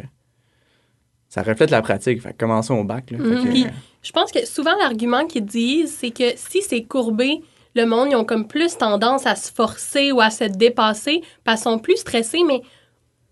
ça 1.27 1.43
reflète 1.43 1.69
la 1.69 1.81
pratique. 1.81 2.21
Fait 2.21 2.35
commençons 2.35 2.75
au 2.75 2.83
bac. 2.83 3.11
Là. 3.11 3.19
Mhm. 3.19 3.69
je 4.01 4.11
pense 4.11 4.31
que 4.31 4.45
souvent, 4.45 4.75
l'argument 4.79 5.25
qu'ils 5.27 5.45
disent, 5.45 5.95
c'est 5.99 6.11
que 6.11 6.31
si 6.35 6.61
c'est 6.61 6.83
courbé, 6.83 7.41
le 7.75 7.85
monde, 7.85 8.09
ils 8.11 8.15
ont 8.15 8.25
comme 8.25 8.47
plus 8.47 8.77
tendance 8.77 9.27
à 9.27 9.35
se 9.35 9.51
forcer 9.51 10.11
ou 10.11 10.21
à 10.21 10.31
se 10.31 10.45
dépasser 10.45 11.21
parce 11.43 11.61
qu'ils 11.61 11.71
sont 11.71 11.79
plus 11.79 11.97
stressés, 11.97 12.43
mais 12.45 12.61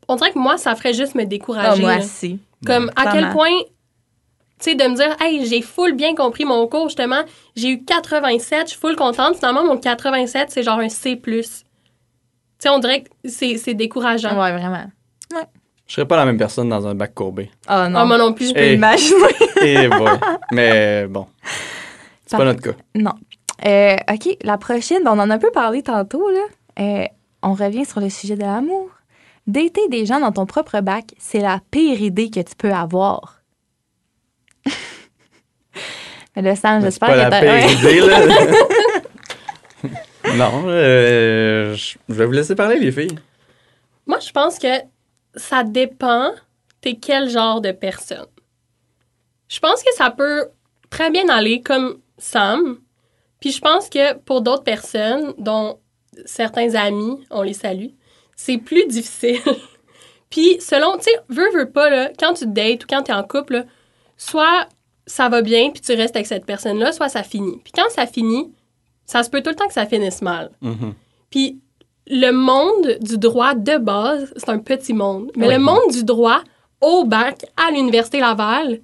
on 0.08 0.16
dirait 0.16 0.32
que 0.32 0.40
moi, 0.40 0.58
ça 0.58 0.76
ferait 0.76 0.94
juste 0.94 1.16
me 1.16 1.24
Ah, 1.24 1.26
décourager. 1.26 1.82
moi 1.82 1.98
là. 1.98 2.04
aussi. 2.04 2.40
Comme 2.66 2.92
à 2.96 3.12
quel 3.12 3.30
point, 3.30 3.50
tu 4.60 4.72
sais, 4.72 4.76
de 4.76 4.84
me 4.84 4.96
dire, 4.96 5.16
hey, 5.22 5.46
j'ai 5.46 5.62
full 5.62 5.94
bien 5.94 6.16
compris 6.16 6.44
mon 6.46 6.66
cours, 6.68 6.88
justement, 6.90 7.22
j'ai 7.56 7.70
eu 7.70 7.84
87, 7.84 8.62
je 8.64 8.72
suis 8.72 8.80
full 8.80 8.96
contente. 8.96 9.36
Finalement, 9.36 9.64
mon 9.64 9.78
87, 9.78 10.50
c'est 10.50 10.64
genre 10.64 10.80
un 10.80 10.90
C. 10.90 11.20
Tu 11.24 11.44
sais, 11.44 12.70
on 12.70 12.80
dirait 12.80 13.04
que 13.04 13.10
c'est 13.26 13.58
c'est 13.58 13.76
décourageant. 13.76 14.40
Ouais, 14.42 14.52
vraiment. 14.52 14.86
Je 15.86 15.94
serais 15.94 16.08
pas 16.08 16.18
la 16.18 16.26
même 16.26 16.38
personne 16.38 16.68
dans 16.68 16.86
un 16.86 16.96
bac 16.96 17.14
courbé. 17.14 17.50
Oh 17.70 17.88
non. 17.88 18.00
Ah, 18.00 18.06
moi 18.06 18.18
non 18.18 18.34
plus. 18.34 18.50
Je 18.50 18.54
peux 18.54 18.60
Hey. 18.60 18.74
imaginer. 18.76 19.16
Et 19.62 19.88
voilà. 19.88 20.20
Mais 20.52 21.08
bon, 21.08 21.28
c'est 22.26 22.36
pas 22.36 22.44
notre 22.44 22.62
cas. 22.62 22.78
Non. 22.96 23.14
Euh, 23.66 23.96
OK, 24.12 24.38
la 24.44 24.58
prochaine, 24.58 25.04
on 25.06 25.12
en 25.18 25.30
a 25.30 25.36
un 25.36 25.38
peu 25.40 25.50
parlé 25.52 25.82
tantôt, 25.84 26.30
là. 26.30 26.42
Euh, 26.80 27.06
on 27.42 27.54
revient 27.54 27.86
sur 27.86 28.02
le 28.02 28.10
sujet 28.10 28.36
de 28.36 28.42
l'amour. 28.42 28.90
Dater 29.48 29.88
des 29.90 30.06
gens 30.06 30.20
dans 30.20 30.32
ton 30.32 30.46
propre 30.46 30.82
bac, 30.82 31.06
c'est 31.18 31.40
la 31.40 31.62
pire 31.72 32.02
idée 32.02 32.30
que 32.30 32.42
tu 32.42 32.56
peux 32.56 32.72
avoir. 32.74 33.42
Mais 36.36 36.42
Mais 36.44 36.56
C'est 36.56 36.82
j'espère 36.82 37.10
pas 37.10 37.14
que 37.16 37.20
la 37.20 37.30
t'as... 37.30 37.42
pire 37.42 37.52
Ouais. 37.52 37.74
idée, 37.74 38.00
là. 38.02 38.20
non, 40.36 40.64
euh, 40.68 41.74
je 41.76 41.98
je 42.10 42.14
vais 42.14 42.26
vous 42.26 42.32
laisser 42.34 42.56
parler, 42.56 42.80
les 42.80 42.92
filles. 42.92 43.18
Moi, 44.06 44.20
je 44.20 44.32
pense 44.32 44.60
que 44.60 44.68
ça 45.36 45.64
dépend 45.64 46.32
t'es 46.82 46.96
quel 46.96 47.30
genre 47.30 47.62
de 47.62 47.72
personne. 47.72 48.28
Je 49.48 49.60
pense 49.60 49.82
que 49.82 49.94
ça 49.96 50.12
peut 50.12 50.50
très 50.90 51.10
bien 51.10 51.28
aller 51.30 51.62
comme 51.62 52.00
Sam. 52.18 52.78
Puis 53.40 53.52
je 53.52 53.62
pense 53.62 53.90
que 53.90 54.14
pour 54.16 54.42
d'autres 54.42 54.64
personnes, 54.64 55.34
dont 55.38 55.80
certains 56.26 56.76
amis, 56.76 57.26
on 57.32 57.42
les 57.44 57.54
salue, 57.54 57.90
c'est 58.38 58.58
plus 58.60 58.86
difficile. 58.88 59.42
Puis 60.30 60.58
selon, 60.62 60.96
tu 60.98 61.04
sais, 61.04 61.12
veux, 61.28 61.50
veux 61.52 61.70
pas, 61.70 61.90
là, 61.90 62.12
quand 62.18 62.34
tu 62.34 62.46
dates 62.48 62.84
ou 62.84 62.88
quand 62.90 63.04
tu 63.04 63.12
es 63.12 63.14
en 63.14 63.24
couple, 63.24 63.54
là, 63.54 63.64
soit 64.18 64.68
ça 65.06 65.30
va 65.30 65.42
bien 65.42 65.72
puis 65.72 65.82
tu 65.82 65.94
restes 65.94 66.16
avec 66.18 66.28
cette 66.28 66.46
personne-là, 66.46 66.92
soit 66.92 67.08
ça 67.10 67.24
finit. 67.24 67.58
Puis 67.64 67.72
quand 67.74 67.90
ça 67.90 68.06
finit, 68.06 68.52
ça 69.06 69.24
se 69.24 69.30
peut 69.30 69.42
tout 69.42 69.50
le 69.50 69.56
temps 69.56 69.68
que 69.68 69.74
ça 69.74 69.86
finisse 69.86 70.22
mal. 70.22 70.52
Mhm. 70.62 70.94
Puis 71.30 71.60
le 72.08 72.32
monde 72.32 72.98
du 73.02 73.18
droit 73.18 73.54
de 73.54 73.78
base, 73.78 74.34
c'est 74.36 74.50
un 74.50 74.60
petit 74.60 74.92
monde. 74.94 75.32
Mais 75.38 75.48
Oui. 75.48 75.54
le 75.54 75.60
monde 75.60 75.92
du 75.92 76.04
droit 76.04 76.42
au 76.82 77.06
bac 77.06 77.46
à 77.56 77.72
l'Université 77.72 78.20
Laval, 78.20 78.82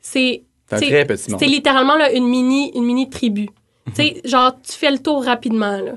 c'est 0.00 0.42
C'est 0.70 0.74
un 0.76 0.78
C'est- 0.78 0.86
très 0.88 1.04
petit 1.06 1.30
monde. 1.30 1.40
c'est 1.40 1.46
littéralement 1.46 1.96
là, 1.96 2.10
une 2.12 2.26
mini 2.28 2.72
une 2.74 2.84
mini 2.84 3.08
tribu. 3.10 3.48
tu 3.86 3.92
sais, 3.94 4.20
genre 4.24 4.54
tu 4.62 4.72
fais 4.72 4.90
le 4.90 4.98
tour 4.98 5.22
rapidement 5.24 5.76
là. 5.78 5.92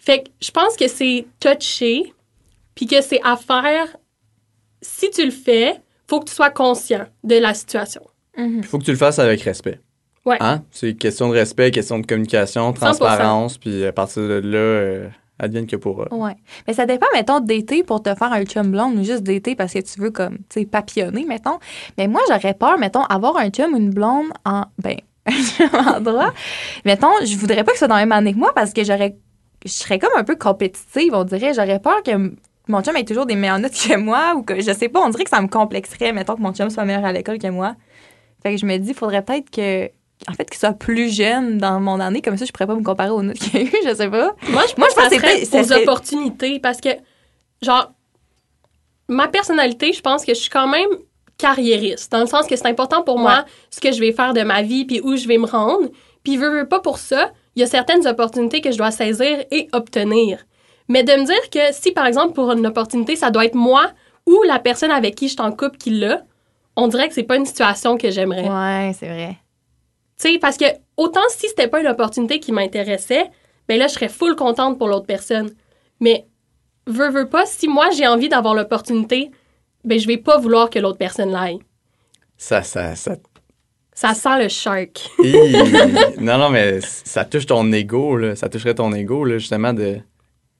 Fait 0.00 0.24
que 0.24 0.28
je 0.40 0.50
pense 0.50 0.76
que 0.76 0.86
c'est 0.88 1.26
touché 1.40 2.12
puis 2.76 2.86
que 2.86 3.02
c'est 3.02 3.20
à 3.24 3.36
faire 3.36 3.96
si 4.80 5.10
tu 5.10 5.24
le 5.24 5.32
fais, 5.32 5.80
faut 6.06 6.20
que 6.20 6.26
tu 6.26 6.34
sois 6.34 6.50
conscient 6.50 7.06
de 7.24 7.36
la 7.36 7.52
situation. 7.54 8.02
Mhm. 8.36 8.58
Il 8.58 8.64
faut 8.64 8.78
que 8.78 8.84
tu 8.84 8.92
le 8.92 8.96
fasses 8.96 9.18
avec 9.18 9.42
respect. 9.42 9.80
Ouais. 10.24 10.36
Hein? 10.40 10.62
C'est 10.70 10.94
question 10.94 11.28
de 11.28 11.34
respect, 11.34 11.70
question 11.70 11.98
de 11.98 12.06
communication, 12.06 12.72
transparence, 12.72 13.58
puis 13.58 13.84
à 13.84 13.92
partir 13.92 14.22
de 14.22 14.34
là, 14.34 14.58
euh, 14.58 15.08
advienne 15.38 15.66
que 15.66 15.76
pourra. 15.76 16.12
Ouais. 16.12 16.34
Mais 16.66 16.74
ça 16.74 16.84
dépend, 16.84 17.06
mettons, 17.14 17.40
d'été 17.40 17.82
pour 17.82 18.02
te 18.02 18.14
faire 18.14 18.32
un 18.32 18.44
chum 18.44 18.70
blonde 18.70 18.98
ou 18.98 19.04
juste 19.04 19.22
d'été 19.22 19.54
parce 19.54 19.72
que 19.72 19.78
tu 19.78 20.00
veux, 20.00 20.10
comme, 20.10 20.38
tu 20.48 20.60
sais, 20.60 20.66
papillonner, 20.66 21.24
mettons. 21.24 21.58
Mais 21.96 22.08
moi, 22.08 22.20
j'aurais 22.28 22.54
peur, 22.54 22.78
mettons, 22.78 23.02
avoir 23.04 23.36
un 23.36 23.50
chum 23.50 23.74
ou 23.74 23.76
une 23.76 23.90
blonde 23.90 24.26
en. 24.44 24.64
Ben, 24.78 24.96
un 25.26 25.32
chum 25.32 25.70
en 25.72 26.00
droit. 26.00 26.32
Mettons, 26.84 27.12
je 27.24 27.36
voudrais 27.36 27.64
pas 27.64 27.72
que 27.72 27.78
ce 27.78 27.80
soit 27.80 27.88
dans 27.88 27.94
la 27.94 28.02
même 28.02 28.12
année 28.12 28.32
que 28.32 28.38
moi 28.38 28.52
parce 28.54 28.72
que 28.72 28.84
j'aurais. 28.84 29.16
Je 29.64 29.70
serais 29.70 29.98
comme 29.98 30.16
un 30.16 30.24
peu 30.24 30.36
compétitive, 30.36 31.14
on 31.14 31.24
dirait. 31.24 31.54
J'aurais 31.54 31.80
peur 31.80 32.02
que 32.04 32.34
mon 32.68 32.82
chum 32.82 32.96
ait 32.96 33.04
toujours 33.04 33.26
des 33.26 33.36
meilleures 33.36 33.58
notes 33.58 33.72
que 33.72 33.96
moi 33.96 34.34
ou 34.36 34.42
que, 34.42 34.60
je 34.60 34.72
sais 34.72 34.88
pas, 34.88 35.00
on 35.00 35.08
dirait 35.10 35.24
que 35.24 35.30
ça 35.30 35.40
me 35.40 35.48
complexerait, 35.48 36.12
mettons, 36.12 36.34
que 36.36 36.40
mon 36.42 36.52
chum 36.52 36.68
soit 36.70 36.84
meilleur 36.84 37.04
à 37.04 37.12
l'école 37.12 37.38
que 37.38 37.46
moi. 37.48 37.74
Fait 38.42 38.52
que 38.54 38.56
je 38.60 38.66
me 38.66 38.76
dis, 38.78 38.90
il 38.90 38.94
faudrait 38.94 39.22
peut-être 39.22 39.50
que. 39.50 39.90
En 40.28 40.32
fait, 40.32 40.48
qu'il 40.48 40.58
soit 40.58 40.72
plus 40.72 41.14
jeune 41.14 41.58
dans 41.58 41.78
mon 41.78 42.00
année, 42.00 42.22
comme 42.22 42.38
ça, 42.38 42.46
je 42.46 42.50
pourrais 42.52 42.66
pas 42.66 42.74
me 42.74 42.82
comparer 42.82 43.10
aux 43.10 43.22
notes 43.22 43.36
qu'il 43.38 43.56
a 43.60 43.62
eu, 43.64 43.70
je 43.86 43.94
sais 43.94 44.08
pas. 44.08 44.34
Moi, 44.48 44.62
je 44.66 44.74
Moi, 44.78 44.88
pense 44.88 44.90
je 45.12 45.18
pense 45.18 45.22
que 45.22 45.44
c'est- 45.44 45.60
aux 45.60 45.72
opportunités 45.82 46.58
parce 46.58 46.80
que, 46.80 46.88
genre, 47.60 47.92
ma 49.08 49.28
personnalité, 49.28 49.92
je 49.92 50.00
pense 50.00 50.24
que 50.24 50.32
je 50.34 50.40
suis 50.40 50.50
quand 50.50 50.68
même 50.68 50.88
carriériste, 51.38 52.10
dans 52.12 52.20
le 52.20 52.26
sens 52.26 52.46
que 52.46 52.56
c'est 52.56 52.66
important 52.66 53.02
pour 53.02 53.18
moi 53.18 53.44
ce 53.70 53.78
que 53.78 53.92
je 53.92 54.00
vais 54.00 54.12
faire 54.12 54.32
de 54.32 54.40
ma 54.42 54.62
vie 54.62 54.86
puis 54.86 55.00
où 55.02 55.16
je 55.16 55.28
vais 55.28 55.36
me 55.38 55.46
rendre. 55.46 55.90
Puis, 56.24 56.38
veux, 56.38 56.50
veux 56.50 56.66
pas 56.68 56.80
pour 56.80 56.96
ça, 56.98 57.30
il 57.54 57.60
y 57.60 57.62
a 57.62 57.66
certaines 57.66 58.06
opportunités 58.06 58.60
que 58.62 58.72
je 58.72 58.78
dois 58.78 58.90
saisir 58.90 59.44
et 59.50 59.68
obtenir. 59.72 60.46
Mais 60.88 61.02
de 61.02 61.12
me 61.12 61.24
dire 61.24 61.50
que 61.50 61.72
si, 61.72 61.92
par 61.92 62.06
exemple, 62.06 62.32
pour 62.32 62.50
une 62.52 62.66
opportunité, 62.66 63.16
ça 63.16 63.30
doit 63.30 63.44
être 63.44 63.54
moi 63.54 63.90
ou 64.26 64.42
la 64.46 64.58
personne 64.58 64.90
avec 64.90 65.14
qui 65.14 65.28
je 65.28 65.32
suis 65.32 65.42
en 65.42 65.52
couple 65.52 65.76
qui 65.78 65.90
l'a, 65.90 66.22
on 66.76 66.88
dirait 66.88 67.08
que 67.08 67.14
c'est 67.14 67.22
pas 67.22 67.36
une 67.36 67.46
situation 67.46 67.96
que 67.96 68.10
j'aimerais. 68.10 68.48
Ouais, 68.48 68.92
c'est 68.98 69.08
vrai. 69.08 69.36
Tu 70.18 70.32
sais, 70.32 70.38
parce 70.38 70.56
que 70.56 70.66
autant 70.96 71.20
si 71.28 71.48
c'était 71.48 71.68
pas 71.68 71.80
une 71.80 71.86
opportunité 71.86 72.40
qui 72.40 72.52
m'intéressait, 72.52 73.30
ben 73.68 73.78
là, 73.78 73.86
je 73.88 73.94
serais 73.94 74.08
full 74.08 74.36
contente 74.36 74.78
pour 74.78 74.88
l'autre 74.88 75.06
personne. 75.06 75.50
Mais, 76.00 76.26
veux, 76.86 77.10
veux 77.10 77.28
pas, 77.28 77.46
si 77.46 77.68
moi 77.68 77.90
j'ai 77.90 78.06
envie 78.06 78.28
d'avoir 78.28 78.54
l'opportunité, 78.54 79.30
ben 79.84 79.98
je 79.98 80.06
vais 80.06 80.18
pas 80.18 80.38
vouloir 80.38 80.70
que 80.70 80.78
l'autre 80.78 80.98
personne 80.98 81.30
l'aille. 81.30 81.58
Ça, 82.36 82.62
ça, 82.62 82.94
ça. 82.94 83.16
Ça 83.94 84.12
sent 84.12 84.42
le 84.42 84.48
shark. 84.48 85.08
Hi! 85.20 85.56
non, 86.20 86.36
non, 86.36 86.50
mais 86.50 86.80
ça 86.82 87.24
touche 87.24 87.46
ton 87.46 87.72
ego, 87.72 88.16
là. 88.18 88.36
Ça 88.36 88.50
toucherait 88.50 88.74
ton 88.74 88.92
ego, 88.92 89.24
là, 89.24 89.38
justement, 89.38 89.72
de. 89.72 89.98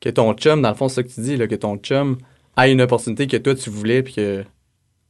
Que 0.01 0.09
ton 0.11 0.33
chum, 0.35 0.61
dans 0.63 0.69
le 0.71 0.75
fond, 0.75 0.89
c'est 0.89 0.97
ça 0.97 1.03
que 1.03 1.09
tu 1.09 1.21
dis, 1.21 1.37
là, 1.37 1.47
que 1.47 1.55
ton 1.55 1.77
chum 1.79 2.19
a 2.57 2.69
une 2.69 2.81
opportunité 2.83 3.27
que 3.27 3.37
toi, 3.37 3.55
tu 3.55 3.71
voulais, 3.71 4.03
puis 4.03 4.15
que. 4.15 4.45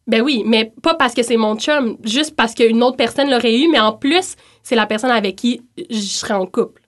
Ben 0.07 0.23
oui, 0.23 0.45
mais 0.47 0.73
pas 0.83 0.95
parce 0.95 1.15
que 1.15 1.23
c'est 1.25 1.37
mon 1.37 1.57
chum, 1.57 1.97
juste 2.05 2.37
parce 2.37 2.55
qu'une 2.55 2.83
autre 2.83 2.97
personne 2.97 3.29
l'aurait 3.31 3.59
eu, 3.61 3.69
mais 3.69 3.81
en 3.81 3.93
plus, 3.93 4.37
c'est 4.63 4.77
la 4.77 4.87
personne 4.87 5.11
avec 5.11 5.35
qui 5.37 5.63
je 5.91 5.97
serais 5.99 6.35
en 6.35 6.47
couple. 6.47 6.83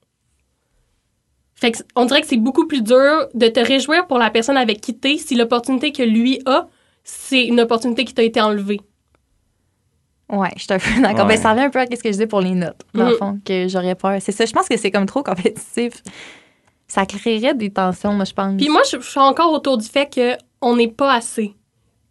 Fait 1.56 1.72
que, 1.72 1.78
on 1.96 2.04
dirait 2.04 2.20
que 2.20 2.28
c'est 2.28 2.36
beaucoup 2.36 2.68
plus 2.68 2.82
dur 2.82 3.26
de 3.34 3.48
te 3.48 3.58
réjouir 3.58 4.06
pour 4.06 4.18
la 4.18 4.30
personne 4.30 4.56
avec 4.56 4.80
qui 4.80 4.96
t'es 4.96 5.16
si 5.16 5.34
l'opportunité 5.34 5.90
que 5.90 6.04
lui 6.04 6.40
a, 6.46 6.68
c'est 7.02 7.44
une 7.46 7.60
opportunité 7.60 8.04
qui 8.04 8.14
t'a 8.14 8.22
été 8.22 8.40
enlevée. 8.40 8.80
Ouais, 10.30 10.50
je 10.56 10.62
suis 10.64 10.72
un 10.72 10.78
peu 10.78 11.02
d'accord. 11.02 11.26
Ouais. 11.26 11.34
Ben, 11.34 11.42
ça 11.42 11.50
revient 11.50 11.62
un 11.64 11.70
peu 11.70 11.80
à 11.80 11.86
ce 11.86 11.90
que 11.90 11.96
je 12.04 12.10
disais 12.12 12.26
pour 12.28 12.40
les 12.40 12.52
notes, 12.54 12.82
dans 12.94 13.06
le 13.06 13.12
Mhm. 13.12 13.18
fond, 13.18 13.40
que 13.44 13.66
j'aurais 13.66 13.96
peur. 13.96 14.18
C'est 14.20 14.30
ça, 14.30 14.44
je 14.46 14.52
pense 14.52 14.68
que 14.68 14.76
c'est 14.76 14.92
comme 14.92 15.06
trop 15.06 15.22
compétitif. 15.24 16.02
Ça 16.88 17.04
créerait 17.06 17.54
des 17.54 17.70
tensions, 17.70 18.12
moi, 18.14 18.24
je 18.24 18.32
pense. 18.32 18.56
Puis 18.56 18.68
moi, 18.70 18.80
je, 18.90 18.98
je 18.98 19.06
suis 19.08 19.20
encore 19.20 19.52
autour 19.52 19.76
du 19.78 19.86
fait 19.86 20.08
qu'on 20.12 20.74
n'est 20.76 20.88
pas 20.90 21.12
assez 21.14 21.54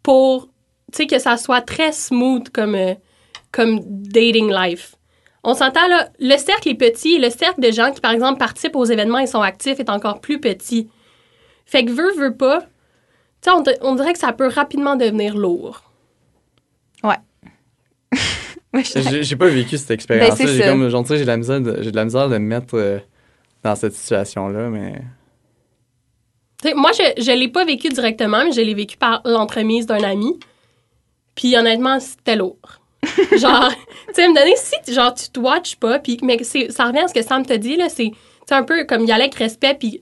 pour, 0.03 0.47
tu 0.93 0.97
sais, 0.97 1.07
que 1.07 1.17
ça 1.19 1.35
soit 1.37 1.61
très 1.61 1.91
smooth 1.91 2.49
comme, 2.49 2.75
euh, 2.75 2.93
comme 3.51 3.79
dating 3.83 4.51
life. 4.53 4.93
On 5.43 5.53
s'entend 5.55 5.87
là, 5.87 6.09
le 6.19 6.37
cercle 6.37 6.69
est 6.69 6.75
petit 6.75 7.15
et 7.15 7.19
le 7.19 7.29
cercle 7.29 7.59
de 7.61 7.71
gens 7.71 7.91
qui, 7.91 8.01
par 8.01 8.11
exemple, 8.11 8.37
participent 8.37 8.75
aux 8.75 8.85
événements 8.85 9.19
et 9.19 9.27
sont 9.27 9.41
actifs 9.41 9.79
est 9.79 9.89
encore 9.89 10.19
plus 10.21 10.39
petit. 10.39 10.89
Fait 11.65 11.83
que 11.83 11.91
veut, 11.91 12.13
veut 12.15 12.35
pas, 12.35 12.61
tu 13.41 13.49
sais, 13.49 13.51
on, 13.51 13.63
on 13.81 13.95
dirait 13.95 14.13
que 14.13 14.19
ça 14.19 14.31
peut 14.33 14.47
rapidement 14.47 14.95
devenir 14.95 15.35
lourd. 15.35 15.83
Ouais, 17.03 17.15
je- 18.83 19.21
J'ai 19.21 19.35
pas 19.35 19.47
vécu 19.47 19.77
cette 19.77 19.91
expérience-là. 19.91 20.35
Ben, 20.37 20.47
c'est 20.47 20.57
j'ai 20.57 20.63
comme, 20.69 20.87
genre, 20.89 21.01
tu 21.03 21.09
sais, 21.09 21.17
j'ai 21.17 21.23
de 21.23 21.27
la 21.27 21.37
misère 21.37 21.61
de, 21.61 21.77
j'ai 21.81 21.91
de 21.91 21.95
la 21.95 22.05
misère 22.05 22.29
de 22.29 22.33
me 22.37 22.45
mettre 22.47 22.75
euh, 22.75 22.99
dans 23.67 23.75
cette 23.75 23.93
situation-là, 23.93 24.69
mais. 24.69 24.93
Tu 26.61 26.69
sais, 26.69 26.73
moi, 26.73 26.91
je 26.93 27.31
ne 27.31 27.35
l'ai 27.37 27.47
pas 27.49 27.65
vécu 27.65 27.89
directement, 27.89 28.43
mais 28.43 28.51
je 28.51 28.61
l'ai 28.61 28.73
vécu 28.73 28.97
par 28.97 29.21
l'entremise 29.25 29.85
d'un 29.85 30.03
ami. 30.03 30.39
Puis 31.35 31.55
honnêtement, 31.55 31.99
c'était 31.99 32.35
lourd. 32.35 32.57
genre, 33.37 33.69
tu 34.07 34.13
sais, 34.15 34.27
me 34.27 34.33
donner, 34.35 34.55
si 34.55 34.93
genre, 34.93 35.13
tu 35.13 35.29
te 35.29 35.39
watches 35.39 35.75
pas, 35.75 35.99
puis, 35.99 36.17
mais 36.23 36.41
c'est- 36.43 36.71
ça 36.71 36.85
revient 36.85 36.99
à 37.01 37.07
ce 37.07 37.13
que 37.13 37.21
Sam 37.21 37.45
te 37.45 37.53
dit, 37.53 37.75
là, 37.75 37.89
c'est 37.89 38.11
c'est 38.47 38.55
un 38.55 38.63
peu 38.63 38.85
comme 38.85 39.03
y 39.05 39.11
aller 39.11 39.23
avec 39.23 39.35
respect, 39.35 39.75
puis 39.79 39.99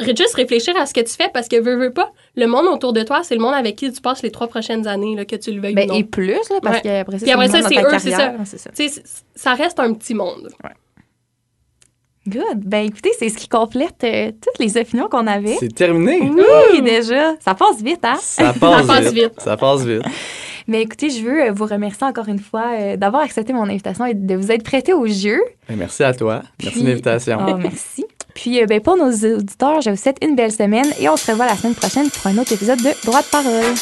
juste 0.00 0.34
réfléchir 0.34 0.76
à 0.76 0.84
ce 0.86 0.92
que 0.94 1.00
tu 1.00 1.12
fais, 1.14 1.28
parce 1.32 1.48
que 1.48 1.56
veux, 1.56 1.76
veux 1.76 1.92
pas, 1.92 2.12
le 2.36 2.46
monde 2.46 2.66
autour 2.66 2.92
de 2.92 3.02
toi, 3.02 3.22
c'est 3.24 3.34
le 3.34 3.40
monde 3.40 3.54
avec 3.54 3.76
qui 3.76 3.90
tu 3.90 4.00
passes 4.02 4.22
les 4.22 4.30
trois 4.30 4.48
prochaines 4.48 4.86
années, 4.86 5.16
là, 5.16 5.24
que 5.24 5.34
tu 5.36 5.50
le 5.50 5.60
veuilles 5.60 5.74
Ben, 5.74 5.88
ou 5.90 5.94
non. 5.94 5.98
et 5.98 6.04
plus, 6.04 6.28
là, 6.50 6.60
parce 6.62 6.76
Ouais. 6.76 6.82
qu'après 6.82 7.18
ça, 7.18 7.26
ça, 7.62 7.68
c'est 7.68 7.82
eux, 7.82 7.98
c'est 7.98 8.58
ça. 8.58 8.70
C- 8.74 9.02
ça 9.34 9.54
reste 9.54 9.80
un 9.80 9.92
petit 9.94 10.14
monde. 10.14 10.50
Good. 12.26 12.60
Ben 12.64 12.86
écoutez, 12.86 13.10
c'est 13.18 13.28
ce 13.28 13.36
qui 13.36 13.48
complète 13.48 14.02
euh, 14.04 14.30
toutes 14.30 14.58
les 14.58 14.78
opinions 14.78 15.08
qu'on 15.08 15.26
avait. 15.26 15.56
C'est 15.60 15.74
terminé. 15.74 16.20
Oui, 16.22 16.80
déjà. 16.82 17.34
Ça 17.40 17.54
passe 17.54 17.82
vite, 17.82 18.04
hein? 18.04 18.16
Ça 18.20 18.52
passe, 18.60 18.86
passe 18.86 19.12
vite. 19.12 19.24
vite. 19.24 19.40
Ça 19.40 19.56
passe 19.56 19.82
vite. 19.84 20.02
Mais 20.66 20.80
écoutez, 20.82 21.10
je 21.10 21.22
veux 21.22 21.42
euh, 21.42 21.52
vous 21.52 21.66
remercier 21.66 22.06
encore 22.06 22.28
une 22.28 22.38
fois 22.38 22.64
euh, 22.72 22.96
d'avoir 22.96 23.22
accepté 23.22 23.52
mon 23.52 23.64
invitation 23.64 24.06
et 24.06 24.14
de 24.14 24.34
vous 24.34 24.50
être 24.50 24.62
prêté 24.62 24.94
au 24.94 25.06
jeu. 25.06 25.38
Ben, 25.68 25.76
merci 25.76 26.02
à 26.02 26.14
toi. 26.14 26.42
Merci 26.62 26.82
de 26.82 26.88
l'invitation. 26.88 27.38
Oh, 27.46 27.56
merci. 27.58 28.06
Puis 28.34 28.62
euh, 28.62 28.66
ben, 28.66 28.80
pour 28.80 28.96
nos 28.96 29.10
auditeurs, 29.12 29.82
je 29.82 29.90
vous 29.90 29.96
souhaite 29.96 30.16
une 30.22 30.34
belle 30.34 30.52
semaine 30.52 30.86
et 30.98 31.08
on 31.08 31.16
se 31.16 31.30
revoit 31.30 31.46
la 31.46 31.56
semaine 31.56 31.74
prochaine 31.74 32.08
pour 32.08 32.26
un 32.28 32.38
autre 32.38 32.52
épisode 32.52 32.78
de 32.78 32.90
Droit 33.04 33.20
de 33.20 33.26
parole. 33.26 33.74